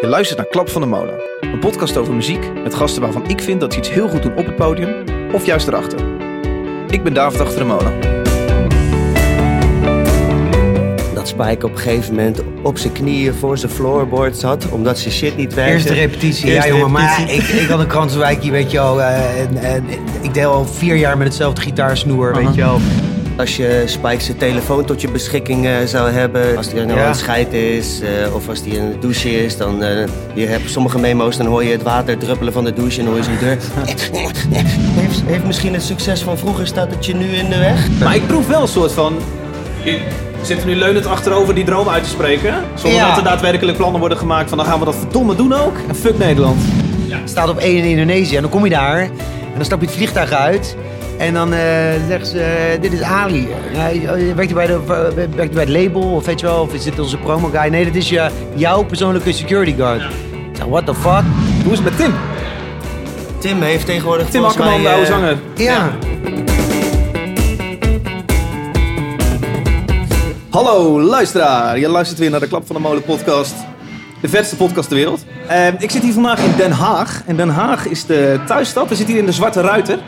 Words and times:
Je 0.00 0.06
luistert 0.06 0.38
naar 0.38 0.46
Klap 0.48 0.68
van 0.68 0.80
de 0.80 0.86
Molen. 0.86 1.14
Een 1.40 1.58
podcast 1.58 1.96
over 1.96 2.14
muziek 2.14 2.52
met 2.62 2.74
gasten 2.74 3.02
waarvan 3.02 3.28
ik 3.28 3.40
vind 3.40 3.60
dat 3.60 3.72
ze 3.72 3.78
iets 3.78 3.90
heel 3.90 4.08
goed 4.08 4.22
doen 4.22 4.36
op 4.36 4.46
het 4.46 4.56
podium 4.56 4.94
of 5.32 5.46
juist 5.46 5.68
erachter. 5.68 5.98
Ik 6.90 7.02
ben 7.02 7.14
David 7.14 7.40
achter 7.40 7.58
de 7.58 7.64
molen. 7.64 8.00
Dat 11.14 11.28
Spike 11.28 11.66
op 11.66 11.72
een 11.72 11.78
gegeven 11.78 12.14
moment 12.14 12.40
op 12.62 12.78
zijn 12.78 12.92
knieën 12.92 13.34
voor 13.34 13.58
zijn 13.58 13.72
floorboard 13.72 14.36
zat, 14.36 14.68
omdat 14.70 14.98
zijn 14.98 15.14
shit 15.14 15.36
niet 15.36 15.54
werkte. 15.54 15.72
Eerste 15.72 15.94
repetitie, 15.94 16.50
Eerste 16.50 16.68
ja 16.68 16.74
jongen. 16.74 16.90
Maar 16.92 17.20
ik, 17.32 17.42
ik 17.42 17.68
had 17.68 17.80
een 17.80 17.86
krantenwijkje, 17.86 18.50
weet 18.50 18.70
je 18.70 18.76
wel. 18.78 19.02
eh, 19.02 19.40
en, 19.40 19.56
en 19.56 19.84
ik 20.20 20.34
deel 20.34 20.52
al 20.52 20.64
vier 20.66 20.96
jaar 20.96 21.16
met 21.16 21.26
hetzelfde 21.26 21.60
gitaarsnoer, 21.60 22.34
weet 22.34 22.54
je 22.54 22.60
wel. 22.60 22.78
Als 23.40 23.56
je 23.56 23.82
Spike 23.86 24.22
zijn 24.22 24.36
telefoon 24.36 24.84
tot 24.84 25.00
je 25.00 25.10
beschikking 25.10 25.66
eh, 25.66 25.72
zou 25.84 26.10
hebben, 26.10 26.56
als 26.56 26.72
hij 26.72 26.84
nou 26.84 26.98
Ja. 26.98 27.04
aan 27.04 27.10
het 27.10 27.18
scheiden 27.18 27.72
is, 27.76 28.00
eh, 28.00 28.34
of 28.34 28.48
als 28.48 28.60
hij 28.60 28.68
in 28.70 28.90
de 28.90 28.98
douche 28.98 29.44
is, 29.44 29.56
dan 29.56 29.82
eh 29.82 30.06
je 30.34 30.46
hebt 30.46 30.70
sommige 30.70 30.98
memo's, 30.98 31.36
dan 31.36 31.46
hoor 31.46 31.64
je 31.64 31.70
het 31.70 31.82
water 31.82 32.18
druppelen 32.18 32.52
van 32.52 32.64
de 32.64 32.72
douche 32.72 32.98
en 32.98 33.04
dan 33.04 33.14
hoor 33.14 33.24
je 33.24 33.28
zijn 33.30 33.38
deur. 33.40 33.58
heeft, 35.00 35.22
heeft 35.26 35.44
misschien 35.44 35.72
het 35.72 35.82
succes 35.82 36.22
van 36.22 36.38
vroeger 36.38 36.66
staat 36.66 36.90
het 36.90 37.06
je 37.06 37.14
nu 37.14 37.26
in 37.26 37.48
de 37.50 37.58
weg? 37.58 37.88
Maar 38.02 38.14
ik 38.14 38.26
proef 38.26 38.46
wel 38.46 38.62
een 38.62 38.68
soort 38.68 38.92
van... 38.92 39.14
Je 39.84 39.98
zit 40.42 40.60
er 40.60 40.66
nu 40.66 40.76
leunend 40.76 41.06
achterover 41.06 41.54
die 41.54 41.64
droom 41.64 41.88
uit 41.88 42.02
te 42.02 42.08
spreken. 42.10 42.54
Zonder 42.74 42.98
Ja. 43.00 43.08
dat 43.08 43.16
er 43.16 43.24
daadwerkelijk 43.24 43.76
plannen 43.76 44.00
worden 44.00 44.18
gemaakt 44.18 44.48
van 44.48 44.58
dan 44.58 44.66
gaan 44.66 44.78
we 44.78 44.84
dat 44.84 44.96
verdomme 44.96 45.34
doen 45.36 45.52
ook. 45.52 45.76
En 45.88 45.94
fuck 45.96 46.18
Nederland. 46.18 46.60
Staat 47.24 47.48
op 47.48 47.58
één 47.58 47.76
in 47.76 47.84
Indonesië 47.84 48.36
en 48.36 48.42
dan 48.42 48.50
kom 48.50 48.64
je 48.64 48.70
daar 48.70 49.00
en 49.00 49.10
dan 49.56 49.64
stap 49.64 49.80
je 49.80 49.86
het 49.86 49.94
vliegtuig 49.94 50.32
uit. 50.32 50.76
En 51.20 51.34
dan 51.34 51.52
eh 51.52 51.60
zeggen 52.08 52.26
ze, 52.26 52.40
eh, 52.40 52.80
dit 52.80 52.92
is 52.92 53.02
Ali. 53.02 53.48
Eh, 53.72 54.34
werkt, 54.34 54.52
hij 54.52 54.54
bij 54.54 54.66
de, 54.66 54.84
werkt 55.14 55.36
hij 55.36 55.48
bij 55.48 55.62
het 55.62 55.68
label 55.68 56.02
of 56.02 56.26
weet 56.26 56.40
je 56.40 56.46
wel, 56.46 56.60
of 56.60 56.74
is 56.74 56.84
dit 56.84 56.98
onze 56.98 57.16
promo 57.16 57.48
guy? 57.52 57.70
Nee, 57.70 57.84
dit 57.84 57.96
is 57.96 58.08
je, 58.08 58.30
jouw 58.54 58.84
persoonlijke 58.84 59.32
security 59.32 59.76
guard. 59.76 60.02
Ik 60.02 60.56
zeg, 60.56 60.66
what 60.66 60.86
the 60.86 60.94
fuck? 60.94 61.22
Hoe 61.64 61.72
is 61.72 61.78
het 61.78 61.84
met 61.84 61.96
Tim? 61.96 62.14
Tim 63.38 63.62
heeft 63.62 63.86
tegenwoordig 63.86 64.28
Tim 64.28 64.44
Akkerman, 64.44 64.72
de 64.74 64.82
mij, 64.82 64.92
oude 64.92 65.06
eh, 65.06 65.12
zanger. 65.12 65.38
Ja. 65.54 65.90
Hallo 70.50 71.00
luisteraar, 71.00 71.78
je 71.78 71.88
luistert 71.88 72.18
weer 72.18 72.30
naar 72.30 72.40
de 72.40 72.48
Klap 72.48 72.66
van 72.66 72.76
de 72.76 72.82
Molen 72.82 73.02
podcast. 73.02 73.54
De 74.20 74.28
vetste 74.28 74.56
podcast 74.56 74.88
ter 74.88 74.96
wereld. 74.96 75.24
Ik 75.78 75.90
zit 75.90 76.02
hier 76.02 76.12
vandaag 76.12 76.38
in 76.38 76.52
Den 76.56 76.72
Haag. 76.72 77.22
En 77.26 77.36
Den 77.36 77.48
Haag 77.48 77.86
is 77.86 78.06
de 78.06 78.40
thuisstad. 78.46 78.88
We 78.88 78.94
zitten 78.94 79.14
hier 79.14 79.22
in 79.22 79.28
de 79.28 79.34
Zwarte 79.36 79.60
Ruiter. 79.60 79.98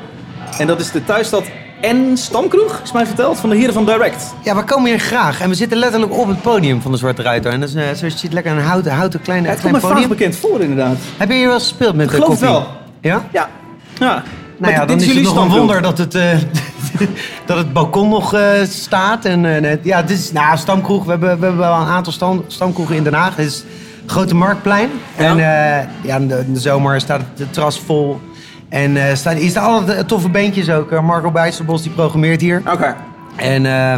En 0.59 0.67
dat 0.67 0.81
is 0.81 0.91
de 0.91 1.05
thuisstad 1.05 1.45
en 1.81 2.17
stamkroeg, 2.17 2.81
is 2.85 2.93
mij 2.93 3.07
verteld, 3.07 3.39
van 3.39 3.51
de 3.51 3.57
heren 3.57 3.75
van 3.75 3.85
Direct. 3.87 4.35
Ja, 4.43 4.55
we 4.57 4.65
komen 4.65 4.91
hier 4.91 4.99
graag. 4.99 5.41
En 5.41 5.49
we 5.49 5.55
zitten 5.55 5.79
letterlijk 5.79 6.13
op 6.19 6.29
het 6.29 6.43
podium 6.43 6.83
van 6.83 6.93
de 6.93 6.99
Zwarte 6.99 7.23
Ruiter. 7.23 7.53
En 7.53 7.61
dat 7.61 7.69
is, 7.69 7.75
eh, 7.75 7.83
zoals 7.83 8.01
je 8.01 8.19
ziet, 8.19 8.33
lekker 8.33 8.53
een 8.53 8.59
houten, 8.63 8.93
houten 8.93 9.21
klein, 9.23 9.39
het 9.45 9.49
komt 9.49 9.61
klein 9.61 9.75
me 9.75 9.81
vaag 9.81 9.91
podium. 9.91 10.09
bekend 10.09 10.37
voor 10.37 10.61
inderdaad. 10.61 10.97
Heb 11.17 11.29
je 11.29 11.35
hier 11.35 11.47
wel 11.49 11.59
gespeeld 11.59 11.95
met 11.95 12.09
de 12.09 12.15
Geloof 12.15 12.29
het 12.29 12.39
koffie? 12.39 12.57
wel. 12.59 12.69
Ja? 13.01 13.25
Ja. 13.33 13.49
ja. 13.99 14.23
Nou 14.59 14.73
ja, 14.73 14.79
dan 14.87 14.99
dit 14.99 15.07
is 15.09 15.15
het 15.15 15.25
nog 15.25 15.37
een 15.45 15.49
wonder 15.51 15.83
dat 15.83 15.99
het, 15.99 16.15
eh, 16.15 16.39
dat 17.47 17.57
het 17.57 17.73
balkon 17.73 18.09
nog 18.09 18.35
eh, 18.35 18.43
staat. 18.69 19.25
En, 19.25 19.41
net- 19.41 19.81
ja, 19.83 19.97
het 20.01 20.11
is 20.11 20.33
nou, 20.33 20.57
stamkroeg. 20.57 21.05
We 21.05 21.11
hebben, 21.11 21.29
we 21.39 21.45
hebben 21.45 21.61
wel 21.61 21.75
een 21.81 21.87
aantal 21.87 22.13
stam, 22.13 22.45
stamkroegen 22.47 22.97
in 22.97 23.05
Den 23.05 23.15
Haag. 23.15 23.37
Het 23.37 23.47
is 23.47 23.65
Grote 24.07 24.35
Marktplein. 24.35 24.91
Ja. 25.19 25.25
En 25.25 25.37
ja, 26.03 26.17
in, 26.17 26.29
de, 26.29 26.43
in 26.47 26.53
de 26.55 26.61
zomer 26.61 27.01
staat 27.01 27.21
het 27.37 27.53
terras 27.53 27.81
vol. 27.81 28.21
En 28.73 28.97
eh 28.97 29.15
staan, 29.15 29.37
hier 29.37 29.51
staan 29.51 29.91
eh, 29.91 29.99
toffe 29.99 30.29
beentjes 30.29 30.71
ook. 30.71 30.91
Eh, 30.93 31.01
Marco 31.03 31.31
Bijsterbos 31.31 31.83
die 31.83 31.91
programmeert 31.93 32.41
hier. 32.41 32.63
Oké. 32.73 32.97
En 33.37 33.67
eh, 33.67 33.95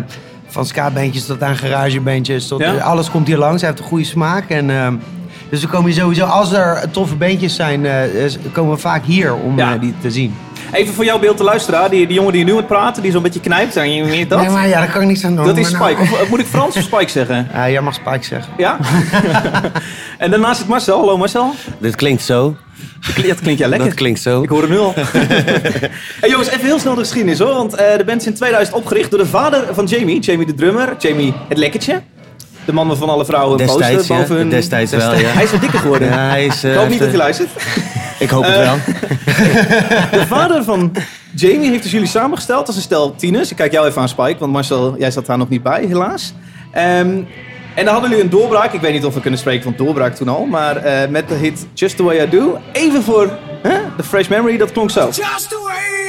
van 0.46 0.66
ska-bandjes 0.66 1.26
tot 1.26 1.42
aan 1.42 1.56
garagebandjes. 1.56 2.48
Tot, 2.48 2.60
Ja? 2.60 2.74
alles 2.74 3.10
komt 3.10 3.26
hier 3.26 3.38
langs. 3.38 3.60
Hij 3.60 3.70
heeft 3.70 3.82
een 3.82 3.88
goede 3.88 4.04
smaak. 4.04 4.48
En, 4.50 5.00
dus 5.48 5.60
we 5.60 5.66
komen 5.68 5.90
hier 5.90 6.00
sowieso, 6.00 6.24
als 6.24 6.52
er 6.52 6.90
toffe 6.90 7.14
bandjes 7.14 7.54
zijn, 7.54 7.86
komen 8.52 8.74
we 8.74 8.80
vaak 8.80 9.04
hier 9.04 9.34
om 9.34 9.56
Ja. 9.58 9.76
die 9.78 9.94
te 10.00 10.10
zien. 10.10 10.34
Even 10.74 10.94
voor 10.94 11.04
jouw 11.04 11.18
beeld 11.18 11.36
te 11.36 11.44
luisteren. 11.44 11.90
Die, 11.90 12.06
die 12.06 12.16
jongen 12.16 12.32
die 12.32 12.44
nu 12.44 12.50
aan 12.50 12.56
het 12.56 12.66
praten, 12.66 13.02
die 13.02 13.12
zo'n 13.12 13.22
beetje 13.22 13.40
knijpt. 13.40 13.74
Je 13.74 14.04
weet 14.04 14.30
dat? 14.30 14.40
Nee, 14.40 14.50
maar 14.50 14.68
ja, 14.68 14.78
daar 14.78 14.90
kan 14.90 15.02
ik 15.02 15.06
niks 15.08 15.24
aan 15.24 15.36
doen. 15.36 15.46
dat 15.46 15.56
is 15.56 15.70
Maar 15.70 15.80
nou- 15.80 15.94
Spike. 15.94 16.22
Of, 16.22 16.28
moet 16.28 16.40
ik 16.40 16.46
Frans 16.46 16.76
of 16.76 16.82
Spike 16.82 17.10
zeggen? 17.10 17.48
Ja, 17.54 17.70
jij 17.70 17.80
mag 17.80 17.94
Spike 17.94 18.24
zeggen. 18.24 18.52
Ja? 18.56 18.78
en 20.18 20.30
daarnaast 20.30 20.58
zit 20.58 20.68
Marcel. 20.68 20.98
Hallo 20.98 21.18
Marcel. 21.18 21.54
Dit 21.78 21.96
klinkt 21.96 22.22
zo. 22.22 22.56
Dat 23.26 23.40
klinkt 23.40 23.60
ja 23.60 23.68
lekker. 23.68 23.88
Dat 23.88 23.96
klinkt 23.96 24.20
zo. 24.20 24.42
Ik 24.42 24.48
hoor 24.48 24.60
het 24.60 24.70
nu 24.70 24.78
al. 24.78 24.94
hey 26.20 26.30
jongens, 26.30 26.48
even 26.48 26.64
heel 26.64 26.78
snel 26.78 26.94
de 26.94 27.00
geschiedenis 27.00 27.38
hoor. 27.38 27.54
Want 27.54 27.74
eh, 27.74 27.96
de 27.96 28.04
band 28.04 28.20
is 28.20 28.26
in 28.26 28.34
2000 28.34 28.76
opgericht 28.76 29.10
door 29.10 29.18
de 29.18 29.26
vader 29.26 29.64
van 29.74 29.84
Jamie. 29.84 30.20
Jamie 30.20 30.46
de 30.46 30.54
drummer. 30.54 30.94
Jamie 30.98 31.34
het 31.48 31.58
lekkertje. 31.58 32.02
De 32.64 32.72
man 32.72 32.86
waarvan 32.88 33.08
alle 33.08 33.24
vrouwen 33.24 33.60
een 33.60 33.66
Destijds, 33.66 33.96
poster 33.96 34.14
ja. 34.14 34.20
boven 34.20 34.36
hun... 34.36 34.48
Destijds 34.48 34.90
wel, 34.90 35.14
ja. 35.14 35.28
Hij 35.28 35.44
is 35.44 35.50
wat 35.50 35.60
dikker 35.60 35.78
geworden. 35.78 36.08
Ja, 36.08 36.28
hij 36.28 36.46
is, 36.46 36.64
eh, 36.64 36.70
Ik 36.70 36.76
hoop 36.76 36.88
niet 36.88 36.98
heeft, 37.00 37.12
dat 37.12 37.20
hij 37.20 37.30
eh, 37.30 37.36
luistert. 37.36 37.50
Ik 38.18 38.30
hoop 38.30 38.44
het 38.44 38.54
Eh, 38.54 38.60
wel. 38.60 38.76
De 40.20 40.26
vader 40.26 40.64
van 40.64 40.92
Jamie 41.34 41.70
heeft 41.70 41.82
dus 41.82 41.92
jullie 41.92 42.06
samengesteld 42.08 42.66
als 42.66 42.76
een 42.76 42.82
stel 42.82 43.14
tieners. 43.14 43.50
Ik 43.50 43.56
kijk 43.56 43.72
jou 43.72 43.86
even 43.86 44.00
aan 44.00 44.08
Spike, 44.08 44.38
want 44.38 44.52
Marcel, 44.52 44.94
jij 44.98 45.10
zat 45.10 45.26
daar 45.26 45.38
nog 45.38 45.48
niet 45.48 45.62
bij, 45.62 45.84
helaas. 45.86 46.34
Ehm, 46.72 47.18
en 47.74 47.84
dan 47.84 47.86
hadden 47.92 48.10
jullie 48.10 48.24
een 48.24 48.30
doorbraak. 48.30 48.72
Ik 48.72 48.80
weet 48.80 48.92
niet 48.92 49.04
of 49.04 49.14
we 49.14 49.20
kunnen 49.20 49.40
spreken 49.40 49.62
van 49.62 49.74
doorbraak 49.76 50.14
toen 50.14 50.28
al. 50.28 50.44
Maar 50.46 50.76
eh, 50.76 51.08
met 51.08 51.28
de 51.28 51.34
hit 51.34 51.66
Just 51.74 51.96
The 51.96 52.02
Way 52.02 52.20
I 52.22 52.28
Do. 52.28 52.58
Even 52.72 53.02
voor 53.02 53.30
hè, 53.62 53.78
de 53.96 54.02
fresh 54.02 54.28
memory, 54.28 54.56
dat 54.56 54.72
klonk 54.72 54.90
zo. 54.90 55.06
Just 55.06 55.48
the 55.48 55.60
way 55.64 56.03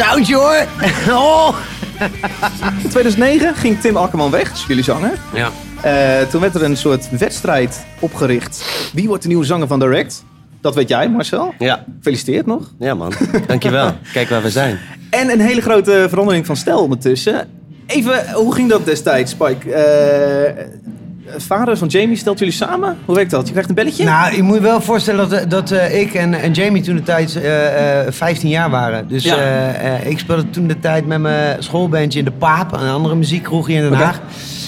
Soundje 0.00 0.34
hoor! 0.34 0.66
Oh. 1.18 1.56
In 2.82 2.88
2009 2.88 3.54
ging 3.54 3.80
Tim 3.80 3.96
Akkerman 3.96 4.30
weg, 4.30 4.50
dus 4.50 4.66
jullie 4.66 4.84
zanger. 4.84 5.12
Ja. 5.34 5.50
Eh, 5.82 6.28
toen 6.28 6.40
werd 6.40 6.54
er 6.54 6.62
een 6.62 6.76
soort 6.76 7.18
wedstrijd 7.18 7.86
opgericht. 7.98 8.64
Wie 8.92 9.08
wordt 9.08 9.22
de 9.22 9.28
nieuwe 9.28 9.44
zanger 9.44 9.66
van 9.66 9.78
Direct? 9.78 10.24
Dat 10.60 10.74
weet 10.74 10.88
jij, 10.88 11.08
Marcel. 11.08 11.54
Ja. 11.58 11.84
Gefeliciteerd 11.96 12.46
nog. 12.46 12.70
ja, 12.78 12.94
man. 12.94 13.12
Dankjewel. 13.46 13.92
Kijk 14.12 14.28
waar 14.28 14.42
we 14.42 14.50
zijn. 14.50 14.78
En 15.10 15.30
een 15.30 15.40
hele 15.40 15.60
grote 15.60 16.06
verandering 16.08 16.46
van 16.46 16.56
stijl 16.56 16.80
ondertussen. 16.82 17.48
Even, 17.86 18.32
hoe 18.32 18.54
ging 18.54 18.68
dat 18.68 18.84
destijds, 18.84 19.30
Spike? 19.30 19.72
Eh, 19.72 20.64
vader 21.36 21.76
van 21.76 21.88
Jamie 21.88 22.16
stelt 22.16 22.38
jullie 22.38 22.54
samen? 22.54 22.96
Hoe 23.04 23.14
werkt 23.14 23.30
dat? 23.30 23.44
Je 23.46 23.50
krijgt 23.50 23.68
een 23.68 23.74
belletje? 23.74 24.04
Nou, 24.04 24.36
je 24.36 24.42
moet 24.42 24.54
je 24.56 24.62
wel 24.62 24.80
voorstellen 24.80 25.28
dat, 25.28 25.50
dat 25.50 25.70
eh, 25.70 26.00
ik 26.00 26.14
en, 26.14 26.34
en 26.34 26.52
Jamie 26.52 26.82
toen 26.82 26.96
de 26.96 27.02
tijd 27.02 27.36
eh, 27.36 28.00
eh, 28.06 28.12
15 28.12 28.48
jaar 28.48 28.70
waren. 28.70 29.08
Dus 29.08 29.24
Ja. 29.24 29.36
eh, 29.36 29.94
eh, 29.94 30.06
ik 30.06 30.18
speelde 30.18 30.50
toen 30.50 30.66
de 30.66 30.78
tijd 30.78 31.06
met 31.06 31.20
mijn 31.20 31.62
schoolbandje 31.62 32.18
in 32.18 32.24
de 32.24 32.30
Paap, 32.32 32.72
een 32.72 32.88
andere 32.88 33.14
muziekkroeg 33.14 33.66
hier 33.66 33.82
in 33.84 33.90
Den. 33.90 33.98
Haag. 33.98 34.20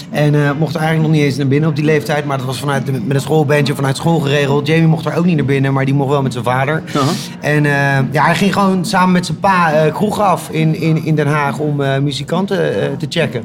En 0.09 0.35
eh, 0.35 0.51
mocht 0.59 0.73
er 0.75 0.79
eigenlijk 0.81 1.09
nog 1.09 1.17
niet 1.19 1.27
eens 1.29 1.37
naar 1.37 1.47
binnen 1.47 1.69
op 1.69 1.75
die 1.75 1.85
leeftijd, 1.85 2.25
maar 2.25 2.37
dat 2.37 2.45
was 2.45 2.59
vanuit 2.59 2.85
de, 2.85 2.91
met 2.91 3.15
een 3.15 3.21
schoolbandje 3.21 3.75
vanuit 3.75 3.95
school 3.97 4.19
geregeld. 4.19 4.67
Jamie 4.67 4.87
mocht 4.87 5.05
er 5.05 5.15
ook 5.17 5.25
niet 5.25 5.35
naar 5.35 5.45
binnen, 5.45 5.73
maar 5.73 5.85
die 5.85 5.93
mocht 5.93 6.09
wel 6.09 6.21
met 6.21 6.31
zijn 6.31 6.43
vader. 6.43 6.83
Aha. 6.95 7.09
En 7.41 7.65
eh, 7.65 7.71
ja, 8.11 8.25
hij 8.25 8.35
ging 8.35 8.53
gewoon 8.53 8.85
samen 8.85 9.11
met 9.11 9.25
zijn 9.25 9.39
pa 9.39 9.73
eh 9.73 9.93
kroeg 9.93 10.19
af 10.19 10.49
in, 10.49 10.75
in, 10.75 11.05
in 11.05 11.15
Den 11.15 11.27
Haag 11.27 11.57
om 11.59 11.81
eh, 11.81 11.97
muzikanten 11.99 12.81
eh, 12.81 12.87
te 12.97 13.05
checken. 13.09 13.43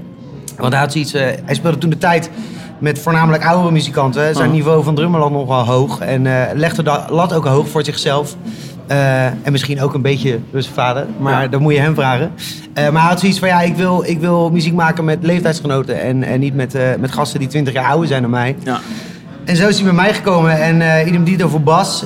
Want 0.57 0.73
hij 0.73 0.83
had 0.83 0.93
zoiets, 0.93 1.13
eh, 1.13 1.23
hij 1.45 1.55
speelde 1.55 1.79
toen 1.79 1.91
de 1.91 1.99
tijd 1.99 2.31
met 2.79 2.99
voornamelijk 2.99 3.45
oudere 3.47 3.73
muzikanten. 3.73 4.35
Zijn 4.35 4.49
Oh. 4.49 4.55
niveau 4.55 4.85
van 4.85 4.95
drummerland 4.95 5.33
nog 5.33 5.47
wel 5.47 5.67
hoog. 5.67 6.01
En 6.01 6.27
eh, 6.27 6.55
legde 6.55 6.83
de 6.83 7.01
lat 7.11 7.33
ook 7.33 7.45
hoog 7.47 7.69
voor 7.69 7.85
zichzelf. 7.85 8.37
Eh, 8.87 9.25
en 9.27 9.53
misschien 9.53 9.81
ook 9.83 9.95
een 9.95 10.03
beetje 10.03 10.39
door 10.51 10.63
zijn 10.63 10.75
vader. 10.75 11.07
Maar 11.19 11.43
Ja. 11.43 11.49
dat 11.49 11.61
moet 11.61 11.73
je 11.75 11.81
hem 11.81 11.95
vragen. 11.95 12.31
Eh, 12.75 12.89
maar 12.91 13.01
hij 13.01 13.11
had 13.11 13.21
zoiets 13.21 13.39
van, 13.39 13.49
ja, 13.49 13.61
ik 13.61 13.77
wil, 13.77 14.03
ik 14.07 14.21
wil 14.21 14.51
muziek 14.51 14.75
maken 14.75 15.05
met 15.05 15.19
leeftijdsgenoten. 15.21 16.01
En, 16.01 16.23
en 16.23 16.41
niet 16.41 16.55
met, 16.55 16.77
met 17.01 17.13
gasten 17.13 17.39
die 17.39 17.49
20 17.49 17.73
jaar 17.75 17.85
ouder 17.91 18.09
zijn 18.09 18.23
dan 18.23 18.31
mij. 18.31 18.57
Ja. 18.65 18.81
En 19.45 19.57
zo 19.57 19.69
is 19.69 19.75
hij 19.77 19.85
bij 19.85 19.95
mij 19.95 20.15
gekomen. 20.15 20.61
En 20.63 21.07
idem 21.09 21.25
dito 21.25 21.49
voor 21.49 21.61
Bas, 21.61 22.05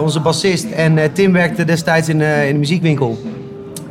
onze 0.00 0.20
bassist. 0.20 0.64
En 0.64 1.12
Tim 1.12 1.32
werkte 1.32 1.64
destijds 1.64 2.08
in, 2.08 2.20
in 2.20 2.52
de 2.52 2.58
muziekwinkel. 2.58 3.18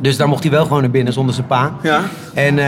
Dus 0.04 0.16
daar 0.16 0.28
mocht 0.28 0.42
hij 0.42 0.52
wel 0.52 0.62
gewoon 0.62 0.80
naar 0.80 0.90
binnen 0.90 1.12
zonder 1.12 1.34
zijn 1.34 1.46
pa. 1.46 1.72
Ja. 1.82 2.00
En 2.34 2.58
eh, 2.58 2.64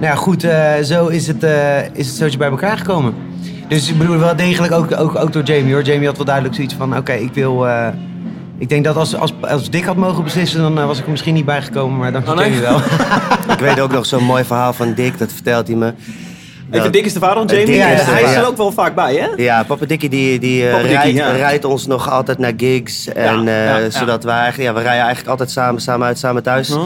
nou 0.00 0.04
ja, 0.04 0.14
goed, 0.14 0.44
eh, 0.44 0.72
zo 0.82 1.06
is 1.06 1.26
het, 1.26 1.42
eh 1.42 1.78
is 1.92 2.06
het 2.06 2.16
zootje 2.16 2.38
bij 2.38 2.48
elkaar 2.48 2.78
gekomen. 2.78 3.14
Dus 3.68 3.88
ik 3.90 3.98
bedoel 3.98 4.18
wel 4.18 4.36
degelijk 4.36 4.72
ook, 4.72 4.96
ook, 4.98 5.16
ook 5.16 5.32
door 5.32 5.42
Jamie 5.42 5.72
hoor. 5.72 5.82
Jamie 5.82 6.06
had 6.06 6.16
wel 6.16 6.26
duidelijk 6.26 6.54
zoiets 6.54 6.74
van, 6.74 6.96
oké, 6.96 7.12
ik 7.12 7.34
wil... 7.34 7.68
eh, 7.68 7.86
ik 8.58 8.68
denk 8.68 8.84
dat 8.84 8.96
als, 8.96 9.16
als, 9.16 9.34
als 9.40 9.70
Dick 9.70 9.84
had 9.84 9.96
mogen 9.96 10.24
beslissen, 10.24 10.60
dan 10.60 10.86
was 10.86 10.98
ik 10.98 11.04
er 11.04 11.10
misschien 11.10 11.34
niet 11.34 11.44
bij 11.44 11.62
gekomen. 11.62 11.98
Maar 11.98 12.12
dank 12.12 12.24
je 12.24 12.30
Oh, 12.30 12.36
nee? 12.36 12.50
Jamie 12.50 12.68
wel. 12.68 12.76
Ik 13.56 13.60
weet 13.60 13.80
ook 13.80 13.92
nog 13.92 14.06
zo'n 14.06 14.24
mooi 14.24 14.44
verhaal 14.44 14.72
van 14.72 14.94
Dick, 14.94 15.18
dat 15.18 15.32
vertelt 15.32 15.66
hij 15.66 15.76
me. 15.76 15.92
Even 16.72 16.92
Dick 16.92 17.04
is 17.04 17.12
de 17.12 17.18
vader 17.18 17.36
van 17.36 17.46
Jamie. 17.46 17.66
Dick 17.66 17.74
Ja, 17.74 17.88
is 17.88 18.04
de 18.04 18.10
hij 18.10 18.22
is 18.22 18.34
er 18.34 18.46
ook 18.46 18.56
wel 18.56 18.72
vaak 18.72 18.94
bij, 18.94 19.14
hè? 19.14 19.26
Ja, 19.36 19.62
Papa 19.62 19.86
Dikkie 19.86 20.08
die, 20.08 20.38
die 20.38 20.66
eh, 20.66 20.72
Papa 20.72 20.86
rijdt, 20.86 21.16
ja. 21.16 21.30
rijdt 21.30 21.64
ons 21.64 21.86
nog 21.86 22.10
altijd 22.10 22.38
naar 22.38 22.52
gigs. 22.56 23.08
En, 23.08 23.48
eh. 23.48 23.74
Zodat 23.88 24.24
we 24.24 24.30
eigenlijk, 24.30 24.68
ja, 24.68 24.74
we 24.74 24.80
rijden 24.80 25.00
eigenlijk 25.02 25.30
altijd 25.30 25.50
samen, 25.50 25.80
samen 25.80 26.06
uit, 26.06 26.18
samen 26.18 26.42
thuis. 26.42 26.68
Mhm. 26.68 26.80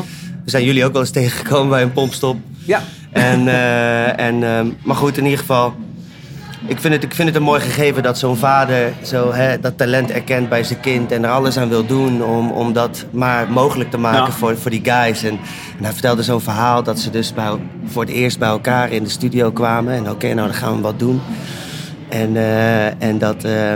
We 0.44 0.50
zijn 0.50 0.64
jullie 0.64 0.84
ook 0.84 0.92
wel 0.92 1.00
eens 1.00 1.10
tegengekomen 1.10 1.68
bij 1.68 1.82
een 1.82 1.92
pompstop. 1.92 2.36
Ja. 2.64 2.82
En, 3.12 3.48
eh, 3.48 4.20
en, 4.20 4.42
ehm, 4.42 4.66
maar 4.82 4.96
goed, 4.96 5.16
in 5.16 5.24
ieder 5.24 5.38
geval. 5.38 5.74
Ik 6.68 6.80
vind 6.80 6.94
het, 6.94 7.02
ik 7.02 7.14
vind 7.14 7.28
het 7.28 7.36
een 7.36 7.42
mooi 7.42 7.60
gegeven 7.60 8.02
dat 8.02 8.18
zo'n 8.18 8.36
vader 8.36 8.92
zo, 9.02 9.32
hè, 9.32 9.60
dat 9.60 9.78
talent 9.78 10.10
erkent 10.10 10.48
bij 10.48 10.64
zijn 10.64 10.80
kind. 10.80 11.12
En 11.12 11.24
er 11.24 11.30
alles 11.30 11.56
aan 11.58 11.68
wil 11.68 11.86
doen 11.86 12.24
om, 12.24 12.50
om 12.50 12.72
dat 12.72 13.04
maar 13.10 13.50
mogelijk 13.50 13.90
te 13.90 13.98
maken 13.98 14.18
Ja. 14.26 14.30
voor, 14.32 14.56
voor 14.58 14.70
die 14.70 14.84
guys. 14.84 15.22
En, 15.22 15.38
en 15.78 15.84
hij 15.84 15.92
vertelde 15.92 16.22
zo'n 16.22 16.40
verhaal 16.40 16.82
dat 16.82 16.98
ze 16.98 17.10
dus 17.10 17.34
bij, 17.34 17.50
voor 17.86 18.02
het 18.02 18.10
eerst 18.10 18.38
bij 18.38 18.48
elkaar 18.48 18.90
in 18.92 19.02
de 19.02 19.08
studio 19.10 19.50
kwamen. 19.50 19.94
En 19.94 20.10
oké, 20.10 20.26
nou 20.34 20.46
dan 20.46 20.56
gaan 20.56 20.76
we 20.76 20.80
wat 20.82 20.98
doen. 20.98 21.20
En, 22.08 22.36
eh, 22.36 23.02
en 23.02 23.18
dat, 23.18 23.44
eh, 23.44 23.72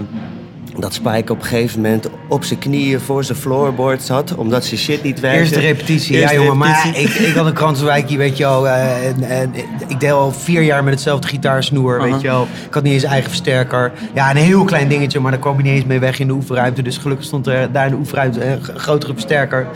dat 0.77 0.95
Spike 0.95 1.33
op 1.33 1.39
een 1.39 1.45
gegeven 1.45 1.81
moment 1.81 2.09
op 2.29 2.45
zijn 2.45 2.59
knieën 2.59 3.01
voor 3.01 3.25
zijn 3.25 3.39
floorboard 3.39 4.03
zat. 4.03 4.35
Omdat 4.35 4.65
zijn 4.65 4.81
shit 4.81 5.03
niet 5.03 5.21
werkte. 5.21 5.41
Eerste 5.41 5.61
repetitie, 5.61 6.17
Eerste 6.17 6.35
ja 6.35 6.41
jongen. 6.41 6.57
Maar 6.59 6.89
ik, 6.95 7.09
ik 7.09 7.35
had 7.35 7.47
een 7.47 7.53
krantenwijkje, 7.53 8.17
weet 8.17 8.37
je 8.37 8.45
wel. 8.45 8.69
eh, 8.69 9.07
en, 9.07 9.23
en, 9.23 9.53
ik 9.87 10.01
deel 10.01 10.19
al 10.19 10.33
vier 10.33 10.63
jaar 10.63 10.85
met 10.85 10.93
hetzelfde 10.93 11.29
gitaarsnoer, 11.29 12.03
weet 12.03 12.21
je 12.21 12.29
wel. 12.29 12.47
Ik 12.67 12.75
had 12.75 12.83
niet 12.83 12.93
eens 12.93 13.03
eigen 13.03 13.31
versterker. 13.31 13.93
Ja, 14.15 14.31
een 14.31 14.37
heel 14.37 14.65
klein 14.65 14.89
dingetje, 14.89 15.21
maar 15.21 15.31
daar 15.31 15.41
kwam 15.41 15.57
je 15.57 15.63
niet 15.63 15.73
eens 15.73 15.85
mee 15.85 15.99
weg 15.99 16.19
in 16.19 16.27
de 16.27 16.33
oefenruimte. 16.33 16.83
Dus 16.83 16.99
gelukkig 16.99 17.27
stond 17.27 17.47
er 17.47 17.73
daar 17.73 17.85
in 17.85 17.91
de 17.91 17.99
oefenruimte 17.99 18.45
een 18.45 18.61
grotere 18.63 19.13
versterker. 19.13 19.67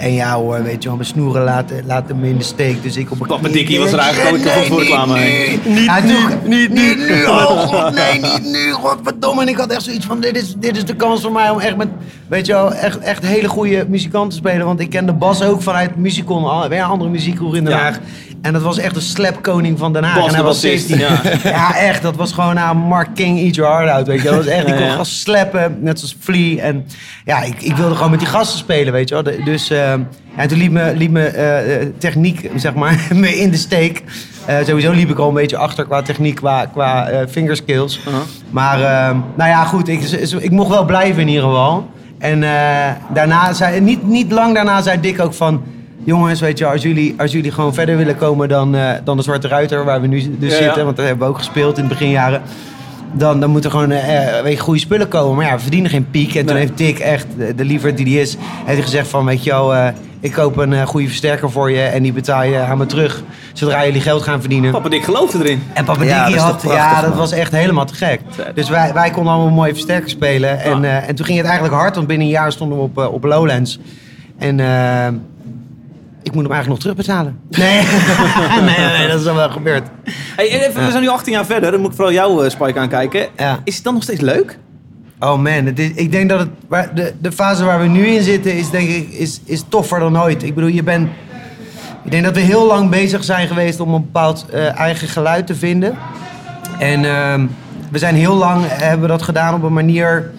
En 0.00 0.12
ja 0.12 0.34
hoor, 0.34 0.62
weet 0.62 0.82
je 0.82 0.88
wel, 0.88 0.96
mijn 0.96 1.08
snoeren 1.08 1.42
laten, 1.44 1.82
laten 1.86 2.20
me 2.20 2.28
in 2.28 2.36
de 2.38 2.44
steek. 2.44 2.82
Dus 2.82 2.96
ik 2.96 3.10
op 3.10 3.20
een 3.20 3.26
Papa 3.26 3.48
Dickie 3.48 3.78
was 3.78 3.92
er 3.92 3.98
eigenlijk 3.98 4.32
ooit 4.34 4.44
nog 4.44 4.66
voor 4.66 4.80
reclame. 4.80 5.18
Niet 5.64 6.04
nu, 6.04 6.48
niet 6.48 6.68
nu, 6.68 6.68
niet 6.68 6.98
nu. 7.08 7.24
Oh 7.24 7.46
god, 7.46 7.94
nee, 7.94 8.20
niet 8.20 8.44
nu. 8.52 8.72
Godverdomme. 8.72 9.42
En 9.42 9.48
ik 9.48 9.56
had 9.56 9.70
echt 9.70 9.82
zoiets 9.82 10.06
van, 10.06 10.20
dit 10.20 10.36
is, 10.36 10.54
dit 10.58 10.76
is 10.76 10.84
de 10.84 10.94
kans 10.94 11.20
voor 11.22 11.32
mij 11.32 11.50
om 11.50 11.58
echt 11.58 11.76
met, 11.76 11.88
weet 12.28 12.46
je 12.46 12.52
wel, 12.52 12.72
echt, 12.74 12.98
echt 12.98 13.26
hele 13.26 13.48
goede 13.48 13.84
muzikanten 13.88 14.30
te 14.30 14.36
spelen. 14.36 14.66
Want 14.66 14.80
ik 14.80 14.90
ken 14.90 15.06
de 15.06 15.12
Bas 15.12 15.42
ook 15.42 15.62
vanuit 15.62 15.90
al- 16.26 16.68
weer 16.68 16.82
andere 16.82 17.10
muziekroer 17.10 17.56
in 17.56 17.64
Den 17.64 17.72
Ja. 17.72 17.92
En 18.42 18.52
dat 18.52 18.62
was 18.62 18.78
echt 18.78 18.94
de 18.94 19.00
slapkoning 19.00 19.78
van 19.78 19.92
Den 19.92 20.04
Haag. 20.04 20.14
Bas 20.14 20.28
en 20.28 20.34
hij 20.34 20.42
was 20.42 20.60
bassist, 20.62 20.88
16. 20.88 20.98
ja. 20.98 21.20
Ja. 21.50 21.76
echt. 21.76 22.02
Dat 22.02 22.16
was 22.16 22.32
gewoon, 22.32 22.54
nou, 22.54 22.76
Mark 22.76 23.14
King, 23.14 23.38
eat 23.38 23.54
your 23.54 23.72
heart 23.72 23.90
out, 23.90 24.06
weet 24.06 24.22
je. 24.22 24.28
Dat 24.28 24.36
was 24.36 24.46
echt, 24.46 24.68
ik 24.68 24.74
kon 24.74 24.84
Ja, 24.84 25.04
slappen, 25.04 25.78
net 25.80 25.98
zoals 25.98 26.16
Flea. 26.20 26.62
En 26.62 26.86
ja, 27.24 27.42
ik, 27.42 27.62
ik 27.62 27.76
wilde 27.76 27.94
gewoon 27.94 28.10
met 28.10 28.18
die 28.18 28.28
gasten 28.28 28.58
spelen, 28.58 28.92
weet 28.92 29.08
je 29.08 29.22
wel. 29.22 29.44
Dus, 29.44 29.68
ja, 29.68 30.46
toen 30.46 30.58
liep 30.58 30.72
me, 30.72 30.96
liep 30.96 31.10
me 31.10 31.24
eh, 31.24 31.80
eh, 31.80 31.88
techniek, 31.98 32.50
zeg 32.56 32.74
maar, 32.74 33.06
me 33.14 33.36
in 33.40 33.50
de 33.50 33.56
steek. 33.56 34.02
Sowieso 34.66 34.92
liep 34.92 35.10
ik 35.10 35.18
al 35.18 35.28
een 35.28 35.34
beetje 35.34 35.56
achter 35.56 35.84
qua 35.84 36.02
techniek, 36.02 36.34
qua, 36.34 36.66
qua 36.66 37.08
fingerskills. 37.28 37.98
Uh-huh. 37.98 38.20
Maar, 38.50 38.80
eh, 38.82 39.16
nou 39.34 39.50
ja, 39.50 39.64
goed, 39.64 39.88
ik, 39.88 40.00
ik 40.38 40.50
mocht 40.50 40.68
wel 40.68 40.84
blijven 40.84 41.20
in 41.20 41.28
ieder 41.28 41.42
geval. 41.42 41.90
En 42.18 42.40
daarna 43.12 43.52
zei, 43.52 43.80
niet, 43.80 44.06
niet 44.06 44.32
lang 44.32 44.54
daarna 44.54 44.82
zei 44.82 45.00
Dick 45.00 45.20
ook 45.20 45.34
van... 45.34 45.62
Jongens, 46.04 46.40
weet 46.40 46.58
je, 46.58 46.66
als 46.66 46.82
jullie, 46.82 47.14
als 47.18 47.32
jullie 47.32 47.50
gewoon 47.52 47.74
verder 47.74 47.96
willen 47.96 48.16
komen 48.16 48.48
dan, 48.48 48.74
eh, 48.74 48.90
dan 49.04 49.16
de 49.16 49.22
Zwarte 49.22 49.48
Ruiter, 49.48 49.84
waar 49.84 50.00
we 50.00 50.06
nu 50.06 50.36
dus 50.38 50.52
Ja, 50.52 50.58
ja. 50.58 50.64
zitten, 50.64 50.84
want 50.84 50.96
dat 50.96 51.06
hebben 51.06 51.24
we 51.26 51.32
ook 51.32 51.38
gespeeld 51.38 51.76
in 51.78 51.82
de 51.82 51.88
beginjaren. 51.88 52.42
Dan, 53.12 53.40
dan 53.40 53.50
moeten 53.50 53.70
gewoon 53.70 53.90
eh, 53.90 54.42
weet 54.42 54.52
je, 54.52 54.58
goede 54.58 54.80
spullen 54.80 55.08
komen. 55.08 55.36
Maar 55.36 55.46
ja, 55.46 55.54
we 55.54 55.60
verdienen 55.60 55.90
geen 55.90 56.10
piek. 56.10 56.34
En 56.34 56.46
toen 56.46 56.56
heeft 56.56 56.76
Dick 56.78 56.98
echt, 56.98 57.26
de, 57.36 57.54
de 57.54 57.64
liever 57.64 57.94
die 57.94 58.04
die 58.04 58.20
is, 58.20 58.36
heeft 58.40 58.66
hij 58.66 58.82
gezegd 58.82 59.08
van, 59.08 59.24
weet 59.24 59.44
je 59.44 59.50
wel, 59.50 59.74
eh, 59.74 59.88
ik 60.20 60.32
koop 60.32 60.56
een 60.56 60.72
eh, 60.72 60.86
goede 60.86 61.06
versterker 61.06 61.50
voor 61.50 61.70
je 61.70 61.80
en 61.82 62.02
die 62.02 62.12
betaal 62.12 62.42
je 62.42 62.58
aan 62.58 62.78
me 62.78 62.86
terug. 62.86 63.22
Zodra 63.52 63.84
jullie 63.84 64.00
geld 64.00 64.22
gaan 64.22 64.40
verdienen. 64.40 64.70
Papa 64.70 64.88
Dick 64.88 65.04
geloofde 65.04 65.38
erin. 65.38 65.62
En 65.72 65.84
Papa 65.84 66.04
Ja, 66.04 66.26
is 66.26 66.34
had, 66.34 66.50
prachtig, 66.60 66.72
ja, 66.72 67.00
dat 67.00 67.08
man. 67.10 67.18
was 67.18 67.32
echt 67.32 67.52
helemaal 67.52 67.84
te 67.84 67.94
gek. 67.94 68.20
Dus 68.54 68.68
wij, 68.68 68.92
wij 68.92 69.10
konden 69.10 69.32
allemaal 69.32 69.52
mooie 69.54 69.72
versterkers 69.72 70.12
spelen. 70.12 70.60
En, 70.60 70.84
eh, 70.84 71.08
en 71.08 71.14
toen 71.14 71.26
ging 71.26 71.38
het 71.38 71.46
eigenlijk 71.46 71.76
hard, 71.76 71.94
want 71.94 72.06
binnen 72.06 72.26
een 72.26 72.32
jaar 72.32 72.52
stonden 72.52 72.78
we 72.78 72.84
op, 72.84 72.96
op 73.12 73.24
Lowlands. 73.24 73.78
En 74.38 74.60
ik 76.30 76.36
moet 76.36 76.44
hem 76.44 76.52
eigenlijk 76.54 76.68
nog 76.68 76.78
terugbetalen. 76.78 77.38
Nee, 77.50 77.82
nee, 78.66 78.78
nee, 78.78 78.98
nee, 78.98 79.08
dat 79.08 79.20
is 79.20 79.26
al 79.26 79.34
wel 79.34 79.50
gebeurd. 79.50 79.88
Hey, 80.36 80.46
even, 80.68 80.84
we 80.84 80.90
zijn 80.90 81.02
nu 81.02 81.08
18 81.08 81.32
jaar 81.32 81.46
verder. 81.46 81.70
Dan 81.70 81.80
moet 81.80 81.90
ik 81.90 81.96
vooral 81.96 82.12
jou, 82.12 82.44
uh, 82.44 82.50
Spike, 82.50 82.78
aankijken. 82.78 83.26
Ja. 83.36 83.58
Is 83.64 83.74
het 83.74 83.84
dan 83.84 83.94
nog 83.94 84.02
steeds 84.02 84.20
leuk? 84.20 84.58
Oh 85.20 85.38
man, 85.38 85.66
het 85.66 85.78
is, 85.78 85.90
ik 85.94 86.12
denk 86.12 86.28
dat 86.28 86.38
het, 86.38 86.48
waar- 86.68 86.94
de, 86.94 87.14
de 87.20 87.32
fase 87.32 87.64
waar 87.64 87.80
we 87.80 87.86
nu 87.86 88.06
in 88.06 88.22
zitten 88.22 88.54
is 88.54 88.70
denk 88.70 88.88
ik 88.88 89.08
is, 89.10 89.40
is 89.44 89.64
toffer 89.68 89.98
dan 90.00 90.20
ooit. 90.22 90.42
Ik 90.42 90.54
bedoel, 90.54 90.70
je 90.70 90.82
bent, 90.82 91.08
ik 92.04 92.10
denk 92.10 92.24
dat 92.24 92.34
we 92.34 92.40
heel 92.40 92.66
lang 92.66 92.90
bezig 92.90 93.24
zijn 93.24 93.48
geweest 93.48 93.80
om 93.80 93.94
een 93.94 94.02
bepaald 94.02 94.46
eh, 94.52 94.78
eigen 94.78 95.08
geluid 95.08 95.46
te 95.46 95.54
vinden. 95.54 95.94
En 96.78 97.04
ehm, 97.04 97.46
we 97.90 97.98
zijn 97.98 98.14
heel 98.14 98.34
lang, 98.36 98.64
hebben 98.68 99.00
we 99.00 99.06
dat 99.06 99.22
gedaan 99.22 99.54
op 99.54 99.62
een 99.62 99.72
manier 99.72 100.30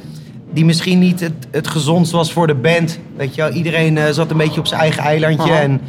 die 0.53 0.65
misschien 0.65 1.00
niet 1.00 1.19
het, 1.19 1.33
het 1.51 1.68
gezondst 1.68 2.12
was 2.12 2.31
voor 2.33 2.48
de 2.48 2.56
band. 2.56 3.00
Weet 3.15 3.36
je 3.36 3.42
wel, 3.42 3.51
iedereen 3.51 3.98
eh, 3.98 4.09
zat 4.12 4.31
een 4.31 4.38
beetje 4.38 4.59
op 4.59 4.68
zijn 4.68 4.81
eigen 4.81 5.03
eilandje. 5.03 5.51
Aha. 5.51 5.62
En 5.62 5.81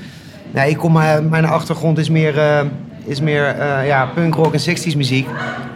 nou, 0.50 0.68
ik 0.68 0.76
kom, 0.76 0.96
eh, 1.00 1.18
mijn 1.30 1.44
achtergrond 1.46 1.98
is 1.98 2.08
meer, 2.10 2.38
eh, 2.38 2.60
is 3.04 3.20
meer 3.20 3.44
ja, 3.86 4.06
punkrock 4.14 4.54
en 4.54 4.60
60s 4.60 4.96
muziek. 4.96 5.28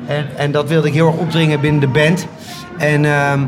En, 0.06 0.26
en 0.36 0.50
dat 0.52 0.68
wilde 0.68 0.88
ik 0.88 0.94
heel 0.94 1.06
erg 1.06 1.16
opdringen 1.16 1.60
binnen 1.60 1.80
de 1.80 1.88
band. 1.88 2.26
En 2.78 3.04
ehm, 3.04 3.40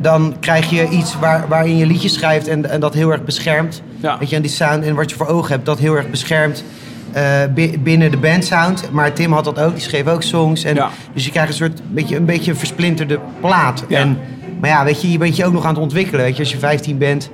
dan 0.00 0.34
krijg 0.40 0.70
je 0.70 0.88
iets 0.88 1.18
waar, 1.18 1.44
waarin 1.48 1.76
je 1.76 1.86
liedjes 1.86 2.14
schrijft 2.14 2.48
en, 2.48 2.70
en 2.70 2.80
dat 2.80 2.94
heel 2.94 3.10
erg 3.12 3.24
beschermt. 3.24 3.82
Ja. 4.00 4.18
Weet 4.18 4.30
je, 4.30 4.36
en 4.36 4.42
die 4.42 4.50
sound 4.50 4.84
en 4.84 4.94
wat 4.94 5.10
je 5.10 5.16
voor 5.16 5.26
ogen 5.26 5.52
hebt, 5.52 5.66
dat 5.66 5.78
heel 5.78 5.96
erg 5.96 6.10
beschermt 6.10 6.64
bi- 7.54 7.78
binnen 7.78 8.10
de 8.10 8.16
bandsound. 8.16 8.88
Maar 8.92 9.12
Tim 9.12 9.32
had 9.32 9.44
dat 9.44 9.58
ook, 9.60 9.72
die 9.72 9.82
schreef 9.82 10.06
ook 10.06 10.22
songs. 10.22 10.64
En, 10.64 10.74
Ja. 10.74 10.90
Dus 11.14 11.24
je 11.24 11.30
krijgt 11.30 11.48
een 11.48 11.54
soort 11.56 11.80
beetje, 11.88 12.16
een 12.16 12.24
beetje 12.24 12.50
een 12.50 12.56
versplinterde 12.56 13.18
plaat. 13.40 13.84
Ja. 13.88 13.98
En, 13.98 14.18
maar 14.62 14.70
ja, 14.70 14.84
weet 14.84 15.02
je, 15.02 15.10
je 15.12 15.18
bent 15.18 15.36
je 15.36 15.44
ook 15.44 15.52
nog 15.52 15.64
aan 15.64 15.74
het 15.74 15.82
ontwikkelen. 15.82 16.24
Weet 16.24 16.36
je, 16.36 16.42
als 16.42 16.52
je 16.52 16.58
15 16.58 16.98
bent 16.98 17.30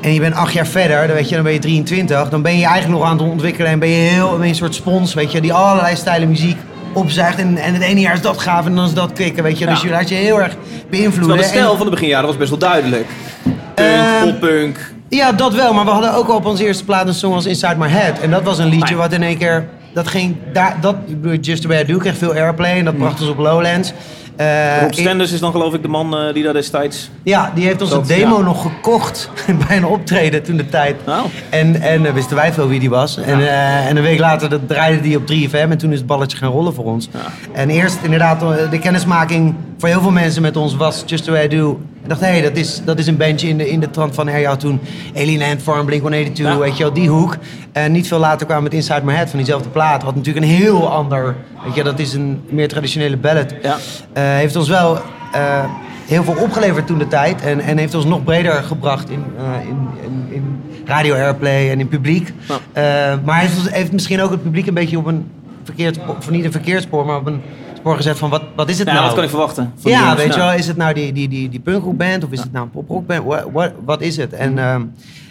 en 0.00 0.14
je 0.14 0.20
bent 0.20 0.34
acht 0.34 0.52
jaar 0.52 0.66
verder, 0.66 1.06
dan, 1.06 1.16
weet 1.16 1.28
je, 1.28 1.34
dan 1.34 1.44
ben 1.44 1.52
je 1.52 1.58
23. 1.58 2.28
Dan 2.28 2.42
ben 2.42 2.58
je 2.58 2.64
eigenlijk 2.66 2.98
nog 3.00 3.08
aan 3.10 3.18
het 3.18 3.28
ontwikkelen 3.28 3.70
en 3.70 3.78
ben 3.78 3.88
je 3.88 3.94
heel 4.10 4.30
ben 4.30 4.42
je 4.42 4.48
een 4.48 4.54
soort 4.54 4.74
spons, 4.74 5.14
weet 5.14 5.32
je, 5.32 5.40
die 5.40 5.52
allerlei 5.52 5.96
stijlen 5.96 6.28
muziek 6.28 6.56
opzuigt. 6.92 7.38
En, 7.38 7.56
en 7.56 7.72
het 7.74 7.82
ene 7.82 8.00
jaar 8.00 8.14
is 8.14 8.20
dat 8.20 8.38
gaaf 8.38 8.66
en 8.66 8.74
dan 8.74 8.84
is 8.84 8.94
dat 8.94 9.12
kicken, 9.12 9.42
weet 9.42 9.58
je. 9.58 9.64
Ja. 9.64 9.70
Dus 9.70 9.82
je 9.82 9.88
laat 9.88 10.08
je 10.08 10.14
heel 10.14 10.40
erg 10.40 10.56
beïnvloeden. 10.90 11.36
De 11.36 11.42
En- 11.42 11.48
stijl 11.48 11.76
van 11.76 11.84
de 11.86 11.90
beginjaren 11.92 12.26
was 12.26 12.36
best 12.36 12.50
wel 12.50 12.58
duidelijk. 12.58 13.06
Punk, 13.42 13.88
Ehm, 13.88 14.24
poppunk. 14.24 14.94
Ja, 15.08 15.32
dat 15.32 15.54
wel. 15.54 15.72
Maar 15.74 15.84
we 15.84 15.90
hadden 15.90 16.14
ook 16.14 16.28
al 16.28 16.36
op 16.36 16.44
onze 16.46 16.64
eerste 16.66 16.84
plaat 16.84 17.06
een 17.06 17.14
song 17.14 17.34
als 17.34 17.46
Inside 17.46 17.76
My 17.78 17.88
Head. 17.88 18.18
En 18.18 18.30
dat 18.30 18.42
was 18.42 18.58
een 18.58 18.68
liedje 18.68 18.94
wat 18.94 19.12
in 19.12 19.22
één 19.22 19.38
keer... 19.38 19.68
Dat 19.94 20.08
ging 20.08 20.36
daar... 20.52 20.76
Dat, 20.80 20.96
ik 21.06 21.20
bedoel, 21.22 21.38
Just 21.38 21.62
The 21.62 21.68
Way 21.68 21.80
I 21.82 21.84
Do 21.84 21.98
kreeg 21.98 22.16
veel 22.16 22.32
airplay. 22.34 22.78
En 22.78 22.84
dat 22.84 22.96
bracht 22.96 23.20
ons 23.20 23.30
op 23.30 23.38
Lowlands. 23.38 23.92
Eh, 24.36 24.80
Rob 24.80 24.92
Stenders 24.92 25.32
is 25.32 25.40
dan 25.40 25.50
geloof 25.50 25.74
ik 25.74 25.82
de 25.82 25.88
man 25.88 26.16
eh, 26.16 26.34
die 26.34 26.42
daar 26.42 26.52
destijds... 26.52 27.10
ja, 27.22 27.52
die 27.54 27.66
heeft 27.66 27.82
onze 27.82 28.00
demo 28.00 28.38
ja. 28.38 28.44
nog 28.44 28.62
gekocht 28.62 29.30
bij 29.66 29.76
een 29.76 29.84
optreden 29.84 30.42
toen 30.42 30.56
de 30.56 30.68
tijd. 30.68 30.96
Oh. 31.06 31.18
En, 31.50 31.80
en 31.80 32.06
eh, 32.06 32.12
wisten 32.12 32.36
wij 32.36 32.52
veel 32.52 32.68
wie 32.68 32.80
die 32.80 32.90
was. 32.90 33.16
En, 33.16 33.40
eh, 33.40 33.86
en 33.86 33.96
een 33.96 34.02
week 34.02 34.18
later 34.18 34.48
dat 34.48 34.68
draaide 34.68 35.00
die 35.00 35.16
op 35.16 35.22
3FM 35.32 35.70
en 35.70 35.78
toen 35.78 35.92
is 35.92 35.98
het 35.98 36.06
balletje 36.06 36.36
gaan 36.36 36.50
rollen 36.50 36.74
voor 36.74 36.84
ons. 36.84 37.08
En 37.52 37.70
eerst 37.70 37.98
inderdaad, 38.02 38.40
de 38.70 38.78
kennismaking 38.78 39.54
voor 39.78 39.88
heel 39.88 40.00
veel 40.00 40.10
mensen 40.10 40.42
met 40.42 40.56
ons 40.56 40.76
was 40.76 41.02
Just 41.06 41.24
The 41.24 41.30
Way 41.30 41.44
I 41.44 41.48
Do. 41.48 41.80
Ik 42.06 42.12
dacht, 42.12 42.24
hé, 42.24 42.26
hey, 42.26 42.42
dat, 42.42 42.56
is, 42.56 42.80
dat 42.84 42.98
is 42.98 43.06
een 43.06 43.16
bandje 43.16 43.48
in 43.48 43.58
de, 43.58 43.70
in 43.70 43.80
de 43.80 43.90
trant 43.90 44.14
van, 44.14 44.40
ja, 44.40 44.56
toen 44.56 44.80
Alien 45.16 45.42
Ant 45.42 45.62
Farm, 45.62 45.86
Blink-182, 45.86 46.32
Ja. 46.32 46.58
weet 46.58 46.76
je 46.76 46.82
wel, 46.82 46.92
die 46.92 47.08
hoek. 47.08 47.36
En 47.72 47.92
niet 47.92 48.08
veel 48.08 48.18
later 48.18 48.46
kwamen 48.46 48.64
we 48.64 48.76
met 48.76 48.78
Inside 48.78 49.04
My 49.04 49.14
Head 49.14 49.28
van 49.28 49.38
diezelfde 49.38 49.68
plaat. 49.68 50.02
Wat 50.02 50.14
natuurlijk 50.14 50.46
een 50.46 50.52
heel 50.52 50.90
ander, 50.90 51.34
weet 51.64 51.74
je, 51.74 51.82
dat 51.82 51.98
is 51.98 52.14
een 52.14 52.42
meer 52.48 52.68
traditionele 52.68 53.16
ballad. 53.16 53.54
Ja. 53.62 53.76
Eh, 54.12 54.22
heeft 54.22 54.56
ons 54.56 54.68
wel 54.68 54.98
eh, 55.32 55.64
heel 56.06 56.24
veel 56.24 56.36
opgeleverd 56.40 56.86
toen 56.86 56.98
de 56.98 57.08
tijd. 57.08 57.42
En, 57.42 57.60
en 57.60 57.78
heeft 57.78 57.94
ons 57.94 58.04
nog 58.04 58.24
breder 58.24 58.52
gebracht 58.52 59.10
in, 59.10 59.24
eh, 59.38 59.68
in, 59.68 59.88
in, 60.02 60.34
in 60.34 60.60
radio 60.84 61.14
airplay 61.14 61.70
en 61.70 61.80
in 61.80 61.88
publiek. 61.88 62.32
Ja. 62.74 63.18
Maar 63.24 63.40
heeft, 63.40 63.70
heeft 63.70 63.92
misschien 63.92 64.20
ook 64.20 64.30
het 64.30 64.42
publiek 64.42 64.66
een 64.66 64.74
beetje 64.74 64.98
op 64.98 65.06
een 65.06 65.30
verkeerd 65.64 65.94
spoor, 65.94 66.16
of 66.16 66.30
niet 66.30 66.44
een 66.44 66.52
verkeerd 66.52 66.82
spoor, 66.82 67.06
maar 67.06 67.16
op 67.16 67.26
een 67.26 67.40
spoor 67.86 67.96
gezet 68.04 68.18
van 68.18 68.30
wat, 68.30 68.42
wat 68.56 68.68
is 68.68 68.78
het 68.78 68.86
Ja, 68.86 68.92
nou? 68.92 69.04
wat 69.06 69.14
kan 69.14 69.24
ik 69.24 69.30
verwachten? 69.30 69.72
van 69.78 69.90
Ja, 69.90 70.16
weet 70.16 70.34
je 70.34 70.40
Ja. 70.40 70.46
wel, 70.46 70.58
is 70.58 70.66
het 70.66 70.76
nou 70.76 70.94
die, 70.94 71.12
die, 71.12 71.28
die, 71.28 71.48
die 71.48 71.60
punkrockband 71.60 72.24
of 72.24 72.30
is 72.30 72.40
het 72.40 72.52
nou 72.52 72.64
een 72.64 72.70
poprockband? 72.70 73.44
Wat, 73.84 74.00
is 74.00 74.16
het? 74.16 74.32
En 74.32 74.58
ehm, 74.58 74.82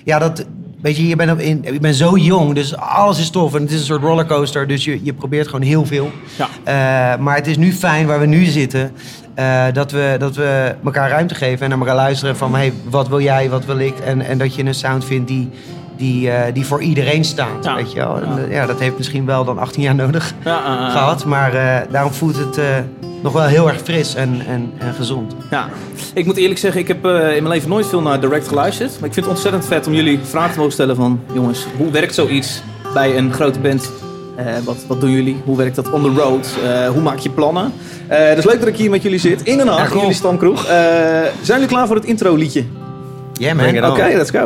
ja, 0.03 0.19
dat, 0.19 0.45
weet 0.81 0.97
je, 0.97 1.07
je 1.07 1.15
bent, 1.15 1.39
in, 1.41 1.61
je 1.71 1.79
bent 1.79 1.95
zo 1.95 2.17
jong, 2.17 2.53
dus 2.53 2.77
alles 2.77 3.19
is 3.19 3.29
tof 3.29 3.55
en 3.55 3.61
het 3.61 3.71
is 3.71 3.79
een 3.79 3.85
soort 3.85 4.01
rollercoaster, 4.01 4.67
dus 4.67 4.83
je, 4.83 4.99
je 5.03 5.13
probeert 5.13 5.45
gewoon 5.45 5.61
heel 5.61 5.85
veel. 5.85 6.11
Ja. 6.37 6.47
Eh, 6.63 7.19
maar 7.19 7.35
het 7.35 7.47
is 7.47 7.57
nu 7.57 7.73
fijn 7.73 8.05
waar 8.07 8.19
we 8.19 8.25
nu 8.25 8.45
zitten, 8.45 8.91
eh, 9.33 9.63
dat, 9.73 9.91
we, 9.91 10.15
dat 10.19 10.35
we 10.35 10.75
elkaar 10.85 11.09
ruimte 11.09 11.35
geven 11.35 11.63
en 11.63 11.69
naar 11.69 11.79
elkaar 11.79 11.95
luisteren 11.95 12.37
van, 12.37 12.55
hey, 12.55 12.73
wat 12.89 13.07
wil 13.07 13.21
jij, 13.21 13.49
wat 13.49 13.65
wil 13.65 13.79
ik? 13.79 13.99
En, 13.99 14.21
en 14.21 14.37
dat 14.37 14.55
je 14.55 14.65
een 14.65 14.73
sound 14.75 15.05
vindt 15.05 15.27
die, 15.27 15.49
die, 15.97 16.29
eh, 16.31 16.53
die 16.53 16.65
voor 16.65 16.81
iedereen 16.81 17.25
staat, 17.25 17.63
Ja. 17.63 17.75
weet 17.75 17.91
je 17.91 17.99
wel. 17.99 18.19
Ja. 18.19 18.37
ja, 18.49 18.65
dat 18.65 18.79
heeft 18.79 18.97
misschien 18.97 19.25
wel 19.25 19.45
dan 19.45 19.59
18 19.59 19.81
jaar 19.81 19.95
nodig 19.95 20.33
Ja, 20.43 20.65
eh, 20.65 20.85
eh, 20.85 20.91
gehad, 20.91 21.25
maar 21.25 21.51
daarom 21.91 22.13
voelt 22.13 22.37
het 22.37 22.59
nog 23.21 23.33
wel 23.33 23.43
heel 23.43 23.67
erg 23.69 23.81
fris 23.81 24.15
en, 24.15 24.41
en, 24.47 24.71
en 24.77 24.93
gezond. 24.93 25.35
Ja, 25.49 25.69
ik 26.13 26.25
moet 26.25 26.37
eerlijk 26.37 26.59
zeggen, 26.59 26.81
ik 26.81 26.87
heb 26.87 27.05
in 27.05 27.11
mijn 27.11 27.47
leven 27.47 27.69
nooit 27.69 27.87
veel 27.87 28.01
naar 28.01 28.19
Direct 28.19 28.47
geluisterd. 28.47 28.89
Maar 28.99 29.07
ik 29.07 29.13
vind 29.13 29.25
het 29.25 29.35
ontzettend 29.35 29.65
vet 29.65 29.87
om 29.87 29.93
jullie 29.93 30.19
vragen 30.23 30.51
te 30.51 30.57
mogen 30.57 30.73
stellen 30.73 30.95
van... 30.95 31.19
Jongens, 31.33 31.65
hoe 31.77 31.91
werkt 31.91 32.15
zoiets 32.15 32.61
bij 32.93 33.17
een 33.17 33.33
grote 33.33 33.59
band? 33.59 33.91
Wat, 34.63 34.77
wat 34.87 35.01
doen 35.01 35.11
jullie? 35.11 35.41
Hoe 35.45 35.57
werkt 35.57 35.75
dat 35.75 35.91
on 35.91 36.01
the 36.01 36.21
road? 36.21 36.47
Hoe 36.93 37.01
maak 37.01 37.17
je 37.17 37.29
plannen? 37.29 37.71
Het 38.07 38.37
is 38.37 38.45
leuk 38.45 38.59
dat 38.59 38.67
ik 38.67 38.75
hier 38.75 38.89
met 38.89 39.01
jullie 39.01 39.19
zit. 39.19 39.41
In 39.43 39.67
Haag, 39.67 39.87
Ja, 39.87 39.93
in 39.93 39.99
jullie 39.99 40.13
stamkroeg. 40.15 40.65
Zijn 40.65 41.31
jullie 41.43 41.67
klaar 41.67 41.87
voor 41.87 41.95
het 41.95 42.05
intro 42.05 42.35
liedje? 42.35 42.63
Ja, 43.33 43.49
it 43.49 43.81
man. 43.81 43.91
Oké, 43.91 44.11
let's 44.13 44.29
go. 44.29 44.45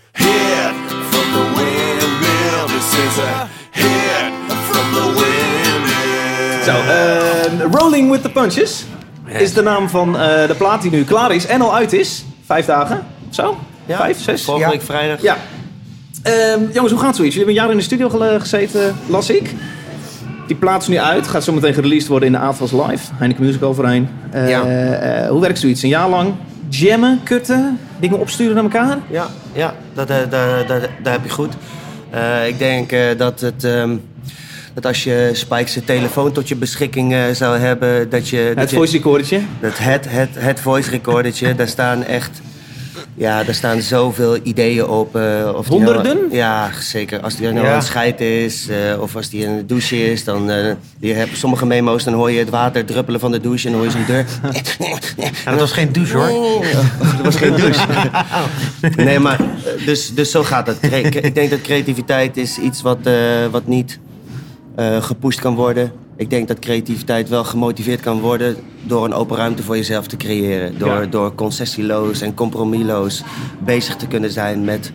the 1.41 1.47
Windmill. 1.55 2.65
This 2.67 2.93
is 3.05 3.17
a 3.19 3.47
hit 3.71 4.51
from 4.69 4.93
the 4.93 5.05
Windmill. 5.19 6.63
Zo, 6.63 6.71
eh, 6.71 7.79
Rolling 7.79 8.11
with 8.11 8.21
the 8.21 8.29
Punches 8.29 8.85
is 9.39 9.53
de 9.53 9.61
naam 9.61 9.89
van 9.89 10.19
eh, 10.19 10.47
de 10.47 10.55
plaat 10.57 10.81
die 10.81 10.91
nu 10.91 11.03
klaar 11.03 11.35
is 11.35 11.45
en 11.45 11.61
al 11.61 11.75
uit 11.75 11.93
is. 11.93 12.25
Vijf 12.45 12.65
dagen, 12.65 12.97
of 13.29 13.35
zo? 13.35 13.57
Ja, 13.85 13.97
Vijf, 13.97 14.21
zes? 14.21 14.43
Volgende 14.43 14.69
Ja. 14.69 14.73
week 14.77 14.85
vrijdag. 14.85 15.21
Ja. 15.21 15.37
Ehm, 16.23 16.59
jongens, 16.73 16.91
hoe 16.93 17.01
gaat 17.01 17.15
zoiets? 17.15 17.35
Jullie 17.35 17.37
hebben 17.37 17.47
een 17.47 17.53
jaar 17.53 17.69
in 17.71 17.77
de 17.77 17.83
studio 17.83 18.39
gezeten, 18.39 18.95
las 19.07 19.29
ik. 19.29 19.53
Die 20.47 20.55
plaat 20.55 20.81
is 20.81 20.87
nu 20.87 20.97
uit. 20.99 21.27
Gaat 21.27 21.43
zo 21.43 21.53
meteen 21.53 21.73
gereleased 21.73 22.07
worden 22.07 22.27
in 22.27 22.33
de 22.33 22.39
AFAS 22.41 22.71
Live. 22.71 23.11
Heineken 23.17 23.43
Music 23.43 23.63
overheen. 23.63 24.09
Eh, 24.31 24.49
Ja. 24.49 24.61
eh, 24.63 25.29
hoe 25.29 25.41
werkt 25.41 25.59
zoiets? 25.59 25.83
Een 25.83 25.89
jaar 25.89 26.09
lang 26.09 26.33
jammen, 26.69 27.19
kutten, 27.23 27.79
dingen 28.01 28.19
opsturen 28.19 28.53
naar 28.55 28.63
elkaar? 28.63 28.97
Ja, 29.09 29.27
ja 29.53 29.73
dat, 29.93 30.09
eh, 30.09 30.17
daar, 30.29 30.67
daar, 30.67 30.89
daar 31.03 31.13
heb 31.13 31.23
je 31.23 31.29
goed. 31.29 31.53
Eh, 32.09 32.47
ik 32.47 32.57
denk 32.59 32.91
eh, 32.91 33.01
dat, 33.17 33.39
het, 33.41 33.63
ehm, 33.63 33.95
dat 34.73 34.85
als 34.85 35.03
je 35.03 35.29
Spike's 35.33 35.77
telefoon 35.85 36.31
tot 36.31 36.47
je 36.47 36.55
beschikking 36.55 37.13
eh, 37.13 37.23
zou 37.31 37.57
hebben, 37.57 38.09
dat 38.09 38.29
je... 38.29 38.45
dat 38.47 38.57
Het 38.57 38.69
je- 38.69 38.75
voice 38.75 38.93
recordertje. 38.97 39.41
Dat 39.59 39.77
het, 39.77 40.05
het, 40.09 40.29
het 40.37 40.59
voice 40.59 40.89
recordertje, 40.89 41.55
daar 41.55 41.67
staan 41.67 42.03
echt... 42.03 42.41
Ja, 43.15 43.43
daar 43.43 43.53
staan 43.55 43.81
zoveel 43.81 44.37
ideeën 44.43 44.87
op. 44.87 45.15
eh, 45.15 45.49
of 45.55 45.67
die 45.67 45.75
Honderden? 45.75 46.15
nou- 46.17 46.35
ja, 46.35 46.69
zeker. 46.79 47.19
Als 47.21 47.35
die 47.35 47.47
nou 47.51 47.65
Ja. 47.65 47.69
aan 47.71 47.75
het 47.77 47.85
scheiden 47.85 48.43
is, 48.43 48.67
eh, 48.67 49.01
of 49.01 49.15
als 49.15 49.29
die 49.29 49.43
in 49.43 49.55
de 49.57 49.65
douche 49.65 50.11
is, 50.11 50.23
dan... 50.23 50.49
eh 50.49 50.73
je 50.99 51.13
hebt 51.13 51.37
sommige 51.37 51.65
memo's, 51.65 52.03
dan 52.03 52.13
hoor 52.13 52.31
je 52.31 52.39
het 52.39 52.49
water 52.49 52.85
druppelen 52.85 53.19
van 53.19 53.31
de 53.31 53.39
douche 53.39 53.65
en 53.67 53.71
dan 53.73 53.81
hoor 53.81 53.91
je 53.91 53.97
zo'n 53.97 54.05
deur. 54.07 54.25
Ja, 55.45 55.51
dat 55.51 55.59
was 55.59 55.71
geen 55.71 55.91
douche 55.91 56.17
hoor. 56.17 56.65
Dat 57.15 57.21
was 57.25 57.35
geen 57.35 57.55
douche. 57.55 57.87
nee, 58.95 59.19
maar 59.19 59.39
dus, 59.85 60.13
dus 60.13 60.31
zo 60.31 60.43
gaat 60.43 60.67
het. 60.67 60.77
Ik 61.23 61.35
denk 61.35 61.49
dat 61.49 61.61
creativiteit 61.61 62.37
is 62.37 62.57
iets 62.57 62.81
wat, 62.81 62.97
wat 63.51 63.67
niet 63.67 63.99
gepusht 64.99 65.39
kan 65.39 65.55
worden. 65.55 65.91
Ik 66.21 66.29
denk 66.29 66.47
dat 66.47 66.59
creativiteit 66.59 67.29
wel 67.29 67.43
gemotiveerd 67.43 68.01
kan 68.01 68.19
worden 68.19 68.55
door 68.83 69.05
een 69.05 69.13
open 69.13 69.37
ruimte 69.37 69.63
voor 69.63 69.75
jezelf 69.75 70.07
te 70.07 70.17
creëren. 70.17 70.77
Door, 70.77 71.01
Ja. 71.01 71.05
door 71.05 71.35
concessieloos 71.35 72.21
en 72.21 72.33
compromisloos 72.33 73.23
bezig 73.59 73.95
te 73.95 74.07
kunnen 74.07 74.31
zijn 74.31 74.63
met, 74.63 74.91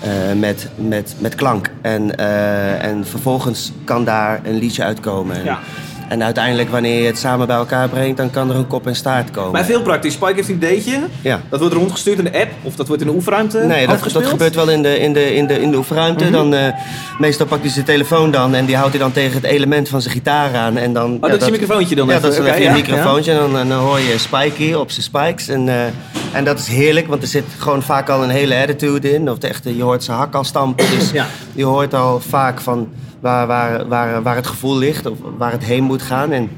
eh, 0.00 0.10
met, 0.38 0.68
met, 0.76 1.14
met 1.18 1.34
klank. 1.34 1.70
En, 1.80 2.16
eh, 2.18 2.84
en 2.84 3.06
vervolgens 3.06 3.72
kan 3.84 4.04
daar 4.04 4.40
een 4.44 4.58
liedje 4.58 4.84
uitkomen. 4.84 5.44
Ja. 5.44 5.58
En 6.08 6.22
uiteindelijk, 6.24 6.70
wanneer 6.70 7.00
je 7.00 7.06
het 7.06 7.18
samen 7.18 7.46
bij 7.46 7.56
elkaar 7.56 7.88
brengt, 7.88 8.16
dan 8.16 8.30
kan 8.30 8.50
er 8.50 8.56
een 8.56 8.66
kop 8.66 8.86
en 8.86 8.96
staart 8.96 9.30
komen. 9.30 9.52
Maar 9.52 9.64
veel 9.64 9.82
praktisch. 9.82 10.12
Spike 10.12 10.34
heeft 10.34 10.48
een 10.48 10.54
ideetje. 10.54 10.98
Ja. 11.22 11.40
Dat 11.50 11.60
wordt 11.60 11.74
rondgestuurd 11.74 12.18
in 12.18 12.24
de 12.24 12.40
app. 12.40 12.50
Of 12.62 12.74
dat 12.76 12.86
wordt 12.86 13.02
in 13.02 13.08
de 13.08 13.14
oefenruimte 13.14 13.58
Nee, 13.58 13.86
dat, 13.86 14.02
gebeurt 14.12 14.54
wel 14.54 14.68
in 14.70 14.82
de, 14.82 14.98
in 14.98 15.12
de, 15.12 15.34
in 15.34 15.46
de, 15.46 15.60
in 15.60 15.70
de 15.70 15.76
oefenruimte. 15.76 16.30
dan, 16.30 16.54
eh, 16.54 16.72
meestal 17.18 17.46
pakt 17.46 17.62
hij 17.62 17.70
zijn 17.70 17.84
telefoon 17.84 18.30
dan 18.30 18.54
en 18.54 18.64
die 18.66 18.76
houdt 18.76 18.90
hij 18.90 19.00
dan 19.00 19.12
tegen 19.12 19.34
het 19.34 19.44
element 19.44 19.88
van 19.88 20.00
zijn 20.02 20.14
gitaar 20.14 20.54
aan. 20.56 20.76
En 20.76 20.92
dan, 20.92 21.18
Oh, 21.20 21.30
dat 21.30 21.40
is 21.40 21.46
je 21.46 21.52
microfoontje 21.52 21.94
dan 21.94 22.06
Ja, 22.06 22.12
even. 22.16 22.22
dat 22.30 22.38
is 22.38 22.44
even 22.46 22.62
ja, 22.62 22.72
microfoontje. 22.72 23.32
En 23.32 23.38
dan, 23.38 23.58
en 23.58 23.68
dan 23.68 23.78
hoor 23.78 23.98
je 24.00 24.18
Spikey 24.18 24.74
op 24.74 24.90
zijn 24.90 25.02
spikes. 25.02 25.48
En, 25.48 25.68
eh, 25.68 25.84
en 26.32 26.44
dat 26.44 26.58
is 26.58 26.66
heerlijk, 26.66 27.06
want 27.08 27.22
er 27.22 27.28
zit 27.28 27.44
gewoon 27.58 27.82
vaak 27.82 28.08
al 28.08 28.22
een 28.22 28.30
hele 28.30 28.56
attitude 28.56 29.14
in. 29.14 29.30
Of 29.30 29.38
de 29.38 29.48
echte, 29.48 29.76
je 29.76 29.82
hoort 29.82 30.04
zijn 30.04 30.16
hak 30.18 30.34
al 30.34 30.44
stampen. 30.44 30.86
Dus 30.98 31.10
Ja. 31.10 31.26
je 31.52 31.64
hoort 31.64 31.94
al 31.94 32.20
vaak 32.28 32.60
van 32.60 32.88
waar, 33.20 33.46
waar, 33.46 33.88
waar, 33.88 34.22
waar 34.22 34.36
het 34.36 34.46
gevoel 34.46 34.76
ligt 34.78 35.06
of 35.06 35.18
waar 35.38 35.52
het 35.52 35.64
heen 35.64 35.82
moet 35.84 36.02
gaan. 36.02 36.32
En, 36.32 36.50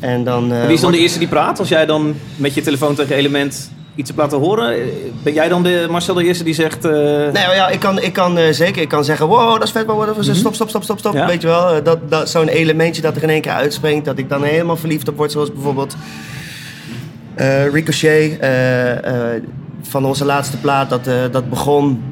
en 0.00 0.24
dan, 0.24 0.52
eh, 0.52 0.60
En 0.60 0.66
Wie 0.66 0.74
is 0.74 0.80
dan 0.80 0.92
de 0.92 0.98
eerste 0.98 1.18
die 1.18 1.28
praat? 1.28 1.58
Als 1.58 1.68
jij 1.68 1.86
dan 1.86 2.14
met 2.36 2.54
je 2.54 2.60
telefoon 2.60 2.94
tegen 2.94 3.16
element 3.16 3.70
iets 3.94 4.08
hebt 4.08 4.20
laten 4.20 4.38
horen. 4.38 4.72
eh, 4.74 4.80
Ben 5.22 5.32
jij 5.32 5.48
dan 5.48 5.62
de 5.62 5.86
Marcel 5.90 6.14
de 6.14 6.24
eerste 6.24 6.44
die 6.44 6.54
zegt... 6.54 6.84
eh, 6.84 6.92
Nee, 6.92 7.32
ja, 7.54 7.68
ik 7.68 7.80
kan, 7.80 8.00
ik 8.02 8.12
kan 8.12 8.38
zeker 8.50 8.82
ik 8.82 8.88
kan 8.88 9.04
zeggen, 9.04 9.26
wow, 9.26 9.52
dat 9.52 9.62
is 9.62 9.70
vet, 9.70 9.86
maar 9.86 9.96
wat 9.96 10.16
stop, 10.20 10.54
stop, 10.54 10.68
stop, 10.68 10.82
stop, 10.82 10.98
stop. 10.98 11.12
Mhm. 11.12 11.20
Ja. 11.22 11.26
Weet 11.28 11.40
je 11.42 11.46
wel, 11.48 11.82
dat, 11.82 11.98
dat, 12.10 12.30
zo'n 12.30 12.48
elementje 12.48 13.02
dat 13.02 13.16
er 13.16 13.22
in 13.22 13.30
één 13.30 13.40
keer 13.40 13.52
uitspringt, 13.52 14.04
dat 14.04 14.18
ik 14.18 14.28
dan 14.28 14.42
helemaal 14.42 14.76
verliefd 14.76 15.08
op 15.08 15.16
word. 15.16 15.32
Zoals 15.32 15.52
bijvoorbeeld 15.52 15.96
Ricochet 17.72 18.38
van 19.82 20.04
onze 20.04 20.24
laatste 20.24 20.56
plaat, 20.56 20.90
dat, 20.90 21.04
dat 21.32 21.48
begon 21.50 22.02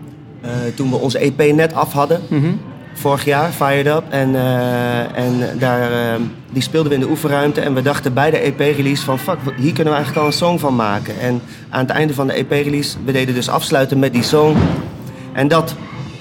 toen 0.75 0.91
we 0.91 0.97
onze 0.97 1.19
EP 1.19 1.53
net 1.55 1.75
af 1.75 1.93
hadden. 1.93 2.21
Mhm. 2.29 2.51
Vorig 2.93 3.25
jaar, 3.25 3.51
Fired 3.53 3.87
Up. 3.87 4.03
En, 4.09 4.35
eh, 4.35 5.19
en 5.19 5.59
daar, 5.59 5.93
eh, 5.93 6.21
die 6.51 6.63
speelden 6.63 6.89
we 6.89 6.95
in 6.95 7.01
de 7.05 7.11
oefenruimte. 7.11 7.61
En 7.61 7.75
we 7.75 7.83
dachten 7.83 8.15
bij 8.15 8.31
de 8.31 8.39
EP-release 8.39 9.05
van... 9.05 9.19
fuck, 9.19 9.39
hier 9.57 9.73
kunnen 9.73 9.93
we 9.93 9.99
eigenlijk 9.99 10.17
al 10.17 10.27
een 10.27 10.33
song 10.33 10.59
van 10.59 10.77
maken. 10.77 11.21
En 11.21 11.43
aan 11.69 11.81
het 11.81 11.91
einde 11.91 12.15
van 12.15 12.27
de 12.27 12.33
EP-release... 12.33 12.97
we 13.05 13.13
deden 13.13 13.35
dus 13.35 13.49
afsluiten 13.49 13.99
met 13.99 14.13
die 14.13 14.23
song. 14.23 14.57
En 15.33 15.49
dat... 15.49 15.75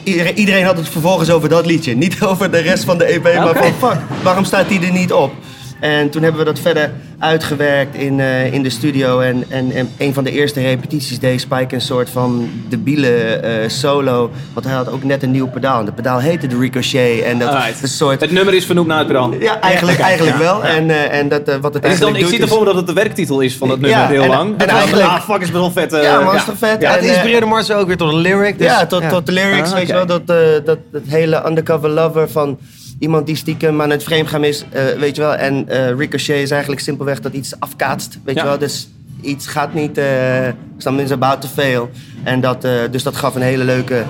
Iedereen, 0.04 0.38
iedereen 0.38 0.66
had 0.66 0.78
het 0.78 0.90
vervolgens 0.90 1.32
over 1.32 1.50
dat 1.50 1.66
liedje. 1.66 1.96
Niet 1.96 2.24
over 2.30 2.52
de 2.52 2.58
rest 2.58 2.84
van 2.84 2.98
de 2.98 3.06
EP, 3.06 3.24
maar 3.24 3.56
van 3.56 3.90
fuck, 3.90 4.00
waarom 4.24 4.44
staat 4.44 4.70
die 4.70 4.86
er 4.86 4.92
niet 4.92 5.14
op? 5.14 5.34
En 5.80 6.10
toen 6.10 6.22
hebben 6.22 6.40
we 6.40 6.46
dat 6.46 6.60
verder 6.60 6.94
uitgewerkt 7.22 7.96
in, 7.96 8.20
eh, 8.20 8.54
in 8.54 8.64
de 8.64 8.70
studio. 8.70 9.20
En, 9.20 9.44
en, 9.50 9.72
en 9.72 9.90
een 9.98 10.14
van 10.14 10.24
de 10.24 10.32
eerste 10.32 10.62
repetities 10.62 11.20
deed 11.20 11.42
Spike 11.42 11.76
een 11.76 11.82
soort 11.82 12.10
van 12.10 12.50
debiele 12.70 13.08
eh, 13.36 13.70
solo. 13.70 14.32
Want 14.54 14.66
hij 14.66 14.76
had 14.76 14.90
ook 14.92 15.04
net 15.04 15.24
een 15.24 15.32
nieuw 15.32 15.48
pedaal. 15.48 15.80
En 15.80 15.86
de 15.86 15.92
pedaal 15.92 16.20
heette 16.20 16.48
de 16.48 16.58
Ricochet. 16.58 17.22
En 17.24 17.40
dat 17.40 17.54
een 17.82 17.88
soort... 17.88 18.22
Het 18.22 18.32
nummer 18.32 18.54
is 18.54 18.66
vernoemd 18.66 18.88
naar 18.88 18.98
het 18.98 19.08
pedaal. 19.08 19.34
Ja, 19.40 19.60
eigenlijk, 19.60 20.00
eigenlijk 20.00 20.38
ja, 20.38 20.44
wel. 20.44 20.58
ja. 20.64 20.70
En, 20.70 20.90
eh, 20.90 21.20
en 21.20 21.30
dat, 21.30 21.42
eh, 21.48 21.56
wat 21.62 21.74
het 21.74 21.84
Het 21.84 21.94
is 21.94 22.00
dan, 22.00 22.16
ik 22.16 22.26
zie 22.26 22.42
ervoor 22.42 22.66
dat 22.66 22.76
het 22.76 22.88
de 22.88 22.94
werktitel 22.94 23.40
is 23.40 23.56
van 23.58 23.70
het 23.70 23.80
nummer 23.80 24.00
Ja, 24.00 24.08
heel 24.08 24.22
en- 24.22 24.30
lang. 24.30 24.52
en 24.52 24.58
Dat 24.58 24.68
is 24.68 24.74
eigenlijk- 24.74 25.08
Ah, 25.08 25.22
fuck, 25.22 25.42
is 25.42 25.52
wel 25.52 25.72
vet. 25.72 25.92
Ja, 25.92 26.20
man, 26.22 26.36
is 26.36 26.46
toch 26.46 26.58
vet? 26.58 26.82
Ja, 26.82 26.92
het 26.92 27.00
En, 27.02 27.08
inspireerde 27.08 27.46
Marcel 27.46 27.80
ook 27.80 27.88
weer 27.88 27.98
tot 27.98 28.14
een 28.14 28.20
lyric. 28.20 28.58
Dus, 28.58 28.68
ja, 28.68 28.86
tot, 28.86 29.10
tot 29.10 29.26
de 29.26 29.32
lyrics, 29.32 29.70
Ah, 29.70 29.76
weet 29.78 29.88
je 29.88 29.94
wel. 29.94 30.06
Dat, 30.06 30.22
eh, 30.26 30.36
dat, 30.66 30.78
dat 30.92 31.02
hele 31.08 31.44
undercover 31.48 31.90
lover 31.90 32.30
van 32.30 32.58
iemand 33.02 33.26
die 33.26 33.36
stiekem 33.36 33.82
aan 33.82 33.90
het 33.90 34.04
vreemdgaan 34.04 34.44
is, 34.44 34.66
eh, 34.70 34.84
weet 35.00 35.16
je 35.16 35.22
wel. 35.22 35.36
En 35.36 35.70
eh, 35.70 35.96
Ricochet 35.98 36.42
is 36.42 36.52
eigenlijk 36.52 36.82
simpelweg 36.82 37.20
dat 37.20 37.34
iets 37.34 37.60
afkaatst, 37.60 38.20
weet 38.24 38.36
Ja. 38.36 38.42
je 38.42 38.48
wel. 38.48 38.58
Dus 38.58 38.90
iets 39.22 39.48
gaat 39.48 39.74
niet, 39.74 39.98
eh 39.98 40.48
something 40.78 41.08
is 41.08 41.14
about 41.14 41.42
to 41.42 41.48
fail. 41.48 41.90
En 42.24 42.42
dat, 42.42 42.62
dus 42.92 43.04
dat 43.04 43.16
gaf 43.16 43.36
een 43.36 43.42
hele 43.42 43.64
leuke 43.64 44.04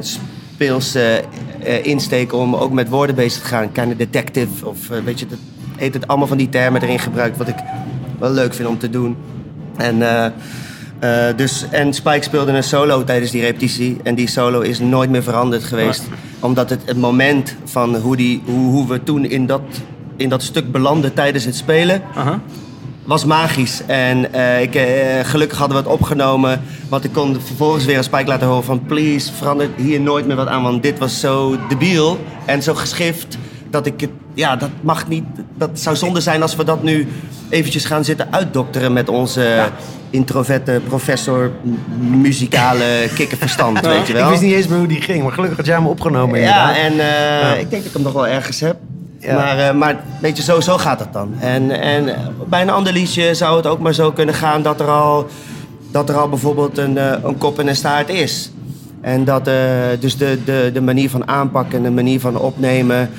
speelse 0.00 1.22
insteek 1.82 2.32
om 2.32 2.54
ook 2.56 2.72
met 2.72 2.88
woorden 2.88 3.14
bezig 3.14 3.42
te 3.42 3.48
gaan. 3.48 3.72
Kind 3.72 3.92
of 3.92 3.96
detective, 3.96 4.66
of 4.68 4.88
weet 5.04 5.18
je, 5.18 5.26
dat 5.26 5.38
heet 5.76 5.94
het 5.94 6.06
allemaal 6.06 6.26
van 6.26 6.36
die 6.36 6.48
termen 6.48 6.82
erin 6.82 6.98
gebruikt, 6.98 7.36
wat 7.36 7.48
ik 7.48 7.56
wel 8.18 8.30
leuk 8.30 8.54
vind 8.54 8.68
om 8.68 8.78
te 8.78 8.90
doen. 8.90 9.16
En, 9.76 10.02
eh, 11.02 11.36
dus, 11.36 11.66
en 11.70 11.94
Spike 11.94 12.22
speelde 12.22 12.52
een 12.52 12.62
solo 12.62 13.04
tijdens 13.04 13.30
die 13.30 13.40
repetitie. 13.40 14.00
En 14.02 14.14
die 14.14 14.28
solo 14.28 14.60
is 14.60 14.78
nooit 14.78 15.10
meer 15.10 15.22
veranderd 15.22 15.64
geweest. 15.64 16.02
Omdat 16.40 16.70
het, 16.70 16.80
het 16.84 16.96
moment 16.96 17.56
van 17.64 17.96
hoe, 17.96 18.16
die, 18.16 18.42
hoe, 18.44 18.70
hoe 18.70 18.88
we 18.88 19.02
toen 19.02 19.24
in 19.24 19.46
dat, 19.46 19.62
in 20.16 20.28
dat 20.28 20.42
stuk 20.42 20.72
belanden 20.72 21.14
tijdens 21.14 21.44
het 21.44 21.56
spelen... 21.56 22.02
Was 23.04 23.24
magisch. 23.24 23.82
En 23.86 24.32
eh, 24.32 24.62
ik, 24.62 24.74
eh, 24.74 24.84
gelukkig 25.22 25.58
hadden 25.58 25.76
we 25.76 25.82
het 25.82 25.92
opgenomen. 25.92 26.60
Want 26.88 27.04
ik 27.04 27.12
kon 27.12 27.40
vervolgens 27.40 27.84
weer 27.84 27.96
een 27.96 28.04
Spike 28.04 28.26
laten 28.26 28.46
horen 28.46 28.64
van... 28.64 28.84
please, 28.86 29.32
verander 29.32 29.68
hier 29.76 30.00
nooit 30.00 30.26
meer 30.26 30.36
wat 30.36 30.46
aan. 30.46 30.62
Want 30.62 30.82
dit 30.82 30.98
was 30.98 31.20
zo 31.20 31.56
debiel 31.68 32.18
en 32.44 32.62
zo 32.62 32.74
geschift... 32.74 33.38
dat 33.70 33.86
ik 33.86 34.00
het... 34.00 34.10
Ja, 34.34 34.56
dat 34.56 34.70
mag 34.80 35.08
niet... 35.08 35.24
Dat 35.54 35.70
zou 35.72 35.96
zonde 35.96 36.20
zijn 36.20 36.42
als 36.42 36.56
we 36.56 36.64
dat 36.64 36.82
nu 36.82 37.08
eventjes 37.52 37.84
gaan 37.84 38.04
zitten 38.04 38.26
uitdokteren... 38.30 38.92
met 38.92 39.08
onze 39.08 39.70
introverte 40.12 40.80
professor 40.88 41.50
muzikale 41.98 43.08
kikkerverstand, 43.14 43.80
weet 43.86 44.06
je 44.06 44.12
wel. 44.12 44.22
Ik 44.22 44.28
wist 44.28 44.42
niet 44.42 44.54
eens 44.54 44.66
meer 44.66 44.78
hoe 44.78 44.86
die 44.86 45.00
ging, 45.00 45.22
maar 45.22 45.32
gelukkig 45.32 45.56
had 45.56 45.66
jij 45.66 45.74
hem 45.74 45.86
opgenomen. 45.86 46.40
Ja, 46.40 46.76
en 46.76 46.92
eh, 46.92 47.40
Ja. 47.40 47.52
ik 47.52 47.70
denk 47.70 47.82
dat 47.82 47.84
ik 47.84 47.92
hem 47.92 48.02
nog 48.02 48.12
wel 48.12 48.26
ergens 48.26 48.60
heb. 48.60 48.76
Ja. 49.18 49.34
Maar, 49.34 49.58
eh, 49.58 49.74
maar 49.74 50.00
weet 50.20 50.36
je, 50.36 50.42
zo, 50.42 50.60
zo 50.60 50.78
gaat 50.78 50.98
het 50.98 51.12
dan. 51.12 51.34
En, 51.40 51.70
en 51.70 52.16
bij 52.48 52.62
een 52.62 52.70
ander 52.70 52.92
liedje 52.92 53.34
zou 53.34 53.56
het 53.56 53.66
ook 53.66 53.78
maar 53.78 53.94
zo 53.94 54.12
kunnen 54.12 54.34
gaan 54.34 54.62
dat 54.62 54.80
er 54.80 54.88
al, 54.88 55.26
dat 55.90 56.08
er 56.08 56.16
al 56.16 56.28
bijvoorbeeld 56.28 56.78
een, 56.78 56.98
eh, 56.98 57.12
een 57.24 57.38
kop 57.38 57.58
en 57.58 57.68
een 57.68 57.76
staart 57.76 58.08
is. 58.08 58.52
En 59.00 59.24
dat 59.24 59.50
dus 60.00 60.16
de, 60.16 60.38
de, 60.44 60.70
de 60.72 60.80
manier 60.80 61.10
van 61.10 61.28
aanpakken 61.28 61.76
en 61.78 61.82
de 61.82 61.90
manier 61.90 62.20
van 62.20 62.38
opnemen 62.38 63.10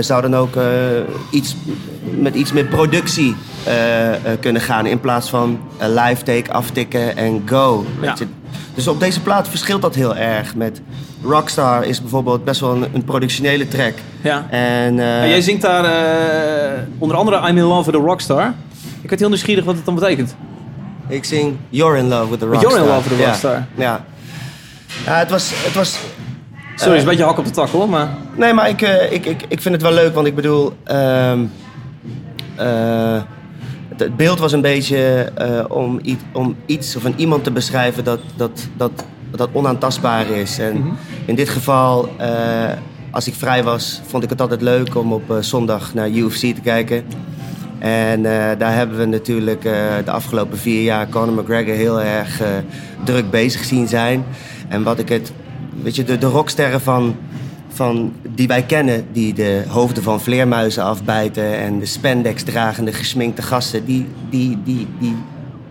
zou 0.00 0.22
dan 0.22 0.36
ook 0.36 0.54
iets, 1.30 1.56
met 2.18 2.34
iets 2.34 2.52
meer 2.52 2.64
productie 2.64 3.36
kunnen 4.40 4.62
gaan. 4.62 4.86
In 4.86 5.00
plaats 5.00 5.28
van 5.28 5.60
een 5.78 5.94
live 5.94 6.22
take 6.22 6.52
aftikken 6.52 7.16
en 7.16 7.42
go. 7.46 7.84
Ja. 8.00 8.06
Weet 8.06 8.18
je, 8.18 8.26
dus 8.74 8.88
op 8.88 9.00
deze 9.00 9.20
plaat 9.20 9.48
verschilt 9.48 9.82
dat 9.82 9.94
heel 9.94 10.16
erg. 10.16 10.54
Met 10.54 10.80
Rockstar 11.22 11.84
is 11.84 12.00
bijvoorbeeld 12.00 12.44
best 12.44 12.60
wel 12.60 12.74
een, 12.74 12.86
een 12.92 13.04
productionele 13.04 13.68
track. 13.68 13.94
Ja. 14.22 14.46
En, 14.50 14.98
eh, 14.98 15.22
En 15.22 15.28
jij 15.28 15.40
zingt 15.40 15.62
daar 15.62 15.84
eh, 15.84 16.78
onder 16.98 17.16
andere 17.16 17.48
I'm 17.48 17.56
in 17.56 17.64
love 17.64 17.90
with 17.90 18.00
a 18.00 18.04
rockstar. 18.04 18.54
Ik 19.02 19.08
werd 19.08 19.20
heel 19.20 19.28
nieuwsgierig 19.28 19.64
wat 19.64 19.74
het 19.74 19.84
dan 19.84 19.94
betekent. 19.94 20.36
Ik 21.08 21.24
zing 21.24 21.56
You're 21.68 21.98
in 21.98 22.08
love 22.08 22.30
with 22.30 22.38
the 22.38 22.44
You're 22.44 22.60
rockstar. 22.60 22.84
in 22.84 22.88
love 22.94 23.08
with 23.08 23.18
Ja, 23.18 23.24
rockstar. 23.24 23.66
Ja. 23.74 24.04
ja 25.04 25.14
het 25.18 25.30
was... 25.30 25.50
Het 25.54 25.74
was 25.74 25.98
Sorry, 26.74 26.94
is 26.94 27.02
een 27.02 27.08
beetje 27.08 27.24
hak 27.24 27.38
op 27.38 27.44
de 27.44 27.50
tak 27.50 27.68
hoor, 27.68 27.88
maar... 27.88 28.08
Nee, 28.36 28.52
maar 28.52 28.68
ik, 28.68 28.82
eh, 28.82 29.12
ik, 29.12 29.26
ik, 29.26 29.42
ik 29.48 29.60
vind 29.60 29.74
het 29.74 29.82
wel 29.82 29.92
leuk, 29.92 30.14
want 30.14 30.26
ik 30.26 30.34
bedoel... 30.34 30.72
ehm, 30.84 31.44
eh, 32.56 33.22
het, 33.98 34.16
beeld 34.16 34.38
was 34.38 34.52
een 34.52 34.60
beetje 34.60 35.32
eh, 35.34 35.64
om, 35.68 36.00
i- 36.04 36.18
om 36.32 36.56
iets 36.66 36.96
of 36.96 37.04
een 37.04 37.14
iemand 37.16 37.44
te 37.44 37.50
beschrijven 37.50 38.04
dat, 38.04 38.20
dat, 38.36 38.68
dat, 38.76 39.04
dat 39.30 39.48
onaantastbaar 39.52 40.30
is. 40.30 40.58
En 40.58 40.84
in 41.24 41.34
dit 41.34 41.48
geval, 41.48 42.08
eh, 42.16 42.28
als 43.10 43.26
ik 43.26 43.34
vrij 43.34 43.64
was, 43.64 44.00
vond 44.06 44.22
ik 44.24 44.30
het 44.30 44.40
altijd 44.40 44.62
leuk 44.62 44.96
om 44.96 45.12
op 45.12 45.30
eh, 45.30 45.36
zondag 45.40 45.94
naar 45.94 46.08
UFC 46.10 46.38
te 46.40 46.60
kijken. 46.62 47.04
En 47.78 48.22
daar 48.58 48.74
hebben 48.74 48.98
we 48.98 49.04
natuurlijk 49.04 49.62
de 50.04 50.10
afgelopen 50.10 50.58
vier 50.58 50.82
jaar 50.82 51.08
Conor 51.08 51.42
McGregor 51.42 51.74
heel 51.74 52.00
erg 52.02 52.42
druk 53.04 53.30
bezig 53.30 53.64
zien 53.64 53.88
zijn. 53.88 54.24
En 54.68 54.82
wat 54.82 54.98
ik 54.98 55.08
het, 55.08 55.32
weet 55.82 55.96
je, 55.96 56.04
de, 56.04 56.18
de 56.18 56.26
rocksterren 56.26 56.80
van, 56.80 57.16
van, 57.78 58.12
die 58.34 58.48
wij 58.48 58.62
kennen, 58.62 59.06
die 59.12 59.34
de 59.34 59.62
hoofden 59.68 60.02
van 60.02 60.20
vleermuizen 60.20 60.82
afbijten 60.82 61.58
en 61.58 61.78
de 61.78 61.86
spandex 61.86 62.42
dragende 62.42 62.92
gesminkte 62.92 63.42
gasten, 63.42 63.84
die, 63.84 64.06
die, 64.30 64.58
die, 64.64 64.86
die, 64.98 65.14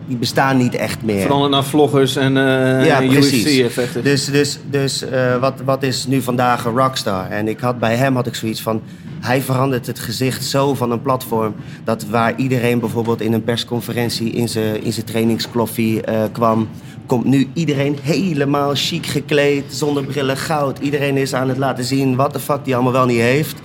die 0.07 0.17
bestaan 0.17 0.57
niet 0.57 0.75
echt 0.75 1.03
meer. 1.03 1.21
Veranderd 1.21 1.51
naar 1.51 1.63
vloggers 1.63 2.15
en 2.15 2.37
eh 2.37 2.85
Ja, 2.85 2.97
precies. 2.97 3.45
UFC-effecten. 3.45 4.03
Dus, 4.03 4.25
dus, 4.25 4.59
dus 4.69 5.01
eh, 5.01 5.39
wat, 5.39 5.53
wat 5.65 5.83
is 5.83 6.07
nu 6.07 6.21
vandaag 6.21 6.65
een 6.65 6.77
rockstar? 6.77 7.29
En 7.29 7.47
ik 7.47 7.59
had, 7.59 7.79
bij 7.79 7.95
hem 7.95 8.15
had 8.15 8.27
ik 8.27 8.35
zoiets 8.35 8.61
van... 8.61 8.81
Hij 9.19 9.41
verandert 9.41 9.87
het 9.87 9.99
gezicht 9.99 10.45
zo 10.45 10.73
van 10.73 10.91
een 10.91 11.01
platform... 11.01 11.55
dat 11.83 12.05
waar 12.05 12.33
iedereen 12.35 12.79
bijvoorbeeld 12.79 13.21
in 13.21 13.33
een 13.33 13.43
persconferentie... 13.43 14.31
in 14.31 14.49
zijn 14.49 14.83
in 14.83 14.93
zijn 14.93 15.05
trainingskloffie 15.05 16.01
eh, 16.01 16.23
kwam... 16.31 16.67
komt 17.05 17.25
nu 17.25 17.47
iedereen 17.53 17.97
helemaal 18.01 18.71
chic 18.75 19.05
gekleed... 19.05 19.63
zonder 19.67 20.03
brillen, 20.03 20.37
goud. 20.37 20.79
Iedereen 20.79 21.17
is 21.17 21.33
aan 21.33 21.49
het 21.49 21.57
laten 21.57 21.83
zien 21.83 22.15
wat 22.15 22.33
de 22.33 22.39
fuck 22.39 22.65
die 22.65 22.73
allemaal 22.75 22.93
wel 22.93 23.05
niet 23.05 23.19
heeft. 23.19 23.55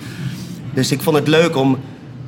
Dus 0.73 0.91
ik 0.91 1.01
vond 1.01 1.15
het 1.15 1.27
leuk 1.27 1.55
om 1.55 1.77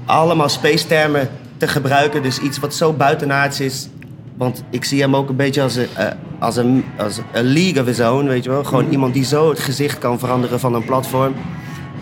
allemaal 0.05 0.49
space-termen 0.49 1.29
te 1.57 1.67
gebruiken. 1.67 2.23
Dus 2.23 2.39
iets 2.39 2.59
wat 2.59 2.73
zo 2.73 2.93
buitenaards 2.93 3.59
is. 3.59 3.89
Want 4.37 4.63
ik 4.69 4.85
zie 4.85 5.01
hem 5.01 5.15
ook 5.15 5.29
een 5.29 5.35
beetje 5.35 5.61
als 5.61 5.75
een, 5.75 5.87
eh, 5.95 6.07
als 6.39 6.55
een, 6.55 6.85
als 6.97 7.19
een 7.33 7.45
league 7.45 7.81
of 7.81 7.87
his 7.87 7.99
own, 7.99 8.25
weet 8.25 8.43
je 8.43 8.49
wel. 8.49 8.63
Gewoon 8.63 8.89
iemand 8.89 9.13
die 9.13 9.23
zo 9.23 9.49
het 9.49 9.59
gezicht 9.59 9.97
kan 9.97 10.19
veranderen 10.19 10.59
van 10.59 10.73
een 10.73 10.85
platform. 10.85 11.33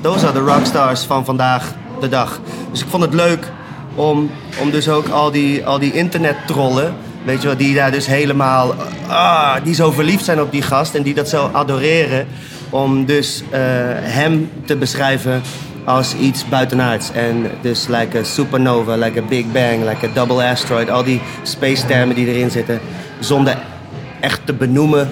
Those 0.04 0.26
are 0.26 0.34
the 0.34 0.40
rockstars 0.40 1.04
van 1.04 1.26
vandaag 1.26 1.74
de 2.00 2.10
dag. 2.10 2.40
Dus 2.72 2.82
ik 2.82 2.88
vond 2.88 3.04
het 3.04 3.14
leuk 3.14 3.52
om, 3.96 4.32
om 4.62 4.72
dus 4.72 4.90
ook 4.90 5.08
al 5.08 5.32
die, 5.32 5.66
al 5.66 5.80
die 5.80 5.94
internet-trollen... 5.94 6.94
Weet 7.26 7.42
je 7.42 7.48
wel, 7.48 7.58
die 7.58 7.76
daar 7.76 7.92
dus 7.92 8.06
helemaal... 8.06 8.76
Ah, 9.08 9.56
die 9.64 9.74
zo 9.74 9.92
verliefd 9.92 10.26
zijn 10.26 10.42
op 10.42 10.52
die 10.52 10.62
gast 10.62 10.96
en 10.96 11.04
die 11.04 11.14
dat 11.14 11.30
zo 11.30 11.50
adoreren... 11.54 12.28
om 12.70 13.06
dus 13.06 13.44
eh, 13.50 13.60
hem 14.00 14.52
te 14.66 14.76
beschrijven 14.76 15.42
als 15.84 16.16
iets 16.16 16.50
buitenaards. 16.50 17.12
En 17.12 17.52
dus 17.62 17.88
like 17.88 18.20
a 18.20 18.24
supernova, 18.24 18.96
like 18.96 19.20
a 19.20 19.24
big 19.30 19.52
bang, 19.52 19.90
like 19.90 20.08
a 20.08 20.14
double 20.14 20.50
asteroid. 20.50 20.90
Al 20.90 21.04
die 21.04 21.22
space 21.44 21.86
termen 21.86 22.16
die 22.16 22.28
erin 22.28 22.52
zitten. 22.52 22.80
Zonder 23.20 23.58
echt 24.20 24.46
te 24.46 24.54
benoemen 24.54 25.10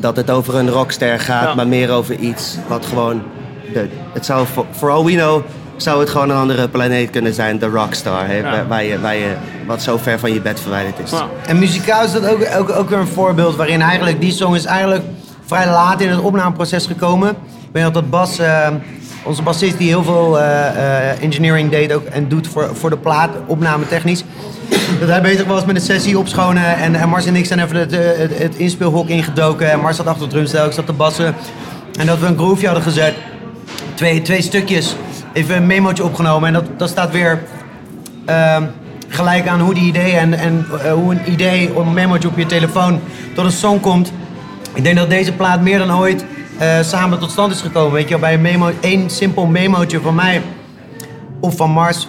dat 0.00 0.16
het 0.16 0.30
over 0.30 0.54
een 0.54 0.70
rockster 0.70 1.20
gaat, 1.20 1.48
Ja. 1.48 1.54
maar 1.54 1.68
meer 1.68 1.90
over 1.90 2.14
iets 2.14 2.56
wat 2.66 2.86
gewoon... 2.86 3.22
De, 3.72 3.88
het 4.12 4.26
zou, 4.26 4.46
for, 4.46 4.66
for 4.70 4.90
all 4.90 5.04
we 5.04 5.12
know, 5.12 5.42
zou 5.76 6.00
het 6.00 6.10
gewoon 6.10 6.30
een 6.30 6.36
andere 6.36 6.68
planeet 6.68 7.10
kunnen 7.10 7.34
zijn, 7.34 7.58
de 7.58 7.66
rockstar. 7.66 8.26
Hè, 8.26 8.36
Ja. 8.36 8.42
waar, 8.42 8.68
waar 8.68 8.84
je, 8.84 9.00
waar 9.00 9.16
je, 9.16 9.34
wat 9.66 9.82
zo 9.82 9.96
ver 9.96 10.18
van 10.18 10.32
je 10.32 10.40
bed 10.40 10.60
verwijderd 10.60 10.98
is. 10.98 11.10
Ja. 11.10 11.26
En 11.46 11.58
muzikaal 11.58 12.04
is 12.04 12.12
dat 12.12 12.26
ook, 12.28 12.48
ook, 12.58 12.70
ook 12.70 12.88
weer 12.88 12.98
een 12.98 13.06
voorbeeld 13.06 13.56
waarin 13.56 13.80
eigenlijk 13.82 14.20
die 14.20 14.32
song 14.32 14.54
is 14.54 14.64
eigenlijk 14.64 15.04
vrij 15.44 15.66
laat 15.66 16.00
in 16.00 16.08
het 16.08 16.20
opnameproces 16.20 16.86
gekomen. 16.86 17.28
Ik 17.30 17.68
weet 17.72 17.82
nog 17.82 17.92
dat 17.92 18.10
Bas, 18.10 18.38
eh, 18.38 18.68
onze 19.24 19.42
bassist 19.42 19.78
die 19.78 19.88
heel 19.88 20.02
veel 20.04 20.38
eh, 20.40 20.66
eh, 21.10 21.22
engineering 21.22 21.70
deed 21.70 21.92
ook 21.92 22.04
en 22.04 22.28
doet 22.28 22.46
voor, 22.48 22.70
voor 22.72 22.90
de 22.90 22.96
plaat, 22.98 23.30
opname 23.46 23.88
technisch. 23.88 24.24
Dat 25.00 25.08
hij 25.08 25.22
bezig 25.22 25.46
was 25.46 25.64
met 25.64 25.76
een 25.76 25.82
sessie 25.82 26.18
opschonen 26.18 26.76
en, 26.76 26.94
en 26.94 27.08
Mars 27.08 27.26
en 27.26 27.36
ik 27.36 27.46
zijn 27.46 27.60
even 27.60 27.76
het, 27.76 27.92
eh, 27.92 28.00
het, 28.38 28.54
inspeelhok 28.56 29.08
ingedoken. 29.08 29.70
En 29.70 29.80
Mars 29.80 29.96
zat 29.96 30.06
achter 30.06 30.22
het 30.22 30.30
drumstel, 30.30 30.66
ik 30.66 30.72
zat 30.72 30.86
te 30.86 30.92
bassen. 30.92 31.34
En 31.98 32.06
dat 32.06 32.18
we 32.18 32.26
een 32.26 32.36
groove 32.36 32.64
hadden 32.64 32.82
gezet. 32.82 33.14
Twee, 33.94 34.22
twee 34.22 34.42
stukjes. 34.42 34.96
Even 35.32 35.56
een 35.56 35.66
memootje 35.66 36.04
opgenomen 36.04 36.48
en 36.48 36.54
dat, 36.54 36.64
dat 36.76 36.88
staat 36.88 37.10
weer 37.10 37.42
Ehm, 38.28 38.64
gelijk 39.08 39.46
aan 39.46 39.60
hoe 39.60 39.74
die 39.74 39.84
idee 39.84 40.12
en, 40.12 40.34
en 40.34 40.66
eh, 40.82 40.92
hoe 40.92 41.12
een 41.12 41.32
idee 41.32 41.74
of 41.74 41.86
een 41.86 41.92
memootje 41.92 42.28
op 42.28 42.38
je 42.38 42.46
telefoon 42.46 43.00
tot 43.34 43.44
een 43.44 43.52
song 43.52 43.80
komt. 43.80 44.12
Ik 44.74 44.84
denk 44.84 44.96
dat 44.96 45.10
deze 45.10 45.32
plaat 45.32 45.60
meer 45.60 45.78
dan 45.78 45.92
ooit 45.92 46.24
eh, 46.58 46.82
samen 46.82 47.18
tot 47.18 47.30
stand 47.30 47.52
is 47.52 47.60
gekomen. 47.60 47.92
Weet 47.92 48.08
je, 48.08 48.18
bij 48.18 48.34
een 48.34 48.40
memo, 48.40 48.70
één 48.80 49.10
simpel 49.10 49.46
memootje 49.46 50.00
van 50.00 50.14
mij 50.14 50.42
of 51.40 51.56
van 51.56 51.70
Mars. 51.70 52.08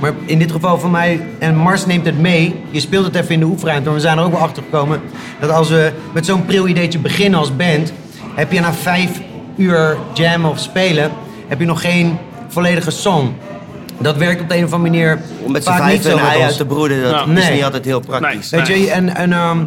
Maar 0.00 0.12
in 0.24 0.38
dit 0.38 0.52
geval 0.52 0.78
van 0.78 0.90
mij, 0.90 1.20
en 1.38 1.56
Mars 1.56 1.86
neemt 1.86 2.06
het 2.06 2.18
mee. 2.18 2.54
Je 2.70 2.80
speelt 2.80 3.04
het 3.04 3.14
even 3.14 3.30
in 3.30 3.40
de 3.40 3.46
oefenruimte. 3.46 3.84
Maar 3.84 3.94
we 3.94 4.00
zijn 4.00 4.18
er 4.18 4.24
ook 4.24 4.32
wel 4.32 4.40
achter 4.40 4.62
gekomen 4.62 5.00
dat 5.40 5.50
als 5.50 5.68
we 5.68 5.92
met 6.12 6.26
zo'n 6.26 6.44
pril 6.44 6.68
ideetje 6.68 6.98
beginnen 6.98 7.38
als 7.38 7.56
band, 7.56 7.92
heb 8.34 8.52
je 8.52 8.60
na 8.60 8.72
vijf 8.72 9.10
uur 9.56 9.96
jam 10.14 10.44
of 10.44 10.58
spelen, 10.58 11.10
heb 11.48 11.60
je 11.60 11.66
nog 11.66 11.80
geen 11.80 12.18
volledige 12.48 12.90
song. 12.90 13.34
Dat 13.98 14.16
werkt 14.16 14.40
op 14.40 14.48
de 14.48 14.56
een 14.56 14.64
of 14.64 14.72
andere 14.72 14.90
manier 14.90 15.20
Om 15.42 15.52
met 15.52 15.64
z'n 15.64 15.70
vaak 15.70 15.90
niet 15.90 16.02
vijf 16.02 16.14
met 16.14 16.24
ei 16.24 16.42
uit 16.42 16.56
te 16.56 16.66
broeden, 16.66 17.02
dat 17.02 17.26
is 17.26 17.32
Nee. 17.32 17.52
niet 17.52 17.64
altijd 17.64 17.84
heel 17.84 18.00
praktisch. 18.00 18.50
Nee. 18.50 18.60
Weet 18.60 18.78
je, 18.78 18.90
en, 18.90 19.16
en, 19.16 19.32
ehm, 19.32 19.58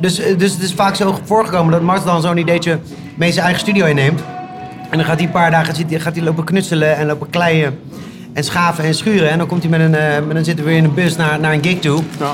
dus, 0.00 0.16
dus 0.36 0.52
het 0.52 0.62
is 0.62 0.72
vaak 0.72 0.94
zo 0.94 1.18
voorgekomen 1.24 1.72
dat 1.72 1.82
Mars 1.82 2.04
dan 2.04 2.22
zo'n 2.22 2.36
ideetje 2.36 2.78
mee 3.14 3.32
zijn 3.32 3.44
eigen 3.44 3.62
studio 3.62 3.86
inneemt. 3.86 4.20
En 4.90 4.98
dan 4.98 5.04
gaat 5.06 5.16
hij 5.16 5.26
een 5.26 5.32
paar 5.32 5.50
dagen 5.50 5.74
zitten, 5.74 6.00
gaat 6.00 6.14
hij 6.14 6.24
lopen 6.24 6.44
knutselen 6.44 6.96
en 6.96 7.06
lopen 7.06 7.30
kleien 7.30 7.78
en 8.34 8.44
schaven 8.44 8.84
en 8.84 8.94
schuren. 8.94 9.30
En 9.30 9.38
dan 9.38 9.46
komt 9.46 9.62
hij 9.62 9.70
met 9.70 9.80
een, 9.80 9.94
eh, 9.94 10.18
met, 10.26 10.34
dan 10.34 10.44
zitten 10.44 10.64
we 10.64 10.70
weer 10.70 10.78
in 10.78 10.84
een 10.84 10.94
bus 10.94 11.16
naar, 11.16 11.40
naar 11.40 11.52
een 11.52 11.64
gig 11.64 11.78
toe. 11.78 12.02
Ja. 12.18 12.32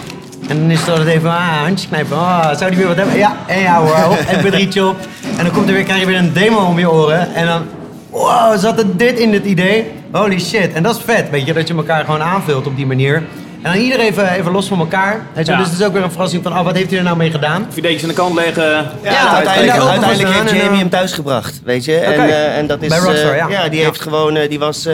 En 0.49 0.59
dan 0.61 0.71
is 0.71 0.81
het 0.81 0.89
altijd 0.89 1.09
even, 1.09 1.31
ah, 1.31 1.63
handjes 1.63 1.89
knijpen. 1.89 2.17
Ah, 2.17 2.57
zou 2.57 2.71
die 2.71 2.79
weer 2.79 2.89
wat 2.89 2.97
hebben? 2.97 3.17
Ja, 3.19 3.37
en 3.47 3.61
ja 3.61 3.81
hoor, 3.81 4.11
op, 4.11 4.19
mp3'tje 4.19 4.81
op. 4.83 4.97
En 5.37 5.45
dan 5.45 5.51
komt 5.53 5.69
er 5.69 5.75
weer, 5.75 5.85
krijg 5.85 6.01
je 6.01 6.07
weer 6.07 6.19
een 6.19 6.33
demo 6.33 6.59
om 6.59 6.79
je 6.79 6.91
oren. 6.91 7.35
En 7.35 7.47
dan, 7.47 7.63
wow, 8.11 8.59
zat 8.59 8.79
er 8.79 8.97
dit 8.97 9.19
in 9.19 9.33
het 9.33 9.45
idee? 9.45 9.91
Holy 10.13 10.41
shit. 10.41 10.73
En 10.73 10.83
dat 10.83 10.97
is 10.97 11.03
vet, 11.05 11.31
weet 11.31 11.47
je, 11.47 11.53
dat 11.53 11.69
je 11.69 11.75
elkaar 11.75 12.05
gewoon 12.05 12.23
aanvult 12.23 12.67
op 12.67 12.77
die 12.77 12.87
manier. 12.87 13.15
En 13.63 13.73
dan 13.73 13.83
iedereen 13.83 14.07
even, 14.07 14.31
even 14.33 14.53
los 14.53 14.67
van 14.69 14.79
elkaar. 14.79 15.21
Weet 15.33 15.47
je, 15.47 15.53
Ja. 15.53 15.59
Dus 15.59 15.67
het 15.71 15.79
is 15.81 15.87
ook 15.87 15.93
weer 15.93 16.03
een 16.03 16.11
verrassing 16.11 16.43
van, 16.43 16.53
oh, 16.59 16.65
wat 16.65 16.75
heeft 16.77 16.89
hij 16.91 16.99
er 16.99 17.05
nou 17.05 17.17
mee 17.17 17.31
gedaan? 17.31 17.67
Videetjes 17.71 18.03
aan 18.03 18.09
de 18.09 18.15
kant 18.15 18.35
leggen. 18.35 18.63
Ja, 18.63 18.87
Ja, 19.03 19.35
uiteindelijk, 19.35 19.77
en 19.79 19.89
uiteindelijk 19.89 20.35
heeft 20.35 20.51
en, 20.51 20.57
Jamie 20.57 20.73
eh, 20.73 20.79
hem 20.79 20.89
thuisgebracht, 20.89 21.61
weet 21.65 21.85
je. 21.85 21.97
En, 21.97 22.13
eh, 22.29 22.57
en 22.59 22.67
dat 22.67 22.83
is... 22.83 22.89
Bij 22.89 22.99
Rockstar, 22.99 23.33
eh, 23.33 23.37
ja. 23.51 23.69
die 23.69 23.79
Ja. 23.81 23.87
heeft 23.87 24.01
gewoon... 24.01 24.37
eh, 24.37 24.49
die 24.49 24.59
was... 24.59 24.89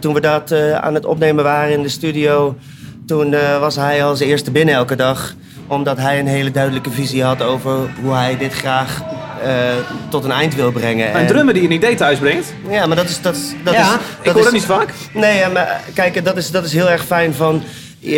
toen 0.00 0.14
we 0.14 0.20
dat 0.20 0.50
eh, 0.50 0.72
aan 0.74 0.94
het 0.94 1.04
opnemen 1.06 1.44
waren 1.44 1.72
in 1.72 1.82
de 1.82 1.88
studio... 1.88 2.56
Toen 3.06 3.34
eh, 3.34 3.58
was 3.60 3.76
hij 3.76 4.04
als 4.04 4.20
eerste 4.20 4.50
binnen 4.50 4.74
elke 4.74 4.96
dag. 4.96 5.34
Omdat 5.66 5.96
hij 5.98 6.18
een 6.18 6.26
hele 6.26 6.50
duidelijke 6.50 6.90
visie 6.90 7.22
had 7.22 7.42
over 7.42 7.78
hoe 8.02 8.12
hij 8.14 8.36
dit 8.36 8.52
graag 8.52 9.02
eh, 9.42 9.50
tot 10.08 10.24
een 10.24 10.30
eind 10.30 10.54
wil 10.54 10.72
brengen. 10.72 11.08
Een 11.08 11.14
En- 11.20 11.26
drummer 11.26 11.54
die 11.54 11.62
een 11.62 11.70
idee 11.72 11.94
thuis 11.94 12.18
brengt. 12.18 12.54
Ja, 12.70 12.86
maar 12.86 12.96
dat 12.96 13.08
is... 13.08 13.20
Dat, 13.22 13.36
is- 13.36 13.54
dat 13.64 13.74
Ja, 13.74 13.80
is, 13.80 13.94
ik 13.94 14.00
Ik 14.18 14.24
dat 14.24 14.32
hoor 14.32 14.36
is- 14.38 14.44
dat 14.44 14.52
niet 14.52 14.64
vaak. 14.64 14.92
Nee, 15.14 15.38
ja, 15.38 15.48
maar 15.48 15.80
kijk, 15.94 16.24
dat 16.24 16.36
is, 16.36 16.50
dat 16.50 16.64
is 16.64 16.72
heel 16.72 16.90
erg 16.90 17.04
fijn 17.04 17.34
van, 17.34 17.62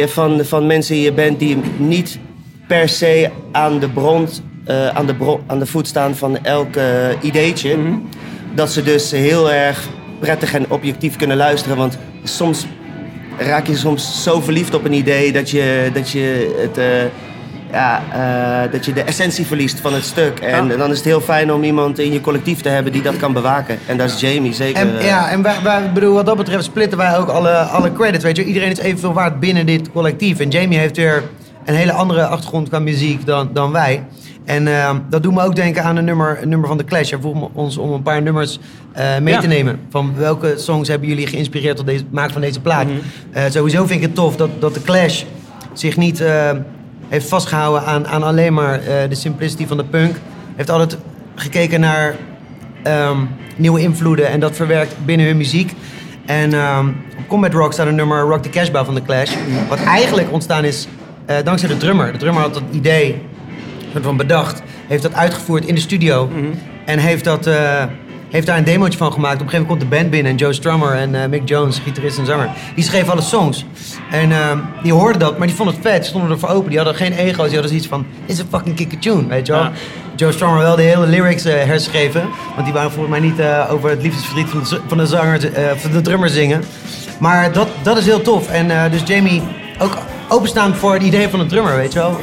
van, 0.06 0.44
van 0.44 0.66
mensen 0.66 0.94
in 0.94 1.00
je 1.00 1.12
band 1.12 1.38
die 1.38 1.60
niet 1.76 2.18
per 2.66 2.88
se 2.88 3.30
aan 3.52 3.78
de 3.78 3.88
bron, 3.88 4.28
aan, 4.94 5.06
de 5.06 5.14
bron 5.14 5.40
aan 5.46 5.58
de 5.58 5.66
voet 5.66 5.86
staan 5.88 6.16
van 6.16 6.44
elk 6.44 6.74
ideetje. 7.20 7.76
Mhm. 7.76 7.92
Dat 8.54 8.72
ze 8.72 8.82
dus 8.82 9.10
heel 9.10 9.50
erg 9.52 9.88
prettig 10.20 10.54
en 10.54 10.70
objectief 10.70 11.16
kunnen 11.16 11.36
luisteren. 11.36 11.76
Want 11.76 11.98
soms 12.24 12.66
raak 13.38 13.66
je 13.66 13.76
soms 13.76 14.22
zo 14.22 14.40
verliefd 14.40 14.74
op 14.74 14.84
een 14.84 14.92
idee 14.92 15.32
dat 15.32 15.50
je, 15.50 15.90
dat 15.92 16.10
je 16.10 16.56
het. 16.62 16.78
eh, 16.78 16.86
ja, 17.72 18.02
eh, 18.64 18.72
dat 18.72 18.84
je 18.84 18.92
de 18.92 19.02
essentie 19.02 19.46
verliest 19.46 19.80
van 19.80 19.94
het 19.94 20.04
stuk. 20.04 20.38
En 20.40 20.66
Ja. 20.68 20.76
dan 20.76 20.90
is 20.90 20.96
het 20.96 21.06
heel 21.06 21.20
fijn 21.20 21.52
om 21.52 21.62
iemand 21.62 21.98
in 21.98 22.12
je 22.12 22.20
collectief 22.20 22.60
te 22.60 22.68
hebben 22.68 22.92
die 22.92 23.02
dat 23.02 23.16
kan 23.16 23.32
bewaken. 23.32 23.78
En 23.86 23.96
dat 23.96 24.10
is 24.10 24.20
Jamie, 24.20 24.52
zeker. 24.52 24.80
En, 24.80 25.04
ja, 25.04 25.30
en 25.30 25.42
wij, 25.42 25.54
wij, 25.62 25.92
bedoel, 25.92 26.14
wat 26.14 26.26
dat 26.26 26.36
betreft 26.36 26.64
splitten 26.64 26.98
wij 26.98 27.18
ook 27.18 27.28
alle, 27.28 27.50
alle 27.52 27.92
credits. 27.92 28.24
Weet 28.24 28.36
je. 28.36 28.44
Iedereen 28.44 28.70
is 28.70 28.78
evenveel 28.78 29.12
waard 29.12 29.40
binnen 29.40 29.66
dit 29.66 29.92
collectief. 29.92 30.38
En 30.40 30.48
Jamie 30.48 30.78
heeft 30.78 30.96
weer 30.96 31.22
een 31.64 31.74
hele 31.74 31.92
andere 31.92 32.26
achtergrond 32.26 32.68
qua 32.68 32.78
muziek 32.78 33.26
dan, 33.26 33.50
dan 33.52 33.72
wij. 33.72 34.04
En 34.44 34.68
eh, 34.68 34.94
dat 35.08 35.22
doet 35.22 35.34
me 35.34 35.42
ook 35.42 35.56
denken 35.56 35.82
aan 35.84 35.96
een 35.96 36.04
nummer, 36.04 36.38
een 36.42 36.48
nummer 36.48 36.68
van 36.68 36.76
The 36.78 36.84
Clash. 36.84 37.10
Hij 37.10 37.20
vroeg 37.20 37.34
me- 37.34 37.48
ons 37.52 37.76
om 37.78 37.92
een 37.92 38.02
paar 38.02 38.22
nummers 38.22 38.58
eh, 38.92 39.18
mee 39.18 39.34
Ja. 39.34 39.40
te 39.40 39.46
nemen. 39.46 39.80
Van 39.90 40.12
welke 40.16 40.54
songs 40.56 40.88
hebben 40.88 41.08
jullie 41.08 41.26
geïnspireerd 41.26 41.76
tot 41.76 41.86
deze, 41.86 42.02
het 42.02 42.12
maken 42.12 42.32
van 42.32 42.40
deze 42.40 42.60
plaat? 42.60 42.84
Mhm. 42.86 42.96
Eh, 43.30 43.42
sowieso 43.50 43.78
vind 43.86 44.00
ik 44.00 44.06
het 44.06 44.14
tof 44.14 44.36
dat, 44.36 44.50
dat 44.58 44.72
The 44.74 44.82
Clash 44.82 45.22
zich 45.72 45.96
niet... 45.96 46.20
eh, 46.20 46.50
heeft 47.08 47.28
vastgehouden 47.28 47.84
aan, 47.88 48.06
aan 48.06 48.22
alleen 48.22 48.54
maar 48.54 48.80
de 49.08 49.14
simplicity 49.14 49.66
van 49.66 49.76
de 49.76 49.84
punk. 49.84 50.16
Heeft 50.56 50.70
altijd 50.70 50.96
gekeken 51.34 51.80
naar 51.80 52.14
ehm, 52.82 53.16
nieuwe 53.56 53.80
invloeden 53.80 54.28
en 54.28 54.40
dat 54.40 54.56
verwerkt 54.56 54.94
binnen 55.04 55.26
hun 55.26 55.36
muziek. 55.36 55.72
En 56.26 56.52
ehm, 56.52 56.86
op 57.18 57.28
Combat 57.28 57.52
Rock 57.52 57.72
staat 57.72 57.86
een 57.86 57.94
nummer 57.94 58.20
Rock 58.20 58.42
the 58.42 58.48
Cashbow 58.50 58.84
van 58.84 58.94
The 58.94 59.02
Clash. 59.02 59.34
Wat 59.68 59.82
eigenlijk 59.84 60.32
ontstaan 60.32 60.64
is 60.64 60.88
dankzij 61.44 61.68
de 61.68 61.76
drummer. 61.76 62.12
De 62.12 62.18
drummer 62.18 62.42
had 62.42 62.54
dat 62.54 62.62
idee 62.72 63.22
soort 63.92 64.04
van 64.04 64.16
bedacht. 64.16 64.62
Heeft 64.86 65.02
dat 65.02 65.14
uitgevoerd 65.14 65.64
in 65.64 65.74
de 65.74 65.80
studio. 65.80 66.30
En 66.84 66.98
heeft, 66.98 67.24
dat, 67.24 67.46
eh, 67.46 67.84
heeft 68.30 68.46
daar 68.46 68.58
een 68.58 68.64
demootje 68.64 68.98
van 68.98 69.12
gemaakt. 69.12 69.34
Op 69.34 69.40
een 69.40 69.48
gegeven 69.48 69.66
moment 69.68 69.80
komt 69.80 69.90
de 69.90 69.96
band 69.96 70.10
binnen. 70.10 70.32
En 70.32 70.38
Joe 70.38 70.52
Strummer 70.52 70.92
en 70.92 71.22
eh, 71.22 71.28
Mick 71.28 71.48
Jones, 71.48 71.78
gitarist 71.78 72.18
en 72.18 72.26
zanger. 72.26 72.48
Die 72.74 72.84
schreven 72.84 73.12
alle 73.12 73.20
songs. 73.20 73.64
En 74.10 74.32
ehm, 74.32 74.58
die 74.82 74.92
hoorden 74.92 75.20
dat, 75.20 75.38
maar 75.38 75.46
die 75.46 75.56
vonden 75.56 75.74
het 75.74 75.84
vet. 75.84 75.96
Die 75.96 76.08
stonden 76.08 76.30
ervoor 76.30 76.48
open. 76.48 76.68
Die 76.68 76.78
hadden 76.78 76.96
geen 76.96 77.12
ego's. 77.12 77.44
Die 77.44 77.52
hadden 77.52 77.68
zoiets 77.68 77.86
van, 77.86 78.06
dit 78.26 78.36
is 78.36 78.38
een 78.38 78.48
fucking 78.50 78.76
kicker 78.76 78.98
tune, 78.98 79.26
weet 79.26 79.46
je 79.46 79.52
wel. 79.52 79.62
Ja. 79.62 79.72
Joe 80.16 80.32
Strummer 80.32 80.58
wel 80.58 80.76
de 80.76 80.82
hele 80.82 81.06
lyrics 81.06 81.44
eh, 81.44 81.64
herschreven. 81.64 82.28
Want 82.54 82.64
die 82.64 82.74
waren 82.74 82.90
volgens 82.90 83.18
mij 83.18 83.28
niet 83.28 83.42
over 83.70 83.90
het 83.90 84.02
liefdesverdriet 84.02 84.48
van 84.48 84.62
de, 84.62 84.80
van 84.86 84.98
de 84.98 85.06
zanger, 85.06 85.40
van 85.76 85.90
de 85.90 86.00
drummer 86.00 86.28
zingen. 86.28 86.62
Maar 87.18 87.52
dat, 87.52 87.68
dat 87.82 87.96
is 87.96 88.04
heel 88.04 88.22
tof. 88.22 88.50
En 88.50 88.90
dus 88.90 89.02
Jamie 89.04 89.42
ook 89.78 89.98
openstaan 90.28 90.74
voor 90.74 90.92
het 90.92 91.02
idee 91.02 91.28
van 91.28 91.38
de 91.38 91.46
drummer, 91.46 91.76
weet 91.76 91.92
je 91.92 91.98
wel. 91.98 92.20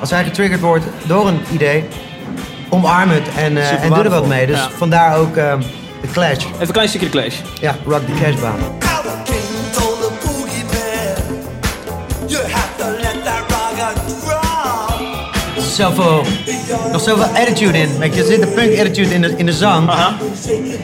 Als 0.00 0.10
hij 0.10 0.24
getriggerd 0.24 0.60
wordt 0.60 0.84
door 1.06 1.28
een 1.28 1.40
idee, 1.52 1.84
omarm 2.68 3.10
het 3.10 3.22
en, 3.36 3.56
eh, 3.56 3.82
en 3.82 3.88
doe 3.88 4.02
er 4.04 4.10
wat 4.10 4.26
mee. 4.26 4.46
Dus 4.46 4.56
Ja. 4.58 4.68
vandaar 4.76 5.16
ook 5.16 5.36
eh, 5.36 5.54
de 6.00 6.08
Clash. 6.12 6.44
Even 6.44 6.50
een 6.60 6.72
klein 6.72 6.88
stukje 6.88 7.10
de 7.10 7.12
Clash. 7.18 7.34
Ja, 7.60 7.76
Rock 7.86 8.02
the. 8.06 8.12
Er 15.56 15.62
zit 15.62 15.72
zoveel, 15.74 16.22
nog 16.92 17.02
zoveel 17.02 17.24
attitude 17.24 17.78
in. 17.78 17.98
Weet 17.98 18.14
je, 18.14 18.20
er 18.20 18.26
zit 18.26 18.42
een 18.42 18.52
punk 18.52 18.78
attitude 18.78 19.14
in 19.14 19.20
de, 19.20 19.34
in 19.36 19.46
de 19.46 19.52
zang. 19.52 19.88
Aha. 19.88 20.14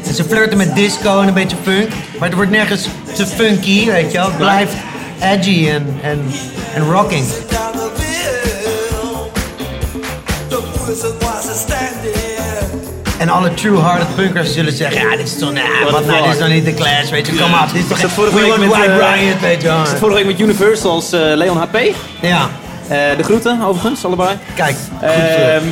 En 0.06 0.14
ze 0.14 0.24
flirten 0.24 0.58
met 0.58 0.74
disco 0.74 1.20
en 1.20 1.28
een 1.28 1.34
beetje 1.34 1.56
funk. 1.62 1.88
Maar 2.18 2.28
het 2.28 2.34
wordt 2.36 2.50
nergens 2.50 2.88
te 3.14 3.26
funky, 3.26 3.86
weet 3.90 4.12
je 4.12 4.18
wel. 4.18 4.26
Het 4.26 4.36
blijft 4.36 4.72
edgy 5.20 5.68
en, 5.68 5.98
en, 6.02 6.30
en 6.74 6.90
rocking. 6.90 7.24
En 13.18 13.28
alle 13.28 13.54
true-hearted 13.54 14.14
punkers 14.14 14.52
zullen 14.52 14.72
zeggen... 14.72 15.00
Ja, 15.10 15.16
dit 15.16 15.26
is 15.26 15.38
toch... 15.38 15.52
What 15.52 15.90
wat 15.90 16.06
nou, 16.06 16.22
dit 16.22 16.32
is 16.32 16.38
nog 16.38 16.48
niet 16.48 16.64
de 16.64 16.74
Clash, 16.74 17.10
weet 17.10 17.26
je. 17.26 17.34
Kom 17.34 17.52
op, 17.52 17.72
dit 17.72 17.82
is 17.90 18.00
toch... 18.00 18.10
vorige 18.10 18.34
We 18.34 18.40
week 18.40 18.48
want 18.50 18.60
met, 18.60 18.70
White 18.70 19.14
Riot, 19.14 19.40
weet 19.40 19.62
je 19.62 19.68
wel. 19.68 19.80
Ik 19.80 19.86
zat 19.86 19.98
vorige 19.98 20.16
week 20.16 20.26
met 20.26 20.40
Universal 20.40 20.90
als 20.90 21.12
eh, 21.12 21.20
Leon 21.20 21.56
HP. 21.56 21.78
Ja, 22.20 22.48
Eh, 22.88 22.98
de 23.16 23.22
groeten, 23.22 23.62
overigens, 23.62 24.04
allebei. 24.04 24.36
kijk. 24.54 24.76
goed 24.88 25.00
Ehm, 25.00 25.64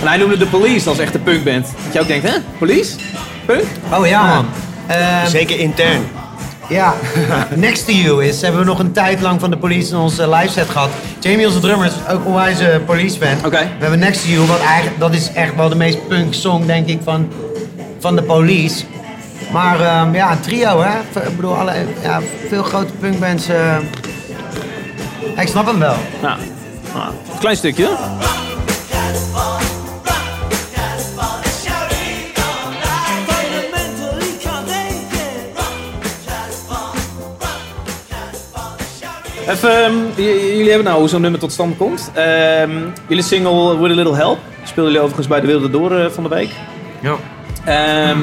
en 0.00 0.06
hij 0.08 0.16
noemde 0.16 0.36
de 0.38 0.46
Police 0.46 0.88
als 0.88 0.98
echte 0.98 1.18
punkband. 1.18 1.66
Dat 1.84 1.92
je 1.92 2.00
ook 2.00 2.06
denkt, 2.06 2.28
hè? 2.28 2.34
Police? 2.58 2.92
Punk? 3.46 3.64
Oh 3.92 4.06
ja, 4.06 4.34
man. 4.34 4.46
Ehm, 4.86 5.26
Zeker 5.26 5.58
intern. 5.58 6.08
Ja, 6.68 6.94
Next 7.54 7.86
to 7.86 7.92
You 7.92 8.24
is, 8.24 8.40
hebben 8.42 8.60
we 8.60 8.66
nog 8.66 8.78
een 8.78 8.92
tijd 8.92 9.20
lang 9.20 9.40
van 9.40 9.50
de 9.50 9.56
police 9.56 9.90
in 9.92 9.96
onze 9.98 10.28
live 10.30 10.52
set 10.52 10.68
gehad. 10.70 10.88
Jamie, 11.20 11.46
onze 11.46 11.58
drummer, 11.58 11.86
is 11.86 12.12
ook 12.14 12.26
onwijs 12.26 12.58
een 12.58 12.84
police 12.84 13.18
fan. 13.18 13.36
Oké. 13.44 13.58
We 13.58 13.66
hebben 13.78 13.98
Next 13.98 14.22
to 14.22 14.28
You, 14.28 14.46
wat 14.46 14.60
eigenlijk, 14.60 14.98
dat 14.98 15.14
is 15.14 15.32
echt 15.32 15.54
wel 15.56 15.68
de 15.68 15.74
meest 15.76 16.08
punk 16.08 16.34
song, 16.34 16.66
denk 16.66 16.86
ik, 16.86 17.00
van, 17.04 17.28
van 17.98 18.16
de 18.16 18.22
police. 18.22 18.84
Maar 19.52 19.80
ehm, 19.80 20.14
ja, 20.14 20.30
een 20.30 20.40
trio, 20.40 20.82
hè. 20.82 20.90
V- 21.12 21.16
Ik 21.28 21.36
bedoel, 21.36 21.54
alle, 21.56 21.72
ja, 22.02 22.20
veel 22.48 22.62
grote 22.62 22.92
punkbands. 22.92 23.46
ja, 23.46 23.80
ik 25.42 25.48
snap 25.48 25.66
hem 25.66 25.78
wel. 25.78 25.96
Ja. 26.22 26.36
Nou, 26.94 27.08
een 27.32 27.38
klein 27.38 27.56
stukje. 27.56 27.88
Even, 39.48 39.84
ehm, 39.84 39.92
jullie 40.16 40.68
hebben 40.68 40.84
nou 40.84 40.98
hoe 40.98 41.08
zo'n 41.08 41.20
nummer 41.20 41.40
tot 41.40 41.52
stand 41.52 41.76
komt. 41.76 42.10
Ehm, 42.14 42.70
jullie 43.08 43.22
single 43.24 43.78
With 43.80 43.90
a 43.90 43.94
Little 43.94 44.14
Help 44.16 44.38
speelden 44.64 44.84
jullie 44.92 44.98
overigens 45.00 45.26
bij 45.26 45.40
de 45.40 45.46
Wilde 45.46 45.70
Door 45.70 45.92
eh, 45.98 46.10
van 46.10 46.22
de 46.22 46.28
week. 46.28 46.50
Ja. 47.00 47.14
Ehm 47.64 48.18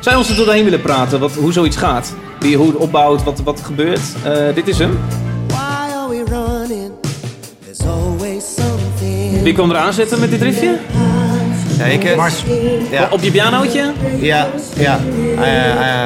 zou 0.00 0.16
je 0.16 0.22
ons 0.22 0.30
er 0.38 0.44
doorheen 0.44 0.64
willen 0.64 0.80
praten, 0.82 1.20
wat, 1.20 1.34
hoe 1.34 1.52
zoiets 1.52 1.76
gaat? 1.76 2.14
Wie, 2.40 2.56
hoe 2.56 2.66
het 2.66 2.76
opbouwt, 2.76 3.22
wat, 3.24 3.40
wat 3.44 3.58
er 3.58 3.64
gebeurt. 3.64 4.00
Eh, 4.24 4.32
dit 4.54 4.68
is 4.68 4.78
hem. 4.78 4.98
Why 5.46 5.56
are 5.96 6.08
we 6.08 6.22
running? 6.30 6.90
There's 7.64 7.80
always 7.90 8.44
something. 8.54 9.42
Wie 9.42 9.52
kwam 9.52 9.70
er 9.70 9.76
aanzetten 9.76 10.20
met 10.20 10.30
dit 10.30 10.42
riffje? 10.42 10.76
Ja, 11.78 11.84
ik, 11.84 12.04
eh, 12.04 12.16
Mars. 12.16 12.42
ja, 12.90 13.08
Op 13.10 13.20
je 13.22 13.30
pianootje? 13.30 13.92
ja, 14.20 14.46
ja. 14.76 14.98
Eh, 15.40 15.70
eh, 15.70 16.04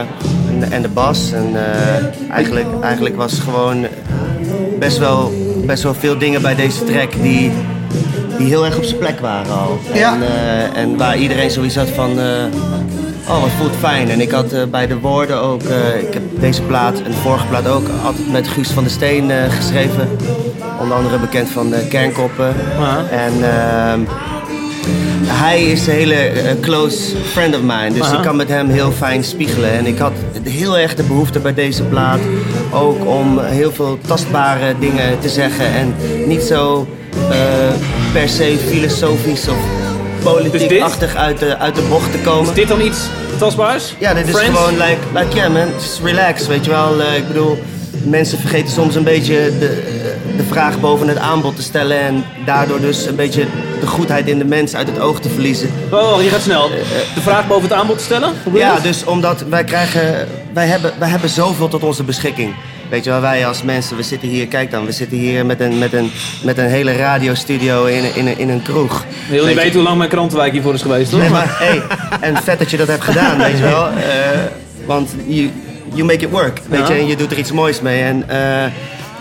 en 0.49 0.61
de- 0.61 0.67
en 0.67 0.83
de 0.83 0.89
bas. 0.89 1.33
En 1.33 1.51
eh, 1.55 2.31
eigenlijk, 2.31 2.67
eigenlijk 2.83 3.17
was 3.17 3.33
het 3.33 3.41
gewoon 3.41 3.87
best 4.79 4.99
wel, 4.99 5.33
best 5.65 5.83
wel 5.83 5.95
veel 5.95 6.19
dingen 6.19 6.43
bij 6.43 6.55
deze 6.55 6.85
track 6.85 7.13
die, 7.23 7.53
die 8.39 8.47
heel 8.47 8.65
erg 8.65 8.77
op 8.77 8.85
zijn 8.85 8.99
plek 8.99 9.21
waren 9.21 9.53
al. 9.53 9.79
Ja. 9.95 10.15
En, 10.15 10.23
eh, 10.23 10.81
en 10.83 10.97
waar 10.97 11.17
iedereen 11.19 11.51
zoiets 11.51 11.77
had 11.77 11.89
van, 11.89 12.21
eh, 12.21 12.25
oh 13.29 13.41
wat 13.41 13.51
voelt 13.59 13.77
fijn. 13.79 14.11
En 14.11 14.21
ik 14.21 14.31
had 14.31 14.53
eh, 14.53 14.63
bij 14.71 14.87
de 14.87 14.99
woorden 14.99 15.43
ook, 15.43 15.63
ik 16.01 16.13
heb 16.13 16.23
deze 16.41 16.63
plaat 16.63 16.99
en 16.99 17.11
de 17.11 17.17
vorige 17.17 17.47
plaat 17.47 17.69
ook 17.69 17.87
altijd 18.05 18.33
met 18.33 18.49
Guus 18.49 18.71
van 18.71 18.83
der 18.83 18.93
Steen 18.93 19.31
geschreven. 19.51 20.09
Onder 20.81 20.97
andere 20.97 21.19
bekend 21.19 21.49
van 21.49 21.71
de 21.71 21.87
Kernkoppen. 21.89 22.55
En 23.11 23.33
ehm, 23.33 24.01
hij 25.27 25.65
is 25.65 25.87
een 25.87 25.93
hele 25.93 26.31
close 26.61 27.17
friend 27.33 27.55
of 27.55 27.61
mine. 27.61 27.93
Dus 27.93 28.13
ik 28.13 28.23
kan 28.23 28.37
met 28.37 28.49
hem 28.49 28.69
heel 28.69 28.91
fijn 28.91 29.25
spiegelen. 29.25 29.71
En 29.71 29.87
ik 29.87 29.99
had 29.99 30.13
heel 30.43 30.79
erg 30.79 30.95
de 30.95 31.03
behoefte 31.03 31.39
bij 31.39 31.55
deze 31.55 31.83
plaat 31.83 32.21
ook 32.73 33.07
om 33.07 33.39
heel 33.39 33.73
veel 33.73 33.99
tastbare 34.07 34.75
dingen 34.79 35.19
te 35.21 35.29
zeggen. 35.29 35.67
En 35.67 35.95
niet 36.27 36.43
zo 36.43 36.87
eh, 37.31 37.37
per 38.13 38.29
se 38.29 38.57
filosofisch 38.67 39.49
of 39.49 39.57
politiek-achtig 40.23 41.15
uit 41.15 41.39
de, 41.39 41.57
uit 41.57 41.75
de 41.75 41.87
bocht 41.89 42.13
te 42.13 42.19
komen. 42.19 42.49
Is 42.49 42.55
dit 42.55 42.69
dan 42.69 42.81
iets 42.81 42.99
tastbaars? 43.39 43.95
Ja, 43.99 44.15
dit 44.15 44.29
is 44.29 44.35
gewoon 44.35 44.73
like, 44.73 44.99
like 45.15 45.37
yeah 45.37 45.53
man, 45.53 45.67
just 45.75 46.01
relax, 46.03 46.47
weet 46.47 46.65
je 46.65 46.71
wel. 46.71 47.01
Eh, 47.01 47.17
ik 47.17 47.27
bedoel, 47.27 47.59
mensen 48.05 48.39
vergeten 48.39 48.71
soms 48.71 48.95
een 48.95 49.05
beetje 49.05 49.59
de, 49.59 49.83
de 50.39 50.45
vraag 50.45 50.81
boven 50.81 51.09
het 51.09 51.19
aanbod 51.19 51.57
te 51.57 51.63
stellen 51.63 51.99
en 52.01 52.25
daardoor 52.45 52.81
dus 52.81 53.07
een 53.07 53.17
beetje 53.17 53.47
de 53.81 53.87
goedheid 53.87 54.29
in 54.29 54.39
de 54.39 54.45
mens 54.45 54.75
uit 54.75 54.87
het 54.89 55.01
oog 55.01 55.21
te 55.21 55.29
verliezen. 55.29 55.71
Oh, 55.91 56.23
je 56.23 56.29
gaat 56.29 56.41
snel. 56.41 56.69
De 57.15 57.21
vraag 57.21 57.47
boven 57.47 57.69
het 57.69 57.79
aanbod 57.79 57.99
te 57.99 58.05
stellen? 58.05 58.33
Ja, 58.53 58.75
dat? 58.75 58.83
dus 58.83 59.05
omdat 59.05 59.45
wij 59.49 59.65
krijgen, 59.65 60.29
wij 60.53 60.67
hebben, 60.67 60.93
wij 60.99 61.09
hebben 61.09 61.31
zoveel 61.31 61.69
tot 61.69 61.83
onze 61.85 62.03
beschikking. 62.03 62.55
Weet 62.91 63.05
je 63.05 63.11
wel, 63.11 63.21
wij 63.21 63.47
als 63.47 63.63
mensen, 63.63 63.97
we 63.97 64.03
zitten 64.03 64.29
hier, 64.29 64.47
kijk 64.47 64.71
dan, 64.71 64.85
we 64.85 64.93
zitten 64.93 65.19
hier 65.19 65.47
met 65.47 65.61
een, 65.61 65.79
met 65.79 65.93
een, 65.93 66.11
met 66.45 66.59
een 66.59 66.67
hele 66.69 66.93
radiostudio 66.97 67.85
in, 67.85 68.05
een- 68.05 68.15
in, 68.15 68.39
in 68.39 68.49
een 68.49 68.63
kroeg. 68.63 69.05
Je 69.29 69.35
wil 69.35 69.47
niet 69.47 69.55
weten 69.57 69.73
hoe 69.75 69.83
lang 69.83 69.99
mijn 69.99 70.11
krantenwijk 70.11 70.53
hiervoor 70.53 70.75
is 70.75 70.83
geweest, 70.83 71.11
hoor. 71.11 71.21
Nee, 71.21 71.31
maar 71.31 71.57
hey, 71.59 71.83
en 72.21 72.37
vet 72.43 72.59
dat 72.59 72.71
je 72.71 72.77
dat 72.77 72.89
hebt 72.89 73.05
gedaan, 73.05 73.39
weet 73.39 73.57
je 73.59 73.63
wel. 73.63 73.87
Eh, 73.97 74.39
want 74.87 75.11
you, 75.27 75.51
you 75.93 76.05
make 76.05 76.25
it 76.25 76.31
work, 76.31 76.61
weet 76.69 76.89
Ja. 76.89 76.95
je. 76.95 77.01
En 77.01 77.07
je 77.07 77.17
doet 77.17 77.31
er 77.33 77.39
iets 77.39 77.53
moois 77.53 77.81
mee. 77.81 78.03
En, 78.03 78.25
eh, 78.29 78.71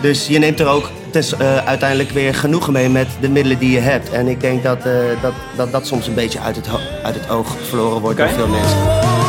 dus 0.00 0.26
je 0.26 0.38
neemt 0.38 0.60
er 0.60 0.66
ook 0.66 0.90
tes- 1.10 1.36
eh, 1.36 1.56
uiteindelijk 1.66 2.10
weer 2.10 2.34
genoegen 2.34 2.72
mee 2.72 2.88
met 2.88 3.08
de 3.20 3.28
middelen 3.28 3.58
die 3.58 3.70
je 3.70 3.80
hebt. 3.80 4.10
En 4.10 4.26
ik 4.28 4.40
denk 4.40 4.62
dat 4.62 4.86
eh, 4.86 4.92
dat, 5.22 5.32
dat, 5.56 5.72
dat 5.72 5.86
soms 5.86 6.06
een 6.06 6.14
beetje 6.14 6.40
uit 6.40 6.56
het, 6.56 6.68
uit 7.02 7.14
het 7.14 7.30
oog 7.30 7.56
verloren 7.68 8.00
wordt 8.00 8.18
door 8.18 8.28
veel 8.28 8.48
mensen. 8.48 9.27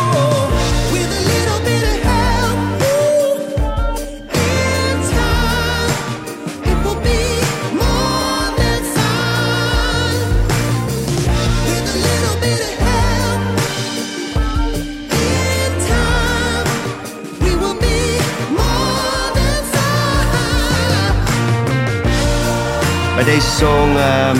Deze 23.29 23.49
song, 23.49 23.95
ehm, 23.95 24.37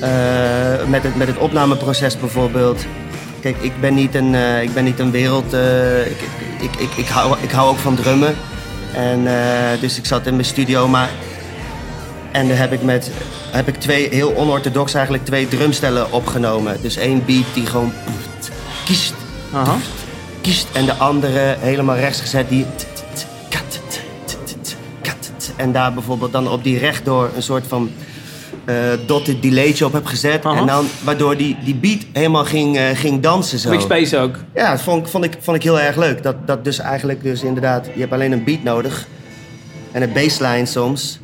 eh, 0.00 0.88
met, 0.88 1.02
het, 1.02 1.16
met 1.16 1.26
het 1.26 1.38
opnameproces 1.38 2.18
bijvoorbeeld. 2.18 2.84
Kijk, 3.40 3.56
ik 3.60 3.80
ben 3.80 3.94
niet 3.94 4.14
een, 4.14 4.34
eh, 4.34 4.62
ik 4.62 4.74
ben 4.74 4.84
niet 4.84 4.98
een 4.98 5.10
wereld. 5.10 5.52
eh, 5.52 6.00
ik, 6.00 6.20
ik, 6.60 6.76
ik, 6.76 6.90
ik, 6.96 7.08
hou, 7.08 7.36
ik 7.40 7.50
hou 7.50 7.68
ook 7.68 7.78
van 7.78 7.94
drummen. 7.94 8.34
En, 8.94 9.28
dus 9.80 9.98
ik 9.98 10.06
zat 10.06 10.26
in 10.26 10.32
mijn 10.32 10.44
studio, 10.46 10.88
maar. 10.88 11.10
En 12.32 12.48
daar 12.48 12.58
heb 12.58 12.72
ik 12.72 12.82
met. 12.82 13.10
Heb 13.50 13.68
ik 13.68 13.76
twee, 13.76 14.08
heel 14.08 14.36
onorthodox 14.36 14.94
eigenlijk, 14.94 15.24
twee 15.24 15.48
drumstellen 15.48 16.12
opgenomen. 16.12 16.76
Dus 16.82 16.96
één 16.96 17.24
beat 17.24 17.54
die 17.54 17.66
gewoon 17.66 17.92
kiest, 18.84 19.14
kiest. 20.40 20.66
En 20.72 20.84
de 20.84 20.94
andere 20.94 21.56
helemaal 21.60 21.96
rechts 21.96 22.20
gezet 22.20 22.48
die. 22.48 22.66
En 25.56 25.72
daar 25.72 25.92
bijvoorbeeld 25.94 26.32
dan 26.32 26.48
op 26.48 26.64
die 26.64 26.78
rechtdoor 26.78 27.30
een 27.36 27.42
soort 27.42 27.64
van 27.66 27.90
eh 28.64 28.74
dotted 29.06 29.42
delaytje 29.42 29.84
op 29.84 29.92
heb 29.92 30.06
gezet. 30.06 30.44
En 30.44 30.66
dan, 30.66 30.86
waardoor 31.04 31.36
die, 31.36 31.56
die 31.64 31.74
beat 31.74 31.98
helemaal 32.12 32.44
ging, 32.44 32.76
eh, 32.76 32.84
ging 32.94 33.20
dansen 33.22 33.58
zo. 33.58 33.68
Quick 33.68 33.80
Space 33.80 34.18
ook. 34.18 34.36
Ja, 34.54 34.70
dat 34.70 34.80
vond, 34.82 35.02
ik- 35.04 35.08
vond, 35.10 35.24
ik, 35.24 35.36
vond 35.40 35.56
ik 35.56 35.62
heel 35.62 35.80
erg 35.80 35.96
leuk. 35.96 36.22
Dat, 36.22 36.46
dat 36.46 36.64
dus 36.64 36.78
eigenlijk 36.78 37.22
dus 37.22 37.42
inderdaad, 37.42 37.86
je 37.94 38.00
hebt 38.00 38.12
alleen 38.12 38.32
een 38.32 38.44
beat 38.44 38.62
nodig. 38.62 39.06
En 39.92 40.02
een 40.02 40.12
bassline 40.12 40.66
soms. 40.66 41.18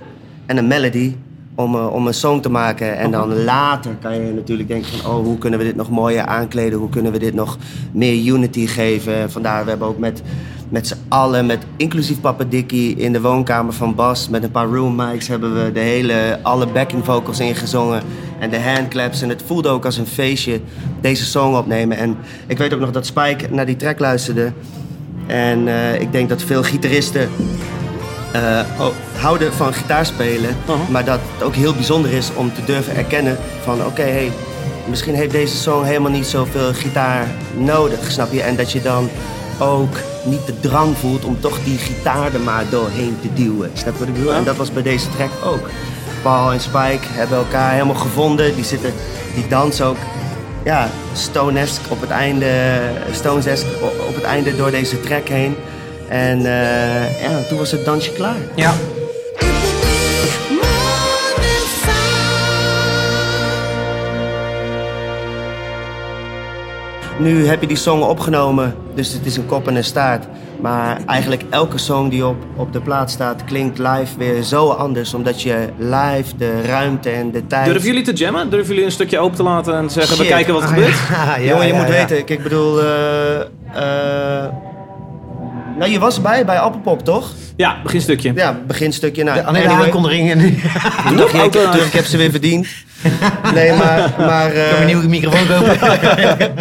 En 0.46 0.56
een 0.56 0.66
melody 0.66 1.14
om, 1.54 1.74
eh, 1.74 1.94
om 1.94 2.06
een 2.06 2.14
song 2.14 2.40
te 2.40 2.50
maken. 2.50 2.98
En 2.98 3.10
dan 3.10 3.44
later 3.44 3.96
kan 4.00 4.14
je 4.14 4.32
natuurlijk 4.32 4.68
denken 4.68 4.90
van... 4.90 5.10
oh, 5.10 5.24
hoe 5.24 5.38
kunnen 5.38 5.58
we 5.58 5.64
dit 5.64 5.76
nog 5.76 5.90
mooier 5.90 6.24
aankleden? 6.24 6.78
Hoe 6.78 6.88
kunnen 6.88 7.12
we 7.12 7.18
dit 7.18 7.34
nog 7.34 7.58
meer 7.92 8.32
unity 8.32 8.66
geven? 8.66 9.30
Vandaar, 9.30 9.64
we 9.64 9.70
hebben 9.70 9.88
ook 9.88 9.98
met, 9.98 10.22
met 10.68 10.86
z'n 10.86 10.96
allen... 11.08 11.46
Met, 11.46 11.64
inclusief 11.76 12.20
Papa 12.20 12.44
Dickie 12.44 12.96
in 12.96 13.12
de 13.12 13.20
woonkamer 13.20 13.72
van 13.72 13.94
Bas... 13.94 14.28
met 14.28 14.42
een 14.42 14.50
paar 14.50 14.68
room 14.68 14.94
mics 14.94 15.28
hebben 15.28 15.64
we 15.64 15.72
de 15.72 15.80
hele... 15.80 16.38
alle 16.42 16.66
backing 16.66 17.04
vocals 17.04 17.40
ingezongen. 17.40 18.02
En 18.38 18.50
de 18.50 18.60
handclaps. 18.60 19.22
En 19.22 19.28
het 19.28 19.42
voelde 19.46 19.68
ook 19.68 19.84
als 19.84 19.96
een 19.96 20.06
feestje 20.06 20.60
deze 21.00 21.24
song 21.24 21.54
opnemen. 21.54 21.96
En 21.96 22.16
ik 22.46 22.58
weet 22.58 22.74
ook 22.74 22.80
nog 22.80 22.90
dat 22.90 23.06
Spike 23.06 23.46
naar 23.50 23.66
die 23.66 23.76
track 23.76 23.98
luisterde... 23.98 24.52
En 25.26 25.68
eh, 25.68 26.00
ik 26.00 26.12
denk 26.12 26.28
dat 26.28 26.42
veel 26.42 26.62
gitaristen 26.62 27.28
eh, 28.32 28.60
oh, 28.78 28.86
houden 29.20 29.52
van 29.52 29.72
gitaarspelen. 29.74 30.56
Maar 30.90 31.04
dat 31.04 31.18
het 31.34 31.42
ook 31.46 31.54
heel 31.54 31.74
bijzonder 31.74 32.12
is 32.12 32.28
om 32.34 32.54
te 32.54 32.64
durven 32.64 32.96
erkennen 32.96 33.36
van 33.64 33.84
oké, 33.86 34.02
hey, 34.02 34.32
misschien 34.88 35.14
heeft 35.14 35.30
deze 35.30 35.56
song 35.56 35.84
helemaal 35.84 36.10
niet 36.10 36.26
zoveel 36.26 36.72
gitaar 36.74 37.26
nodig, 37.56 38.10
snap 38.10 38.32
je? 38.32 38.42
En 38.42 38.56
dat 38.56 38.72
je 38.72 38.82
dan 38.82 39.08
ook 39.58 39.96
niet 40.24 40.46
de 40.46 40.60
drang 40.60 40.96
voelt 40.98 41.24
om 41.24 41.40
toch 41.40 41.58
die 41.64 41.78
gitaar 41.78 42.34
er 42.34 42.40
maar 42.40 42.64
doorheen 42.70 43.16
te 43.20 43.28
duwen. 43.42 43.70
Snap 43.72 43.92
je 43.92 43.98
wat 43.98 44.08
ik 44.08 44.14
bedoel? 44.14 44.34
En 44.34 44.44
dat 44.44 44.56
was 44.56 44.72
bij 44.72 44.82
deze 44.82 45.06
track 45.16 45.30
ook. 45.44 45.68
Paul 46.22 46.52
en 46.52 46.60
Spike 46.60 47.06
hebben 47.10 47.38
elkaar 47.38 47.72
helemaal 47.72 47.94
gevonden. 47.94 48.54
Die, 48.54 48.64
zitten, 48.64 48.92
die 49.34 49.48
dansen 49.48 49.86
ook 49.86 49.96
ja, 50.64 50.88
Stone-esque 51.12 51.90
op 51.90 52.00
het 52.00 52.10
einde, 52.10 52.80
Stones-esque 53.12 53.70
o- 53.82 54.06
op 54.08 54.14
het 54.14 54.24
einde 54.24 54.56
door 54.56 54.70
deze 54.70 55.00
track 55.00 55.28
heen. 55.28 55.56
En 56.12 56.38
eh, 56.46 57.22
ja, 57.22 57.42
toen 57.48 57.58
was 57.58 57.70
het 57.70 57.84
dansje 57.84 58.12
klaar. 58.12 58.36
Ja. 58.54 58.72
Nu 67.18 67.46
heb 67.46 67.60
je 67.60 67.66
die 67.66 67.76
song 67.76 68.02
opgenomen, 68.02 68.74
dus 68.94 69.12
het 69.12 69.26
is 69.26 69.36
een 69.36 69.46
kop 69.46 69.68
en 69.68 69.76
een 69.76 69.84
staart. 69.84 70.26
Maar 70.60 70.98
eigenlijk 71.06 71.42
elke 71.50 71.78
song 71.78 72.08
die 72.08 72.26
op, 72.26 72.36
op 72.56 72.72
de 72.72 72.80
plaat 72.80 73.10
staat 73.10 73.44
klinkt 73.44 73.78
live 73.78 74.18
weer 74.18 74.42
zo 74.42 74.68
anders. 74.68 75.14
Omdat 75.14 75.42
je 75.42 75.68
live 75.78 76.36
de 76.36 76.62
ruimte 76.66 77.10
en 77.10 77.30
de 77.30 77.46
tijd... 77.46 77.64
Durven 77.66 77.86
jullie 77.86 78.02
te 78.04 78.12
jammen? 78.12 78.50
Durven 78.50 78.68
jullie 78.68 78.84
een 78.84 78.92
stukje 78.92 79.18
open 79.18 79.36
te 79.36 79.42
laten 79.42 79.74
en 79.74 79.90
zeggen, 79.90 80.18
we 80.18 80.26
kijken 80.26 80.54
wat 80.54 80.62
er 80.62 80.68
Ah, 80.68 80.74
gebeurt? 80.74 80.96
ja, 81.08 81.36
ja, 81.36 81.42
Jongen, 81.50 81.66
je 81.66 81.72
ja, 81.72 81.78
moet 81.80 81.88
weten, 81.88 82.18
ik, 82.18 82.30
ik 82.30 82.42
bedoel... 82.42 82.80
eh, 82.80 83.40
eh, 83.40 84.44
nou, 85.78 85.90
je 85.90 85.98
was 85.98 86.16
erbij 86.16 86.44
bij 86.44 86.58
Appelpop, 86.58 87.04
toch? 87.04 87.32
Ja, 87.56 87.80
beginstukje. 87.82 88.32
Ja, 88.34 88.60
beginstukje. 88.66 89.24
Nou, 89.24 89.36
De, 89.36 89.44
alleen 89.44 89.62
de 89.62 89.68
anyway. 89.68 89.84
aankondiging 89.84 90.30
en 90.30 90.38
Toen 91.06 91.16
dacht 91.16 91.32
je, 91.32 91.42
ik, 91.42 91.54
ik 91.84 91.92
heb 91.92 92.04
ze 92.04 92.16
weer 92.16 92.30
verdiend. 92.30 92.66
Nee, 93.54 93.72
maar... 93.72 94.14
maar 94.18 94.52
eh, 94.52 94.68
kan 94.68 94.74
mijn 94.74 94.86
nieuwe 94.86 95.08
microfoon 95.08 95.46
kopen. 95.46 95.80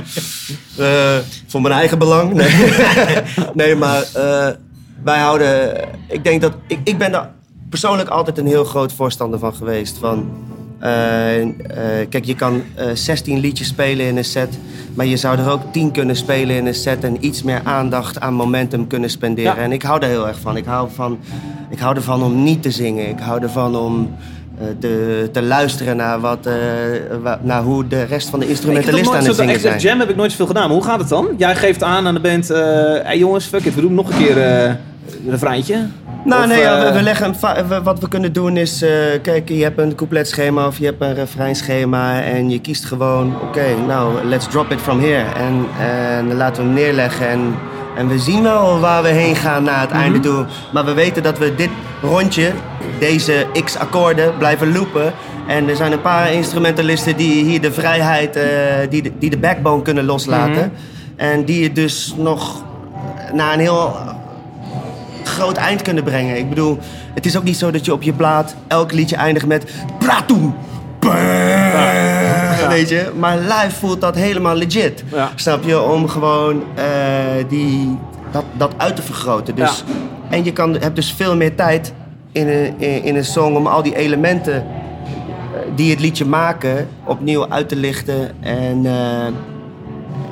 eh, 0.78 1.17
voor 1.47 1.62
mijn 1.62 1.74
eigen 1.74 1.97
belang. 1.97 2.34
Nee, 2.34 2.71
nee 3.54 3.76
maar 3.76 4.04
eh, 4.13 4.47
wij 5.04 5.19
houden... 5.19 5.78
Ik 6.08 6.24
denk 6.24 6.41
dat... 6.41 6.54
Ik, 6.67 6.80
ik 6.84 6.97
ben 6.97 7.12
daar 7.12 7.30
persoonlijk 7.71 8.10
altijd 8.10 8.38
een 8.38 8.47
heel 8.47 8.63
groot 8.63 8.93
voorstander 8.93 9.39
van 9.39 9.54
geweest. 9.54 9.97
Van, 9.97 10.17
eh, 10.17 10.19
eh, 10.19 10.61
kijk, 12.10 12.26
je 12.26 12.36
kan 12.36 12.62
eh 12.76 12.86
16 12.94 13.39
liedjes 13.39 13.67
spelen 13.67 14.06
in 14.06 14.17
een 14.17 14.26
set... 14.26 14.58
maar 14.94 15.06
je 15.06 15.17
zou 15.17 15.38
er 15.39 15.52
ook 15.52 15.62
10 15.72 15.91
kunnen 15.91 16.15
spelen 16.15 16.56
in 16.56 16.65
een 16.65 16.74
set... 16.76 17.04
en 17.04 17.26
iets 17.26 17.44
meer 17.44 17.62
aandacht 17.63 18.20
aan 18.20 18.34
momentum 18.34 18.88
kunnen 18.88 19.10
spenderen. 19.10 19.56
Ja. 19.56 19.62
En 19.62 19.72
ik 19.72 19.82
hou 19.82 20.00
daar 20.00 20.10
heel 20.10 20.28
erg 20.28 20.39
van. 20.39 20.58
Ik 20.58 20.65
hou, 20.65 20.89
van. 20.94 21.20
ik 21.70 21.80
hou 21.80 21.96
ervan 21.96 22.24
om 22.24 22.44
niet 22.44 22.62
te 22.63 22.72
zingen. 22.72 23.10
Ik 23.10 23.20
hou 23.20 23.41
ervan 23.41 23.76
om... 23.76 24.15
eh, 24.60 24.65
Te, 24.80 25.30
te 25.32 25.41
luisteren 25.41 25.98
naar, 25.98 26.20
wat, 26.20 26.46
eh, 26.46 26.54
wa- 27.22 27.39
naar 27.44 27.62
hoe 27.63 27.88
de 27.88 28.04
rest 28.04 28.30
van 28.30 28.39
de 28.39 28.48
instrumentalisten 28.50 29.17
aan 29.17 29.26
het 29.26 29.36
zingen 29.36 29.60
zijn. 29.60 29.80
jam 29.80 30.00
heb 30.00 30.10
ik 30.10 30.15
nooit 30.15 30.32
zoveel 30.32 30.46
gedaan. 30.48 30.63
Maar 30.67 30.78
hoe 30.78 30.86
gaat 30.86 31.00
het 31.00 31.10
dan? 31.10 31.28
Jij 31.38 31.56
geeft 31.56 31.84
aan 31.84 32.08
aan 32.08 32.13
de 32.13 32.20
band, 32.20 32.50
eh 32.50 32.60
hey 33.04 33.17
jongens, 33.17 33.46
fuck 33.46 33.65
it, 33.65 33.76
we 33.76 33.82
doen 33.82 33.94
nog 33.94 34.10
een 34.10 34.17
keer 34.26 34.38
eh 34.41 34.74
een 35.26 35.30
refreintje. 35.32 35.76
Nou, 36.26 36.42
Of, 36.42 36.48
nee, 36.48 36.60
ja, 36.60 36.80
we, 36.80 36.86
eh, 36.86 36.94
we 36.94 37.02
leggen 37.02 37.36
wat 37.84 38.00
we 38.00 38.08
kunnen 38.08 38.34
doen 38.34 38.58
is, 38.58 38.82
eh, 38.82 38.90
kijk, 39.22 39.50
je 39.50 39.64
hebt 39.64 39.80
een 39.80 39.96
coupletschema 39.96 40.68
of 40.68 40.78
je 40.78 40.86
hebt 40.86 41.02
een 41.02 41.14
refreinschema 41.14 42.22
en 42.22 42.50
je 42.50 42.60
kiest 42.60 42.86
gewoon, 42.86 43.36
oké, 43.42 43.66
nou, 43.88 44.26
let's 44.26 44.48
drop 44.48 44.72
it 44.72 44.82
from 44.82 45.00
here. 45.00 45.24
En, 45.36 45.66
en 45.80 46.36
laten 46.36 46.64
we 46.64 46.70
hem 46.70 46.78
neerleggen 46.78 47.30
en, 47.30 47.56
en 47.96 48.08
we 48.08 48.20
zien 48.20 48.44
wel 48.44 48.80
waar 48.80 49.04
we 49.04 49.10
heen 49.10 49.36
gaan 49.36 49.64
naar 49.64 49.82
het 49.82 49.92
einde 49.92 50.20
toe. 50.20 50.46
Maar 50.74 50.86
we 50.86 50.94
weten 50.94 51.24
dat 51.24 51.38
we 51.38 51.56
dit 51.56 51.70
rondje, 52.02 52.52
deze 53.00 53.46
x 53.64 53.78
akkoorden, 53.78 54.38
blijven 54.38 54.72
loopen. 54.72 55.14
En 55.48 55.70
er 55.70 55.76
zijn 55.76 55.92
een 55.92 56.02
paar 56.02 56.34
instrumentalisten 56.34 57.18
die 57.18 57.44
hier 57.44 57.62
de 57.62 57.72
vrijheid, 57.72 58.36
eh, 58.36 58.44
die, 58.90 59.02
de, 59.02 59.12
die 59.20 59.30
de 59.30 59.38
backbone 59.38 59.82
kunnen 59.82 60.06
loslaten. 60.06 60.72
En 61.16 61.46
die 61.46 61.64
het 61.64 61.76
dus 61.76 62.14
nog 62.18 62.64
naar 63.34 63.54
een 63.54 63.60
heel 63.60 63.96
groot 65.32 65.58
eind 65.58 65.82
kunnen 65.82 66.04
brengen. 66.04 66.38
Ik 66.38 66.50
bedoel, 66.50 66.78
het 67.13 67.26
is 67.26 67.38
ook 67.38 67.44
niet 67.44 67.58
zo 67.58 67.72
dat 67.72 67.86
je 67.86 67.94
op 67.94 68.02
je 68.02 68.13
plaat 68.13 68.56
elk 68.67 68.91
liedje 68.91 69.15
eindigt 69.15 69.46
met 69.46 69.72
Pratoem. 70.00 70.56
Weet 72.70 72.89
je, 72.89 73.12
maar 73.20 73.38
live 73.38 73.72
voelt 73.80 74.02
dat 74.02 74.15
helemaal 74.15 74.56
legit. 74.56 75.04
Ja. 75.12 75.30
Snap 75.36 75.63
je? 75.63 75.82
Om 75.82 76.08
gewoon 76.08 76.63
eh, 76.76 76.84
die, 77.50 77.98
dat, 78.32 78.44
dat 78.58 78.74
uit 78.78 78.96
te 78.96 79.02
vergroten. 79.02 79.56
Dus, 79.56 79.84
En 80.30 80.44
je 80.44 80.54
kan, 80.54 80.74
hebt 80.80 80.96
dus 80.96 81.12
veel 81.12 81.36
meer 81.36 81.56
tijd 81.56 81.94
in 82.32 82.48
een, 82.48 82.74
in, 82.80 83.04
in 83.04 83.15
een 83.15 83.26
song 83.26 83.56
om 83.56 83.67
al 83.67 83.84
die 83.84 83.96
elementen 83.96 84.56
eh, 84.56 84.63
die 85.76 85.89
het 85.91 86.00
liedje 86.00 86.26
maken 86.26 86.88
opnieuw 87.06 87.50
uit 87.50 87.70
te 87.70 87.76
lichten. 87.76 88.32
En 88.39 88.86
eh, 88.86 89.28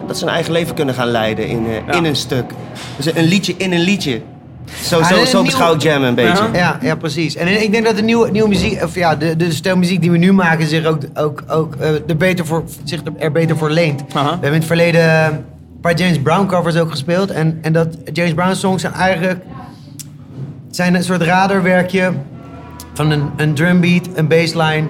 dat 0.08 0.18
ze 0.18 0.24
een 0.26 0.32
eigen 0.32 0.52
leven 0.52 0.76
kunnen 0.76 0.96
gaan 0.96 1.08
leiden 1.08 1.48
in, 1.48 1.66
Ja. 1.88 1.94
in 1.94 2.06
een 2.06 2.16
stuk. 2.16 2.46
Dus 2.98 3.16
een 3.16 3.26
liedje 3.28 3.54
in 3.58 3.72
een 3.74 3.80
liedje. 3.82 4.22
Zo, 4.84 5.04
zo, 5.04 5.20
een 5.20 5.28
zo 5.28 5.38
nieuw- 5.38 5.46
beschouw 5.46 5.74
ik 5.74 5.82
jam 5.82 6.04
een 6.04 6.16
beetje. 6.16 6.50
Ja. 6.54 6.78
Ja, 6.82 6.96
precies. 6.96 7.36
En 7.36 7.62
ik 7.62 7.72
denk 7.72 7.86
dat 7.86 7.96
de 7.96 8.02
nieuwe, 8.02 8.32
nieuwe 8.32 8.48
muziek, 8.50 8.84
of 8.84 8.96
ja, 8.96 9.16
de, 9.16 9.36
de 9.36 9.52
stijl 9.52 9.78
muziek 9.78 10.02
die 10.02 10.12
we 10.12 10.18
nu 10.18 10.34
maken 10.34 10.68
zich 10.68 10.86
ook, 10.86 11.02
ook, 11.14 11.44
ook 11.48 11.76
eh, 11.76 11.90
er, 12.08 12.18
beter 12.18 12.46
voor, 12.46 12.64
zich 12.84 13.02
er 13.20 13.32
beter 13.32 13.58
voor 13.58 13.70
leent. 13.70 14.04
Aha. 14.14 14.24
We 14.24 14.30
hebben 14.30 14.50
in 14.50 14.56
het 14.56 14.66
verleden 14.66 15.26
een 15.26 15.44
paar 15.82 15.96
James 15.96 16.20
Brown 16.20 16.46
covers 16.46 16.78
ook 16.78 16.92
gespeeld. 16.92 17.32
En, 17.32 17.60
en 17.62 17.74
dat 17.74 17.88
James 18.14 18.34
Brown 18.34 18.54
songs 18.54 18.82
zijn 18.82 18.94
eigenlijk 18.94 19.42
zijn 20.72 20.96
een 20.96 21.04
soort 21.04 21.22
radarwerkje 21.22 22.12
van 22.94 23.12
een, 23.12 23.30
een 23.38 23.54
drumbeat, 23.54 24.08
een 24.16 24.28
bassline, 24.28 24.84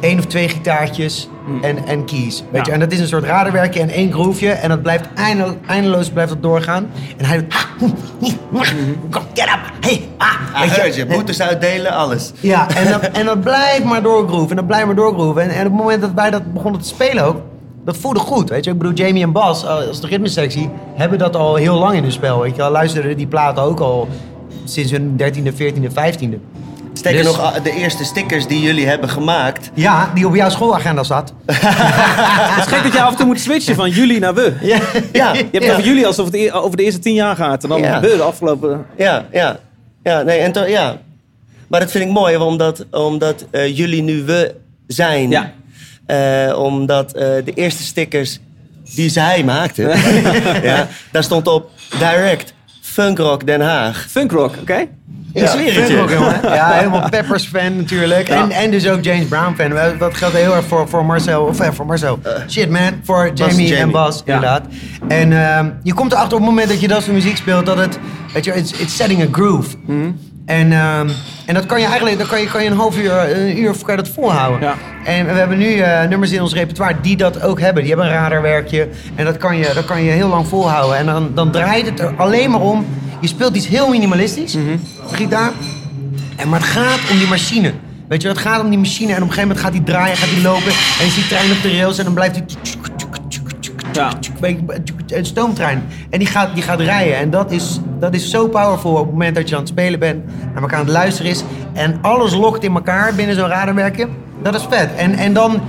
één 0.00 0.18
of 0.18 0.24
twee 0.26 0.48
gitaartjes 0.48 1.28
en, 1.62 1.86
en 1.86 2.04
keys. 2.04 2.42
Weet 2.50 2.60
Ja. 2.60 2.62
je? 2.66 2.72
En 2.72 2.80
dat 2.80 2.92
is 2.92 3.00
een 3.00 3.06
soort 3.08 3.24
radarwerkje 3.24 3.80
en 3.80 3.88
één 3.88 4.12
groefje. 4.12 4.50
En 4.50 4.68
dat 4.68 4.82
blijft 4.82 5.04
eindelo- 5.14 5.56
eindeloos 5.66 6.10
blijft 6.10 6.30
dat 6.30 6.42
doorgaan. 6.42 6.90
En 7.16 7.24
hij 7.24 7.36
doet... 7.36 7.66
Kom, 9.10 9.22
get 9.34 9.44
up! 9.44 9.60
Hey, 9.80 10.08
ah! 10.18 10.60
Weet 10.60 10.94
je, 10.94 11.00
je 11.00 11.06
boetes 11.06 11.40
uitdelen, 11.40 11.92
alles. 11.92 12.32
Ja, 12.40 12.68
en 12.76 12.90
dat, 12.90 13.00
en 13.18 13.24
dat 13.26 13.40
blijft 13.40 13.84
maar 13.84 14.02
doorgroeven. 14.02 14.50
En 14.50 14.56
dat 14.56 14.66
blijft 14.66 14.86
maar 14.86 14.94
doorgroeven. 14.94 15.42
En, 15.42 15.48
en 15.50 15.58
op 15.66 15.72
het 15.72 15.72
moment 15.80 16.00
dat 16.00 16.10
wij 16.14 16.30
dat 16.30 16.52
begonnen 16.52 16.80
te 16.80 16.86
spelen 16.88 17.24
ook, 17.24 17.36
dat 17.84 17.96
voelde 17.96 18.18
goed. 18.20 18.48
Weet 18.48 18.64
je, 18.64 18.70
ik 18.70 18.78
bedoel, 18.78 18.92
Jamie 18.94 19.22
en 19.22 19.32
Bas, 19.32 19.64
eh, 19.64 19.70
als 19.88 20.00
de 20.00 20.06
ritmesectie, 20.06 20.70
hebben 20.94 21.18
dat 21.18 21.36
al 21.36 21.54
heel 21.54 21.78
lang 21.78 21.94
in 21.94 22.02
hun 22.02 22.12
spel. 22.12 22.40
Weet 22.40 22.56
je, 22.56 22.62
luisterden 22.70 23.16
die 23.16 23.26
platen 23.26 23.62
ook 23.62 23.80
al 23.80 24.08
sinds 24.64 24.90
hun 24.90 25.16
13e, 25.22 25.52
14e, 25.52 25.90
15e. 25.92 26.38
Sterker 26.98 27.22
Dus- 27.22 27.32
nog, 27.36 27.40
ah, 27.54 27.62
de 27.64 27.70
eerste 27.72 28.04
stickers 28.04 28.46
die 28.46 28.60
jullie 28.60 28.86
hebben 28.86 29.08
gemaakt. 29.08 29.70
Ja, 29.74 30.10
die 30.14 30.26
op 30.26 30.34
jouw 30.34 30.48
schoolagenda 30.48 31.02
zat. 31.02 31.32
Het 31.46 32.66
is 32.66 32.72
gek 32.72 32.82
dat 32.82 32.92
je 32.92 33.00
af 33.02 33.10
en 33.10 33.16
toe 33.16 33.26
moet 33.26 33.40
switchen 33.40 33.74
van 33.74 33.90
jullie 33.90 34.18
naar 34.18 34.34
we. 34.34 34.52
Ja, 34.60 34.78
ja, 35.12 35.32
Je 35.32 35.38
hebt 35.38 35.52
het 35.54 35.64
ja. 35.64 35.70
over 35.72 35.84
jullie 35.84 36.06
alsof 36.06 36.26
het 36.26 36.34
e- 36.34 36.50
over 36.52 36.76
de 36.76 36.82
eerste 36.82 37.00
tien 37.00 37.14
jaar 37.14 37.36
gaat. 37.36 37.62
En 37.62 37.68
dan 37.68 37.80
Ja. 37.80 38.00
we 38.00 38.16
de 38.16 38.22
afgelopen... 38.22 38.86
Ja, 38.96 39.26
ja. 39.32 39.58
Ja, 40.02 40.22
nee, 40.22 40.38
en 40.38 40.52
to- 40.52 40.64
ja. 40.66 40.98
Maar 41.68 41.80
dat 41.80 41.90
vind 41.90 42.04
ik 42.04 42.10
mooi, 42.10 42.36
omdat, 42.36 42.84
omdat 42.90 43.44
eh, 43.50 43.76
jullie 43.76 44.02
nu 44.02 44.22
we 44.24 44.54
zijn. 44.86 45.30
Ja. 45.30 45.52
Eh, 46.06 46.58
omdat 46.58 47.12
eh, 47.12 47.22
de 47.44 47.52
eerste 47.54 47.82
stickers 47.82 48.38
die 48.94 49.10
zij 49.10 49.44
maakte, 49.44 49.82
ja, 50.62 50.86
daar 51.12 51.22
stond 51.24 51.46
op 51.46 51.70
direct 51.98 52.54
Funkrock 52.98 53.46
Den 53.46 53.60
Haag. 53.60 54.06
Funkrock, 54.10 54.54
oké? 54.60 54.86
Ook, 56.00 56.10
jongen. 56.10 56.40
Ja, 56.58 56.72
helemaal 56.72 57.08
Peppers 57.08 57.44
fan 57.46 57.76
natuurlijk. 57.76 58.28
En, 58.28 58.50
en 58.50 58.70
dus 58.70 58.88
ook 58.88 59.04
James 59.04 59.26
Brown 59.26 59.54
fan. 59.56 59.72
Wel, 59.72 59.98
Dat 59.98 60.14
geldt 60.16 60.36
heel 60.36 60.54
erg 60.54 60.64
voor, 60.64 60.88
voor 60.88 61.04
Marcel. 61.04 61.42
Of 61.44 61.60
eh, 61.60 61.70
voor 61.72 61.86
Marcel. 61.86 62.18
Shit 62.48 62.70
man. 62.70 62.92
Voor 63.02 63.30
Jamie, 63.34 63.56
Jamie. 63.56 63.76
en 63.76 63.90
Bas, 63.90 64.22
Ja. 64.24 64.34
inderdaad. 64.34 64.62
En 65.08 65.32
ehm, 65.32 65.70
je 65.82 65.94
komt 65.94 66.12
erachter 66.12 66.34
op 66.38 66.40
het 66.42 66.50
moment 66.50 66.68
dat 66.68 66.80
je 66.80 66.88
dat 66.88 67.02
soort 67.02 67.14
muziek 67.14 67.36
speelt... 67.36 67.66
dat 67.66 67.78
het, 67.78 67.98
weet 68.32 68.44
je, 68.44 68.54
it's, 68.54 68.72
it's 68.72 68.96
setting 68.96 69.22
a 69.22 69.26
groove. 69.32 69.76
En, 70.48 70.72
ehm, 70.72 71.08
en 71.46 71.54
dat 71.54 71.66
kan 71.66 71.80
je 71.80 71.86
eigenlijk, 71.86 72.18
dan 72.18 72.26
kan 72.26 72.40
je, 72.40 72.46
kan 72.46 72.62
je 72.62 72.70
een 72.70 72.76
half 72.76 72.98
uur, 72.98 73.36
een 73.36 73.58
uur 73.58 73.74
kan 73.82 73.96
je 73.96 74.02
dat 74.02 74.08
volhouden. 74.08 74.60
Ja. 74.60 74.74
En 75.04 75.26
we 75.26 75.32
hebben 75.32 75.58
nu 75.58 75.74
eh, 75.74 76.08
nummers 76.08 76.32
in 76.32 76.42
ons 76.42 76.54
repertoire 76.54 77.00
die 77.00 77.16
dat 77.16 77.42
ook 77.42 77.60
hebben. 77.60 77.82
Die 77.82 77.92
hebben 77.92 78.10
een 78.10 78.18
radarwerkje. 78.18 78.88
En 79.14 79.24
dat 79.24 79.36
kan 79.36 79.56
je, 79.56 79.70
dat 79.74 79.84
kan 79.84 80.02
je 80.02 80.10
heel 80.10 80.28
lang 80.28 80.46
volhouden. 80.46 80.96
En 80.96 81.06
dan, 81.06 81.30
dan 81.34 81.50
draait 81.50 81.86
het 81.86 82.00
er 82.00 82.14
alleen 82.16 82.50
maar 82.50 82.60
om. 82.60 82.86
Je 83.20 83.28
speelt 83.28 83.56
iets 83.56 83.68
heel 83.68 83.88
minimalistisch, 83.88 84.56
gitaar. 85.10 85.52
En, 86.36 86.48
maar 86.48 86.60
het 86.60 86.68
gaat 86.68 87.00
om 87.10 87.18
die 87.18 87.28
machine. 87.28 87.72
Weet 88.08 88.22
je, 88.22 88.28
het 88.28 88.38
gaat 88.38 88.62
om 88.62 88.68
die 88.68 88.78
machine. 88.78 89.12
En 89.12 89.22
op 89.22 89.28
een 89.28 89.34
gegeven 89.34 89.48
moment 89.48 89.66
gaat 89.66 89.72
hij 89.72 89.84
draaien, 89.84 90.16
gaat 90.16 90.30
hij 90.30 90.42
lopen. 90.42 90.72
En 91.00 91.04
je 91.04 91.10
ziet 91.10 91.28
trein 91.28 91.50
op 91.50 91.62
de 91.62 91.76
rails 91.76 91.98
en 91.98 92.04
dan 92.04 92.14
blijft 92.14 92.34
hij... 92.34 92.44
Ja. 93.98 94.12
Een 95.16 95.24
stoomtrein. 95.26 95.82
En 96.10 96.18
die 96.18 96.28
gaat, 96.28 96.54
die 96.54 96.62
gaat 96.62 96.80
rijden. 96.80 97.16
En 97.16 97.30
dat 97.30 97.50
is, 97.50 97.80
dat 98.00 98.14
is 98.14 98.30
zo 98.30 98.48
powerful 98.48 98.90
op 98.92 98.98
het 98.98 99.10
moment 99.10 99.34
dat 99.36 99.48
je 99.48 99.54
aan 99.54 99.60
het 99.60 99.70
spelen 99.70 99.98
bent. 99.98 100.24
Naar 100.52 100.62
elkaar 100.62 100.78
aan 100.78 100.84
het 100.84 100.94
luisteren 100.94 101.30
is. 101.30 101.42
En 101.72 101.98
alles 102.02 102.34
lokt 102.34 102.64
in 102.64 102.74
elkaar 102.74 103.14
binnen 103.14 103.34
zo'n 103.36 103.46
radarwerkje. 103.48 104.08
Dat 104.42 104.54
is 104.54 104.66
vet. 104.70 104.88
En, 104.96 105.14
en 105.14 105.32
dan 105.32 105.60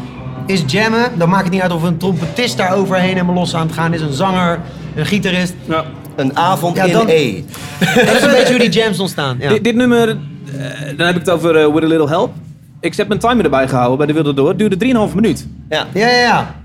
is 0.45 0.63
jammen. 0.67 1.11
Dan 1.17 1.29
maakt 1.29 1.43
het 1.43 1.53
niet 1.53 1.61
uit 1.61 1.71
of 1.71 1.83
een 1.83 1.97
trompetist 1.97 2.57
daar 2.57 2.73
overheen 2.75 3.09
helemaal 3.13 3.35
los 3.35 3.55
aan 3.55 3.65
het 3.67 3.75
gaan 3.75 3.93
is. 3.93 4.01
Een 4.01 4.13
zanger, 4.13 4.59
een 4.95 5.05
gitarist. 5.05 5.53
Ja. 5.65 5.83
Een 6.15 6.37
avond 6.37 6.75
Ja, 6.75 6.83
in 6.83 6.91
dan- 6.91 7.07
E. 7.07 7.43
Dat 7.79 8.15
is 8.15 8.21
een 8.21 8.31
beetje 8.31 8.49
hoe 8.49 8.59
die 8.59 8.69
jams 8.69 8.99
ontstaan. 8.99 9.37
Ja. 9.39 9.49
Dit, 9.49 9.63
dit 9.63 9.75
nummer, 9.75 10.09
eh, 10.09 10.17
dan 10.97 11.05
heb 11.07 11.15
ik 11.15 11.21
het 11.21 11.29
over 11.29 11.55
eh, 11.55 11.73
With 11.73 11.83
a 11.83 11.87
Little 11.87 12.07
Help. 12.07 12.33
Ik 12.81 12.95
heb 12.95 13.07
mijn 13.07 13.19
timer 13.19 13.43
erbij 13.43 13.67
gehouden 13.67 13.97
bij 13.97 14.07
de 14.07 14.13
Wilde 14.13 14.33
Door. 14.33 14.49
Het 14.49 14.57
duurde 14.57 14.77
3,5 15.09 15.15
minuut. 15.15 15.47
Ja. 15.69 15.85
Ja, 15.93 16.07
ja, 16.07 16.17
ja. 16.17 16.55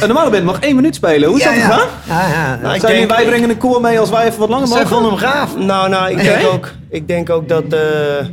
Een 0.00 0.06
normale 0.08 0.30
band 0.30 0.44
mag 0.44 0.60
1 0.60 0.74
minuut 0.76 0.94
spelen. 0.94 1.28
Hoe 1.28 1.38
is 1.38 1.44
ja, 1.44 1.50
dat 1.50 1.58
ja. 1.60 1.64
gegaan? 1.64 1.88
Ja, 2.06 2.28
ja. 2.28 2.56
Nou, 2.62 2.74
ik 2.74 2.80
Zijn 2.80 2.92
jullie, 2.92 3.06
denk- 3.08 3.18
wij 3.20 3.28
brengen 3.30 3.50
een 3.50 3.58
koor 3.58 3.80
mee 3.80 3.98
als 4.00 4.10
wij 4.10 4.26
even 4.26 4.38
wat 4.38 4.48
langer 4.48 4.66
Zij 4.66 4.76
mogen? 4.76 4.90
vonden 4.94 5.10
hem 5.10 5.20
gaaf. 5.20 5.56
Nou, 5.56 5.88
nou, 5.88 6.10
ik, 6.10 6.22
denk 6.22 6.46
ook, 6.46 6.70
ik 6.90 7.08
denk 7.08 7.30
ook 7.30 7.48
dat. 7.48 7.64
eh, 7.72 8.26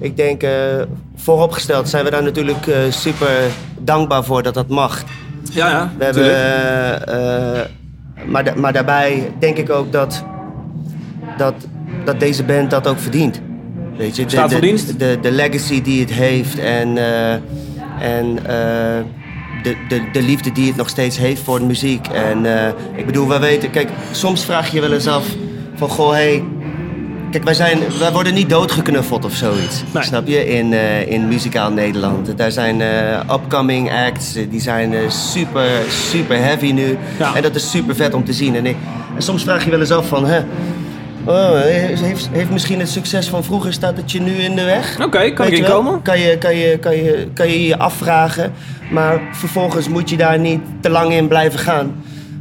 ik 0.00 0.16
denk, 0.16 0.42
eh, 0.42 0.50
vooropgesteld 1.16 1.88
zijn 1.88 2.04
we 2.04 2.10
daar 2.10 2.22
natuurlijk 2.22 2.66
eh, 2.66 2.76
super 2.88 3.28
dankbaar 3.78 4.24
voor 4.24 4.42
dat 4.42 4.54
dat 4.54 4.68
mag. 4.68 5.02
Ja, 5.52 5.68
ja. 5.70 5.90
We 5.98 6.04
hebben, 6.04 7.70
maar, 8.26 8.44
da- 8.44 8.54
maar 8.56 8.72
daarbij 8.72 9.32
denk 9.38 9.56
ik 9.56 9.70
ook 9.70 9.92
dat, 9.92 10.24
dat, 11.36 11.54
dat 12.04 12.20
deze 12.20 12.44
band 12.44 12.70
dat 12.70 12.86
ook 12.86 12.98
verdient. 13.00 13.40
Weet 13.96 14.16
je, 14.16 14.24
de, 14.24 14.30
Staat 14.30 14.50
voor 14.52 14.60
de, 14.60 14.66
dienst. 14.66 14.98
De, 14.98 15.18
de 15.22 15.30
legacy 15.30 15.82
die 15.82 16.00
het 16.00 16.10
heeft 16.12 16.58
en, 16.58 16.96
eh, 16.98 17.32
en 18.00 18.38
eh, 18.46 19.04
de, 19.66 19.76
de, 19.88 20.02
de 20.12 20.22
liefde 20.22 20.52
die 20.52 20.66
het 20.66 20.76
nog 20.76 20.88
steeds 20.88 21.18
heeft 21.18 21.42
voor 21.42 21.58
de 21.58 21.64
muziek. 21.64 22.06
En 22.06 22.64
eh, 22.64 22.72
ik 22.94 23.06
bedoel, 23.06 23.28
wij 23.28 23.40
weten, 23.40 23.70
kijk, 23.70 23.88
soms 24.10 24.44
vraag 24.44 24.68
je 24.68 24.74
je 24.74 24.80
wel 24.80 24.92
eens 24.92 25.06
af 25.06 25.24
van 25.74 25.88
goh, 25.88 26.10
hey, 26.10 26.42
Kijk, 27.30 27.44
wij, 27.44 27.54
zijn, 27.54 27.78
wij 27.98 28.12
worden 28.12 28.34
niet 28.34 28.48
doodgeknuffeld 28.50 29.24
of 29.24 29.32
zoiets. 29.34 29.82
Nee. 29.94 30.02
Snap 30.02 30.26
je? 30.26 30.46
In, 30.46 30.72
eh, 30.72 31.10
in 31.10 31.28
muzikaal 31.28 31.70
Nederland. 31.70 32.38
Daar 32.38 32.50
zijn 32.52 32.80
eh, 32.80 33.20
upcoming 33.34 33.90
acts, 33.92 34.32
die 34.50 34.60
zijn 34.60 34.94
super, 35.10 35.64
super 35.88 36.36
heavy 36.42 36.72
nu. 36.72 36.98
Ja. 37.18 37.34
En 37.34 37.42
dat 37.42 37.54
is 37.54 37.70
super 37.70 37.94
vet 37.96 38.14
om 38.14 38.24
te 38.24 38.32
zien. 38.32 38.56
En, 38.56 38.66
ik- 38.66 38.76
en 39.16 39.22
soms 39.22 39.42
vraag 39.42 39.64
je 39.64 39.70
wel 39.70 39.80
eens 39.80 39.90
af 39.90 40.08
van, 40.08 40.26
hè, 40.26 40.40
oh, 41.26 41.60
heeft, 41.60 42.28
heeft 42.32 42.50
misschien 42.50 42.78
het 42.78 42.88
succes 42.88 43.28
van 43.28 43.44
vroeger, 43.44 43.72
staat 43.72 43.96
het 43.96 44.12
je 44.12 44.20
nu 44.20 44.32
in 44.32 44.56
de 44.56 44.64
weg? 44.64 45.00
Oké, 45.00 45.08
kan 45.08 45.46
ik 45.46 45.52
Weet 45.52 45.58
inkomen? 45.58 46.02
Kan 46.02 46.20
je, 46.20 46.38
kan, 46.38 46.56
je, 46.56 46.78
kan, 46.78 46.96
je, 46.96 47.28
kan 47.34 47.48
je 47.48 47.66
je 47.66 47.78
afvragen. 47.78 48.52
Maar 48.90 49.20
vervolgens 49.32 49.88
moet 49.88 50.10
je 50.10 50.16
daar 50.16 50.38
niet 50.38 50.60
te 50.80 50.90
lang 50.90 51.12
in 51.12 51.28
blijven 51.28 51.58
gaan. 51.58 51.94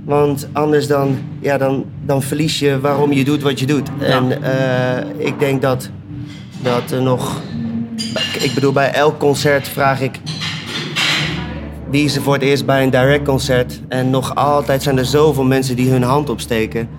Want 0.06 0.48
anders 0.52 0.88
dan, 0.88 1.18
ja, 1.40 1.58
dan, 1.58 1.86
dan 2.06 2.22
verlies 2.22 2.60
je 2.60 2.80
waarom 2.80 3.12
je 3.12 3.24
doet 3.24 3.42
wat 3.42 3.60
je 3.60 3.66
doet. 3.66 3.90
En 4.00 4.44
eh, 4.44 5.26
ik 5.26 5.40
denk 5.40 5.62
dat, 5.62 5.90
dat 6.62 6.92
er 6.92 7.02
nog... 7.02 7.42
Ik 8.40 8.52
bedoel, 8.54 8.72
bij 8.72 8.92
elk 8.92 9.18
concert 9.20 9.68
vraag 9.68 10.02
ik... 10.02 10.20
Wie 11.90 12.06
is 12.06 12.16
er 12.16 12.22
voor 12.22 12.34
het 12.34 12.44
eerst 12.44 12.66
bij 12.66 12.84
een 12.84 12.90
direct 12.90 13.26
concert? 13.26 13.82
En 13.88 14.10
nog 14.10 14.36
altijd 14.36 14.84
zijn 14.84 14.98
er 14.98 15.06
zoveel 15.06 15.44
mensen 15.44 15.76
die 15.76 15.90
hun 15.90 16.04
hand 16.04 16.30
opsteken. 16.30 16.90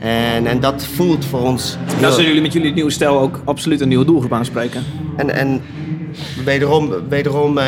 En, 0.00 0.46
en 0.46 0.60
dat 0.60 0.84
voelt 0.94 1.24
voor 1.24 1.40
ons... 1.40 1.76
Dan 1.86 1.96
heel- 1.98 2.10
zullen 2.10 2.26
jullie 2.26 2.42
met 2.42 2.52
jullie 2.52 2.72
nieuwe 2.72 2.90
stijl 2.90 3.20
ook 3.20 3.40
absoluut 3.44 3.80
een 3.80 3.88
nieuwe 3.88 4.04
doelgroep 4.04 4.32
aanspreken. 4.32 4.82
en, 5.16 5.30
en 5.34 5.60
wederom, 6.44 6.92
wederom 7.08 7.58
eh, 7.58 7.66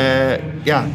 ja. 0.63 0.87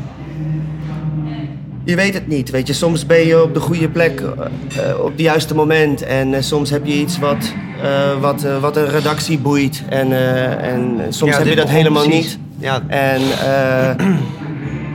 Je 1.85 1.95
weet 1.97 2.15
het 2.15 2.27
niet, 2.27 2.51
weet 2.51 2.67
je. 2.67 2.73
Soms 2.73 3.07
ben 3.07 3.27
je 3.27 3.43
op 3.43 3.55
de 3.55 3.61
goede 3.61 3.89
plek, 3.89 4.21
eh, 4.21 4.91
eh, 4.91 5.01
op 5.01 5.11
het 5.11 5.21
juiste 5.21 5.55
moment. 5.55 6.03
En 6.03 6.35
eh, 6.35 6.43
soms 6.43 6.71
heb 6.71 6.87
je 6.87 6.93
iets 6.95 7.19
wat, 7.19 7.53
eh, 7.83 8.21
wat, 8.21 8.45
eh, 8.45 8.61
wat 8.61 8.77
een 8.77 8.89
redactie 8.89 9.39
boeit. 9.39 9.83
En, 9.89 10.13
eh, 10.13 10.73
en 10.73 11.01
soms 11.09 11.33
Ja, 11.33 11.39
heb 11.39 11.47
je 11.47 11.55
dat 11.57 11.69
helemaal 11.69 12.03
precies. 12.07 12.25
niet. 12.25 12.39
Ja, 12.59 12.83
En 12.87 13.21
eh, 13.21 14.07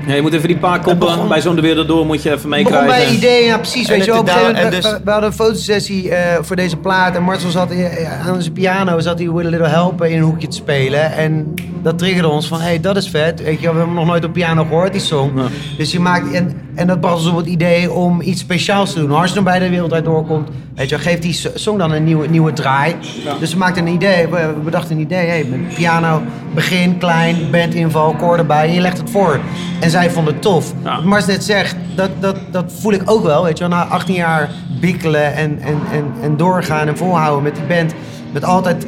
Ja, 0.07 0.13
je 0.13 0.21
moet 0.21 0.33
even 0.33 0.47
die 0.47 0.57
paar 0.57 0.79
koppen 0.79 0.99
begon- 1.07 1.27
bij 1.27 1.41
zo'n 1.41 1.55
de 1.55 1.61
wereld 1.61 1.87
door 1.87 2.05
moet 2.05 2.23
je 2.23 2.31
even 2.31 2.51
Het 2.51 2.63
begon 2.63 2.73
meekrijgen. 2.81 3.05
bij 3.07 3.15
ideeën, 3.17 3.45
ja 3.45 3.57
precies. 3.57 3.87
En 3.87 3.95
Weet 3.95 4.05
je 4.05 4.11
wel, 4.11 4.19
op 4.19 4.27
een 4.27 4.33
gegeven 4.33 4.55
moment, 4.55 4.75
we, 4.75 4.81
dus- 4.81 4.99
we 5.03 5.11
hadden 5.11 5.29
een 5.29 5.35
fotosessie 5.35 6.09
eh, 6.09 6.37
voor 6.41 6.55
deze 6.55 6.77
plaat 6.77 7.15
en 7.15 7.23
Marcel 7.23 7.49
zat 7.49 7.71
eh, 7.71 8.27
aan 8.27 8.41
zijn 8.41 8.53
piano, 8.53 8.99
zat 8.99 9.19
hij 9.19 9.31
With 9.31 9.45
a 9.45 9.49
Little 9.49 9.67
Help 9.67 10.03
in 10.03 10.17
een 10.17 10.23
hoekje 10.23 10.47
te 10.47 10.55
spelen. 10.55 11.11
En 11.13 11.53
dat 11.83 11.97
triggerde 11.97 12.27
ons 12.27 12.47
van, 12.47 12.59
hé, 12.59 12.65
hey, 12.65 12.79
dat 12.79 12.97
is 12.97 13.09
vet. 13.09 13.43
We 13.43 13.57
hebben 13.61 13.81
hem 13.81 13.93
nog 13.93 14.05
nooit 14.05 14.25
op 14.25 14.33
piano 14.33 14.63
gehoord, 14.63 14.91
die 14.91 15.01
song. 15.01 15.31
Ja. 15.35 15.45
Dus 15.77 15.91
je 15.91 15.99
maakt, 15.99 16.31
en, 16.31 16.51
en 16.75 16.87
dat 16.87 16.99
bracht 16.99 17.15
ons 17.15 17.27
op 17.27 17.37
het 17.37 17.45
idee 17.45 17.91
om 17.91 18.21
iets 18.21 18.41
speciaals 18.41 18.93
te 18.93 18.99
doen. 18.99 19.11
Als 19.11 19.29
je 19.29 19.35
dan 19.35 19.43
bij 19.43 19.59
de 19.59 19.69
wereld 19.69 19.93
uit 19.93 20.05
doorkomt, 20.05 20.49
weet 20.75 20.89
je, 20.89 20.95
wel, 20.95 21.05
geeft 21.05 21.21
die 21.21 21.39
song 21.53 21.77
dan 21.77 21.91
een 21.91 22.03
nieuwe, 22.03 22.27
nieuwe 22.27 22.53
draai. 22.53 22.95
Dus 23.39 23.51
we 23.51 23.57
maakten 23.57 23.87
een 23.87 23.93
idee, 23.93 24.27
we, 24.27 24.53
bedachten 24.63 24.95
een 24.95 25.01
idee. 25.01 25.27
Hey, 25.27 25.43
met 25.43 25.75
piano, 25.75 26.21
begin, 26.53 26.97
klein, 26.97 27.37
bandinval, 27.51 28.13
koor 28.13 28.37
erbij. 28.37 28.67
En 28.67 28.73
je 28.73 28.81
legt 28.81 28.97
het 28.97 29.09
voor. 29.09 29.39
En 29.79 29.89
zij 29.89 30.11
vonden 30.11 30.33
het 30.33 30.41
tof. 30.41 30.73
Ja. 30.83 30.95
Wat 30.95 31.03
Mars 31.03 31.25
net 31.25 31.43
zegt, 31.43 31.75
dat, 31.95 32.09
dat, 32.19 32.35
dat 32.51 32.73
voel 32.79 32.93
ik 32.93 33.01
ook 33.05 33.23
wel. 33.23 33.43
Weet 33.43 33.57
je 33.57 33.67
wel, 33.67 33.77
na 33.77 33.85
18 33.85 34.15
jaar 34.15 34.49
bikkelen 34.79 35.35
en, 35.35 35.59
en, 35.61 35.79
en, 35.91 36.13
en 36.21 36.37
doorgaan 36.37 36.87
en 36.87 36.97
volhouden 36.97 37.43
met 37.43 37.55
die 37.55 37.65
band. 37.65 37.93
Met 38.31 38.43
altijd 38.43 38.85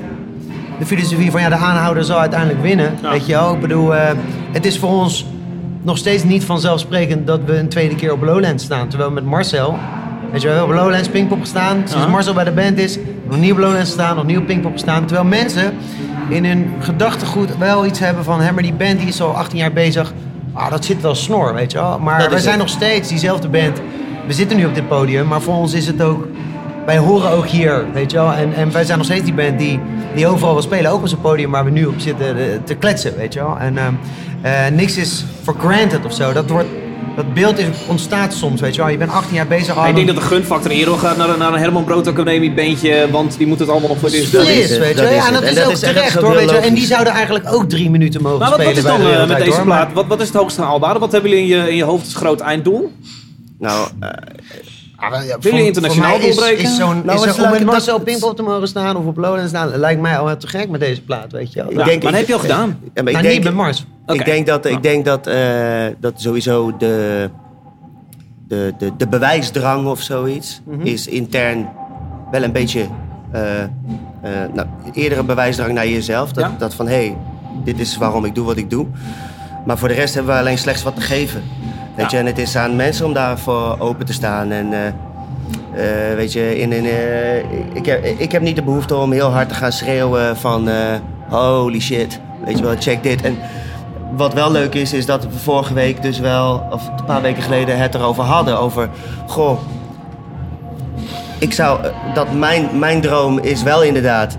de 0.80 0.86
filosofie 0.86 1.32
van 1.32 1.42
ja, 1.42 1.50
de 1.50 1.56
aanhouder 1.56 2.04
zal 2.04 2.20
uiteindelijk 2.20 2.62
winnen. 2.62 2.94
Ja. 3.02 3.12
Weet 3.12 3.26
je 3.26 3.34
wel, 3.34 3.54
ik 3.54 3.60
bedoel, 3.60 3.96
eh, 3.96 4.12
het 4.52 4.66
is 4.66 4.80
voor 4.80 4.90
ons 4.90 5.26
nog 5.82 5.98
steeds 5.98 6.24
niet 6.24 6.44
vanzelfsprekend 6.44 7.28
dat 7.28 7.40
we 7.46 7.58
een 7.58 7.70
tweede 7.70 7.96
keer 7.96 8.12
op 8.12 8.22
Lowlands 8.22 8.64
staan. 8.64 8.88
Terwijl 8.88 9.10
we 9.10 9.16
met 9.16 9.26
Marcel, 9.26 9.78
weet 10.32 10.42
je 10.42 10.48
wel, 10.48 10.56
we 10.56 10.62
hebben 10.62 10.78
op 10.78 10.84
Lowlands 10.84 11.10
Pinkpop 11.10 11.40
gestaan. 11.40 11.82
Sinds. 11.86 12.08
Marcel 12.08 12.34
bij 12.34 12.44
de 12.44 12.52
band 12.52 12.78
is, 12.78 12.98
nog 13.30 13.40
niet 13.40 13.52
op 13.52 13.58
Lowlands 13.58 13.92
staan, 13.92 14.16
nog 14.16 14.26
niet 14.26 14.38
op 14.38 14.46
Pinkpop 14.46 14.72
gestaan. 14.72 15.06
Terwijl 15.06 15.28
mensen 15.28 15.74
in 16.30 16.46
hun 16.46 16.74
gedachtegoed 16.80 17.58
wel 17.58 17.86
iets 17.86 18.00
hebben 18.00 18.24
van, 18.24 18.42
hé, 18.42 18.52
maar 18.52 18.64
die 18.64 18.74
band 18.74 19.00
die 19.00 19.08
is 19.08 19.22
al 19.22 19.36
18 19.36 19.58
jaar 19.58 19.74
bezig. 19.74 20.14
Ah, 20.54 20.70
dat 20.70 20.86
zit 20.86 21.02
wel 21.02 21.16
snor, 21.16 21.54
weet 21.54 21.72
je 21.72 21.78
wel. 21.78 22.00
Maar 22.00 22.30
we 22.30 22.40
zijn 22.40 22.54
het. 22.54 22.62
nog 22.62 22.70
steeds 22.70 23.10
diezelfde 23.10 23.50
band. 23.50 23.82
We 24.28 24.34
zitten 24.34 24.58
nu 24.58 24.66
op 24.66 24.76
dit 24.76 24.88
podium, 24.88 25.28
maar 25.28 25.42
voor 25.42 25.56
ons 25.56 25.74
is 25.74 25.88
het 25.88 26.02
ook... 26.02 26.28
Wij 26.86 26.98
horen 26.98 27.32
ook 27.32 27.48
hier, 27.48 27.86
weet 27.94 28.12
je 28.12 28.18
wel. 28.18 28.34
En, 28.34 28.54
en 28.54 28.72
wij 28.72 28.84
zijn 28.84 28.98
nog 28.98 29.08
steeds 29.08 29.24
die 29.24 29.34
band 29.34 29.60
die, 29.60 29.80
die 30.16 30.28
overal 30.28 30.54
wil 30.54 30.62
spelen. 30.64 30.92
Ook 30.92 31.02
op 31.02 31.08
zo'n 31.08 31.22
podium 31.22 31.52
waar 31.52 31.66
we 31.66 31.72
nu 31.72 31.86
op 31.86 31.94
zitten 32.00 32.38
eh, 32.38 32.44
te 32.64 32.76
kletsen, 32.76 33.16
weet 33.18 33.34
je 33.34 33.40
wel. 33.40 33.58
En 33.60 33.78
ehm, 33.78 33.94
eh, 34.42 34.68
niks 34.76 34.98
is 34.98 35.26
for 35.44 35.56
granted 35.60 36.06
of 36.06 36.14
zo. 36.14 36.34
Dat, 36.34 36.50
wordt, 36.50 36.68
dat 37.16 37.34
beeld 37.34 37.58
is, 37.60 37.66
ontstaat 37.88 38.34
soms, 38.34 38.62
weet 38.62 38.76
je 38.76 38.82
wel. 38.82 38.90
Je 38.92 38.98
bent 38.98 39.12
18 39.12 39.36
jaar 39.36 39.48
bezig. 39.48 39.76
Maar 39.76 39.90
ik 39.90 39.96
denk 39.96 40.08
dat 40.08 40.16
de 40.16 40.22
gunfactor 40.22 40.72
eerder 40.72 40.98
gaat 40.98 41.18
naar, 41.18 41.30
een- 41.30 41.40
naar 41.40 41.54
een 41.54 41.60
Herman 41.60 41.84
Brood 41.84 42.08
Academie 42.08 42.54
bandje, 42.54 43.08
want 43.12 43.38
die 43.38 43.48
moet 43.48 43.60
het 43.60 43.70
allemaal 43.70 43.90
nog 43.90 44.00
voor 44.00 44.10
dit 44.10 44.32
dat 44.32 44.42
dat 44.42 44.50
is, 44.52 44.78
weet 44.78 44.96
je 44.96 45.02
wel. 45.02 45.12
Ja, 45.14 45.28
en 45.28 45.34
dat 45.34 45.42
En 45.44 45.50
is 45.50 45.56
dat 45.56 45.66
ook 45.66 45.72
is- 45.72 45.80
terecht, 45.80 46.14
hoor. 46.22 46.34
Weet 46.34 46.50
je 46.50 46.56
wel. 46.56 46.64
En 46.64 46.74
die 46.74 46.86
zouden 46.86 47.14
eigenlijk 47.14 47.54
ook 47.54 47.70
drie 47.70 47.90
minuten 47.90 48.22
mogen 48.22 48.40
Maar 48.40 48.50
wat, 48.50 48.58
wat 48.64 48.68
spelen 48.76 48.84
is 48.84 48.90
dan 48.92 49.02
bij 49.08 49.16
de 49.16 49.22
eh, 49.22 49.28
met 49.38 49.46
deze 49.46 49.62
plaat? 49.62 49.94
Wat, 49.94 50.06
wat 50.08 50.22
is 50.22 50.28
het 50.28 50.38
hoogst 50.38 50.58
haalbare? 50.58 51.00
Wat 51.00 51.12
hebben 51.12 51.30
jullie 51.30 51.46
in 51.54 51.58
je, 51.64 51.70
in 51.70 51.76
je 51.76 51.84
hoofd 51.84 52.04
als 52.04 52.16
groot 52.16 52.40
einddoel? 52.40 52.92
nou, 53.60 53.88
eh, 54.00 54.10
Ah, 54.98 55.12
ja, 55.12 55.20
jullie 55.20 55.42
voor- 55.42 55.60
internationaal 55.68 56.18
is- 56.20 56.36
doorbreken? 56.36 56.64
Is, 56.64 56.76
zo'n, 56.78 57.02
Nou, 57.06 57.28
is 57.28 57.36
zo- 57.36 57.64
Marcel 57.66 57.96
op 57.96 58.04
Pinkpop 58.04 58.36
te 58.36 58.42
mogen 58.44 58.68
staan 58.68 58.96
of 58.98 59.06
op 59.06 59.18
Lowlands 59.18 59.50
staan, 59.50 59.76
lijkt 59.76 60.02
mij 60.02 60.18
al 60.20 60.38
te 60.38 60.48
gek 60.48 60.70
met 60.70 60.80
deze 60.80 61.02
plaat, 61.02 61.32
weet 61.32 61.54
je 61.54 61.64
wel. 61.64 61.72
Ja, 61.74 61.80
ik 61.80 61.86
denk, 61.86 62.04
maar 62.04 62.12
dat 62.12 62.20
heb 62.20 62.30
je 62.30 62.34
al 62.34 62.40
gedaan. 62.40 62.68
Ja, 62.70 62.90
maar 62.94 63.04
ik 63.08 63.12
Nou, 63.12 63.22
denk, 63.22 63.34
niet 63.36 63.44
met 63.44 63.54
Mars. 63.54 63.86
Ik 64.08 64.26
denk 64.26 64.46
dat, 64.48 64.66
ik 64.66 64.84
denk 64.84 65.06
dat, 65.06 65.28
eh, 65.28 65.86
dat 66.00 66.14
sowieso 66.16 66.78
de, 66.78 67.30
de, 68.48 68.74
de, 68.78 68.92
de 68.98 69.08
bewijsdrang 69.08 69.88
of 69.88 70.02
zoiets 70.02 70.62
Mhm. 70.66 70.82
is 70.82 71.08
intern 71.08 71.70
wel 72.32 72.44
een 72.44 72.52
beetje. 72.52 72.86
eh, 73.32 73.62
eh, 73.64 73.70
nou, 74.54 74.68
eerder 74.94 75.18
een 75.18 75.26
bewijsdrang 75.26 75.74
naar 75.74 75.88
jezelf. 75.88 76.32
Dat, 76.32 76.44
Ja. 76.44 76.56
dat 76.58 76.74
van 76.74 76.88
hé, 76.88 76.94
hey, 76.94 77.18
dit 77.64 77.80
is 77.80 77.98
waarom 77.98 78.26
ik 78.26 78.36
doe 78.36 78.46
wat 78.46 78.58
ik 78.58 78.70
doe. 78.70 78.86
Maar 79.66 79.78
voor 79.78 79.88
de 79.88 79.94
rest 79.94 80.14
hebben 80.14 80.34
we 80.34 80.40
alleen 80.40 80.58
slechts 80.58 80.84
wat 80.84 80.96
te 80.96 81.02
geven. 81.02 81.44
Weet 81.96 82.12
je, 82.12 82.18
en 82.18 82.26
het 82.26 82.38
is 82.38 82.56
aan 82.56 82.76
mensen 82.76 83.06
om 83.06 83.14
daarvoor 83.14 83.76
open 83.80 84.06
te 84.06 84.14
staan. 84.14 84.52
En 84.52 84.74
eh, 84.74 84.88
eh, 84.88 86.16
weet 86.16 86.34
je, 86.34 86.60
in, 86.60 86.72
in, 86.72 86.86
eh, 86.86 87.38
ik, 87.74 87.86
heb, 87.86 88.06
ik 88.06 88.32
heb 88.32 88.42
niet 88.42 88.56
de 88.56 88.64
behoefte 88.64 88.96
om 88.96 89.12
heel 89.12 89.30
hard 89.30 89.50
te 89.50 89.56
gaan 89.56 89.72
schreeuwen 89.72 90.38
van 90.38 90.70
holy 91.30 91.80
shit. 91.80 92.20
Weet 92.46 92.58
je 92.58 92.64
wel, 92.64 92.76
check 92.80 93.04
dit. 93.04 93.22
En 93.22 93.38
wat 94.16 94.34
wel 94.34 94.52
leuk 94.52 94.74
is, 94.74 94.94
is 94.94 95.06
dat 95.06 95.24
we 95.24 95.30
vorige 95.32 95.74
week 95.74 96.02
dus 96.02 96.20
wel, 96.20 96.68
of 96.70 96.88
een 96.88 97.06
paar 97.06 97.22
weken 97.22 97.44
geleden, 97.44 97.78
het 97.78 97.96
erover 97.96 98.24
hadden. 98.24 98.60
Over, 98.60 98.90
goh, 99.28 99.60
ik 101.40 101.54
zou, 101.54 101.80
dat 102.14 102.34
mijn, 102.34 102.80
mijn 102.80 103.02
droom 103.02 103.40
is 103.40 103.64
wel 103.64 103.84
inderdaad 103.84 104.38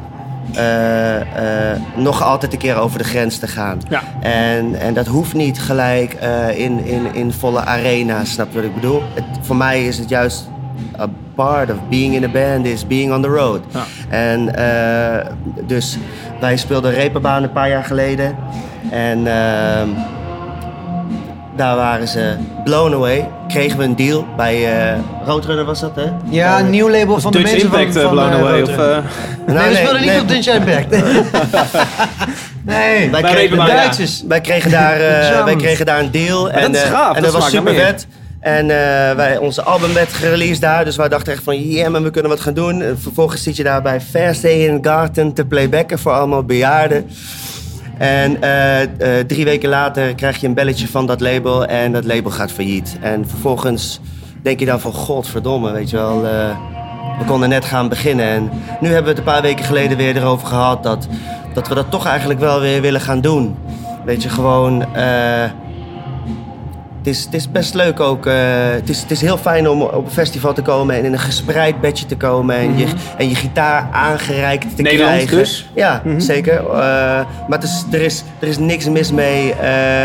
eh, 0.55 1.73
eh, 1.73 1.81
nog 1.97 2.23
altijd 2.23 2.53
een 2.53 2.59
keer 2.59 2.77
over 2.77 2.99
de 2.99 3.05
grens 3.05 3.39
te 3.39 3.47
gaan. 3.47 3.81
Ja. 3.89 4.03
En, 4.21 4.81
en 4.81 4.95
dat 4.95 5.07
hoeft 5.07 5.35
niet 5.35 5.61
gelijk 5.61 6.15
eh, 6.15 6.59
in, 6.59 6.85
in, 6.85 7.15
in 7.15 7.33
volle 7.33 7.61
arena, 7.61 8.25
snap 8.25 8.49
je 8.51 8.55
wat 8.55 8.65
ik 8.65 8.75
bedoel? 8.75 9.03
Het, 9.15 9.25
voor 9.41 9.57
mij 9.57 9.87
is 9.87 9.99
het 9.99 10.09
juist 10.09 10.49
a 11.01 11.07
part 11.35 11.71
of 11.71 11.77
being 11.89 12.15
in 12.15 12.25
a 12.25 12.29
band 12.29 12.67
is 12.67 12.87
being 12.87 13.13
on 13.13 13.23
the 13.23 13.29
road. 13.29 13.61
Ja. 13.71 13.85
En 14.09 14.51
dus 15.67 15.99
wij 16.41 16.57
speelden 16.57 16.93
Reeperbaan 16.93 17.43
een 17.43 17.53
paar 17.53 17.69
jaar 17.69 17.85
geleden. 17.85 18.37
En 18.91 19.19
ehm, 19.27 19.89
daar 21.57 21.77
waren 21.77 22.09
ze 22.09 22.37
blown 22.65 22.95
away. 22.95 23.29
Kregen 23.49 23.79
we 23.79 23.85
een 23.85 23.97
deal 23.97 24.27
bij 24.37 24.65
eh 24.93 24.99
Roadrunner 25.27 25.65
was 25.65 25.81
dat, 25.81 25.93
hè? 25.95 26.05
Ja, 26.31 26.61
een 26.61 26.71
nieuw 26.71 26.91
label 26.91 27.21
van 27.21 27.33
de 27.33 27.39
Dutch 27.39 27.51
mensen 27.53 27.69
Impact 27.71 27.93
van, 27.93 28.01
eh, 28.03 28.07
van 28.07 28.17
blown 28.17 28.33
eh, 28.33 28.39
away. 28.39 28.63
Of, 28.63 28.69
Roadrunner. 28.69 29.05
eh, 29.47 29.55
Nee, 29.55 29.69
we 29.69 29.75
speelden 29.75 30.01
niet 30.01 30.21
op 30.21 30.29
Dutch 30.29 30.47
Impact. 30.49 30.89
Wij 32.65 32.99
nee, 32.99 33.11
Bij 33.11 33.23
kregen, 33.23 33.57
ja. 33.57 33.67
Duitsers. 33.67 34.23
wij, 34.29 34.41
kregen 34.41 34.71
daar, 34.71 35.01
eh, 35.01 35.45
wij 35.51 35.57
kregen 35.57 35.87
daar 35.87 35.99
een 36.01 36.11
deal. 36.11 36.51
En, 36.51 36.73
dat 36.73 36.83
is 36.83 36.89
gaaf, 36.89 37.17
en 37.17 37.23
dat 37.23 37.33
dat 37.33 37.43
was 37.43 37.51
super 37.51 37.75
vet. 37.75 38.07
En 38.41 38.63
eh, 38.71 39.17
wij, 39.17 39.37
onze 39.39 39.63
album 39.63 39.93
werd 39.95 40.13
gereleased 40.13 40.61
daar. 40.61 40.85
Dus 40.85 40.97
wij 40.97 41.09
dachten 41.09 41.33
echt 41.33 41.43
van, 41.43 41.63
yeah 41.63 41.91
man, 41.91 42.03
we 42.03 42.11
kunnen 42.11 42.31
wat 42.31 42.41
gaan 42.41 42.55
doen. 42.55 42.83
En 42.83 42.99
vervolgens 43.01 43.43
zit 43.43 43.57
je 43.57 43.63
daar 43.63 43.83
bij 43.83 44.01
Thursday 44.13 44.51
in 44.53 44.79
Garten 44.83 45.33
te 45.33 45.45
playbacken 45.45 45.99
voor 45.99 46.13
allemaal 46.13 46.43
bejaarden. 46.45 47.11
En 47.99 48.43
eh, 48.43 48.83
eh, 48.83 49.27
drie 49.27 49.45
weken 49.45 49.69
later 49.69 50.15
krijg 50.15 50.41
je 50.41 50.47
een 50.47 50.55
belletje 50.55 50.89
van 50.89 51.07
dat 51.07 51.21
label 51.21 51.67
en 51.67 51.93
dat 51.93 52.05
label 52.05 52.31
gaat 52.31 52.53
failliet. 52.53 52.97
En 53.01 53.29
vervolgens 53.29 54.01
denk 54.43 54.59
je 54.61 54.67
dan 54.67 54.81
van, 54.81 54.93
godverdomme, 54.93 55.73
weet 55.73 55.91
je 55.91 55.97
wel... 55.97 56.27
eh, 56.27 56.57
we 57.19 57.25
konden 57.25 57.49
net 57.49 57.65
gaan 57.65 57.89
beginnen 57.89 58.27
en 58.27 58.51
nu 58.81 58.89
hebben 58.89 59.03
we 59.03 59.09
het 59.09 59.19
een 59.19 59.33
paar 59.35 59.43
weken 59.43 59.65
geleden 59.65 59.97
weer 59.97 60.17
erover 60.17 60.47
gehad 60.47 60.83
dat, 60.83 61.09
dat 61.55 61.69
we 61.69 61.75
dat 61.75 61.91
toch 61.91 62.07
eigenlijk 62.07 62.41
wel 62.41 62.61
weer 62.61 62.81
willen 62.81 63.01
gaan 63.01 63.21
doen. 63.21 63.57
Weet 64.05 64.23
je, 64.23 64.29
gewoon... 64.29 64.85
het 67.07 67.15
is, 67.15 67.25
het 67.25 67.35
is 67.35 67.51
best 67.51 67.75
leuk 67.75 68.01
ook. 68.01 68.27
eh, 68.27 68.35
het, 68.71 68.89
is, 68.89 69.01
het 69.01 69.11
is 69.11 69.21
heel 69.21 69.37
fijn 69.37 69.69
om 69.69 69.83
op 69.83 70.05
een 70.05 70.11
festival 70.11 70.53
te 70.53 70.63
komen 70.63 70.95
en 70.97 71.05
in 71.05 71.13
een 71.13 71.19
gespreid 71.19 71.81
bedje 71.81 72.07
te 72.07 72.17
komen 72.17 72.57
en, 72.57 72.79
je, 72.79 72.87
en 73.19 73.29
je 73.29 73.35
gitaar 73.35 73.89
aangereikt 73.93 74.77
te 74.77 74.83
Nederland 74.83 75.13
krijgen. 75.13 75.37
dus? 75.37 75.69
Ja, 75.75 76.03
zeker. 76.17 76.57
Eh, 76.59 76.71
maar 77.49 77.59
het 77.59 77.63
is, 77.63 77.85
er, 77.91 78.01
is, 78.03 78.25
er 78.39 78.49
is 78.49 78.59
niks 78.59 78.89
mis 78.89 79.13
mee 79.13 79.53
eh, 79.53 80.05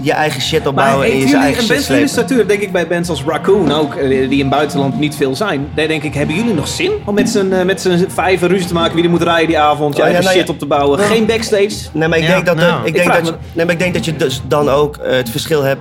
je 0.00 0.12
eigen 0.12 0.40
shit 0.40 0.58
Maar 0.60 0.68
opbouwen 0.68 1.06
en 1.06 1.12
je 1.12 1.18
jullie 1.18 1.34
eigen 1.36 1.50
een 1.58 1.58
shit 1.58 1.68
jullie 1.68 1.82
slepen. 1.84 2.08
statuur, 2.08 2.48
denk 2.48 2.60
ik 2.60 2.72
bij 2.72 2.86
bands 2.86 3.08
als 3.08 3.22
Raccoon 3.26 3.72
ook, 3.72 3.94
die 4.00 4.10
in 4.30 4.38
het 4.38 4.48
buitenland 4.50 4.98
niet 4.98 5.14
veel 5.14 5.36
zijn. 5.36 5.68
Daar 5.74 5.88
denk 5.88 6.02
ik, 6.02 6.14
hebben 6.14 6.34
jullie 6.36 6.54
nog 6.54 6.68
zin 6.68 6.90
om 7.04 7.14
met 7.14 7.28
z'n 7.28 7.62
met 7.66 7.80
z'n 7.80 8.04
vijven 8.08 8.48
ruzie 8.48 8.66
te 8.66 8.74
maken 8.74 8.94
wie 8.94 9.04
er 9.04 9.10
moet 9.10 9.22
rijden 9.22 9.46
die 9.46 9.58
avond, 9.58 9.96
je 9.96 10.02
Oh, 10.02 10.08
ja, 10.08 10.14
eigen 10.14 10.24
nou 10.24 10.36
shit 10.36 10.46
ja. 10.46 10.52
op 10.52 10.58
te 10.58 10.66
bouwen, 10.66 10.98
geen 10.98 11.26
backstage? 11.26 11.70
Nee, 11.92 12.08
maar 12.08 12.18
ik, 12.18 12.26
denk 12.26 12.46
dat, 12.46 12.56
ik, 12.84 12.94
denk 12.94 13.12
dat, 13.12 13.26
je- 13.26 13.32
me- 13.32 13.38
nee, 13.52 13.64
maar 13.64 13.74
ik 13.74 13.80
denk 13.80 13.94
dat 13.94 14.04
je 14.04 14.16
dus 14.16 14.42
dan 14.48 14.68
ook 14.68 14.98
het 15.02 15.30
verschil 15.30 15.62
hebt 15.62 15.80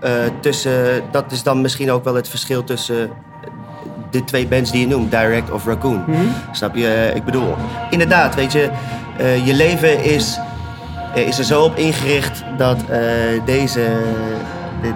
eh, 0.00 0.10
tussen... 0.40 1.02
Dat 1.10 1.32
is 1.32 1.42
dan 1.42 1.60
misschien 1.60 1.90
ook 1.90 2.04
wel 2.04 2.14
het 2.14 2.28
verschil 2.28 2.64
tussen 2.64 3.10
de 4.10 4.24
twee 4.24 4.46
bands 4.46 4.70
die 4.70 4.80
je 4.80 4.86
noemt, 4.86 5.10
Direct 5.10 5.50
of 5.50 5.66
Raccoon. 5.66 6.02
Mhm. 6.06 6.20
Snap 6.52 6.76
je? 6.76 7.12
Ik 7.14 7.24
bedoel, 7.24 7.54
inderdaad, 7.90 8.34
weet 8.34 8.52
je, 8.52 8.70
eh, 9.18 9.46
je 9.46 9.54
leven 9.54 10.04
is, 10.04 10.38
eh, 11.14 11.26
is 11.26 11.38
er 11.38 11.44
zo 11.44 11.62
op 11.62 11.76
ingericht 11.76 12.42
dat 12.56 12.76
eh, 12.88 13.00
deze, 13.44 13.80
de- 14.82 14.92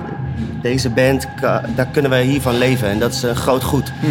deze 0.63 0.91
band, 0.91 1.27
daar 1.75 1.87
kunnen 1.93 2.11
we 2.11 2.17
hiervan 2.21 2.59
leven. 2.59 2.89
En 2.89 2.99
dat 2.99 3.13
is 3.13 3.23
een 3.23 3.37
groot 3.37 3.63
goed. 3.63 3.93
Mhm. 4.01 4.11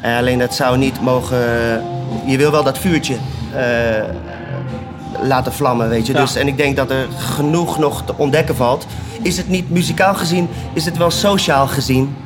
En 0.00 0.16
alleen 0.18 0.38
dat 0.38 0.54
zou 0.54 0.78
niet 0.78 1.00
mogen. 1.00 1.38
Je 2.26 2.36
wil 2.36 2.50
wel 2.50 2.62
dat 2.64 2.78
vuurtje 2.78 3.14
eh, 3.54 3.62
laten 5.22 5.52
vlammen, 5.52 5.88
weet 5.88 6.06
je. 6.06 6.12
Ja. 6.12 6.20
Dus, 6.20 6.34
en 6.34 6.46
ik 6.46 6.56
denk 6.56 6.76
dat 6.76 6.90
er 6.90 7.06
genoeg 7.16 7.78
nog 7.78 8.02
te 8.04 8.14
ontdekken 8.16 8.56
valt. 8.56 8.86
Is 9.22 9.36
het 9.36 9.48
niet 9.48 9.70
muzikaal 9.70 10.14
gezien, 10.14 10.48
is 10.72 10.84
het 10.84 10.96
wel 10.96 11.10
sociaal 11.10 11.66
gezien. 11.66 12.16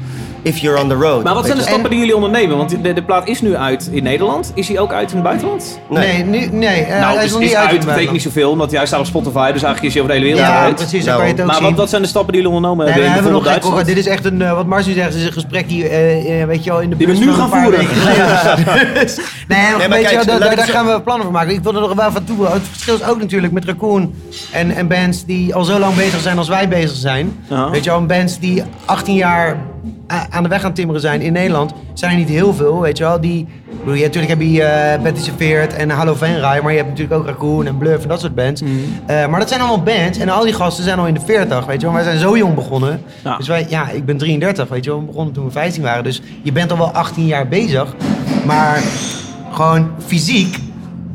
If 0.45 0.59
you're 0.59 0.81
on 0.81 0.89
the 0.89 0.95
road. 0.95 1.23
Maar 1.25 1.35
wat 1.35 1.45
zijn 1.45 1.57
de 1.57 1.63
weet 1.63 1.71
stappen 1.73 1.91
die 1.91 1.99
jullie 1.99 2.15
ondernemen? 2.15 2.57
Want 2.57 2.83
de, 2.83 2.93
de 2.93 3.03
plaat 3.03 3.29
is 3.29 3.41
nu 3.41 3.57
uit 3.57 3.89
in 3.93 4.03
Nederland. 4.03 4.53
Is 4.55 4.69
hij 4.69 4.79
ook 4.79 4.93
uit 4.93 5.09
in 5.11 5.17
het 5.17 5.25
buitenland? 5.25 5.81
Nee, 5.91 6.25
nu, 6.25 6.47
nee 6.47 6.83
eh, 6.83 7.01
nou, 7.01 7.15
hij 7.15 7.15
is 7.15 7.21
dus 7.23 7.33
nog 7.33 7.41
is 7.41 7.47
niet 7.47 7.57
uit, 7.57 7.69
uit. 7.71 7.81
in 7.81 7.87
betekent 7.87 8.13
niet 8.13 8.23
zoveel, 8.23 8.51
omdat 8.51 8.71
hij 8.73 8.87
staat 8.87 9.01
op 9.01 9.07
Spotify, 9.07 9.53
dus 9.53 9.63
eigenlijk 9.63 9.83
is 9.83 9.93
hij 9.95 10.03
over 10.03 10.15
de 10.15 10.21
hele 10.21 10.35
wereld 10.35 10.53
Ja, 10.53 10.63
uit. 10.63 10.75
precies, 10.75 11.05
Nou, 11.05 11.17
kan 11.19 11.27
je 11.27 11.33
het 11.33 11.41
ook 11.41 11.47
Maar 11.47 11.57
zien. 11.57 11.65
wat, 11.65 11.75
wat 11.77 11.89
zijn 11.89 12.03
de 12.03 12.09
stappen 12.09 12.33
die 12.33 12.43
jullie 12.43 12.57
ondernomen 12.57 12.85
Nee, 12.87 12.95
we 12.95 13.01
hebben 13.01 13.19
in 13.19 13.43
hebben 13.43 13.73
nog? 13.73 13.83
Dit 13.85 13.97
is 13.97 14.07
echt 14.07 14.25
een, 14.25 14.43
eh, 14.43 14.55
wat 14.55 14.67
Marcel 14.67 14.93
zegt, 14.95 15.15
is 15.15 15.25
een 15.25 15.33
gesprek 15.33 15.69
die, 15.69 15.89
eh, 15.89 16.41
eh, 16.41 16.47
weet 16.47 16.65
je 16.65 16.71
wel, 16.71 16.81
in 16.81 16.91
de 16.91 16.97
Die 16.97 17.07
we 17.07 17.13
nu 17.13 17.33
gaan 17.33 17.49
voeren. 17.49 17.79
nee, 19.49 19.71
nog 19.71 19.79
maar 19.79 19.89
beetje, 19.89 20.17
kijk, 20.25 20.57
daar, 20.57 20.59
gaan 20.69 20.87
we 20.87 21.01
plannen 21.01 21.25
voor 21.25 21.33
maken. 21.33 21.55
Ik 21.55 21.63
wil 21.63 21.75
er 21.75 21.81
nog 21.81 21.95
wel 21.95 22.13
van 22.13 22.25
toe. 22.25 22.47
Het 22.47 22.63
verschil 22.71 22.95
is 22.95 23.05
ook 23.05 23.19
natuurlijk 23.19 23.53
met 23.53 23.65
Raccoon 23.65 24.15
en, 24.53 24.71
en 24.71 24.89
bands 24.89 25.25
die 25.25 25.55
al 25.55 25.65
zo 25.65 25.79
lang 25.79 25.95
bezig 25.95 26.21
zijn 26.21 26.39
als 26.39 26.49
wij 26.49 26.69
bezig 26.69 26.97
zijn. 26.97 27.39
Weet 27.71 27.85
je 27.85 27.91
wel, 27.91 28.07
bands 28.07 28.39
die 28.39 28.63
18 28.85 29.15
jaar 29.15 29.57
aan 30.07 30.43
de 30.43 30.49
weg 30.49 30.61
aan 30.61 30.67
het 30.67 30.75
timmeren 30.75 31.01
zijn 31.01 31.21
in 31.21 31.33
Nederland, 31.33 31.73
zijn 31.93 32.13
er 32.13 32.19
niet 32.19 32.29
heel 32.29 32.55
veel, 32.55 32.81
weet 32.81 32.99
je 32.99 33.05
wel. 33.05 33.21
Die, 33.21 33.47
bedoel, 33.79 33.95
je, 33.95 34.03
natuurlijk 34.03 34.33
heb 34.33 34.41
je 34.41 34.63
eh 34.63 35.03
Betty 35.03 35.21
Seveert 35.21 35.75
en 35.75 35.91
Hallo 35.91 36.15
Venray, 36.15 36.63
maar 36.63 36.71
je 36.71 36.77
hebt 36.77 36.89
natuurlijk 36.89 37.21
ook 37.21 37.27
Raccoon 37.27 37.67
en 37.67 37.79
Bluff 37.79 38.03
en 38.03 38.09
dat 38.09 38.21
soort 38.21 38.35
bands. 38.35 38.63
Mhm. 38.63 38.73
Eh, 39.07 39.27
maar 39.27 39.41
dat 39.41 39.49
zijn 39.49 39.61
allemaal 39.61 39.83
bands 39.83 40.19
en 40.19 40.29
al 40.29 40.45
die 40.45 40.53
gasten 40.53 40.85
zijn 40.85 40.99
al 40.99 41.07
in 41.07 41.15
de 41.15 41.21
40, 41.21 41.67
weet 41.67 41.81
je 41.81 41.87
wel. 41.87 41.95
Wij 41.95 42.05
zijn 42.05 42.19
zo 42.19 42.37
jong 42.37 42.55
begonnen. 42.55 43.01
Ja. 43.25 43.37
Dus 43.37 43.49
wij, 43.49 43.67
ja, 43.69 43.91
ik 43.91 44.05
ben 44.05 44.17
33, 44.17 44.69
weet 44.69 44.85
je 44.85 44.91
wel. 44.91 45.01
We 45.01 45.07
begonnen 45.07 45.35
toen 45.35 45.45
we 45.45 45.51
15 45.51 45.83
waren. 45.83 46.05
Dus 46.05 46.23
je 46.43 46.53
bent 46.53 46.71
al 46.71 46.79
wel 46.79 46.91
18 46.91 47.27
jaar 47.27 47.49
bezig. 47.49 47.95
Maar 48.47 48.83
gewoon 49.51 49.91
fysiek, 50.07 50.59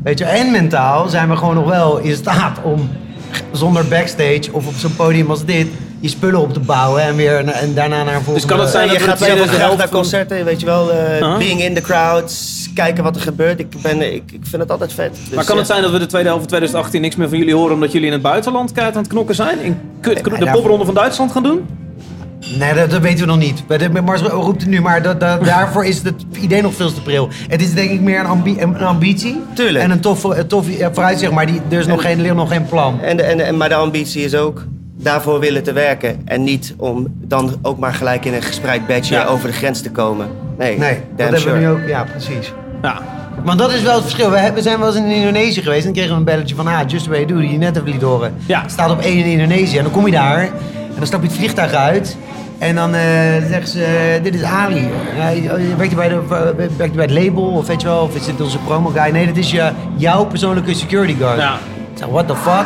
weet 0.02 0.18
je, 0.18 0.24
en 0.24 0.50
mentaal 0.50 1.08
zijn 1.08 1.28
we 1.28 1.36
gewoon 1.36 1.54
nog 1.54 1.68
wel 1.68 1.98
in 1.98 2.14
staat 2.14 2.58
om 2.62 2.88
zonder 3.52 3.88
backstage 3.88 4.52
of 4.52 4.66
op 4.66 4.74
zo'n 4.74 4.96
podium 4.96 5.30
als 5.30 5.44
dit 5.44 5.66
je 6.00 6.08
spullen 6.08 6.40
op 6.40 6.52
te 6.52 6.60
bouwen 6.60 7.02
en 7.02 7.16
weer 7.16 7.44
na- 7.44 7.52
en 7.52 7.74
daarna 7.74 7.96
naar 7.96 8.06
een 8.14 8.22
volgende... 8.22 8.40
Dus 8.40 8.44
kan 8.44 8.60
het 8.60 8.68
zijn 8.68 8.88
dat 8.88 8.96
je 8.96 9.02
we 9.02 9.08
gaat 9.08 9.18
de 9.18 9.24
zelf 9.24 9.38
graag 9.48 9.56
helft 9.58 9.76
naar 9.78 9.88
concerten, 9.88 10.44
weet 10.44 10.60
je 10.60 10.66
wel. 10.66 10.92
eh, 10.92 11.18
Huh? 11.18 11.36
Being 11.38 11.62
in 11.62 11.74
the 11.74 11.80
crowd, 11.80 12.32
kijken 12.74 13.04
wat 13.04 13.16
er 13.16 13.22
gebeurt. 13.22 13.58
Ik, 13.60 13.66
ben, 13.82 14.14
ik, 14.14 14.22
ik 14.32 14.40
vind 14.42 14.62
het 14.62 14.70
altijd 14.70 14.92
vet. 14.92 15.10
Dus, 15.24 15.34
Maar 15.34 15.44
kan 15.44 15.56
het 15.56 15.66
zijn 15.66 15.82
dat 15.82 15.90
we 15.90 15.98
de 15.98 16.06
tweede 16.06 16.28
helft 16.28 16.42
van 16.42 16.48
2018 16.48 17.00
niks 17.00 17.16
meer 17.16 17.28
van 17.28 17.38
jullie 17.38 17.54
horen 17.54 17.74
omdat 17.74 17.92
jullie 17.92 18.06
in 18.06 18.12
het 18.12 18.22
buitenland 18.22 18.72
keihard 18.72 18.96
aan 18.96 19.02
het 19.02 19.12
knokken 19.12 19.34
zijn? 19.34 19.60
In 19.60 19.80
kut- 20.00 20.30
Nee, 20.30 20.38
de 20.40 20.50
popronde 20.50 20.84
van 20.84 20.94
Duitsland 20.94 21.32
gaan 21.32 21.42
doen? 21.42 21.66
Nee, 22.58 22.74
dat, 22.74 22.90
dat 22.90 23.00
weten 23.00 23.18
we 23.20 23.26
nog 23.26 23.38
niet. 23.38 23.66
Bij 23.66 23.78
de- 23.78 23.88
Mars 24.02 24.20
roept 24.20 24.60
het 24.60 24.70
nu, 24.70 24.80
maar 24.80 25.02
dat, 25.02 25.20
dat- 25.20 25.44
daarvoor 25.54 25.84
is 25.84 26.02
het 26.02 26.14
idee 26.40 26.62
nog 26.62 26.74
veel 26.74 26.92
te 26.92 27.02
pril. 27.02 27.28
Het 27.48 27.62
is 27.62 27.74
denk 27.74 27.90
ik 27.90 28.00
meer 28.00 28.20
een, 28.20 28.26
ambi- 28.26 28.56
een 28.60 28.76
ambitie. 28.78 29.40
Tuurlijk. 29.54 29.84
En 29.84 29.90
een 29.90 30.00
tof, 30.00 30.24
een 30.24 30.46
tof 30.46 30.66
vooruitzicht, 30.92 31.32
maar 31.32 31.46
die, 31.46 31.60
er 31.70 31.78
is 31.78 31.86
nog 31.86 32.02
geen, 32.02 32.16
er 32.16 32.22
ligt 32.22 32.34
nog 32.34 32.48
geen 32.48 32.64
plan. 32.66 33.00
En, 33.00 33.16
de- 33.16 33.22
en, 33.22 33.40
en, 33.46 33.56
maar 33.56 33.68
de 33.68 33.74
ambitie 33.74 34.24
is 34.24 34.34
ook 34.34 34.64
daarvoor 35.02 35.40
willen 35.40 35.62
te 35.62 35.72
werken. 35.72 36.22
En 36.24 36.44
niet 36.44 36.74
om 36.76 37.06
dan 37.20 37.54
ook 37.62 37.78
maar 37.78 37.94
gelijk 37.94 38.24
in 38.24 38.34
een 38.34 38.42
gespreid 38.42 38.86
badge 38.86 39.14
Ja. 39.14 39.24
over 39.24 39.46
de 39.48 39.54
grens 39.54 39.80
te 39.80 39.90
komen. 39.90 40.26
Nee, 40.58 40.78
Nee, 40.78 40.98
dat 41.16 41.28
hebben 41.30 41.52
we 41.52 41.58
nu 41.58 41.68
ook. 41.68 41.80
Ja, 41.88 42.04
precies. 42.04 42.52
Ja. 42.82 42.98
Want 43.44 43.58
dat 43.58 43.72
is 43.72 43.82
wel 43.82 43.92
het 43.94 44.02
verschil. 44.02 44.30
We, 44.30 44.36
hebben- 44.38 44.54
we 44.54 44.68
zijn 44.68 44.78
wel 44.78 44.86
eens 44.88 44.96
in 44.96 45.04
Indonesië 45.04 45.62
geweest 45.62 45.86
en 45.86 45.92
kregen 45.92 46.10
we 46.10 46.16
een 46.16 46.24
belletje 46.24 46.54
van, 46.54 46.66
ah, 46.66 46.80
Just 46.86 47.04
the 47.04 47.10
Way 47.10 47.18
You 47.18 47.32
Do, 47.32 47.38
die 47.40 47.50
je 47.52 47.58
net 47.58 47.74
hebt 47.74 47.88
liet 47.88 48.02
horen. 48.02 48.34
Ja. 48.46 48.62
Staat 48.66 48.90
op 48.90 49.00
één 49.00 49.16
in 49.18 49.24
Indonesië. 49.40 49.76
En 49.76 49.82
dan 49.82 49.92
kom 49.92 50.06
je 50.06 50.12
daar 50.12 50.38
en 50.42 50.50
dan 50.96 51.06
stap 51.06 51.20
je 51.22 51.26
het 51.28 51.36
vliegtuig 51.36 51.72
uit. 51.72 52.16
En 52.58 52.74
dan 52.74 52.94
eh 52.94 53.02
zeggen 53.48 53.68
ze, 53.68 53.84
eh, 53.84 54.22
dit 54.22 54.34
is 54.34 54.42
Ali. 54.42 54.88
Werkt, 55.76 55.94
hij 55.94 55.94
bij 55.94 56.08
de, 56.08 56.14
eh, 56.30 56.40
werkt 56.56 56.78
hij 56.78 56.90
bij 56.90 57.04
het 57.04 57.24
label 57.24 57.42
of 57.44 57.66
weet 57.66 57.80
je 57.80 57.86
wel, 57.86 58.02
of 58.02 58.14
is 58.14 58.24
dit 58.24 58.40
onze 58.40 58.58
promo 58.58 58.88
guy? 58.94 59.10
Nee, 59.12 59.26
dat 59.26 59.36
is 59.36 59.50
je, 59.50 59.70
jouw 59.96 60.24
persoonlijke 60.24 60.74
security 60.74 61.14
guard. 61.18 61.38
Ja. 61.38 61.54
Ik 61.92 61.98
zeg, 61.98 62.08
what 62.08 62.26
the 62.28 62.36
fuck? 62.36 62.64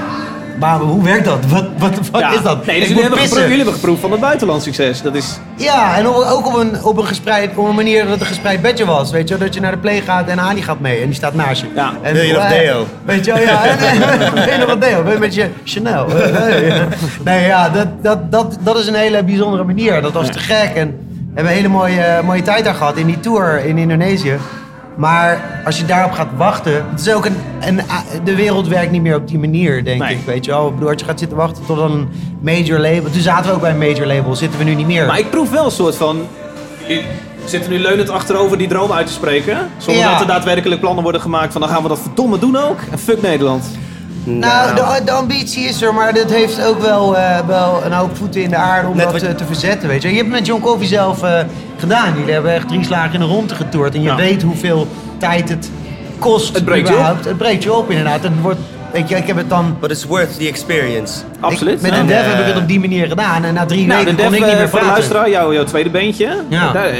Maar 0.58 0.78
hoe 0.78 1.02
werkt 1.02 1.24
dat? 1.24 1.38
Wat 1.78 1.94
fuck 2.02 2.20
Ja. 2.20 2.32
is 2.32 2.42
dat? 2.42 2.66
Nee, 2.66 2.78
dus 2.78 2.88
jullie 2.88 3.02
hebben, 3.02 3.20
geproefd, 3.20 3.42
jullie 3.42 3.56
hebben 3.56 3.74
geproefd 3.74 4.00
van 4.00 4.10
het 4.10 4.20
buitenland 4.20 4.62
succes. 4.62 5.02
Dat 5.02 5.14
is... 5.14 5.38
Ja, 5.56 5.96
en 5.96 6.06
ook 6.06 6.46
op 6.46 6.54
een, 6.54 6.84
op 6.84 6.96
een, 6.96 7.06
gespreid, 7.06 7.56
op 7.56 7.68
een 7.68 7.74
manier 7.74 8.02
dat 8.02 8.10
het 8.10 8.20
een 8.20 8.26
gespreid 8.26 8.62
bedje 8.62 8.84
was. 8.84 9.10
Weet 9.10 9.28
je, 9.28 9.36
dat 9.38 9.54
je 9.54 9.60
naar 9.60 9.70
de 9.70 9.78
play 9.78 10.00
gaat 10.00 10.28
en 10.28 10.40
Ali 10.40 10.62
gaat 10.62 10.80
mee 10.80 11.00
en 11.00 11.06
die 11.06 11.14
staat 11.14 11.34
naast 11.34 11.60
je. 11.60 11.66
Ja. 11.74 11.92
En, 12.02 12.14
Wil 12.14 12.22
je 12.22 12.32
nog 12.32 12.42
eh, 12.42 12.48
deo? 12.48 12.86
Weet 13.04 13.24
je 13.24 13.32
wel, 13.32 13.42
ja. 13.42 13.64
En, 13.64 13.78
en, 13.78 14.34
wil 14.34 14.52
je 14.52 14.56
nog 14.58 14.66
wat 14.66 14.80
deo? 14.80 15.02
Wil 15.02 15.12
je 15.12 15.18
met 15.18 15.34
je 15.34 15.48
Chanel? 15.64 16.06
Eh. 16.08 16.82
Nee, 17.24 17.46
ja, 17.46 17.68
dat, 17.68 17.86
dat, 18.02 18.32
dat, 18.32 18.56
dat 18.60 18.78
is 18.78 18.86
een 18.86 18.94
hele 18.94 19.24
bijzondere 19.24 19.64
manier. 19.64 20.02
Dat 20.02 20.12
was 20.12 20.30
te 20.30 20.38
gek 20.38 20.70
en 20.74 20.88
we 20.88 21.40
hebben 21.40 21.52
een 21.52 21.58
hele 21.58 21.68
mooie, 21.68 22.20
mooie 22.24 22.42
tijd 22.42 22.64
daar 22.64 22.74
gehad 22.74 22.96
in 22.96 23.06
die 23.06 23.20
tour 23.20 23.64
in 23.64 23.78
Indonesië. 23.78 24.36
Maar 24.96 25.60
als 25.64 25.78
je 25.78 25.84
daarop 25.84 26.12
gaat 26.12 26.28
wachten, 26.36 26.84
het 26.90 27.00
is 27.00 27.12
ook 27.12 27.24
een, 27.24 27.36
een, 27.60 27.80
de 28.24 28.34
wereld 28.34 28.68
werkt 28.68 28.90
niet 28.90 29.02
meer 29.02 29.16
op 29.16 29.28
die 29.28 29.38
manier, 29.38 29.84
denk 29.84 30.00
Nee. 30.02 30.14
ik. 30.16 30.24
Weet 30.26 30.44
je 30.44 30.50
wel, 30.50 30.66
ik 30.68 30.74
bedoel, 30.74 30.88
als 30.88 31.00
je 31.00 31.06
gaat 31.06 31.18
zitten 31.18 31.36
wachten 31.36 31.64
tot 31.66 31.78
een 31.78 32.08
major 32.40 32.78
label. 32.78 33.10
Toen 33.10 33.20
zaten 33.20 33.48
we 33.50 33.54
ook 33.54 33.60
bij 33.60 33.70
een 33.70 33.78
major 33.78 34.06
label, 34.06 34.36
zitten 34.36 34.58
we 34.58 34.64
nu 34.64 34.74
niet 34.74 34.86
meer. 34.86 35.06
Maar 35.06 35.18
ik 35.18 35.30
proef 35.30 35.50
wel 35.50 35.64
een 35.64 35.70
soort 35.70 35.96
van... 35.96 36.26
jullie 36.86 37.04
zitten 37.44 37.70
nu 37.70 37.78
leunend 37.78 38.10
achterover 38.10 38.58
die 38.58 38.68
droom 38.68 38.92
uit 38.92 39.06
te 39.06 39.12
spreken. 39.12 39.58
Zonder 39.76 40.02
Ja. 40.02 40.10
dat 40.10 40.20
er 40.20 40.26
daadwerkelijk 40.26 40.80
plannen 40.80 41.02
worden 41.02 41.20
gemaakt 41.20 41.52
van 41.52 41.60
dan 41.60 41.70
gaan 41.70 41.82
we 41.82 41.88
dat 41.88 41.98
verdomme 42.00 42.38
doen 42.38 42.56
ook. 42.56 42.78
En 42.90 42.98
fuck 42.98 43.22
Nederland. 43.22 43.64
Nou, 44.24 44.74
de, 44.74 45.04
de 45.04 45.10
ambitie 45.10 45.64
is 45.64 45.82
er, 45.82 45.94
maar 45.94 46.14
dat 46.14 46.30
heeft 46.30 46.64
ook 46.66 46.80
wel, 46.82 47.16
eh, 47.16 47.38
wel 47.46 47.82
een 47.84 47.92
hoop 47.92 48.16
voeten 48.16 48.42
in 48.42 48.50
de 48.50 48.56
aarde 48.56 48.88
om 48.88 48.96
Net 48.96 49.04
dat 49.04 49.12
wat- 49.12 49.22
eh, 49.30 49.34
te 49.36 49.44
verzetten, 49.44 49.88
weet 49.88 50.02
je. 50.02 50.08
Je 50.08 50.14
hebt 50.14 50.26
het 50.28 50.36
met 50.38 50.46
John 50.46 50.60
Coffey 50.62 50.86
zelf 50.86 51.22
eh, 51.22 51.38
gedaan. 51.78 52.14
Jullie 52.18 52.32
hebben 52.32 52.52
echt 52.54 52.68
drie 52.68 52.84
slagen 52.84 53.14
in 53.14 53.20
de 53.20 53.26
ronde 53.26 53.54
getoerd. 53.54 53.94
En 53.94 54.00
je 54.02 54.08
Ja. 54.08 54.16
weet 54.16 54.42
hoeveel 54.42 54.86
tijd 55.18 55.48
het 55.48 55.70
kost 56.18 56.54
Het 56.54 56.64
breekt 56.64 56.88
je 56.88 56.94
überhaupt. 56.94 57.24
Het 57.24 57.36
breekt 57.36 57.62
je 57.62 57.72
op 57.74 57.90
inderdaad. 57.90 58.22
Het 58.22 58.32
wordt, 58.42 58.58
weet 58.92 59.08
je, 59.08 59.16
ik 59.16 59.26
heb 59.26 59.36
het 59.36 59.48
dan... 59.48 59.76
But 59.80 59.90
it's 59.90 60.04
worth 60.04 60.38
the 60.38 60.48
experience. 60.48 61.20
Absoluut. 61.40 61.74
Ik, 61.74 61.80
met 61.82 61.92
een 61.98 62.06
dev 62.06 62.16
En, 62.24 62.30
heb 62.30 62.38
ik 62.40 62.46
het 62.46 62.62
op 62.62 62.68
die 62.68 62.80
manier 62.80 63.06
gedaan. 63.06 63.44
En 63.44 63.54
na 63.54 63.64
drie 63.66 63.86
Nou, 63.86 63.98
weken 64.04 64.16
Def, 64.16 64.24
kon 64.26 64.34
ik 64.34 64.40
niet 64.46 64.48
meer 64.56 64.68
voor 64.68 64.78
de 64.78 64.84
praten. 64.84 64.88
luisteraar, 64.90 65.30
jouw, 65.30 65.52
jouw 65.52 65.64
tweede 65.64 65.90
beentje. 65.90 66.28
Ja. 66.48 66.72
Daar, 66.72 66.90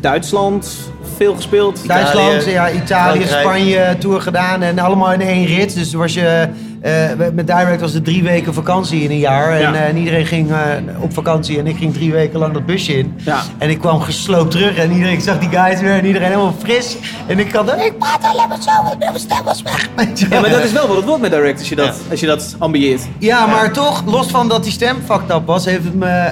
Duitsland, 0.00 0.76
veel 1.16 1.34
gespeeld. 1.34 1.88
Duitsland, 1.88 2.32
Italië, 2.42 2.50
ja, 2.52 2.70
Italië. 2.70 3.26
Spanje 3.26 3.96
tour 3.98 4.20
gedaan 4.20 4.62
en 4.62 4.78
allemaal 4.78 5.12
in 5.12 5.20
één 5.20 5.46
rit. 5.46 5.74
Dus 5.74 5.92
was 5.92 6.14
je, 6.14 6.48
met 7.32 7.46
Direct 7.46 7.80
was 7.80 7.92
het 7.92 8.04
drie 8.04 8.22
weken 8.22 8.54
vakantie 8.54 9.02
in 9.02 9.10
een 9.10 9.18
jaar. 9.18 9.52
En, 9.52 9.60
Ja. 9.60 9.74
eh, 9.74 9.88
en 9.88 9.96
iedereen 9.96 10.26
ging 10.26 10.50
eh, 10.50 10.56
op 11.00 11.12
vakantie 11.12 11.58
en 11.58 11.66
ik 11.66 11.76
ging 11.76 11.92
drie 11.94 12.12
weken 12.12 12.38
lang 12.38 12.52
dat 12.52 12.66
busje 12.66 12.98
in. 12.98 13.14
Ja. 13.24 13.42
En 13.58 13.70
ik 13.70 13.78
kwam 13.78 14.00
gesloopt 14.00 14.50
terug 14.50 14.76
en 14.76 14.90
iedereen, 14.92 15.12
ik 15.12 15.20
zag 15.20 15.38
die 15.38 15.48
guys 15.48 15.80
weer 15.80 15.92
en 15.92 16.04
iedereen 16.06 16.28
helemaal 16.28 16.54
fris. 16.58 16.96
En 17.26 17.38
ik 17.38 17.52
had, 17.52 17.68
ik 17.84 17.98
praat 17.98 18.24
alleen 18.24 18.48
maar 18.48 18.62
zo, 18.62 18.96
mijn 18.98 19.18
stem 19.18 19.44
was 19.44 19.62
weg. 19.62 19.88
Ja, 20.30 20.40
maar 20.40 20.50
dat 20.50 20.64
is 20.64 20.72
wel 20.72 20.86
wat 20.86 20.96
het 20.96 21.04
wordt 21.04 21.20
met 21.22 21.30
Direct 21.30 21.58
als 21.58 21.68
je 21.68 21.76
dat, 21.76 22.00
als 22.10 22.20
je 22.20 22.26
dat 22.26 22.54
ambieert. 22.58 23.02
Ja, 23.18 23.46
maar 23.46 23.72
toch, 23.72 24.02
los 24.06 24.26
van 24.26 24.48
dat 24.48 24.62
die 24.62 24.72
stem 24.72 24.96
fucked 25.04 25.30
up 25.30 25.46
was, 25.46 25.64
heeft 25.64 25.84
het 25.84 25.94
me... 25.94 26.30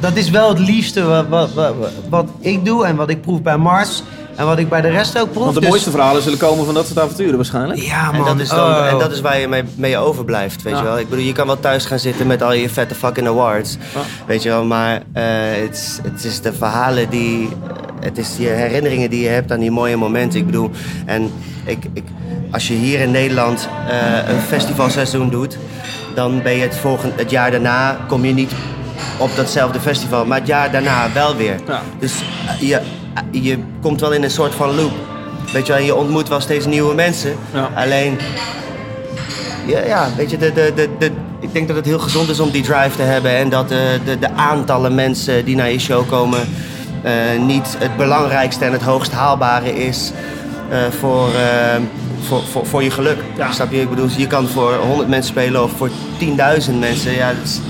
Dat 0.00 0.16
is 0.16 0.30
wel 0.30 0.48
het 0.48 0.58
liefste 0.58 1.02
wat, 1.04 1.28
wat, 1.28 1.52
wat, 1.54 1.74
wat 2.08 2.26
ik 2.38 2.64
doe 2.64 2.84
en 2.86 2.96
wat 2.96 3.10
ik 3.10 3.20
proef 3.20 3.42
bij 3.42 3.56
Mars. 3.56 4.02
En 4.40 4.46
wat 4.46 4.58
ik 4.58 4.68
bij 4.68 4.80
de 4.80 4.88
rest 4.88 5.18
ook 5.18 5.30
proef. 5.32 5.42
Want 5.42 5.54
de 5.54 5.60
Dus- 5.60 5.68
mooiste 5.68 5.90
verhalen 5.90 6.22
zullen 6.22 6.38
komen 6.38 6.64
van 6.64 6.74
dat 6.74 6.86
soort 6.86 6.98
avonturen 6.98 7.36
waarschijnlijk. 7.36 7.80
Ja, 7.80 8.04
man. 8.12 8.14
En 8.14 8.24
dat, 8.36 8.40
is 8.40 8.48
dan, 8.48 8.58
Oh. 8.70 8.86
en 8.86 8.98
dat 8.98 9.12
is 9.12 9.20
waar 9.20 9.38
je 9.38 9.48
mee, 9.48 9.62
mee 9.76 9.96
overblijft, 9.98 10.62
weet 10.62 10.72
Ja. 10.72 10.78
je 10.78 10.84
wel. 10.84 10.98
Ik 10.98 11.08
bedoel, 11.08 11.24
je 11.24 11.32
kan 11.32 11.46
wel 11.46 11.60
thuis 11.60 11.84
gaan 11.84 11.98
zitten 11.98 12.26
met 12.26 12.42
al 12.42 12.52
je 12.52 12.68
vette 12.68 12.94
fucking 12.94 13.26
awards, 13.26 13.76
Ja. 13.94 14.00
weet 14.26 14.42
je 14.42 14.48
wel. 14.48 14.64
Maar 14.64 14.94
eh, 15.12 15.24
het, 15.62 15.74
is, 15.76 15.98
het 16.12 16.24
is 16.24 16.40
de 16.40 16.52
verhalen 16.52 17.10
die... 17.10 17.48
Het 18.00 18.18
is 18.18 18.28
je 18.38 18.46
herinneringen 18.48 19.10
die 19.10 19.22
je 19.22 19.28
hebt 19.28 19.52
aan 19.52 19.60
die 19.60 19.70
mooie 19.70 19.96
momenten. 19.96 20.38
Ik 20.40 20.46
bedoel, 20.46 20.70
en 21.06 21.30
ik, 21.64 21.84
ik, 21.92 22.04
als 22.50 22.68
je 22.68 22.74
hier 22.74 23.00
in 23.00 23.10
Nederland 23.10 23.68
eh, 23.88 24.28
een 24.34 24.40
festivalseizoen 24.40 25.30
doet... 25.30 25.58
dan 26.14 26.42
ben 26.42 26.52
je 26.52 26.62
het, 26.62 26.76
volgend, 26.76 27.12
het 27.16 27.30
jaar 27.30 27.50
daarna, 27.50 27.96
kom 28.08 28.24
je 28.24 28.32
niet 28.32 28.52
op 29.18 29.30
datzelfde 29.36 29.80
festival. 29.80 30.24
Maar 30.24 30.38
het 30.38 30.46
jaar 30.46 30.70
daarna 30.70 31.08
wel 31.14 31.36
weer. 31.36 31.56
Ja. 31.66 31.82
Dus 31.98 32.12
eh, 32.48 32.68
je, 32.68 32.80
je 33.30 33.58
komt 33.82 34.00
wel 34.00 34.12
in 34.12 34.22
een 34.22 34.30
soort 34.30 34.54
van 34.54 34.74
loop. 34.74 34.92
Weet 35.52 35.66
je 35.66 35.72
wel, 35.72 35.82
je 35.82 35.94
ontmoet 35.94 36.28
wel 36.28 36.40
steeds 36.40 36.66
nieuwe 36.66 36.94
mensen. 36.94 37.36
Ja. 37.52 37.70
Alleen, 37.74 38.18
ja, 39.66 39.84
ja 39.84 40.08
weet 40.16 40.30
je, 40.30 40.38
de, 40.38 40.52
de, 40.52 40.72
de, 40.74 40.88
de, 40.98 41.10
ik 41.40 41.52
denk 41.52 41.66
dat 41.66 41.76
het 41.76 41.86
heel 41.86 41.98
gezond 41.98 42.28
is 42.28 42.40
om 42.40 42.50
die 42.50 42.62
drive 42.62 42.96
te 42.96 43.02
hebben. 43.02 43.36
En 43.36 43.48
dat 43.48 43.68
de, 43.68 43.98
de, 44.04 44.18
de 44.18 44.32
aantallen 44.32 44.94
mensen 44.94 45.44
die 45.44 45.56
naar 45.56 45.70
je 45.70 45.78
show 45.78 46.08
komen 46.08 46.40
eh, 47.02 47.12
niet 47.46 47.76
het 47.78 47.96
belangrijkste 47.96 48.64
en 48.64 48.72
het 48.72 48.82
hoogst 48.82 49.12
haalbare 49.12 49.74
is 49.84 50.12
eh, 50.70 50.78
voor, 50.98 51.28
eh, 51.34 51.80
voor, 52.20 52.42
voor, 52.42 52.66
voor 52.66 52.82
je 52.82 52.90
geluk. 52.90 53.18
Ja. 53.36 53.52
Snap 53.52 53.72
je? 53.72 53.80
Ik 53.80 53.90
bedoel, 53.90 54.08
je 54.16 54.26
kan 54.26 54.48
voor 54.48 54.74
100 54.74 55.08
mensen 55.08 55.30
spelen 55.30 55.62
of 55.62 55.70
voor 55.76 55.90
10.000 55.90 56.74
mensen. 56.78 57.12
Ja, 57.12 57.28
dat 57.28 57.44
is 57.44 57.60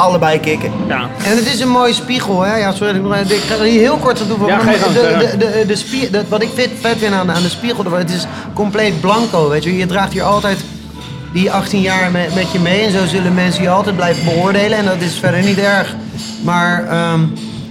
allebei 0.00 0.40
kicken. 0.40 0.70
Ja. 0.88 1.00
En 1.24 1.36
het 1.36 1.46
is 1.52 1.60
een 1.60 1.68
mooie 1.68 1.92
spiegel, 1.92 2.40
hè? 2.42 2.56
Ja, 2.56 2.72
sorry, 2.72 2.94
ik 2.96 3.02
nog- 3.02 3.16
ik 3.16 3.40
ga 3.48 3.54
er 3.54 3.62
hier 3.62 3.80
heel 3.80 3.96
kort 3.96 4.20
aan 4.20 4.28
doen. 4.28 4.46
Ja, 4.46 4.58
de, 4.58 5.26
de, 5.28 5.36
de, 5.38 5.64
de 5.66 5.76
spie- 5.76 6.10
de- 6.10 6.24
wat 6.28 6.42
ik 6.42 6.48
vind, 6.54 6.70
vet 6.80 6.98
vind 6.98 7.14
aan, 7.14 7.30
aan 7.32 7.42
de 7.42 7.48
spiegel, 7.48 7.84
het 7.92 8.10
is 8.10 8.26
compleet 8.54 9.00
blanco, 9.00 9.48
weet 9.48 9.64
je. 9.64 9.76
Je 9.76 9.86
draagt 9.86 10.12
hier 10.12 10.22
altijd 10.22 10.58
die 11.32 11.50
18 11.52 11.80
jaar 11.80 12.10
met, 12.10 12.34
met 12.34 12.52
je 12.52 12.58
mee 12.58 12.80
en 12.84 12.90
zo 12.92 13.06
zullen 13.06 13.34
mensen 13.34 13.62
je 13.62 13.68
altijd 13.68 13.96
blijven 13.96 14.24
beoordelen 14.24 14.78
en 14.78 14.84
dat 14.84 15.00
is 15.00 15.14
verder 15.18 15.42
niet 15.42 15.58
erg. 15.58 15.94
Maar 16.44 16.88
ehm, 16.88 17.20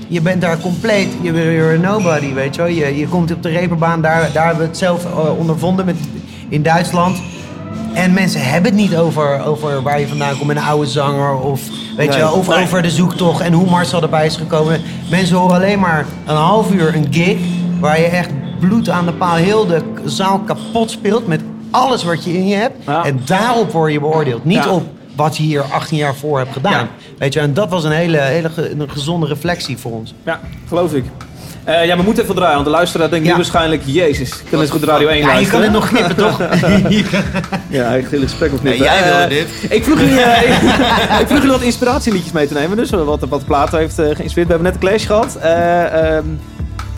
je 0.08 0.22
bent 0.22 0.42
daar 0.42 0.58
compleet, 0.60 1.08
je 1.22 1.32
bent 1.32 1.84
a 1.86 1.90
nobody, 1.92 2.34
weet 2.34 2.56
je 2.56 2.62
wel. 2.62 2.72
Je, 2.72 2.98
je 2.98 3.08
komt 3.08 3.32
op 3.32 3.44
de 3.44 3.50
reperbaan, 3.50 4.02
daar, 4.02 4.30
daar 4.34 4.46
hebben 4.46 4.62
we 4.64 4.68
het 4.70 4.78
zelf 4.78 5.06
eh, 5.06 5.38
ondervonden 5.38 5.86
met, 5.86 5.96
in 6.50 6.62
Duitsland. 6.64 7.18
En 7.94 8.14
mensen 8.14 8.42
hebben 8.42 8.72
het 8.72 8.80
niet 8.82 8.96
over, 8.96 9.44
over 9.46 9.82
waar 9.82 10.00
je 10.00 10.08
vandaan 10.08 10.34
komt, 10.36 10.48
met 10.48 10.58
een 10.58 10.64
oude 10.64 10.88
zanger 10.90 11.36
of 11.36 11.62
weet 12.00 12.14
je 12.14 12.20
Nee. 12.20 12.30
wel, 12.30 12.36
over, 12.38 12.56
Nee. 12.56 12.64
over 12.64 12.82
de 12.82 12.90
zoektocht 12.90 13.42
en 13.42 13.54
hoe 13.54 13.70
Marcel 13.70 14.02
erbij 14.02 14.26
is 14.26 14.36
gekomen. 14.36 14.82
Mensen 15.10 15.36
horen 15.38 15.56
alleen 15.56 15.80
maar 15.80 16.06
een 16.26 16.36
half 16.36 16.72
uur 16.72 16.96
een 16.96 17.08
gig 17.12 17.38
waar 17.80 18.00
je 18.00 18.06
echt 18.06 18.30
bloed 18.60 18.90
aan 18.90 19.06
de 19.06 19.14
paal 19.14 19.36
heel 19.36 19.66
de 19.68 19.82
zaal 20.06 20.40
kapot 20.40 20.92
speelt 20.92 21.28
met 21.28 21.42
alles 21.72 22.04
wat 22.04 22.24
je 22.24 22.34
in 22.34 22.48
je 22.48 22.56
hebt. 22.56 22.84
Ja. 22.86 23.04
En 23.06 23.20
daarop 23.26 23.72
word 23.72 23.92
je 23.92 24.00
beoordeeld. 24.00 24.46
Niet 24.46 24.64
Ja. 24.64 24.70
op 24.70 24.84
wat 25.16 25.38
je 25.38 25.44
hier 25.44 25.62
18 25.62 25.98
jaar 25.98 26.16
voor 26.16 26.38
hebt 26.38 26.54
gedaan. 26.54 26.72
Ja. 26.72 26.88
Weet 27.18 27.34
je, 27.34 27.40
en 27.40 27.54
dat 27.54 27.70
was 27.70 27.84
een 27.84 27.92
hele, 27.92 28.18
hele 28.20 28.50
ge- 28.50 28.72
een 28.72 28.90
gezonde 28.90 29.26
reflectie 29.28 29.78
voor 29.78 29.92
ons. 29.92 30.14
Ja, 30.26 30.40
geloof 30.68 30.94
ik. 30.94 31.04
Eh, 31.64 31.86
ja, 31.86 31.98
we 31.98 32.04
moeten 32.04 32.24
even 32.24 32.36
draaien, 32.36 32.54
want 32.54 32.66
de 32.66 32.72
luisteraar 32.72 33.10
denkt 33.10 33.24
nu 33.26 33.32
Ja. 33.32 33.36
waarschijnlijk... 33.38 33.82
Jezus, 33.86 34.30
ik 34.30 34.44
kan 34.50 34.60
net 34.60 34.70
goed 34.70 34.84
Radio 34.84 35.08
1 35.08 35.18
Ja, 35.18 35.22
je 35.28 35.28
luisteren. 35.34 35.52
kan 35.52 35.62
het 35.62 35.72
nog 35.72 35.88
knippen, 35.90 36.16
toch? 36.16 36.40
Ja, 37.68 37.90
ik 37.94 38.08
wil 38.08 38.20
het 38.20 38.30
gesprek 38.30 38.54
op 38.54 38.64
Nee, 38.64 38.74
knippen. 38.76 38.96
jij 38.96 39.04
wilde 39.04 39.24
Eh, 39.24 39.30
dit. 39.30 39.48
Ik 39.72 39.84
vroeg, 39.84 40.00
jullie, 40.00 40.20
eh, 40.22 41.20
ik 41.20 41.28
vroeg 41.28 41.38
jullie 41.38 41.52
wat 41.52 41.62
inspiratieliedjes 41.62 42.32
mee 42.32 42.48
te 42.48 42.54
nemen. 42.54 42.78
Dus 42.78 42.90
wat, 42.90 43.26
wat 43.30 43.46
Plato 43.46 43.78
heeft 43.78 44.00
eh, 44.00 44.06
geïnspireerd. 44.06 44.48
We 44.48 44.54
hebben 44.54 44.64
net 44.64 44.74
een 44.74 44.80
clash 44.90 45.06
gehad. 45.06 45.36
Eh, 45.42 46.16
ehm, 46.16 46.24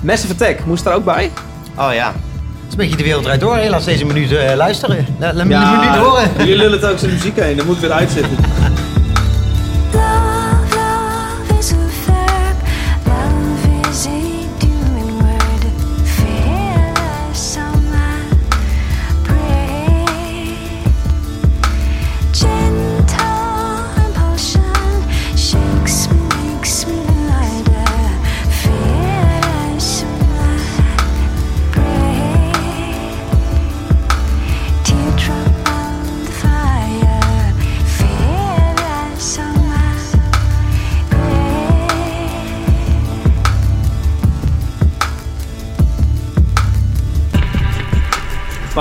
Massive 0.01 0.33
Attack, 0.33 0.65
moest 0.65 0.83
daar 0.83 0.93
ook 0.95 1.05
bij? 1.05 1.31
Oh 1.77 1.93
ja. 1.93 2.05
Het 2.07 2.13
is 2.67 2.71
een 2.71 2.77
beetje 2.77 2.95
de 2.97 3.03
wereld 3.03 3.23
draait 3.23 3.39
door. 3.39 3.55
Helaas 3.57 3.83
deze 3.85 4.05
minuut 4.05 4.31
luisteren. 4.55 5.05
La- 5.19 5.33
Laat 5.33 5.45
me 5.45 5.53
een 5.55 5.79
minuut 5.79 5.95
horen. 5.95 6.29
jullie 6.37 6.55
lullen 6.57 6.79
het 6.81 6.89
ook 6.91 6.99
zijn 6.99 7.11
muziek 7.11 7.39
heen. 7.39 7.57
Dat 7.57 7.65
moet 7.65 7.75
ik 7.75 7.81
weer 7.81 7.91
uitzetten. 7.91 8.37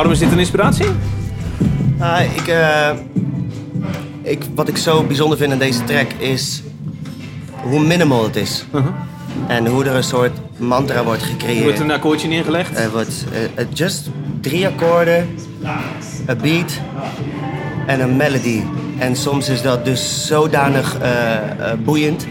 Waarom 0.01 0.18
is 0.18 0.24
dit 0.24 0.32
een 0.32 0.38
inspiratie? 0.38 0.86
Nou, 1.98 2.22
ik, 2.22 2.46
eh, 2.48 2.90
ik, 4.22 4.42
wat 4.55 4.68
ik 4.68 4.76
zo 4.76 5.03
bijzonder 5.03 5.38
vind 5.38 5.53
aan 5.53 5.59
deze 5.59 5.84
track 5.84 6.12
is 6.18 6.62
hoe 7.62 7.80
minimal 7.80 8.24
het 8.24 8.36
is. 8.36 8.64
En 9.46 9.66
hoe 9.66 9.84
er 9.84 9.94
een 9.94 10.03
soort 10.03 10.38
mantra 10.57 11.05
wordt 11.05 11.22
Er 11.22 11.28
gecreëerd. 11.28 11.62
wordt 11.64 11.80
een 11.80 11.90
akkoordje 11.90 12.28
neergelegd. 12.28 12.78
Er 12.78 12.90
wordt 12.90 13.24
eh, 13.55 13.64
just 13.72 14.11
drie 14.40 14.66
akkoorden, 14.66 15.28
een 16.26 16.38
beat 16.42 16.80
en 17.86 18.01
een 18.01 18.16
melody. 18.16 18.62
En 18.98 19.16
soms 19.16 19.48
is 19.48 19.62
dat 19.62 19.84
dus 19.84 20.26
zodanig 20.26 20.96
boeiend 21.84 22.26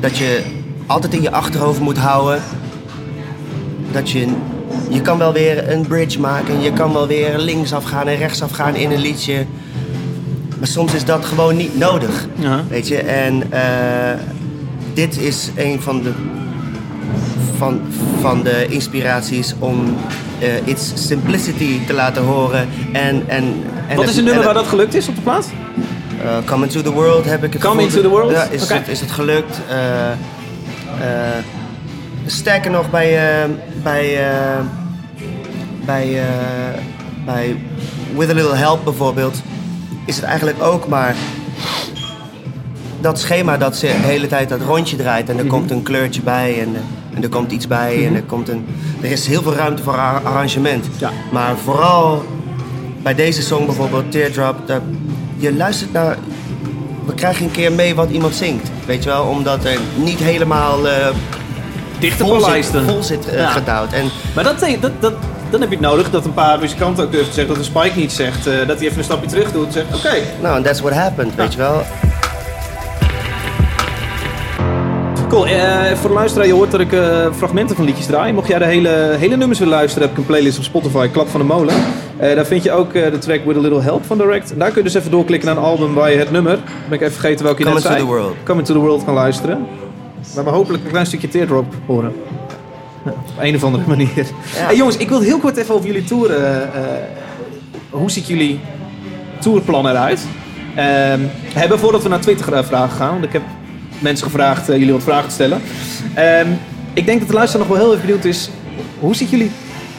dat 0.00 0.16
je 0.16 0.44
altijd 0.86 1.14
in 1.14 1.22
je 1.22 1.30
achterhoofd 1.30 1.80
moet 1.80 1.98
houden 1.98 2.42
dat 3.92 4.10
je 4.10 4.26
je 4.88 5.00
kan 5.02 5.18
wel 5.18 5.32
weer 5.32 5.70
een 5.72 5.86
bridge 5.86 6.20
maken, 6.20 6.60
je 6.60 6.72
kan 6.72 6.92
wel 6.92 7.06
weer 7.06 7.38
linksaf 7.38 7.84
gaan 7.84 8.06
en 8.08 8.16
rechtsaf 8.16 8.50
gaan 8.50 8.74
in 8.74 8.90
een 8.90 9.00
liedje. 9.00 9.44
Maar 10.58 10.68
soms 10.68 10.94
is 10.94 11.04
dat 11.04 11.24
gewoon 11.24 11.56
niet 11.56 11.78
nodig. 11.78 12.26
Ja. 12.34 12.60
Weet 12.68 12.88
je, 12.88 12.96
en 12.98 13.42
eh, 13.52 13.60
dit 14.94 15.18
is 15.18 15.50
een 15.56 15.80
van 15.80 16.02
de, 16.02 16.10
van, 17.56 17.80
van 18.20 18.42
de 18.42 18.66
inspiraties 18.68 19.54
om 19.58 19.96
eh 20.38 20.48
its 20.66 20.92
simplicity 21.06 21.80
te 21.86 21.92
laten 21.92 22.22
horen. 22.22 22.68
En, 22.92 23.22
en, 23.26 23.44
en 23.88 23.96
Wat 23.96 24.04
het- 24.04 24.08
is 24.08 24.16
een 24.16 24.24
nummer 24.24 24.44
waar 24.44 24.54
het- 24.54 24.62
dat 24.62 24.70
gelukt 24.72 24.94
is 24.94 25.08
op 25.08 25.14
de 25.14 25.20
plaat? 25.20 25.48
eh, 26.22 26.28
Come 26.44 26.64
Into 26.64 26.82
The 26.82 26.90
World 26.92 27.24
heb 27.24 27.44
ik 27.44 27.52
het 27.52 27.62
Come 27.62 27.74
gevoel- 27.82 27.88
Into 27.88 28.02
The 28.02 28.08
World? 28.08 28.30
Ja, 28.30 28.46
is, 28.50 28.62
Oké. 28.62 28.74
het, 28.74 28.88
is 28.88 29.00
het 29.00 29.10
gelukt. 29.10 29.60
Sterker 32.30 32.70
nog, 32.70 32.90
bij, 32.90 33.40
eh, 33.42 33.48
bij, 33.82 34.28
eh, 34.30 34.58
bij, 35.84 36.18
eh, 36.18 36.24
bij 37.24 37.56
With 38.16 38.30
A 38.30 38.32
Little 38.34 38.54
Help 38.56 38.84
bijvoorbeeld, 38.84 39.42
is 40.06 40.16
het 40.16 40.24
eigenlijk 40.24 40.62
ook 40.62 40.88
maar 40.88 41.14
dat 43.00 43.18
schema 43.18 43.56
dat 43.56 43.76
ze 43.76 43.86
de 43.86 43.92
hele 43.92 44.26
tijd 44.26 44.48
dat 44.48 44.60
rondje 44.60 44.96
draait. 44.96 45.28
En 45.28 45.34
Mhm. 45.34 45.44
er 45.44 45.50
komt 45.50 45.70
een 45.70 45.82
kleurtje 45.82 46.20
bij 46.22 46.60
en, 46.60 46.76
en 47.14 47.22
er 47.22 47.28
komt 47.28 47.52
iets 47.52 47.66
bij. 47.66 48.06
En 48.06 48.14
er, 48.14 48.22
komt 48.22 48.48
een, 48.48 48.66
er 49.02 49.10
is 49.10 49.26
heel 49.26 49.42
veel 49.42 49.54
ruimte 49.54 49.82
voor 49.82 49.96
ar- 49.98 50.22
arrangement. 50.22 50.86
Ja. 50.98 51.10
Maar 51.32 51.56
vooral 51.64 52.24
bij 53.02 53.14
deze 53.14 53.42
song 53.42 53.66
bijvoorbeeld, 53.66 54.10
Teardrop, 54.12 54.56
daar, 54.66 54.80
je 55.36 55.54
luistert 55.54 55.92
naar... 55.92 56.16
We 57.06 57.14
krijgen 57.14 57.44
een 57.44 57.50
keer 57.50 57.72
mee 57.72 57.94
wat 57.94 58.10
iemand 58.10 58.34
zingt, 58.34 58.70
weet 58.86 59.02
je 59.02 59.08
wel? 59.08 59.24
Omdat 59.24 59.64
er 59.64 59.78
niet 59.96 60.18
helemaal... 60.18 60.88
eh, 60.88 61.08
dichter 61.98 62.26
vol 62.26 62.40
zit, 62.40 62.66
vol 62.86 63.02
zit 63.02 63.28
eh, 63.28 63.38
Ja. 63.38 63.48
gedouwd. 63.50 63.92
En 63.92 64.04
Maar 64.34 64.44
dat, 64.44 64.60
dat, 64.80 64.90
dat, 65.00 65.12
dan 65.50 65.60
heb 65.60 65.70
je 65.70 65.76
het 65.76 65.84
nodig 65.84 66.10
dat 66.10 66.24
een 66.24 66.34
paar 66.34 66.58
muzikanten 66.58 67.04
ook 67.04 67.10
durven 67.10 67.28
te 67.28 67.34
zeggen 67.34 67.54
dat 67.54 67.64
een 67.64 67.70
Spike 67.70 67.98
niet 67.98 68.12
zegt. 68.12 68.46
eh, 68.46 68.54
dat 68.66 68.76
hij 68.78 68.86
even 68.86 68.98
een 68.98 69.04
stapje 69.04 69.28
terug 69.28 69.52
doet 69.52 69.66
en 69.66 69.72
zegt, 69.72 69.86
oké. 69.96 70.14
nou, 70.42 70.56
and 70.56 70.64
that's 70.64 70.80
what 70.80 70.92
happened, 70.94 71.34
weet 71.34 71.52
je 71.52 71.58
wel. 71.58 71.82
Cool. 75.28 75.46
Eh, 75.46 75.92
voor 75.94 76.08
de 76.08 76.14
luisteraar, 76.14 76.46
je 76.46 76.52
hoort 76.52 76.70
dat 76.70 76.80
ik 76.80 76.88
fragmenten 77.36 77.76
van 77.76 77.84
liedjes 77.84 78.06
draai. 78.06 78.32
Mocht 78.32 78.48
jij 78.48 78.58
de 78.58 78.64
hele, 78.64 79.14
hele 79.18 79.36
nummers 79.36 79.58
willen 79.58 79.74
luisteren, 79.74 80.02
heb 80.08 80.12
ik 80.12 80.18
een 80.22 80.26
playlist 80.26 80.58
op 80.58 80.64
Spotify, 80.64 81.08
Klap 81.08 81.28
van 81.28 81.40
de 81.40 81.46
Molen. 81.46 81.74
Eh, 82.16 82.34
daar 82.34 82.46
vind 82.46 82.62
je 82.62 82.72
ook 82.72 82.92
de 82.92 83.18
track 83.18 83.44
With 83.44 83.56
a 83.56 83.60
Little 83.60 83.80
Help 83.80 84.04
van 84.06 84.18
Direct. 84.18 84.52
Daar 84.58 84.68
kun 84.68 84.76
je 84.76 84.82
dus 84.82 84.94
even 84.94 85.10
doorklikken 85.10 85.48
naar 85.48 85.56
een 85.56 85.62
album 85.62 85.94
waar 85.94 86.10
je 86.10 86.18
het 86.18 86.30
nummer, 86.30 86.58
ben 86.88 86.92
ik 86.98 87.00
even 87.00 87.12
vergeten 87.12 87.44
welke 87.44 87.58
je 87.58 87.64
Coming 87.64 87.84
net 87.84 87.92
to 87.92 87.98
zei. 87.98 88.10
the 88.10 88.14
World. 88.18 88.34
Coming 88.44 88.66
to 88.66 88.74
the 88.74 88.80
World 88.80 89.04
kan 89.04 89.14
luisteren. 89.14 89.66
Waar 90.34 90.44
we 90.44 90.50
hopelijk 90.50 90.84
een 90.84 90.90
klein 90.90 91.06
stukje 91.06 91.28
Teardrop 91.28 91.74
horen. 91.86 92.12
Ja, 93.04 93.10
op 93.10 93.16
een 93.40 93.54
of 93.54 93.64
andere 93.64 93.84
manier. 93.86 94.26
Hey, 94.46 94.76
jongens, 94.76 94.96
ik 94.96 95.08
wil 95.08 95.20
heel 95.20 95.38
kort 95.38 95.56
even 95.56 95.74
over 95.74 95.86
jullie 95.86 96.04
tour. 96.04 96.30
eh, 96.30 96.62
eh, 96.62 96.68
hoe 97.90 98.10
ziet 98.10 98.26
jullie 98.26 98.60
tourplan 99.38 99.88
eruit? 99.88 100.20
Ehm, 100.74 101.20
hebben 101.54 101.78
voordat 101.78 102.02
we 102.02 102.08
naar 102.08 102.20
Twitter 102.20 102.52
eh, 102.52 102.64
vragen 102.64 102.96
gaan, 102.96 103.10
want 103.10 103.24
ik 103.24 103.32
heb 103.32 103.42
mensen 103.98 104.26
gevraagd 104.26 104.66
jullie 104.66 104.92
wat 104.92 105.02
vragen 105.02 105.28
te 105.28 105.34
stellen. 105.34 105.60
Ehm, 106.14 106.46
ik 106.92 107.06
denk 107.06 107.18
dat 107.18 107.28
de 107.28 107.34
luisteraar 107.34 107.66
nog 107.66 107.76
wel 107.76 107.84
heel 107.84 107.92
erg 107.94 108.04
benieuwd 108.04 108.24
is. 108.24 108.50
Hoe 109.00 109.14
ziet 109.16 109.30
jullie 109.30 109.50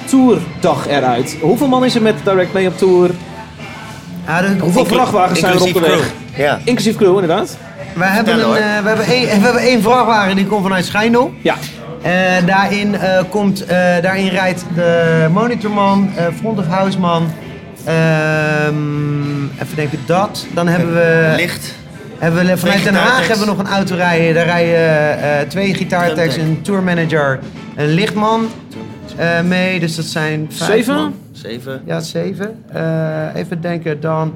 tourdag 0.06 0.88
eruit? 0.88 1.38
Hoeveel 1.42 1.68
man 1.68 1.86
is 1.86 1.96
er 1.96 2.02
met 2.02 2.16
Direct 2.24 2.54
mee 2.54 2.68
op 2.68 2.78
tour? 2.78 3.10
Ja, 4.26 4.42
de- 4.42 4.56
Hoeveel 4.60 4.86
vrachtwagens 4.86 5.40
zijn 5.40 5.54
er 5.54 5.62
op 5.62 5.74
de 5.74 5.80
weg? 5.80 5.90
crew. 6.32 6.42
Ja. 6.46 6.60
Inclusief 6.64 6.96
crew, 6.96 7.14
inderdaad. 7.14 7.58
We, 7.96 8.04
hebben 8.06 8.34
een, 8.34 8.40
eh, 8.40 8.82
we, 8.82 8.88
hebben 8.88 9.06
één, 9.06 9.26
we 9.26 9.46
hebben 9.46 9.62
één 9.62 9.82
vrachtwagen 9.82 10.36
die 10.36 10.46
komt 10.48 10.62
vanuit 10.64 10.86
Schijndel. 10.86 11.34
Ja. 11.42 11.56
Eh, 12.02 12.46
daarin, 12.46 12.96
eh, 12.96 13.24
komt, 13.30 13.62
eh, 13.66 13.68
daarin 14.02 14.28
rijdt 14.28 14.66
de 14.76 15.28
monitorman, 15.32 16.12
eh, 16.16 16.26
front 16.40 16.60
of 16.60 16.68
house 16.68 17.00
man. 17.00 17.32
Ehm, 17.86 19.44
even 19.54 19.76
denken, 19.76 20.00
dat. 20.06 20.46
Dan 20.54 20.68
hebben 20.68 20.94
we, 20.94 21.34
Licht. 21.36 21.74
hebben 22.18 22.46
we 22.46 22.58
vanuit 22.58 22.84
Den 22.84 22.94
Haag 22.94 23.28
hebben 23.28 23.40
we 23.46 23.52
nog 23.52 23.60
een 23.60 23.68
auto 23.74 23.96
rijden. 23.96 24.34
Daar 24.34 24.46
rijden 24.46 25.22
eh, 25.22 25.48
twee 25.48 25.74
gitaartechs, 25.74 26.36
een 26.36 26.60
tourmanager, 26.62 27.40
een 27.76 27.88
lichtman 27.88 28.48
eh, 29.18 29.42
mee. 29.42 29.80
Dus 29.80 29.96
dat 29.96 30.06
zijn 30.06 30.48
vijf 30.50 30.72
Zeven? 30.72 30.96
man. 30.96 31.14
Zeven. 31.32 31.82
Ja, 31.86 32.00
zeven. 32.00 32.64
Eh, 32.74 33.36
even 33.36 33.62
denken, 33.62 34.02
dan 34.02 34.36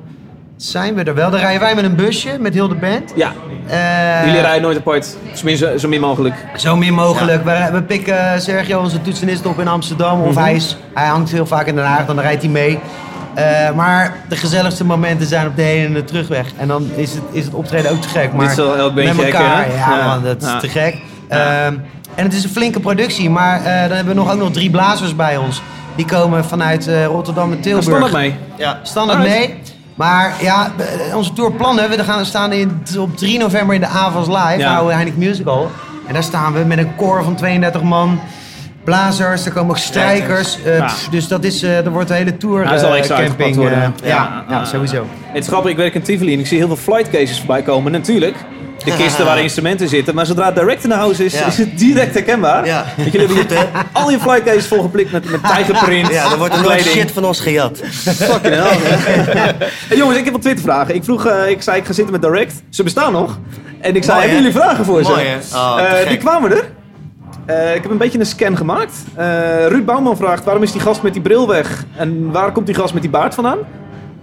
zijn 0.58 0.96
we 0.96 1.04
er 1.04 1.16
wel. 1.16 1.30
Dan 1.32 1.40
rijden 1.40 1.62
wij 1.62 1.76
met 1.76 1.84
een 1.84 1.96
busje 1.96 2.38
met 2.40 2.54
heel 2.54 2.68
de 2.68 2.76
band. 2.76 3.14
Ja. 3.16 3.32
Eh, 3.68 4.26
Jullie 4.26 4.42
rijden 4.42 4.62
nooit 4.62 4.78
apart. 4.78 5.16
Tenminste, 5.36 5.74
zo 5.80 5.88
min 5.88 6.00
mogelijk. 6.02 6.36
Zo 6.56 6.76
min 6.76 6.94
mogelijk. 6.94 7.44
We, 7.44 7.70
we 7.72 7.82
pikken 7.82 8.42
Sergio, 8.42 8.80
onze 8.80 9.02
toetsenist, 9.02 9.46
op 9.46 9.60
in 9.60 9.68
Amsterdam. 9.68 10.22
Of 10.22 10.36
hij, 10.36 10.56
is, 10.56 10.78
hij 10.94 11.08
hangt 11.08 11.32
heel 11.32 11.46
vaak 11.46 11.66
in 11.68 11.76
Den 11.76 11.86
Haag, 11.86 12.06
dan 12.06 12.20
rijdt 12.20 12.42
hij 12.42 12.52
mee. 12.52 12.80
Eh, 13.34 13.72
maar 13.76 14.14
de 14.30 14.36
gezelligste 14.36 14.86
momenten 14.86 15.28
zijn 15.28 15.48
op 15.48 15.56
de 15.56 15.62
heen 15.62 15.86
en 15.86 15.94
de 15.94 16.04
terugweg. 16.04 16.48
En 16.58 16.68
dan 16.68 16.90
is 16.96 17.14
het, 17.14 17.24
is 17.32 17.46
het 17.46 17.54
optreden 17.54 17.92
ook 17.92 18.02
te 18.02 18.08
gek. 18.08 18.34
Maar 18.34 18.50
zal 18.50 18.76
elk 18.78 18.94
met 18.94 19.06
beentje 19.06 19.26
elkaar, 19.26 19.72
ja, 19.72 19.98
Ja. 19.98 20.06
man, 20.06 20.24
dat 20.24 20.42
is 20.42 20.48
Ja. 20.48 20.60
te 20.60 20.70
gek. 20.70 20.98
Ehm, 21.28 21.74
en 22.16 22.24
het 22.24 22.34
is 22.34 22.44
een 22.44 22.50
flinke 22.50 22.80
productie. 22.80 23.30
Maar 23.30 23.58
eh, 23.58 23.64
dan 23.66 23.92
hebben 23.96 24.08
we 24.08 24.14
nog, 24.14 24.32
ook 24.32 24.40
nog 24.40 24.52
drie 24.52 24.70
blazers 24.70 25.16
bij 25.16 25.38
ons. 25.38 25.62
Die 25.96 26.06
komen 26.06 26.46
vanuit 26.46 26.88
eh, 26.88 27.06
Rotterdam 27.06 27.52
en 27.52 27.60
Tilburg. 27.62 28.06
ik 28.08 28.12
mee. 28.14 28.36
Ja. 28.58 28.80
Standaard 28.84 29.20
Alright. 29.20 29.40
mee. 29.48 29.62
Maar 29.96 30.34
ja, 30.42 30.72
eh, 31.10 31.16
onze 31.16 31.34
tourplannen, 31.34 31.90
we 31.90 32.04
gaan 32.04 32.26
staan 32.26 32.52
in, 32.52 32.82
op 33.00 33.18
3 33.18 33.40
november 33.40 33.76
in 33.76 33.82
de 33.82 33.88
Avals 33.88 34.28
Live, 34.28 34.58
Ja. 34.58 34.76
oude 34.76 34.94
Heineken 34.94 35.20
Musical. 35.20 35.72
En 36.08 36.14
daar 36.14 36.24
staan 36.24 36.54
we 36.54 36.60
met 36.60 36.78
een 36.78 36.96
koor 36.96 37.24
van 37.24 37.36
32 37.36 37.82
man. 37.82 38.20
Blazers, 38.84 39.46
er 39.46 39.52
komen 39.52 39.70
ook 39.70 39.78
strijkers. 39.78 40.64
eh, 40.64 40.86
pff, 40.86 41.08
dus 41.10 41.28
dat 41.28 41.44
is, 41.44 41.64
eh 41.64 41.86
er 41.86 41.92
wordt 41.92 42.10
een 42.10 42.16
hele 42.16 42.38
tour 42.38 42.66
extra 42.66 42.90
uitgepakt 42.90 43.28
camping. 43.28 43.56
worden. 43.56 43.80
ja, 44.04 44.08
Ja. 44.08 44.44
ja, 44.50 44.66
sowieso. 44.66 45.06
Het 45.26 45.42
is 45.44 45.48
grappig, 45.48 45.72
ik 45.72 45.78
werk 45.78 45.94
in 45.96 46.02
Tivoli 46.02 46.34
en 46.34 46.40
ik 46.40 46.48
zie 46.48 46.58
heel 46.58 46.68
veel 46.68 46.76
flight 46.76 47.10
cases 47.10 47.38
voorbij 47.38 47.62
komen. 47.62 47.92
Natuurlijk, 47.92 48.36
de 48.86 48.96
kisten 48.96 49.26
waar 49.26 49.36
de 49.36 49.42
instrumenten 49.42 49.88
zitten. 49.90 50.16
Maar 50.16 50.26
zodra 50.26 50.46
het 50.46 50.56
direct 50.56 50.84
in 50.84 50.90
de 50.90 50.96
house 50.96 51.26
is, 51.26 51.34
Ja. 51.40 51.46
is 51.46 51.58
het 51.58 51.78
direct 51.80 52.14
herkenbaar. 52.14 52.66
Ja. 52.66 52.86
Want 52.98 53.12
jullie 53.12 53.36
hebben 53.38 53.58
al 53.92 54.10
je 54.12 54.20
flight 54.20 54.44
cases 54.44 54.68
volgeplikt 54.68 55.12
met, 55.12 55.30
met 55.32 55.44
tijgerprint. 55.44 56.08
Ja, 56.12 56.32
er 56.32 56.38
wordt 56.38 56.56
er 56.56 56.62
kleding. 56.62 56.86
shit 56.88 57.12
van 57.12 57.26
ons 57.26 57.40
gejat. 57.40 57.80
Fucking 57.94 58.54
hell. 58.54 58.64
hey, 59.90 59.98
jongens, 59.98 60.18
ik 60.18 60.24
heb 60.24 60.34
wat 60.34 60.42
Twitter 60.42 60.64
vragen. 60.64 60.96
Ik 60.96 61.04
vroeg, 61.04 61.26
eh, 61.26 61.50
ik 61.50 61.62
zei 61.62 61.78
ik 61.78 61.86
ga 61.86 61.94
zitten 61.94 62.14
met 62.14 62.22
Direct. 62.22 62.54
Ze 62.70 62.84
bestaan 62.84 63.12
nog. 63.12 63.38
En 63.82 63.96
ik 63.96 64.04
zei, 64.04 64.18
Mooi, 64.18 64.30
hebben 64.30 64.44
jullie 64.46 64.62
vragen 64.62 64.86
voor 64.86 65.04
ze? 65.04 65.10
Mooi? 65.10 65.26
Oh, 65.54 65.80
Eh, 66.02 66.08
die 66.08 66.18
kwamen 66.18 66.52
er. 66.52 66.64
Eh, 67.46 67.76
ik 67.76 67.82
heb 67.82 67.92
een 67.92 67.98
beetje 67.98 68.20
een 68.20 68.26
scan 68.26 68.58
gemaakt. 68.58 68.94
Ruud 69.68 69.86
Bouwman 69.86 70.18
vraagt, 70.18 70.44
waarom 70.44 70.64
is 70.64 70.72
die 70.72 70.82
gast 70.82 71.02
met 71.02 71.14
die 71.14 71.22
bril 71.22 71.48
weg? 71.48 71.84
En 71.98 72.32
waar 72.32 72.52
komt 72.52 72.66
die 72.66 72.76
gast 72.76 72.94
met 72.94 73.02
die 73.02 73.12
baard 73.12 73.34
vandaan? 73.34 73.58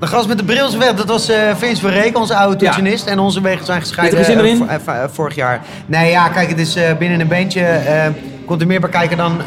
De 0.00 0.06
gast 0.06 0.28
met 0.28 0.38
de 0.38 0.44
bril 0.44 0.68
is 0.68 0.76
weg. 0.76 0.94
Dat 0.94 1.08
was 1.08 1.28
eh 1.28 1.36
Vince 1.56 1.80
Verreek, 1.80 2.18
onze 2.18 2.34
oude 2.34 2.56
toetsenist. 2.56 3.06
En 3.06 3.18
onze 3.18 3.40
wegen 3.40 3.64
zijn 3.64 3.80
gescheiden 3.80 4.18
eh, 4.68 4.74
eh, 4.74 5.04
vorig 5.10 5.34
jaar. 5.34 5.60
Nee, 5.86 6.10
ja, 6.10 6.28
kijk, 6.28 6.48
het 6.48 6.58
is 6.58 6.76
binnen 6.98 7.20
een 7.20 7.28
bandje... 7.28 7.80
komt 8.44 8.60
er 8.60 8.66
meer 8.66 8.80
bij 8.80 8.90
kijken 8.90 9.16
dan 9.16 9.40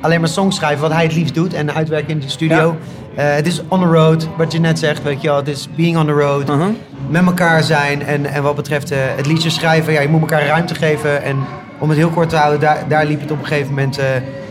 alleen 0.00 0.20
maar 0.20 0.28
songs 0.28 0.56
schrijven. 0.56 0.80
Wat 0.80 0.92
hij 0.92 1.02
het 1.02 1.14
liefst 1.14 1.34
doet. 1.34 1.54
En 1.54 1.74
uitwerken 1.74 2.10
in 2.10 2.20
de 2.20 2.28
studio. 2.28 2.76
Het 3.14 3.46
is 3.46 3.62
on 3.68 3.80
the 3.80 3.86
road, 3.86 4.28
wat 4.36 4.52
je 4.52 4.60
net 4.60 4.78
zegt. 4.78 5.02
Weet 5.02 5.20
je 5.20 5.28
wel, 5.28 5.36
het 5.36 5.48
is 5.48 5.68
being 5.76 5.98
on 5.98 6.06
the 6.06 6.12
road. 6.12 6.48
Uh-huh. 6.48 6.66
Met 7.08 7.26
elkaar 7.26 7.62
zijn. 7.62 8.06
En, 8.06 8.26
en 8.26 8.42
wat 8.42 8.56
betreft 8.56 8.92
het 8.94 9.26
liedje 9.26 9.50
schrijven. 9.50 9.92
Ja, 9.92 10.00
je 10.00 10.08
moet 10.08 10.20
elkaar 10.20 10.46
ruimte 10.46 10.74
geven. 10.74 11.22
En 11.22 11.36
om 11.78 11.88
het 11.88 11.98
heel 11.98 12.10
kort 12.10 12.28
te 12.28 12.36
houden, 12.36 12.60
daar, 12.60 12.78
daar 12.88 13.06
liep 13.06 13.20
het 13.20 13.30
op 13.30 13.38
een 13.38 13.46
gegeven 13.46 13.68
moment... 13.68 14.00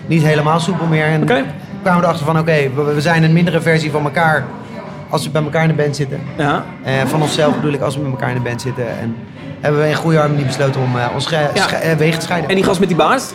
niet 0.05 0.23
helemaal 0.23 0.59
soepel 0.59 0.86
meer. 0.86 1.05
En 1.05 1.25
kwamen 1.25 1.53
we 1.82 2.05
erachter 2.05 2.25
van, 2.25 2.39
oké, 2.39 2.69
we, 2.75 2.84
we 2.84 3.01
zijn 3.01 3.23
een 3.23 3.34
mindere 3.34 3.61
versie 3.61 3.91
van 3.91 4.03
elkaar... 4.03 4.45
als 5.12 5.24
we 5.24 5.30
bij 5.30 5.43
elkaar 5.43 5.62
in 5.62 5.68
de 5.68 5.74
band 5.84 5.95
zitten. 5.95 6.20
Ja. 6.38 6.64
Eh, 6.84 6.93
van 7.05 7.22
onszelf 7.22 7.55
bedoel 7.55 7.74
ik, 7.74 7.82
als 7.82 7.95
we 7.95 8.01
met 8.01 8.12
elkaar 8.12 8.30
in 8.30 8.36
de 8.36 8.41
band 8.49 8.62
zitten. 8.62 8.88
En 8.99 9.16
hebben 9.62 9.82
we 9.82 9.88
in 9.88 9.95
goede 9.95 10.18
harmonie 10.18 10.45
besloten 10.45 10.82
om 10.82 10.97
eh, 10.99 11.05
ons 11.14 11.30
Ja. 11.30 11.49
sche- 11.53 11.76
eh, 11.76 11.97
wegen 11.97 12.20
te 12.20 12.26
scheiden. 12.26 12.49
En 12.49 12.55
die 12.55 12.64
gast 12.64 12.80
met 12.80 12.88
die 12.88 12.97
baard? 12.97 13.34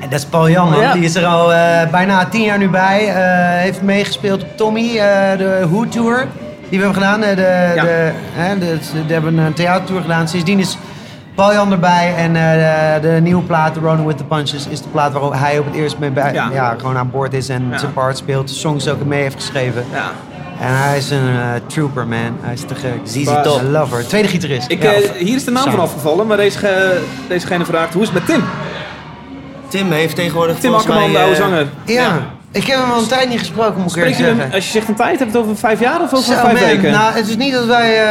En 0.00 0.08
dat 0.10 0.18
is 0.18 0.24
Paul 0.26 0.50
Jan, 0.50 0.70
man. 0.70 0.80
Ja. 0.80 0.92
Die 0.92 1.04
is 1.04 1.14
er 1.14 1.26
al 1.26 1.46
bijna 1.90 2.24
tien 2.24 2.42
jaar 2.42 2.58
nu 2.58 2.68
bij. 2.68 2.98
Heeft 3.62 3.82
meegespeeld 3.82 4.42
op 4.42 4.56
Tommy, 4.56 4.92
de 5.38 5.66
Who 5.70 5.88
Tour. 5.88 6.26
Die 6.68 6.78
we 6.78 6.84
hebben 6.84 6.94
gedaan. 7.02 7.20
De, 7.20 7.72
Ja. 7.74 7.82
de, 8.54 8.58
de, 8.58 9.06
de 9.06 9.12
hebben 9.12 9.38
een 9.38 9.52
theatertour 9.52 10.00
gedaan. 10.00 10.28
Sindsdien 10.28 10.58
is 10.58 10.78
Paul 11.34 11.52
Jan 11.52 11.72
erbij. 11.72 12.14
En 12.16 12.32
de, 12.32 13.08
de 13.08 13.20
nieuwe 13.20 13.42
plaat, 13.42 13.76
Rolling 13.76 14.06
With 14.06 14.16
The 14.16 14.24
Punches, 14.24 14.66
is 14.66 14.82
de 14.82 14.88
plaat 14.88 15.12
waar 15.12 15.40
hij 15.40 15.58
op 15.58 15.64
het 15.66 15.74
eerst 15.74 15.98
mee 15.98 16.10
bij, 16.10 16.32
Ja. 16.32 16.48
ja. 16.52 16.74
gewoon 16.78 16.96
aan 16.96 17.10
boord 17.10 17.32
is. 17.34 17.48
En 17.48 17.68
Ja. 17.70 17.78
zijn 17.78 17.92
part 17.92 18.16
speelt. 18.16 18.48
De 18.48 18.54
songs 18.54 18.88
ook 18.88 19.04
mee 19.04 19.22
heeft 19.22 19.34
geschreven. 19.34 19.84
Ja. 19.92 20.10
En 20.60 20.76
hij 20.76 20.96
is 20.98 21.10
een 21.10 21.28
eh, 21.28 21.50
trooper, 21.66 22.06
man. 22.06 22.36
Hij 22.40 22.52
is 22.52 22.60
te 22.60 22.74
gek. 22.74 23.00
ZZ 23.04 23.24
Top. 23.42 23.60
I 23.62 23.66
love 23.66 23.94
her. 23.94 24.06
Tweede 24.06 24.28
gitarist. 24.28 24.70
Ik, 24.70 24.82
Ja, 24.82 24.92
eh, 24.92 25.02
of- 25.02 25.16
hier 25.18 25.34
is 25.36 25.44
de 25.44 25.50
naam 25.50 25.70
van 25.70 25.80
afgevallen, 25.80 26.26
maar 26.26 26.36
deze, 26.36 26.58
ge- 26.58 27.02
dezegene 27.28 27.64
vraagt, 27.64 27.92
hoe 27.92 28.02
is 28.02 28.08
het 28.08 28.16
met 28.16 28.26
Tim? 28.26 28.44
Tim 29.68 29.90
heeft 29.92 30.14
tegenwoordig 30.16 30.58
Tim 30.58 30.74
Akkerman, 30.74 31.12
de 31.12 31.18
oude 31.18 31.32
eh, 31.34 31.40
zanger. 31.40 31.66
Ja. 31.86 32.18
Ik 32.52 32.64
heb 32.66 32.78
hem 32.80 32.90
al 32.90 32.98
een 33.00 33.06
tijd 33.08 33.28
niet 33.28 33.38
gesproken, 33.38 33.74
moet 33.74 33.84
ik 33.84 33.90
Spreek 33.90 34.04
eerlijk 34.04 34.18
je 34.18 34.24
hem, 34.26 34.36
zeggen. 34.36 34.54
als 34.54 34.64
je 34.64 34.70
zegt 34.70 34.88
een 34.88 34.94
tijd, 34.94 35.18
heb 35.18 35.28
je 35.28 35.34
het 35.34 35.42
over 35.44 35.56
vijf 35.56 35.80
jaar 35.80 36.00
of 36.00 36.12
over 36.14 36.34
Zo, 36.34 36.40
vijf 36.40 36.60
man. 36.60 36.68
weken? 36.70 36.90
Nou, 36.90 37.14
het 37.14 37.28
is 37.28 37.36
niet 37.36 37.52
dat 37.52 37.64
wij 37.66 38.04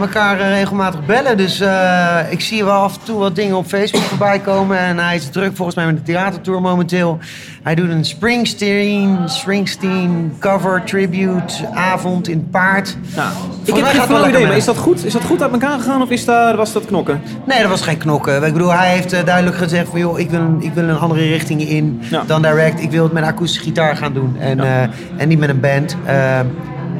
elkaar 0.00 0.36
regelmatig 0.38 1.06
bellen. 1.06 1.36
Dus 1.36 1.60
eh, 1.60 2.18
ik 2.28 2.40
zie 2.40 2.64
wel 2.64 2.80
af 2.82 2.94
en 2.94 3.00
toe 3.04 3.18
wat 3.18 3.34
dingen 3.36 3.56
op 3.56 3.66
Facebook 3.66 4.02
voorbij 4.02 4.38
komen. 4.38 4.78
En 4.78 4.98
hij 4.98 5.16
is 5.16 5.28
druk 5.30 5.56
volgens 5.56 5.76
mij 5.76 5.86
met 5.86 5.96
de 5.96 6.02
theatertour 6.02 6.60
momenteel. 6.60 7.18
Hij 7.64 7.74
doet 7.74 7.88
een 7.90 8.04
Springsteen, 8.04 9.18
Springsteen 9.28 10.32
cover 10.40 10.82
tribute 10.84 11.68
avond 11.74 12.28
in 12.28 12.48
Paard. 12.50 12.96
Nou, 13.16 13.28
ik 13.64 13.74
heb 13.74 13.84
geen 13.84 14.00
flauw 14.00 14.28
idee, 14.28 14.46
maar 14.46 14.56
is 14.56 14.64
dat 14.64 14.76
goed? 14.76 15.04
Is 15.04 15.12
dat 15.12 15.24
goed 15.24 15.42
uit 15.42 15.52
elkaar 15.52 15.78
gegaan 15.78 16.02
of 16.02 16.10
is 16.10 16.24
daar, 16.24 16.56
was 16.56 16.72
dat 16.72 16.86
knokken? 16.86 17.20
Nee, 17.46 17.60
dat 17.60 17.68
was 17.70 17.80
geen 17.82 17.96
knokken. 17.98 18.42
Ik 18.44 18.52
bedoel, 18.52 18.72
hij 18.72 18.88
heeft 18.90 19.12
eh, 19.12 19.24
duidelijk 19.24 19.56
gezegd 19.56 19.88
van... 19.88 19.98
joh, 19.98 20.18
ik 20.18 20.30
wil, 20.30 20.40
een, 20.40 20.56
ik 20.62 20.72
wil 20.74 20.88
een 20.88 20.98
andere 20.98 21.20
richting 21.28 21.60
in 21.68 22.00
Ja. 22.10 22.22
dan 22.26 22.42
direct. 22.42 22.82
Ik 22.82 22.90
wil 22.90 23.02
het 23.04 23.12
met 23.12 23.24
akoestische 23.24 23.64
gitaar 23.64 23.96
gaan 23.96 24.12
doen. 24.12 24.36
En, 24.38 24.56
Ja. 24.56 24.82
eh, 24.82 24.88
en 25.16 25.28
niet 25.28 25.38
met 25.38 25.48
een 25.48 25.60
band. 25.60 25.96
Eh, 26.04 26.38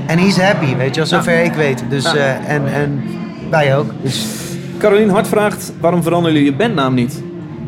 En 0.06 0.18
he's 0.18 0.36
happy, 0.40 0.76
weet 0.76 0.88
je 0.94 1.00
wel, 1.00 1.06
zover 1.06 1.42
ik 1.44 1.52
weet. 1.54 1.84
Dus, 1.88 2.12
Ja. 2.12 2.38
en, 2.46 2.72
en 2.74 3.02
wij 3.50 3.76
ook. 3.76 3.90
Dus 4.02 4.26
Caroline 4.78 5.12
Hart 5.12 5.28
vraagt, 5.28 5.72
waarom 5.80 6.02
veranderen 6.02 6.34
jullie 6.36 6.50
je 6.50 6.56
bandnaam 6.56 6.94
niet? 6.94 7.22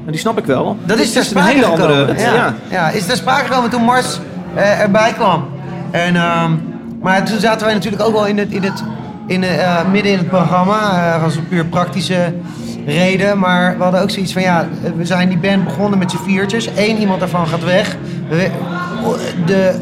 En 0.06 0.12
die 0.12 0.20
snap 0.20 0.38
ik 0.38 0.44
wel. 0.46 0.76
dat 0.84 0.98
is 0.98 1.14
een 1.30 1.42
hele 1.42 1.62
gekomen. 1.64 1.80
andere... 1.86 2.06
het- 2.12 2.20
ja. 2.20 2.34
ja. 2.34 2.54
Ja. 2.70 2.88
is 2.90 3.06
ter 3.06 3.16
sprake 3.16 3.44
gekomen 3.46 3.70
toen 3.70 3.82
Mars 3.84 4.18
eh, 4.54 4.80
erbij 4.80 5.12
kwam. 5.12 5.44
En, 5.90 6.16
ehm, 6.16 6.50
maar 7.02 7.24
toen 7.24 7.38
zaten 7.40 7.64
wij 7.66 7.74
natuurlijk 7.74 8.02
ook 8.02 8.12
wel 8.12 8.26
in 8.26 8.38
het, 8.38 8.50
in 8.50 8.62
het, 8.62 8.82
in, 9.26 9.42
eh, 9.44 9.76
midden 9.92 10.12
in 10.12 10.18
het 10.18 10.28
programma. 10.28 11.12
eh, 11.16 11.22
als 11.24 11.36
een 11.36 11.48
puur 11.48 11.64
praktische 11.64 12.32
reden. 12.86 13.38
Maar 13.38 13.76
we 13.76 13.82
hadden 13.82 14.00
ook 14.02 14.10
zoiets 14.10 14.32
van, 14.32 14.42
ja, 14.42 14.66
we 14.96 15.04
zijn 15.04 15.28
die 15.28 15.38
band 15.38 15.64
begonnen 15.64 15.98
met 15.98 16.10
z'n 16.10 16.16
viertjes. 16.24 16.68
Eén 16.76 16.98
iemand 16.98 17.20
daarvan 17.20 17.46
gaat 17.46 17.64
weg. 17.64 17.96
We- 18.28 18.50
de 19.46 19.80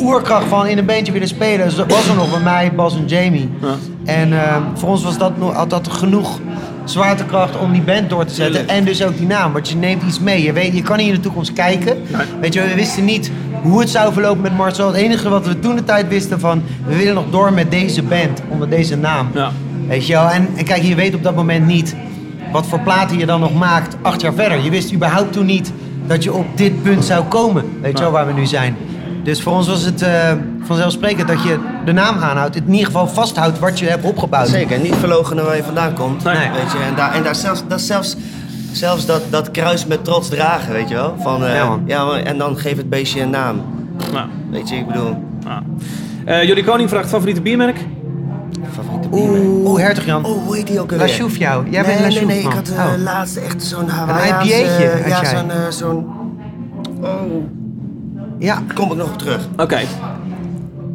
oerkracht 0.00 0.46
van 0.46 0.66
in 0.66 0.78
een 0.78 0.84
bandje 0.86 1.12
willen 1.12 1.28
spelen 1.28 1.66
was 1.88 2.08
er 2.08 2.14
nog 2.14 2.30
bij 2.30 2.40
mij, 2.40 2.72
Bas 2.74 2.96
en 2.96 3.06
Jamie. 3.06 3.50
Ja. 3.60 3.68
En 4.04 4.32
ehm, 4.32 4.62
voor 4.74 4.88
ons 4.88 5.02
was 5.04 5.18
dat, 5.18 5.32
had 5.52 5.70
dat 5.70 5.88
genoeg 5.88 6.38
zwaartekracht 6.84 7.58
om 7.58 7.72
die 7.72 7.82
band 7.82 8.10
door 8.10 8.24
te 8.24 8.34
zetten. 8.34 8.68
En 8.68 8.84
dus 8.84 9.04
ook 9.04 9.16
die 9.16 9.26
naam, 9.26 9.52
want 9.52 9.68
je 9.68 9.76
neemt 9.76 10.02
iets 10.02 10.20
mee. 10.20 10.42
Je, 10.42 10.52
weet, 10.52 10.76
je 10.76 10.82
kan 10.82 10.96
niet 10.96 11.08
in 11.08 11.14
de 11.14 11.20
toekomst 11.20 11.52
kijken. 11.52 11.96
Weet 12.40 12.54
je, 12.54 12.60
we 12.60 12.74
wisten 12.74 13.04
niet 13.04 13.30
hoe 13.62 13.80
het 13.80 13.90
zou 13.90 14.12
verlopen 14.12 14.42
met 14.42 14.56
Marcel. 14.56 14.86
Het 14.86 14.96
enige 14.96 15.28
wat 15.28 15.46
we 15.46 15.58
toen 15.58 15.76
de 15.76 15.84
tijd 15.84 16.08
wisten 16.08 16.40
van, 16.40 16.62
we 16.86 16.96
willen 16.96 17.14
nog 17.14 17.30
door 17.30 17.52
met 17.52 17.70
deze 17.70 18.02
band, 18.02 18.42
onder 18.48 18.68
deze 18.68 18.96
naam. 18.96 19.30
Ja. 19.34 19.52
Weet 19.88 20.06
je 20.06 20.12
wel, 20.12 20.28
en, 20.28 20.48
en 20.56 20.64
kijk, 20.64 20.82
je 20.82 20.94
weet 20.94 21.14
op 21.14 21.22
dat 21.22 21.34
moment 21.34 21.66
niet 21.66 21.96
wat 22.52 22.66
voor 22.66 22.80
platen 22.80 23.18
je 23.18 23.26
dan 23.26 23.40
nog 23.40 23.54
maakt 23.54 23.96
acht 24.02 24.20
jaar 24.20 24.34
verder. 24.34 24.64
Je 24.64 24.70
wist 24.70 24.92
überhaupt 24.92 25.32
toen 25.32 25.46
niet 25.46 25.72
dat 26.06 26.22
je 26.22 26.32
op 26.32 26.46
dit 26.54 26.82
punt 26.82 27.04
zou 27.04 27.24
komen, 27.24 27.64
weet 27.80 27.98
je 27.98 28.04
wel, 28.04 28.12
waar 28.12 28.26
we 28.26 28.32
nu 28.32 28.46
zijn. 28.46 28.76
Dus 29.22 29.42
voor 29.42 29.52
ons 29.52 29.68
was 29.68 29.82
het 29.84 30.02
eh, 30.02 30.32
vanzelfsprekend 30.62 31.28
dat 31.28 31.42
je 31.42 31.58
de 31.84 31.92
naam 31.92 32.18
aanhoudt. 32.18 32.56
In 32.56 32.70
ieder 32.70 32.86
geval 32.86 33.08
vasthoudt 33.08 33.58
wat 33.58 33.78
je 33.78 33.86
hebt 33.86 34.04
opgebouwd. 34.04 34.48
Zeker, 34.48 34.78
niet 34.78 34.94
verlogenen 34.94 35.44
waar 35.44 35.56
je 35.56 35.62
vandaan 35.62 35.94
komt. 35.94 36.24
Nee. 36.24 36.34
Weet 36.34 36.72
je, 36.72 36.78
en 36.88 36.94
daar, 36.96 37.12
en 37.14 37.22
daar 37.22 37.34
zelfs, 37.34 37.62
dat 37.68 37.80
zelfs, 37.80 38.16
zelfs 38.72 39.06
dat, 39.06 39.22
dat 39.30 39.50
kruis 39.50 39.86
met 39.86 40.04
trots 40.04 40.28
dragen, 40.28 40.72
weet 40.72 40.88
je 40.88 40.94
wel. 40.94 41.14
Van, 41.18 41.44
eh, 41.44 41.54
Ja, 41.54 41.78
ja, 41.86 42.04
man. 42.04 42.16
en 42.16 42.38
dan 42.38 42.56
geef 42.58 42.76
het 42.76 42.88
beestje 42.88 43.20
een 43.20 43.30
naam. 43.30 43.60
Nou, 44.12 44.26
Weet 44.50 44.68
je, 44.68 44.76
ik 44.76 44.86
bedoel, 44.86 45.16
nou. 45.44 45.62
Eh, 46.24 46.42
Jordi 46.44 46.64
Koning 46.64 46.88
vraagt 46.88 47.08
favoriete 47.08 47.40
biermerk? 47.40 47.76
favoriete 48.72 49.08
biermerk. 49.08 49.44
Oeh, 49.66 49.80
Hertog 49.80 50.04
Jan. 50.04 50.24
Oh, 50.24 50.44
hoe 50.46 50.56
heet 50.56 50.66
die 50.66 50.80
ook 50.80 50.90
La 50.90 50.96
alweer? 50.96 51.14
Chouf 51.14 51.36
jou. 51.36 51.70
Jij 51.70 51.82
nee, 51.82 51.90
bent 51.98 52.14
La 52.14 52.20
nee, 52.20 52.26
nee, 52.26 52.38
ik 52.38 52.52
had 52.52 52.68
uh, 52.70 52.78
Oh. 52.78 53.02
laatst 53.02 53.36
echt 53.36 53.62
zo'n 53.62 53.88
Hawaïaanse... 53.88 54.54
IPA'tje 54.60 55.10
had 55.12 55.22
Ja, 55.22 55.24
zo'n... 55.24 55.72
zo'n 55.72 56.06
oh, 57.02 57.08
Ja, 58.40 58.62
kom 58.74 58.90
ik 58.90 58.96
nog 58.96 59.16
terug. 59.16 59.48
Oké. 59.56 59.80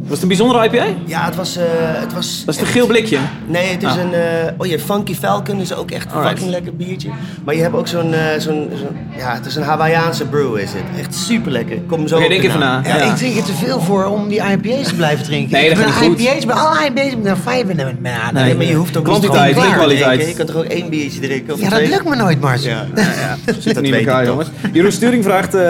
Was 0.08 0.14
het 0.14 0.22
een 0.22 0.28
bijzondere 0.38 0.66
IPA? 0.66 0.86
Ja, 1.06 1.26
het 1.26 1.36
was... 1.36 1.58
eh, 1.58 1.64
het 1.78 2.14
was 2.14 2.43
Dat 2.45 2.56
is 2.56 2.62
een 2.62 2.68
geel 2.68 2.88
blikje. 2.88 3.18
Nee, 3.47 3.72
het 3.72 3.84
is 3.84 3.89
Ah. 3.89 3.97
een... 3.99 4.14
eh, 4.14 4.22
oh, 4.58 4.66
je 4.66 4.80
Funky 4.80 5.16
Falcon 5.16 5.60
is 5.60 5.74
ook 5.74 5.91
echt 5.91 6.06
een 6.06 6.12
Alright. 6.12 6.30
fucking 6.32 6.51
lekker 6.51 6.76
biertje. 6.76 7.10
Maar 7.45 7.56
je 7.56 7.62
hebt 7.62 7.76
ook 7.76 7.88
zo'n... 7.88 8.14
eh, 8.14 8.20
zo'n 8.38 8.70
zo'n- 8.76 8.97
ja, 9.18 9.34
het 9.34 9.45
is 9.45 9.56
een 9.56 9.64
Hawaïaanse 9.64 10.26
brew 10.26 10.58
is 10.58 10.70
het. 10.74 10.99
Echt 10.99 11.16
super 11.16 11.51
lekker. 11.51 11.78
Kom 11.88 12.08
zo 12.08 12.16
op 12.18 12.30
denk 12.30 12.43
even 12.43 12.60
na. 12.60 12.82
Ja, 12.84 12.97
Ja. 12.97 13.03
ik 13.03 13.16
drink 13.16 13.38
er 13.38 13.43
te 13.43 13.53
veel 13.53 13.80
voor 13.80 14.06
om 14.06 14.28
die 14.28 14.41
IPA's 14.51 14.88
te 14.88 14.95
blijven 14.95 15.26
drinken. 15.26 15.51
Nee, 15.51 15.64
ik 15.70 15.76
dat 15.76 15.84
ben 15.84 15.93
gaat 15.93 16.01
niet 16.01 16.10
goed. 16.12 16.20
IPA's, 16.22 16.45
bij 16.45 16.56
alle 16.56 16.86
IPA's 16.86 16.93
ben 16.93 17.12
ik 17.20 17.24
naar 17.24 17.38
vijf 17.38 17.62
en 17.70 17.80
ik 17.88 17.99
Nee, 18.01 18.14
Nee, 18.34 18.56
maar 18.56 18.66
je 18.66 18.74
hoeft 18.74 18.97
ook 18.97 19.03
Kwantiteit, 19.03 19.45
niet 19.56 19.64
geen 19.64 19.64
klaar 19.64 19.70
te 19.72 19.78
kwaliteit. 19.78 20.20
drinken. 20.20 20.28
Je 20.28 20.36
kan 20.36 20.45
toch 20.45 20.56
ook 20.56 20.70
één 20.80 20.89
biertje 20.89 21.20
drinken? 21.20 21.53
Of 21.53 21.60
Ja, 21.60 21.70
dat 21.70 21.78
twee? 21.80 21.89
lukt 21.89 22.10
me 22.10 22.16
nooit, 22.16 22.41
Mars. 22.41 22.64
Ja. 22.64 22.86
Zit 23.60 23.76
er 23.76 23.82
niet 23.82 23.93
in 23.93 23.99
elkaar, 23.99 24.26
jongens. 24.26 24.49
Jeroen 24.74 24.91
Sturing 24.91 25.24
vraagt... 25.24 25.53
eh 25.53 25.64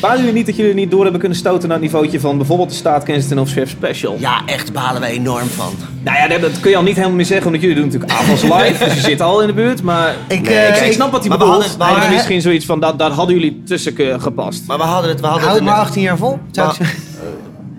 balen 0.00 0.18
jullie 0.18 0.32
niet 0.34 0.46
dat 0.46 0.56
jullie 0.56 0.74
niet 0.74 0.90
door 0.90 1.02
hebben 1.02 1.20
kunnen 1.20 1.38
stoten 1.38 1.68
naar 1.68 1.76
het 1.76 1.86
niveautje 1.86 2.20
van 2.20 2.36
bijvoorbeeld 2.36 2.68
de 2.70 2.74
staat 2.74 3.02
Kensington 3.04 3.38
of 3.38 3.50
Chef 3.50 3.76
Special? 3.80 4.16
Ja, 4.18 4.42
echt 4.46 4.72
balen 4.72 5.00
we 5.00 5.06
enorm 5.06 5.46
van. 5.48 5.72
Nou 6.02 6.16
ja, 6.16 6.38
dat- 6.38 6.60
kun 6.60 6.70
je 6.70 6.76
al 6.76 6.82
niet 6.82 6.94
helemaal 6.96 7.16
meer 7.16 7.24
zeggen, 7.24 7.46
omdat 7.46 7.60
jullie 7.60 7.76
doen 7.76 7.84
natuurlijk 7.84 8.12
avonds 8.12 8.42
live. 8.42 8.84
dus 8.84 8.94
je 8.94 9.00
zit 9.00 9.20
al 9.20 9.40
in 9.40 9.46
de 9.46 9.52
buurt, 9.52 9.82
maar... 9.82 10.14
Ik, 10.28 10.40
Nee, 10.42 10.54
eh, 10.56 10.68
ik, 10.68 10.76
ik 10.76 10.86
ik- 10.86 10.92
snap 10.92 11.10
wat 11.10 11.20
hij 11.20 11.28
maar 11.28 11.38
we 11.38 11.44
bedoelt. 11.44 11.62
hadden- 11.62 11.78
we 11.78 11.84
Hij 11.84 11.92
hadden- 11.92 12.02
heeft 12.02 12.14
misschien 12.14 12.40
zoiets 12.42 12.66
van, 12.66 12.80
dat, 12.80 12.98
dat 12.98 13.12
hadden 13.12 13.34
jullie 13.34 13.62
tussen 13.64 13.96
eh, 13.96 14.20
gepast. 14.20 14.66
Maar 14.66 14.76
we 14.78 14.82
hadden 14.84 15.10
het... 15.10 15.20
We 15.20 15.26
hadden 15.26 15.44
Houd 15.44 15.56
het 15.56 15.64
maar 15.64 15.76
net- 15.76 15.84
18 15.86 16.02
jaar 16.02 16.16
vol. 16.16 16.38
Zou 16.50 16.70
ik 16.70 16.78
Maar- 16.78 16.86
zeggen. 16.88 17.08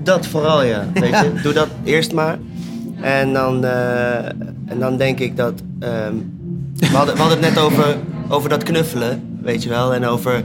Dat 0.03 0.25
vooral, 0.27 0.63
ja. 0.63 0.85
Weet 0.93 1.09
je, 1.19 1.31
doe 1.43 1.53
dat 1.53 1.67
eerst 1.83 2.13
maar. 2.13 2.37
En 3.01 3.33
dan, 3.33 3.65
eh, 3.65 4.15
en 4.65 4.79
dan 4.79 4.97
denk 4.97 5.19
ik 5.19 5.37
dat... 5.37 5.53
ehm, 5.79 6.13
we, 6.77 6.85
hadden, 6.97 7.15
we 7.15 7.21
hadden 7.21 7.39
het 7.43 7.53
net 7.55 7.63
over, 7.63 7.97
over 8.29 8.49
dat 8.49 8.63
knuffelen, 8.63 9.37
weet 9.43 9.63
je 9.63 9.69
wel. 9.69 9.93
En 9.93 10.05
over, 10.05 10.43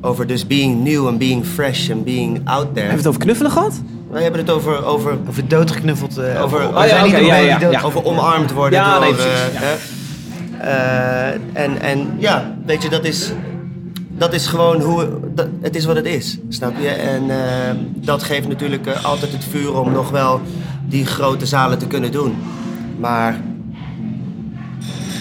over 0.00 0.26
dus 0.26 0.46
being 0.46 0.84
new 0.84 1.06
and 1.06 1.18
being 1.18 1.44
fresh 1.46 1.90
and 1.90 2.04
being 2.04 2.40
out 2.44 2.66
there. 2.66 2.74
Hebben 2.86 2.90
we 2.90 2.96
het 2.96 3.06
over 3.06 3.20
knuffelen 3.20 3.50
gehad? 3.50 3.80
Wij 4.10 4.22
hebben 4.22 4.40
het 4.40 4.50
over, 4.50 4.84
over, 4.84 5.18
Over 5.28 5.48
doodgeknuffeld. 5.48 6.18
eh, 6.18 6.42
Over- 6.42 6.58
we 6.60 6.66
oh 6.66 6.72
ja, 6.82 6.88
zijn 6.88 7.04
niet 7.04 7.12
oké, 7.12 7.20
de 7.22 7.26
ja, 7.26 7.36
ja, 7.36 7.58
die 7.58 7.64
dood- 7.66 7.74
ja. 7.80 7.82
over 7.86 8.04
omarmd 8.04 8.52
worden 8.52 8.78
Ja, 8.78 8.90
door... 8.92 9.00
nee, 9.00 9.10
eh, 9.10 9.16
precies, 9.16 9.52
ja. 9.52 9.58
hè. 9.60 9.74
Eh, 10.58 11.62
en, 11.64 11.80
en 11.80 12.14
ja, 12.18 12.54
weet 12.66 12.82
je, 12.82 12.88
dat 12.88 13.04
is, 13.04 13.32
dat 14.08 14.32
is 14.34 14.46
gewoon 14.46 14.80
hoe... 14.80 15.08
Dat, 15.34 15.46
het 15.60 15.76
is 15.76 15.84
wat 15.84 15.96
het 15.96 16.06
is, 16.06 16.38
snap 16.48 16.72
je? 16.80 16.88
En 16.88 17.22
dat 17.94 18.22
geeft 18.22 18.48
natuurlijk 18.48 18.88
altijd 19.02 19.32
het 19.32 19.44
vuur 19.44 19.80
om 19.80 19.92
nog 19.92 20.10
wel 20.10 20.40
die 20.88 21.06
grote 21.06 21.46
zalen 21.46 21.78
te 21.78 21.86
kunnen 21.86 22.12
doen. 22.12 22.34
Maar 22.98 23.40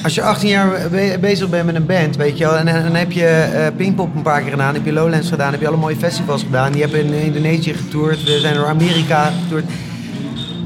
Als 0.05 0.15
je 0.15 0.21
18 0.21 0.49
jaar 0.49 0.69
be- 0.91 1.17
bezig 1.21 1.49
bent 1.49 1.65
met 1.65 1.75
een 1.75 1.85
band, 1.85 2.15
weet 2.15 2.37
je 2.37 2.43
wel, 2.43 2.57
en, 2.57 2.67
en 2.67 2.83
dan 2.83 2.95
heb 2.95 3.11
je 3.11 3.25
eh 3.27 3.67
Pinkpop 3.77 4.15
een 4.15 4.21
paar 4.21 4.41
keer 4.41 4.51
gedaan, 4.51 4.73
heb 4.73 4.85
je 4.85 4.93
Lowlands 4.93 5.29
gedaan, 5.29 5.51
heb 5.51 5.61
je 5.61 5.67
alle 5.67 5.77
mooie 5.77 5.95
festivals 5.95 6.41
gedaan. 6.43 6.73
Je 6.73 6.81
hebt 6.81 6.93
in 6.93 7.13
Indonesië 7.13 7.73
getoerd, 7.73 8.23
we 8.23 8.39
zijn 8.39 8.55
door 8.55 8.67
Amerika 8.67 9.31
getoerd. 9.43 9.63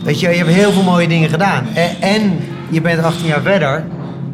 Weet 0.03 0.19
je, 0.19 0.29
je 0.29 0.35
hebt 0.35 0.49
heel 0.49 0.71
veel 0.71 0.83
mooie 0.83 1.07
dingen 1.07 1.29
gedaan. 1.29 1.67
En, 1.73 1.89
en 1.99 2.39
je 2.69 2.81
bent 2.81 3.03
18 3.03 3.25
jaar 3.27 3.41
verder. 3.41 3.83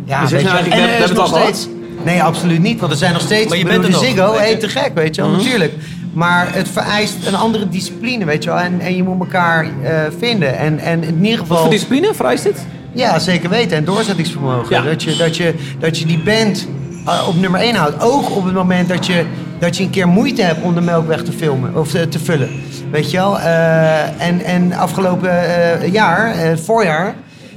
Ja, 0.06 0.22
Dus 0.22 0.32
weet 0.32 0.42
zeg 0.42 0.66
je, 0.66 0.72
en 0.72 1.02
het 1.02 1.14
nog 1.14 1.28
steeds. 1.28 1.68
Nee, 2.04 2.24
absoluut 2.24 2.62
niet, 2.62 2.80
want 2.80 2.92
er 2.92 2.98
zijn 2.98 3.14
nog 3.14 3.22
steeds. 3.22 3.48
Maar 3.50 3.58
je 3.58 3.66
bent 3.66 3.84
er 3.84 3.90
nog, 3.90 4.04
Ziggo, 4.04 4.34
hey, 4.36 4.50
je. 4.50 4.58
te 4.58 4.68
gek, 4.70 4.92
weet 4.94 5.16
je 5.16 5.22
wel, 5.22 5.32
natuurlijk. 5.32 5.74
Maar 6.14 6.48
het 6.54 6.70
vereist 6.70 7.16
een 7.28 7.36
andere 7.36 7.70
discipline, 7.70 8.26
weet 8.26 8.44
je 8.44 8.50
wel. 8.50 8.60
En, 8.60 8.80
en 8.80 8.96
je 8.96 9.04
moet 9.04 9.20
elkaar 9.20 9.66
eh, 9.84 9.92
vinden. 10.20 10.58
En, 10.58 10.80
en 10.80 11.04
in 11.04 11.24
ieder 11.26 11.40
geval. 11.40 11.56
Wat 11.56 11.60
voor 11.66 11.72
discipline 11.74 12.14
vereist 12.14 12.44
dit? 12.44 12.66
Ja, 12.96 13.20
zeker 13.20 13.50
weten. 13.50 13.78
En 13.78 13.86
doorzettingsvermogen. 13.86 14.76
Ja. 14.76 14.82
Dat, 14.82 15.04
je, 15.04 15.16
dat, 15.16 15.38
je, 15.38 15.54
dat 15.80 15.98
je 15.98 16.06
die 16.06 16.24
band 16.24 16.68
uh, 17.08 17.28
op 17.28 17.36
nummer 17.36 17.60
1 17.60 17.76
houdt. 17.76 18.02
Ook 18.02 18.36
op 18.36 18.46
het 18.46 18.54
moment 18.54 18.90
dat 18.90 19.06
je, 19.06 19.26
dat 19.60 19.78
je 19.78 19.84
een 19.84 19.90
keer 19.90 20.08
moeite 20.08 20.42
hebt 20.42 20.62
om 20.62 20.76
de 20.76 20.82
melkweg 20.82 21.24
te 21.24 21.32
filmen 21.32 21.76
of 21.76 21.90
te, 21.90 22.08
te 22.08 22.20
vullen. 22.20 22.50
Weet 22.92 23.12
je 23.12 23.18
wel? 23.18 23.38
Uh, 23.38 24.22
en, 24.22 24.42
en 24.42 24.74
afgelopen 24.74 25.30
uh, 25.30 25.92
jaar, 25.92 26.36
uh, 26.36 26.42
het 26.42 26.62
voorjaar, 26.62 27.16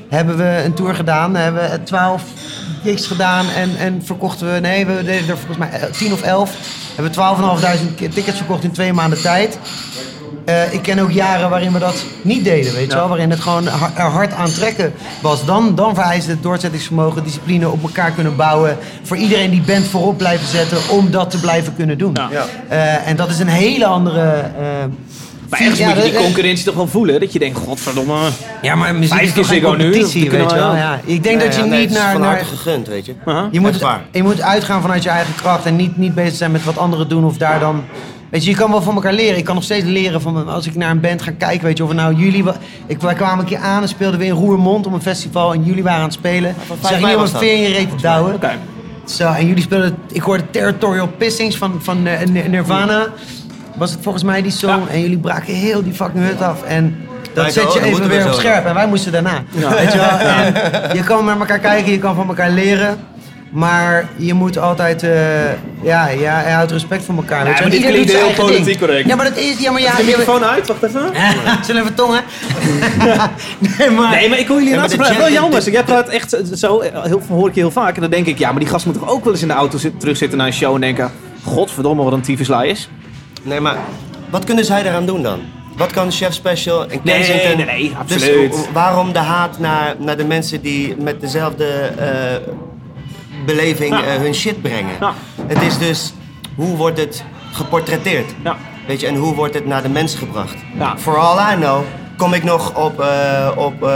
hebben 0.08 0.36
we 0.36 0.62
een 0.64 0.74
tour 0.74 0.94
gedaan. 0.94 1.34
Hebben 1.34 1.70
we 1.70 1.82
12 1.82 2.22
gigs 2.82 3.06
gedaan 3.06 3.46
en, 3.56 3.70
en 3.78 4.02
verkochten 4.04 4.52
we, 4.54 4.60
nee, 4.60 4.86
we 4.86 5.04
deden 5.04 5.28
er 5.28 5.38
volgens 5.38 5.58
mij 5.58 5.90
10 5.92 6.12
of 6.12 6.22
11. 6.22 6.56
Hebben 6.98 7.12
we 7.12 8.08
12.500 8.08 8.14
tickets 8.14 8.36
verkocht 8.36 8.64
in 8.64 8.70
twee 8.72 8.92
maanden 8.92 9.20
tijd. 9.22 9.58
Uh, 10.48 10.72
ik 10.72 10.82
ken 10.82 10.98
ook 10.98 11.10
jaren 11.10 11.50
waarin 11.50 11.72
we 11.72 11.78
dat 11.78 12.04
niet 12.22 12.44
deden, 12.44 12.72
weet 12.72 12.84
je 12.84 12.90
Ja. 12.90 12.96
wel. 12.96 13.08
Waarin 13.08 13.30
het 13.30 13.40
gewoon 13.40 13.66
er 13.96 14.02
hard 14.04 14.32
aan 14.32 14.50
trekken 14.52 14.92
was. 15.22 15.44
Dan, 15.44 15.74
dan 15.74 15.94
vereist 15.94 16.26
het 16.26 16.42
doorzettingsvermogen, 16.42 17.24
discipline, 17.24 17.68
op 17.68 17.82
elkaar 17.82 18.10
kunnen 18.10 18.36
bouwen. 18.36 18.76
Voor 19.02 19.16
iedereen 19.16 19.50
die 19.50 19.60
band 19.60 19.86
voorop 19.86 20.18
blijven 20.18 20.46
zetten 20.46 20.78
om 20.90 21.10
dat 21.10 21.30
te 21.30 21.40
blijven 21.40 21.74
kunnen 21.76 21.98
doen. 21.98 22.16
Ja. 22.30 22.44
Uh, 22.70 23.08
en 23.08 23.16
dat 23.16 23.30
is 23.30 23.38
een 23.38 23.48
hele 23.48 23.86
andere... 23.86 24.44
Uh, 24.60 24.84
Maar 25.48 25.60
ergens 25.60 25.78
ja, 25.78 25.88
moet 25.88 25.96
je 26.04 26.10
die 26.10 26.20
concurrentie 26.20 26.64
toch 26.64 26.74
wel 26.74 26.86
voelen. 26.86 27.20
Dat 27.20 27.32
je 27.32 27.38
denkt, 27.38 27.58
godverdomme. 27.58 28.28
Ja, 28.62 28.74
maar 28.74 28.94
muziek 28.94 29.14
Vijf 29.14 29.28
is 29.28 29.32
toch 29.34 29.46
geen 29.48 29.60
nu, 29.60 29.66
competitie, 29.66 30.20
kunnen 30.26 30.38
weet 30.40 30.50
je 30.50 30.54
we 30.56 30.62
wel. 30.62 30.72
wel. 30.72 30.80
Ja. 30.82 31.00
Ik 31.04 31.22
denk 31.22 31.40
dat 31.40 31.54
je 31.54 31.60
Ja, 31.60 31.66
nee, 31.66 31.78
niet 31.80 31.88
het 31.88 31.96
is 31.98 32.02
naar... 32.02 32.12
van 32.12 32.20
naar 32.20 32.30
harte 32.30 32.44
gegund, 32.44 32.88
weet 32.88 33.06
je. 33.06 33.14
Uh-huh. 33.26 33.44
je, 33.50 33.60
moet, 33.60 33.70
Echt 33.70 33.80
waar. 33.80 34.00
je 34.12 34.22
moet 34.22 34.40
uitgaan 34.42 34.80
vanuit 34.80 35.02
je 35.02 35.08
eigen 35.08 35.34
kracht 35.34 35.64
en 35.64 35.76
niet, 35.76 35.96
niet 35.96 36.14
bezig 36.14 36.36
zijn 36.36 36.50
met 36.50 36.64
wat 36.64 36.78
anderen 36.78 37.08
doen 37.08 37.24
of 37.24 37.36
daar 37.36 37.60
dan... 37.60 37.84
Weet 38.30 38.44
je, 38.44 38.50
je 38.50 38.56
kan 38.56 38.70
wel 38.70 38.82
van 38.82 38.94
elkaar 38.94 39.12
leren. 39.12 39.38
Ik 39.38 39.44
kan 39.44 39.54
nog 39.54 39.64
steeds 39.64 39.84
leren 39.84 40.20
van 40.20 40.48
als 40.48 40.66
ik 40.66 40.74
naar 40.74 40.90
een 40.90 41.00
band 41.00 41.22
ga 41.22 41.30
kijken. 41.38 41.64
Weet 41.66 41.76
je, 41.76 41.84
of 41.84 41.92
nou 41.92 42.14
jullie... 42.14 42.44
wa- 42.44 42.56
Ik, 42.86 43.00
wij 43.00 43.14
kwamen 43.14 43.38
een 43.38 43.44
keer 43.44 43.58
aan 43.58 43.82
en 43.82 43.88
speelden 43.88 44.18
we 44.18 44.24
in 44.26 44.32
Roermond 44.32 44.86
om 44.86 44.94
een 44.94 45.02
festival. 45.02 45.52
En 45.52 45.64
jullie 45.64 45.82
waren 45.82 45.98
aan 45.98 46.04
het 46.04 46.12
spelen. 46.12 46.54
Zeg 46.82 46.90
mei 46.90 47.04
niet 47.04 47.14
om 47.16 47.22
een 47.22 47.30
dat. 47.32 47.40
veer 47.40 47.52
in 47.54 47.60
je 47.60 47.68
reet 47.68 47.90
te 47.90 48.02
douwen. 48.02 48.34
Oké. 48.34 48.50
Zo, 49.04 49.32
en 49.32 49.46
jullie 49.46 49.62
speelden... 49.62 49.96
Ik 50.12 50.22
hoorde 50.22 50.50
Territorial 50.50 51.06
Pissings 51.18 51.56
van, 51.56 51.74
van 51.82 52.06
eh, 52.06 52.26
Nir- 52.26 52.48
Nirvana. 52.48 53.06
Was 53.78 53.90
het 53.90 53.98
volgens 54.02 54.24
mij 54.24 54.42
die 54.42 54.52
song. 54.52 54.68
Ja. 54.86 54.92
En 54.92 55.00
jullie 55.00 55.18
braken 55.18 55.54
heel 55.54 55.82
die 55.82 55.92
fucking 55.92 56.24
hut 56.24 56.42
af. 56.42 56.62
En 56.62 56.96
dat 57.34 57.44
Ja, 57.44 57.50
zet 57.50 57.72
je 57.72 57.82
even 57.82 58.08
weer 58.08 58.26
op 58.26 58.32
scherp. 58.32 58.64
En 58.66 58.74
wij 58.74 58.86
moesten 58.86 59.12
daarna. 59.12 59.42
Weet 59.52 59.92
je 59.92 59.98
wel? 59.98 60.08
En 60.28 60.54
je 60.96 61.02
kan 61.04 61.24
met 61.24 61.38
elkaar 61.38 61.58
kijken, 61.58 61.92
je 61.92 61.98
kan 61.98 62.14
van 62.14 62.28
elkaar 62.28 62.50
leren. 62.50 62.98
Maar 63.50 64.08
je 64.16 64.34
moet 64.34 64.58
altijd, 64.58 65.02
eh, 65.02 65.10
ja, 65.82 66.08
ja, 66.08 66.40
je 66.40 66.48
houdt 66.52 66.70
respect 66.72 67.04
voor 67.04 67.14
elkaar. 67.14 67.44
weet 67.44 67.54
je. 67.56 67.62
maar 67.62 67.70
dit 67.70 67.86
klinkt 67.86 68.12
heel 68.12 68.22
ding. 68.24 68.34
politiek 68.34 68.78
correct. 68.78 69.08
Ja, 69.08 69.16
maar 69.16 69.24
dat 69.24 69.36
is, 69.36 69.58
ja, 69.58 69.70
maar 69.70 69.80
ja. 69.80 69.90
de 69.96 69.98
je- 69.98 70.04
microfoon 70.04 70.44
uit, 70.44 70.66
wacht 70.66 70.82
even. 70.82 71.00
Zullen 71.66 71.82
we 71.82 71.88
even 71.90 71.94
tongen? 71.94 72.20
nee, 73.78 73.90
maar. 73.90 74.10
Nee, 74.10 74.28
maar 74.28 74.38
ik 74.38 74.46
hoor 74.48 74.56
jullie 74.58 74.72
Ja, 74.72 74.76
laatst 74.80 74.90
de 74.90 74.96
praten. 74.96 75.16
Wel 75.18 75.30
jam- 75.30 75.42
jammer. 75.42 75.70
Jij 75.70 75.84
praat 75.84 76.08
echt 76.08 76.36
zo, 76.54 76.80
heel, 76.80 77.22
hoor 77.28 77.48
ik 77.48 77.54
je 77.54 77.60
heel 77.60 77.70
vaak. 77.70 77.94
En 77.94 78.00
dan 78.00 78.10
denk 78.10 78.26
ik, 78.26 78.38
ja, 78.38 78.50
maar 78.50 78.60
die 78.60 78.68
gast 78.68 78.86
moet 78.86 78.94
toch 78.98 79.08
ook 79.10 79.24
wel 79.24 79.32
eens 79.32 79.42
in 79.42 79.48
de 79.48 79.54
auto 79.54 79.78
zit, 79.78 80.00
terugzitten 80.00 80.38
naar 80.38 80.46
een 80.46 80.52
show 80.52 80.74
en 80.74 80.80
denken... 80.80 81.10
Godverdomme, 81.44 82.02
wat 82.02 82.12
een 82.12 82.20
tyfuslui 82.20 82.70
is. 82.70 82.88
Nee, 83.42 83.60
maar 83.60 83.76
wat 84.30 84.44
kunnen 84.44 84.64
zij 84.64 84.82
eraan 84.82 85.06
doen 85.06 85.22
dan? 85.22 85.40
Wat 85.76 85.90
kan 85.92 86.10
Chef 86.12 86.32
Special 86.34 86.82
en 86.88 87.00
Nee, 87.02 87.14
Kensington... 87.14 87.56
nee, 87.56 87.66
nee, 87.66 87.88
Dus 88.06 88.14
absoluut. 88.16 88.54
w- 88.66 88.72
waarom 88.72 89.12
de 89.12 89.18
haat 89.18 89.58
naar, 89.58 89.94
naar 89.98 90.16
de 90.16 90.24
mensen 90.24 90.60
die 90.62 90.96
met 90.96 91.20
dezelfde 91.20 91.64
eh, 91.66 92.52
beleving 93.46 93.94
eh, 93.94 94.00
hun 94.14 94.34
shit 94.34 94.62
brengen? 94.62 94.94
Het 95.46 95.62
is 95.62 95.78
dus, 95.78 96.12
hoe 96.54 96.76
wordt 96.76 96.98
het 96.98 97.24
geportretteerd? 97.52 98.34
Ja. 98.44 98.56
Weet 98.86 99.00
je, 99.00 99.06
en 99.06 99.14
hoe 99.16 99.34
wordt 99.34 99.54
het 99.54 99.66
naar 99.66 99.82
de 99.82 99.88
mensen 99.88 100.18
gebracht? 100.18 100.56
Ja. 100.78 100.98
For 100.98 101.16
all 101.18 101.52
I 101.52 101.56
know 101.56 101.82
kom 102.16 102.32
ik 102.34 102.44
nog 102.44 102.76
op, 102.84 103.00
eh, 103.00 103.48
op, 103.56 103.90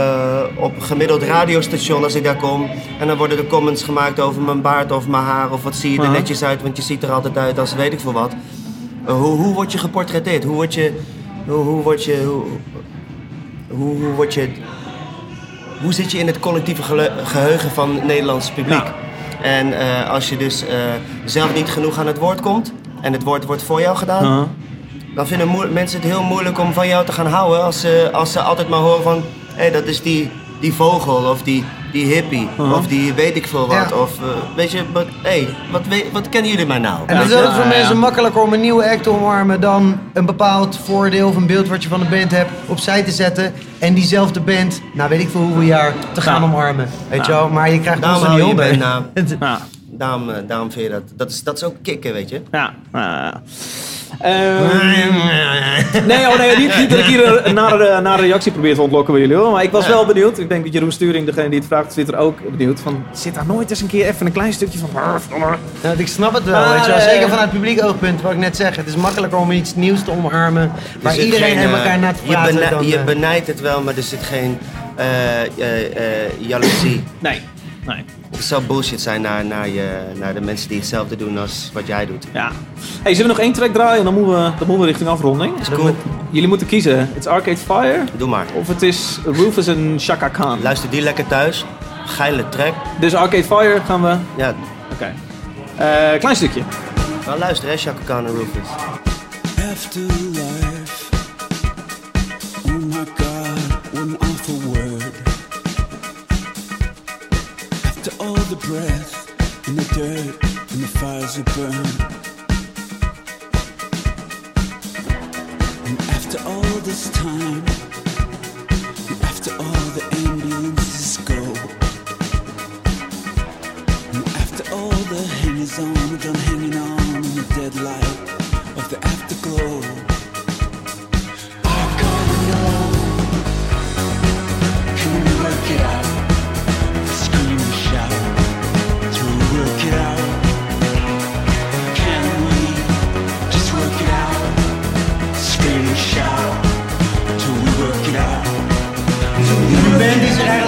op 0.57 0.79
gemiddeld 0.79 1.23
radiostation 1.23 2.03
als 2.03 2.15
ik 2.15 2.23
daar 2.23 2.35
kom. 2.35 2.69
En 2.99 3.07
dan 3.07 3.17
worden 3.17 3.37
er 3.37 3.47
comments 3.47 3.83
gemaakt 3.83 4.19
over 4.19 4.41
mijn 4.41 4.61
baard 4.61 4.91
of 4.91 5.07
mijn 5.07 5.23
haar 5.23 5.51
of 5.51 5.63
wat 5.63 5.75
zie 5.75 5.89
je 5.91 5.95
er 5.97 6.01
Uh-huh. 6.03 6.17
netjes 6.17 6.43
uit, 6.43 6.61
want 6.61 6.77
je 6.77 6.83
ziet 6.83 7.03
er 7.03 7.11
altijd 7.11 7.37
uit 7.37 7.59
als 7.59 7.75
weet 7.75 7.93
ik 7.93 7.99
veel 7.99 8.13
wat. 8.13 8.33
Eh, 9.05 9.13
hoe, 9.13 9.37
hoe 9.37 9.53
word 9.53 9.71
je 9.71 9.77
geportretteerd? 9.77 10.43
Hoe 10.43 10.55
word 10.55 10.73
je... 10.73 10.99
Hoe, 11.47 11.55
hoe 11.55 11.81
word 11.83 12.03
je... 12.03 12.23
Hoe, 12.25 12.43
hoe, 13.77 13.95
hoe 14.03 14.13
word 14.13 14.33
je... 14.33 14.49
hoe 15.81 15.93
zit 15.93 16.11
je 16.11 16.17
in 16.17 16.27
het 16.27 16.39
collectieve 16.39 16.81
geheugen 17.23 17.71
van 17.71 17.95
het 17.95 18.03
Nederlandse 18.03 18.53
publiek? 18.53 18.73
Ja. 18.73 18.95
En 19.41 19.79
eh, 19.79 20.09
als 20.09 20.29
je 20.29 20.37
dus 20.37 20.65
eh, 20.65 20.75
zelf 21.25 21.53
niet 21.53 21.69
genoeg 21.69 21.97
aan 21.97 22.07
het 22.07 22.17
woord 22.17 22.41
komt 22.41 22.73
en 23.01 23.13
het 23.13 23.23
woord 23.23 23.45
wordt 23.45 23.63
voor 23.63 23.81
jou 23.81 23.97
gedaan, 23.97 24.23
Uh-huh. 24.23 24.47
dan 25.15 25.27
vinden 25.27 25.73
mensen 25.73 25.99
het 25.99 26.09
heel 26.09 26.23
moeilijk 26.23 26.59
om 26.59 26.73
van 26.73 26.87
jou 26.87 27.05
te 27.05 27.11
gaan 27.11 27.25
houden 27.25 27.63
als 27.63 27.79
ze, 27.79 28.09
als 28.13 28.31
ze 28.31 28.41
altijd 28.41 28.69
maar 28.69 28.79
horen 28.79 29.03
van 29.03 29.23
hé, 29.53 29.71
dat 29.71 29.83
is 29.85 30.01
die, 30.01 30.31
die 30.59 30.73
vogel 30.73 31.29
of 31.29 31.41
die, 31.41 31.63
die 31.93 32.05
hippie 32.05 32.47
of 32.57 32.87
die 32.87 33.13
weet 33.13 33.35
ik 33.35 33.47
veel 33.47 33.67
wat. 33.67 33.89
Ja. 33.89 33.95
Of 33.97 34.17
eh, 34.19 34.25
weet 34.55 34.71
je, 34.71 34.81
wat, 34.93 35.05
hé, 35.23 35.47
wat, 35.71 35.81
weet- 35.87 36.11
wat 36.11 36.29
kennen 36.29 36.51
jullie 36.51 36.65
mij 36.65 36.77
nou? 36.79 36.99
En 37.05 37.17
het 37.17 37.27
is 37.29 37.33
altijd 37.35 37.53
voor 37.53 37.63
ja, 37.63 37.67
mensen 37.69 37.93
ja. 37.93 37.99
makkelijker 37.99 38.41
om 38.41 38.53
een 38.53 38.61
nieuwe 38.61 38.89
act 38.89 39.03
te 39.03 39.09
omarmen 39.09 39.59
dan 39.61 39.99
een 40.13 40.25
bepaald 40.25 40.79
voordeel 40.83 41.27
of 41.27 41.35
een 41.35 41.47
beeld 41.47 41.67
wat 41.67 41.83
je 41.83 41.89
van 41.89 41.99
de 41.99 42.05
band 42.05 42.31
hebt 42.31 42.49
opzij 42.67 43.03
te 43.03 43.11
zetten. 43.11 43.53
En 43.79 43.93
diezelfde 43.93 44.39
band, 44.39 44.81
nou 44.93 45.09
weet 45.09 45.19
ik 45.19 45.29
veel 45.29 45.41
hoeveel 45.41 45.61
jaar, 45.61 45.93
te 46.11 46.21
gaan 46.21 46.41
Ja. 46.41 46.47
omarmen. 46.47 46.89
Weet 47.09 47.25
je 47.25 47.31
Ja. 47.31 47.37
wel, 47.37 47.49
maar 47.49 47.71
je 47.71 47.79
krijgt 47.79 48.05
hulp. 48.05 48.55
band 48.55 48.77
naam. 48.77 49.05
Daarom, 49.97 50.29
eh, 50.29 50.35
daarom 50.47 50.71
vind 50.71 50.85
je 50.85 50.91
dat. 50.91 51.01
Dat 51.15 51.29
is, 51.29 51.43
dat 51.43 51.55
is 51.57 51.63
ook 51.63 51.75
kicken, 51.81 52.13
weet 52.13 52.29
je. 52.29 52.41
Ja. 52.51 52.73
Ehm, 54.19 55.17
nee, 56.07 56.27
oh 56.27 56.37
nee, 56.37 56.57
niet, 56.57 56.77
niet 56.77 56.89
dat 56.89 56.99
ik 56.99 57.05
hier 57.05 57.47
een 57.47 57.53
nare, 57.53 58.01
nare 58.01 58.21
reactie 58.21 58.51
probeer 58.51 58.75
te 58.75 58.81
ontlokken 58.81 59.13
bij 59.13 59.21
jullie 59.21 59.37
hoor. 59.37 59.51
Maar 59.51 59.63
ik 59.63 59.71
was 59.71 59.87
wel 59.87 60.05
benieuwd. 60.05 60.37
Ik 60.39 60.49
denk 60.49 60.63
dat 60.63 60.73
Jeroen 60.73 60.91
Sturing, 60.91 61.25
degene 61.25 61.49
die 61.49 61.59
het 61.59 61.67
vraagt 61.67 61.85
op 61.85 61.89
Twitter, 61.91 62.17
ook 62.17 62.37
benieuwd. 62.57 62.79
Van, 62.79 63.03
zit 63.11 63.33
daar 63.35 63.45
nooit 63.45 63.69
eens 63.69 63.81
een 63.81 63.87
keer 63.87 64.05
even 64.07 64.25
een 64.25 64.31
klein 64.31 64.53
stukje 64.53 64.79
van... 64.79 64.89
Ja, 65.81 65.93
ik 65.97 66.07
snap 66.07 66.33
het 66.33 66.43
wel, 66.43 66.53
Maar, 66.59 66.73
weet 66.73 66.81
je 66.85 66.87
wel. 66.91 66.97
eh, 66.99 67.03
Zeker 67.09 67.29
vanuit 67.29 67.51
publiek 67.51 67.83
oogpunt, 67.83 68.21
wat 68.21 68.31
ik 68.31 68.37
net 68.37 68.55
zeg. 68.55 68.75
Het 68.75 68.87
is 68.87 68.95
makkelijker 68.95 69.39
om 69.39 69.51
iets 69.51 69.75
nieuws 69.75 70.03
te 70.03 70.11
omarmen, 70.11 70.71
waar 71.01 71.11
Er 71.11 71.17
zit 71.19 71.25
iedereen 71.25 71.49
geen, 71.49 71.57
en 71.57 71.69
eh, 71.73 71.77
elkaar 71.77 71.99
naar 71.99 72.13
te 72.13 72.19
je, 72.23 72.31
praten. 72.31 72.69
dan, 72.69 72.87
je 72.87 72.97
eh, 72.97 73.03
benijdt 73.03 73.47
het 73.47 73.61
wel, 73.61 73.81
maar 73.81 73.97
er 73.97 74.03
zit 74.03 74.23
geen 74.23 74.57
eh, 74.95 75.41
eh, 75.43 75.47
jaloezie. 76.37 77.03
Nee. 77.19 77.41
Nee. 77.85 78.05
Het 78.43 78.51
zou 78.51 78.63
bullshit 78.63 79.01
zijn 79.01 79.21
naar, 79.21 79.45
naar, 79.45 79.67
je, 79.69 80.01
naar 80.19 80.33
de 80.33 80.41
mensen 80.41 80.69
die 80.69 80.77
hetzelfde 80.77 81.15
doen 81.15 81.37
als 81.37 81.69
wat 81.73 81.87
jij 81.87 82.05
doet. 82.05 82.27
Ja. 82.33 82.51
Hey, 83.03 83.13
zullen 83.13 83.31
we 83.31 83.37
nog 83.37 83.43
één 83.43 83.53
track 83.53 83.73
draaien 83.73 83.97
en 83.97 84.03
dan 84.03 84.13
moeten 84.13 84.33
we, 84.33 84.41
dan 84.41 84.53
moeten 84.57 84.79
we 84.79 84.85
richting 84.85 85.09
afronding? 85.09 85.59
Is 85.59 85.69
cool. 85.69 85.95
Jullie 86.29 86.47
moeten 86.47 86.67
kiezen. 86.67 86.97
Het 86.99 87.17
is 87.17 87.27
Arcade 87.27 87.57
Fire 87.57 88.03
Doe 88.17 88.27
maar. 88.27 88.45
of 88.55 88.67
het 88.67 88.81
is 88.81 89.19
Rufus 89.25 89.67
en 89.67 89.95
Shaka 89.99 90.27
Khan. 90.27 90.61
Luister 90.61 90.89
die 90.89 91.01
lekker 91.01 91.27
thuis. 91.27 91.65
Geile 92.05 92.49
track. 92.49 92.73
Dus 92.99 93.15
Arcade 93.15 93.43
Fire 93.43 93.81
gaan 93.85 94.01
we... 94.01 94.15
Ja, 94.35 94.53
Oké. 94.91 95.13
Eh, 95.77 96.19
klein 96.19 96.35
stukje. 96.35 96.61
wel 97.25 97.37
luister 97.37 97.69
hè, 97.69 97.77
Chaka 97.77 97.99
Khan 98.05 98.25
en 98.25 98.33
Rufus. 98.35 98.69
Burn. 111.41 111.73
And 115.85 115.99
after 116.01 116.37
all 116.47 116.61
this 116.81 117.09
time, 117.09 117.72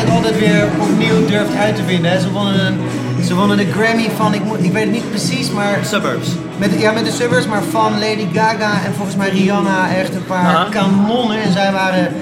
eigenlijk 0.06 0.26
altijd 0.26 0.40
weer 0.40 0.68
opnieuw 0.80 1.26
durft 1.26 1.56
uit 1.56 1.76
te 1.76 1.84
vinden. 1.84 2.12
Hè. 2.12 2.20
Ze, 2.20 2.32
wonnen 2.32 2.66
een, 2.66 2.78
ze 3.24 3.36
wonnen 3.36 3.58
de 3.58 3.72
Grammy 3.72 4.10
van, 4.16 4.34
ik, 4.34 4.44
moet, 4.44 4.64
ik 4.64 4.72
weet 4.72 4.84
het 4.84 4.92
niet 4.92 5.10
precies, 5.10 5.52
maar 5.52 5.80
Suburbs. 5.84 6.30
met, 6.58 6.72
ja, 6.80 6.92
met 6.92 7.06
de 7.06 7.12
Suburbs, 7.12 7.48
maar 7.48 7.64
van 7.64 7.92
Lady 7.92 8.28
Gaga 8.34 8.72
en 8.86 8.94
volgens 8.96 9.16
mij 9.16 9.30
Rihanna 9.30 9.96
echt 9.96 10.16
een 10.16 10.26
paar 10.26 10.68
kanonnen. 10.70 11.42
En 11.42 11.52
zij 11.52 11.72
waren 11.72 12.14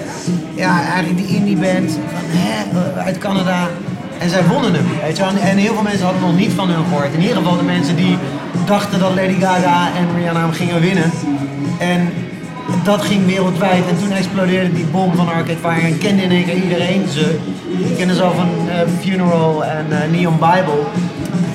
ja, 0.55 0.81
eigenlijk 0.81 1.27
die 1.27 1.35
indie 1.35 1.57
band 1.57 1.91
van, 1.91 2.23
hè, 2.27 3.01
uit 3.01 3.17
Canada. 3.17 3.67
En 4.19 4.29
zij 4.29 4.43
wonnen 4.47 4.73
hem, 4.73 4.85
weet 5.03 5.17
je 5.17 5.23
En 5.23 5.57
heel 5.57 5.73
veel 5.73 5.83
mensen 5.83 6.05
hadden 6.05 6.21
nog 6.21 6.35
niet 6.35 6.51
van 6.51 6.69
hun 6.69 6.83
gehoord. 6.83 7.13
In 7.13 7.21
ieder 7.21 7.37
geval 7.37 7.57
de 7.57 7.63
mensen 7.63 7.95
die 7.95 8.17
dachten 8.65 8.99
dat 8.99 9.15
Lady 9.15 9.39
Gaga 9.39 9.87
en 9.97 10.15
Rihanna 10.15 10.39
hem 10.39 10.51
gingen 10.51 10.81
winnen. 10.81 11.11
En 11.79 12.09
dat 12.83 13.01
ging 13.01 13.25
wereldwijd. 13.25 13.87
En 13.87 13.97
toen 13.97 14.11
explodeerde 14.11 14.73
die 14.73 14.85
bom 14.85 15.15
van 15.15 15.27
Arcade 15.27 15.57
Fire 15.61 15.87
en 15.87 15.97
kende 15.97 16.21
in 16.21 16.31
één 16.31 16.63
iedereen 16.63 17.07
ze. 17.07 17.37
Ik 17.89 17.97
kende 17.97 18.15
ze 18.15 18.21
al 18.21 18.33
van 18.33 18.49
eh, 18.69 18.79
Funeral 19.01 19.65
en 19.65 19.85
eh, 19.89 20.09
Neon 20.11 20.33
Bible. 20.33 20.83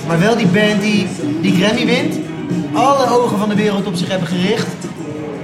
Maar 0.07 0.19
wel 0.19 0.37
die 0.37 0.47
band 0.47 0.81
die 0.81 1.07
die 1.41 1.63
Grammy 1.63 1.87
wint, 1.87 2.19
alle 2.73 3.19
ogen 3.19 3.39
van 3.39 3.49
de 3.49 3.55
wereld 3.55 3.87
op 3.87 3.95
zich 3.95 4.09
hebben 4.09 4.29
gericht. 4.29 4.67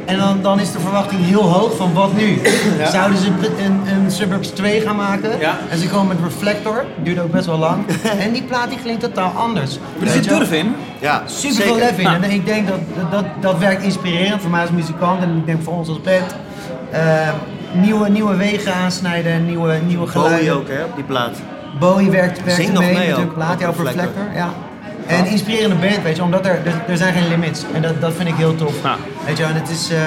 En 0.05 0.19
dan, 0.19 0.43
dan 0.43 0.61
is 0.61 0.73
de 0.73 0.81
verwachting 0.81 1.25
heel 1.25 1.43
hoog 1.43 1.77
van 1.77 1.93
wat 1.93 2.17
nu? 2.17 2.41
Zouden 2.93 3.19
ze 3.19 3.27
een, 3.27 3.83
een 3.95 4.11
Suburbs 4.11 4.49
2 4.49 4.81
gaan 4.81 4.97
maken? 4.97 5.39
Ja. 5.39 5.59
En 5.71 5.79
ze 5.79 5.89
komen 5.89 6.07
met 6.09 6.33
Reflector, 6.33 6.85
duurde 7.03 7.23
ook 7.23 7.31
best 7.31 7.47
wel 7.47 7.59
lang. 7.59 7.87
en 8.25 8.33
die 8.33 8.43
plaat 8.43 8.69
die 8.69 8.79
klinkt 8.83 9.01
totaal 9.01 9.33
anders. 9.37 9.79
Maar 9.99 10.07
er 10.07 10.13
zit 10.13 10.29
durf 10.29 10.53
in. 10.53 10.75
Ja, 11.01 11.23
Super 11.27 11.63
veel 11.63 11.77
lef 11.77 11.99
in. 11.99 12.07
En 12.07 12.31
ik 12.31 12.47
denk 12.47 12.69
dat, 12.69 12.79
dat, 12.97 13.11
dat, 13.11 13.25
dat 13.41 13.59
werkt 13.59 13.83
inspirerend 13.83 14.41
voor 14.41 14.51
mij 14.51 14.61
als 14.61 14.71
muzikant 14.71 15.23
en 15.23 15.37
ik 15.37 15.47
denk 15.47 15.63
voor 15.63 15.75
ons 15.75 15.89
als 15.89 16.01
band. 16.01 16.35
Eh, 16.91 17.29
nieuwe, 17.73 18.09
nieuwe 18.09 18.37
wegen 18.37 18.75
aansnijden, 18.75 19.47
nieuwe, 19.47 19.81
nieuwe 19.87 20.07
geluiden. 20.07 20.39
Bowie 20.39 20.53
ook 20.53 20.69
hè, 20.69 20.85
op 20.85 20.95
die 20.95 21.05
plaat. 21.05 21.37
Bowie 21.79 22.11
werkt, 22.11 22.45
werkt 22.45 22.61
Zing 22.61 22.73
nog 22.73 22.83
mee 22.83 22.95
mee 22.95 23.07
met 23.07 23.15
ook, 23.15 23.21
hun 23.21 23.33
plaat, 23.33 23.53
op 23.53 23.61
Reflector. 23.61 23.95
Reflector. 23.95 24.35
Ja. 24.35 24.49
En 25.07 25.27
inspirerende 25.27 25.77
band, 25.77 26.03
weet 26.03 26.17
je, 26.17 26.23
omdat 26.23 26.47
er, 26.47 26.61
er, 26.65 26.83
er 26.89 26.97
zijn 26.97 27.15
geen 27.15 27.29
limits. 27.29 27.65
En 27.73 27.83
dat, 27.83 28.01
dat 28.01 28.13
vind 28.15 28.29
ik 28.29 28.35
heel 28.35 28.55
tof. 28.55 28.83
Ja. 28.83 28.97
Weet 29.27 29.37
je, 29.37 29.45
en 29.45 29.55
het 29.55 29.69
is 29.69 29.91
eh, 29.91 29.99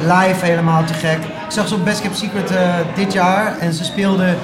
live 0.00 0.44
helemaal 0.44 0.84
te 0.84 0.94
gek. 0.94 1.18
Ik 1.18 1.52
zag 1.52 1.68
ze 1.68 1.74
op 1.74 1.84
Best 1.84 2.00
Kept 2.00 2.16
Secret 2.16 2.50
eh, 2.50 2.74
dit 2.94 3.12
jaar 3.12 3.58
en 3.58 3.72
ze 3.72 3.84
speelden... 3.84 4.38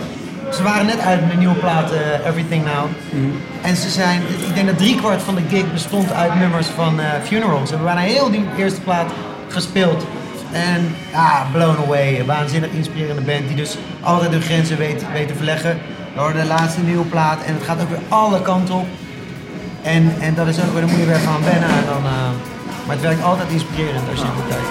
Ze 0.50 0.62
waren 0.62 0.86
net 0.86 1.00
uit 1.00 1.20
met 1.20 1.32
een 1.32 1.38
nieuwe 1.38 1.54
plaat, 1.54 1.92
eh, 1.92 2.26
Everything 2.26 2.64
Now. 2.64 2.86
Mhm. 3.10 3.24
En 3.62 3.76
ze 3.76 3.90
zijn, 3.90 4.22
ik 4.48 4.54
denk 4.54 4.66
dat 4.66 4.78
driekwart 4.78 5.22
van 5.22 5.34
de 5.34 5.42
gig 5.48 5.72
bestond 5.72 6.12
uit 6.12 6.34
nummers 6.34 6.66
van 6.66 7.00
eh 7.00 7.06
Funeral. 7.24 7.66
Ze 7.66 7.74
hebben 7.74 7.94
bijna 7.94 8.10
heel 8.10 8.30
die 8.30 8.44
eerste 8.56 8.80
plaat 8.80 9.10
gespeeld. 9.48 10.06
En 10.52 10.94
ja, 11.12 11.46
blown 11.52 11.78
away. 11.86 12.18
Een 12.18 12.26
waanzinnig 12.26 12.70
inspirerende 12.70 13.22
band 13.22 13.46
die 13.46 13.56
dus 13.56 13.76
altijd 14.00 14.30
hun 14.30 14.42
grenzen 14.42 14.78
weet, 14.78 15.04
weet 15.12 15.28
te 15.28 15.34
verleggen. 15.34 15.78
Door 16.16 16.32
de 16.32 16.44
laatste 16.44 16.80
nieuwe 16.80 17.04
plaat. 17.04 17.42
En 17.44 17.54
het 17.54 17.62
gaat 17.62 17.82
ook 17.82 17.88
weer 17.88 18.02
alle 18.08 18.42
kanten 18.42 18.74
op. 18.74 18.86
En, 19.82 20.12
en 20.20 20.34
dat 20.34 20.46
is 20.46 20.58
ook 20.58 20.72
weer, 20.72 20.80
daar 20.80 20.90
moet 20.90 21.00
je 21.00 21.06
weer 21.06 21.18
van 21.18 21.44
wennen. 21.44 21.68
En 21.68 21.84
dan, 21.86 22.04
eh, 22.04 22.30
maar 22.86 22.94
het 22.96 23.00
werkt 23.04 23.22
altijd 23.22 23.50
inspirerend 23.50 24.08
als 24.10 24.18
je 24.18 24.24
het 24.24 24.36
bekijkt. 24.36 24.68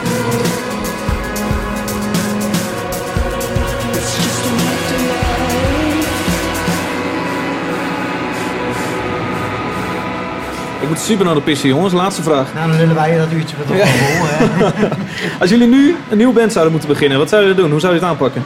Ik 10.81 10.87
moet 10.87 10.99
super 10.99 11.25
naar 11.25 11.33
de 11.35 11.41
pissen, 11.41 11.69
jongens. 11.69 11.93
Laatste 11.93 12.21
vraag. 12.23 12.53
Nou, 12.53 12.67
dan 12.67 12.77
lullen 12.77 12.95
wij 12.95 13.17
dat 13.17 13.31
uurtje 13.31 13.55
wat 13.57 13.77
Ja. 13.77 13.85
vol. 13.85 14.67
Als 15.41 15.49
jullie 15.49 15.67
nu 15.67 15.95
een 16.09 16.17
nieuwe 16.17 16.33
band 16.33 16.51
zouden 16.51 16.71
moeten 16.73 16.89
beginnen, 16.89 17.17
wat 17.17 17.29
zouden 17.29 17.49
jullie 17.49 17.63
doen? 17.63 17.71
Hoe 17.71 17.81
zou 17.81 17.93
je 17.93 17.99
het 17.99 18.09
aanpakken? 18.09 18.43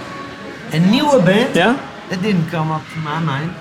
Een 0.72 0.90
nieuwe 0.90 1.22
band? 1.24 1.54
Ja? 1.54 1.76
Dat 2.10 2.18
didn't 2.22 2.50
come 2.52 2.74
up 2.74 2.82
to 2.94 3.00
my 3.04 3.32
mind. 3.32 3.52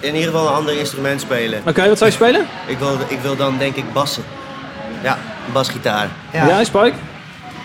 In 0.00 0.14
ieder 0.14 0.30
geval 0.30 0.46
een 0.46 0.52
ander 0.54 0.78
instrument 0.78 1.20
spelen. 1.20 1.60
Oké, 1.66 1.88
wat 1.88 1.98
zou 1.98 2.10
je 2.10 2.16
spelen? 2.16 2.46
Ik 2.66 2.78
wil, 2.78 2.96
ik 3.08 3.18
wil 3.22 3.36
dan 3.36 3.54
denk 3.58 3.76
ik 3.76 3.92
bassen. 3.92 4.22
Ja, 5.02 5.18
basgitaar. 5.52 6.08
Ja, 6.32 6.46
Ja, 6.46 6.64
Spike? 6.64 6.92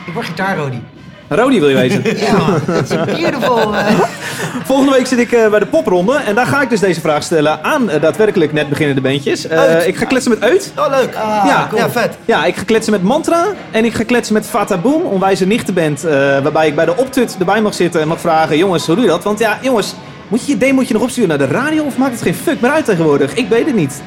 ik 0.06 0.14
word 0.14 0.26
gitaarrodi. 0.26 0.84
Rodi 1.28 1.60
wil 1.60 1.70
je 1.70 1.76
weten. 1.76 2.18
Ja, 2.26 2.38
man. 2.38 2.62
Dat 2.68 2.84
is 2.92 2.96
beautiful. 3.20 3.76
eh. 3.76 3.86
Volgende 4.66 4.92
week 4.92 5.08
zit 5.08 5.20
ik 5.20 5.32
eh, 5.32 5.50
bij 5.50 5.60
de 5.60 5.66
popronde 5.66 6.16
en 6.26 6.36
daar 6.36 6.46
ga 6.46 6.62
ik 6.62 6.70
dus 6.70 6.80
deze 6.80 7.00
vraag 7.02 7.24
stellen 7.24 7.64
aan 7.64 7.90
eh, 7.90 8.02
daadwerkelijk 8.02 8.54
net 8.54 8.70
beginnende 8.70 9.02
bandjes. 9.02 9.48
Eh, 9.48 9.88
ik 9.88 9.98
ga 9.98 10.06
kletsen 10.06 10.32
met 10.32 10.42
Uit. 10.42 10.72
Oh, 10.78 10.90
leuk. 10.90 11.16
Ah, 11.16 11.44
Ja, 11.46 11.68
cool. 11.70 11.82
Ja, 11.82 11.90
vet. 11.90 12.18
Ja, 12.26 12.46
ik 12.46 12.56
ga 12.56 12.64
kletsen 12.64 12.92
met 12.92 13.04
Mantra 13.04 13.46
en 13.72 13.86
ik 13.86 13.94
ga 13.94 14.04
kletsen 14.04 14.34
met 14.34 14.46
Fata 14.46 14.78
Boom, 14.78 15.02
onwijze 15.02 15.46
nichtenband, 15.46 16.04
eh 16.04 16.14
waarbij 16.40 16.68
ik 16.68 16.76
bij 16.76 16.86
de 16.86 16.96
optut 16.98 17.36
erbij 17.40 17.62
mag 17.62 17.74
zitten 17.74 18.02
en 18.02 18.08
mag 18.08 18.20
vragen, 18.20 18.58
jongens, 18.58 18.86
hoe 18.86 18.96
doe 18.96 19.04
je 19.04 19.10
dat? 19.10 19.24
Want 19.24 19.40
ja, 19.40 19.58
jongens, 19.62 19.94
moet 20.30 20.46
je 20.48 20.58
je 20.88 20.94
nog 20.94 21.02
opsturen 21.02 21.30
naar 21.30 21.38
de 21.38 21.48
radio 21.48 21.84
of 21.84 21.98
maakt 21.98 22.12
het 22.12 22.22
geen 22.22 22.36
fuck 22.36 22.62
meer 22.62 22.72
uit 22.72 22.86
tegenwoordig? 22.86 23.34
Ik 23.34 23.50
weet 23.50 23.66
het 23.66 23.76
niet. 23.76 24.02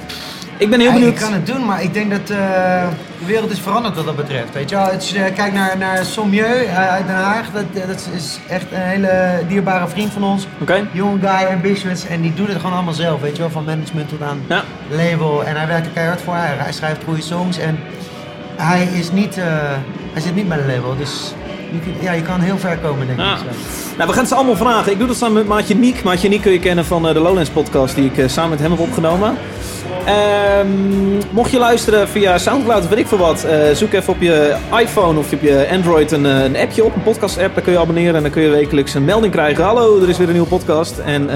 Ik 0.56 0.70
ben 0.70 0.78
heel 0.80 0.88
Ja, 0.88 0.94
benieuwd. 0.94 1.12
Ik 1.14 1.20
kan 1.20 1.32
het 1.32 1.46
doen, 1.46 1.64
maar 1.64 1.82
ik 1.82 1.94
denk 1.94 2.10
dat 2.10 2.20
eh, 2.30 2.36
de 3.18 3.26
wereld 3.26 3.50
is 3.50 3.58
veranderd 3.60 3.94
wat 3.96 4.04
dat 4.04 4.16
betreft. 4.16 4.52
Weet 4.52 4.70
je 4.70 4.76
wel, 4.76 4.84
als 4.84 5.10
je 5.10 5.18
eh, 5.18 5.34
kijkt 5.34 5.54
naar, 5.54 5.78
naar 5.78 6.04
Sommieu 6.04 6.64
eh, 6.64 6.88
uit 6.90 7.06
Den 7.06 7.16
Haag, 7.16 7.50
dat, 7.52 7.64
dat 7.88 8.08
is 8.14 8.38
echt 8.48 8.64
een 8.72 8.80
hele 8.80 9.42
dierbare 9.48 9.88
vriend 9.88 10.12
van 10.12 10.24
ons. 10.24 10.46
Oké. 10.60 10.88
Young 10.92 11.20
guy, 11.20 11.46
ambitious, 11.52 12.06
en 12.06 12.20
die 12.20 12.34
doet 12.34 12.48
het 12.48 12.56
gewoon 12.56 12.72
allemaal 12.72 12.92
zelf, 12.92 13.20
weet 13.20 13.36
je 13.36 13.42
wel, 13.42 13.50
van 13.50 13.64
management 13.64 14.08
tot 14.08 14.22
aan 14.22 14.40
Ja. 14.48 14.62
label. 14.90 15.44
En 15.44 15.56
hij 15.56 15.66
werkt 15.66 15.86
er 15.86 15.92
keihard 15.92 16.20
voor, 16.20 16.34
hij, 16.34 16.54
hij 16.58 16.72
schrijft 16.72 17.04
goede 17.04 17.22
songs 17.22 17.58
en 17.58 17.78
hij 18.56 18.88
is 18.98 19.12
niet, 19.12 19.34
hij 20.12 20.22
zit 20.22 20.34
niet 20.34 20.48
bij 20.48 20.58
een 20.58 20.66
label, 20.66 20.96
dus 20.96 21.34
ja, 22.00 22.12
je 22.12 22.22
kan 22.22 22.40
heel 22.40 22.58
ver 22.58 22.78
komen 22.78 23.06
denk 23.06 23.18
ik. 23.18 23.24
Zo. 23.24 23.44
Nou, 23.96 24.08
we 24.08 24.16
gaan 24.16 24.26
ze 24.26 24.34
allemaal 24.34 24.56
vragen. 24.56 24.92
Ik 24.92 24.98
doe 24.98 25.06
dat 25.06 25.16
samen 25.16 25.34
met 25.34 25.46
Maatje 25.46 25.74
Niek. 25.74 26.02
Maatje 26.02 26.28
Niek 26.28 26.40
kun 26.42 26.52
je 26.52 26.58
kennen 26.58 26.84
van 26.84 27.08
eh, 27.08 27.14
de 27.14 27.20
Lowlands 27.20 27.50
podcast 27.50 27.94
die 27.94 28.04
ik 28.04 28.18
eh, 28.18 28.28
samen 28.28 28.50
met 28.50 28.60
hem 28.60 28.70
heb 28.70 28.80
opgenomen. 28.80 29.36
Ehm, 30.04 30.66
mocht 31.30 31.50
je 31.50 31.58
luisteren 31.58 32.08
via 32.08 32.38
Soundcloud 32.38 32.82
of 32.82 32.88
weet 32.88 32.98
ik 32.98 33.06
veel 33.06 33.18
wat, 33.18 33.44
eh, 33.44 33.70
zoek 33.74 33.92
even 33.92 34.12
op 34.12 34.20
je 34.20 34.56
iPhone 34.80 35.18
of 35.18 35.32
op 35.32 35.40
je 35.42 35.68
Android 35.70 36.12
een, 36.12 36.24
een 36.24 36.56
appje 36.56 36.84
op, 36.84 36.94
een 36.94 37.02
podcast 37.02 37.38
app. 37.38 37.54
Daar 37.54 37.64
kun 37.64 37.72
je 37.72 37.78
abonneren 37.78 38.14
en 38.14 38.22
dan 38.22 38.30
kun 38.30 38.42
je 38.42 38.48
wekelijks 38.48 38.94
een 38.94 39.04
melding 39.04 39.32
krijgen. 39.32 39.64
Hallo, 39.64 40.02
er 40.02 40.08
is 40.08 40.18
weer 40.18 40.26
een 40.26 40.32
nieuwe 40.32 40.48
podcast. 40.48 40.98
En 40.98 41.30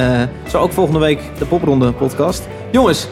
zo 0.49 0.59
ook 0.59 0.72
volgende 0.72 1.01
week 1.01 1.20
de 1.39 1.45
Popronde 1.45 1.93
podcast. 1.93 2.49
Jongens, 2.70 3.09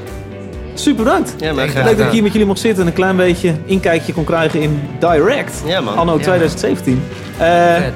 super 0.75 1.05
bedankt. 1.05 1.35
Ja, 1.39 1.53
maar 1.53 1.68
graag 1.68 1.85
Leuk 1.85 1.97
dat 1.97 2.07
ik 2.07 2.12
hier 2.12 2.22
met 2.22 2.33
jullie 2.33 2.47
mocht 2.47 2.61
zitten 2.61 2.83
en 2.83 2.89
een 2.89 2.95
klein 2.95 3.16
beetje 3.16 3.55
inkijkje 3.64 4.12
kon 4.12 4.25
krijgen 4.25 4.61
in 4.61 4.83
Direct. 4.99 5.62
Ja, 5.66 5.81
man. 5.81 5.97
Anno 5.97 6.12
Ja. 6.16 6.22
2017. 6.22 7.03
Eh, 7.39 7.47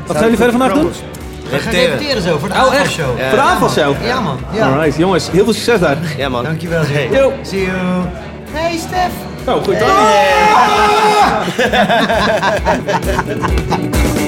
wat 0.07 0.16
gaan 0.16 0.22
jullie 0.24 0.37
verder 0.37 0.59
vandaag 0.59 0.72
doen? 0.79 0.91
We 1.51 1.59
gaan 1.59 1.72
repeteren 1.72 2.22
zo 2.22 2.39
voor 2.39 2.49
de 2.49 2.55
Oh, 2.55 2.61
echt? 2.61 2.72
avondshow. 2.74 3.07
Voor 3.29 3.37
de 3.37 3.41
avondshow? 3.41 3.95
Ja 4.05 4.20
man, 4.20 4.39
ja. 4.53 4.68
Alright, 4.72 4.97
jongens, 4.97 5.31
heel 5.31 5.45
veel 5.45 5.53
succes 5.53 5.81
daar. 5.81 5.97
Ja, 6.16 6.29
man. 6.29 6.45
Dankjewel. 6.45 6.85
Zee. 6.85 7.09
Yo. 7.11 7.33
See 7.43 7.61
you. 7.64 7.76
Hey 8.53 8.76
Stef. 8.79 9.11
Oh, 9.47 9.62
goed. 9.64 9.74
Hey. 9.79 10.26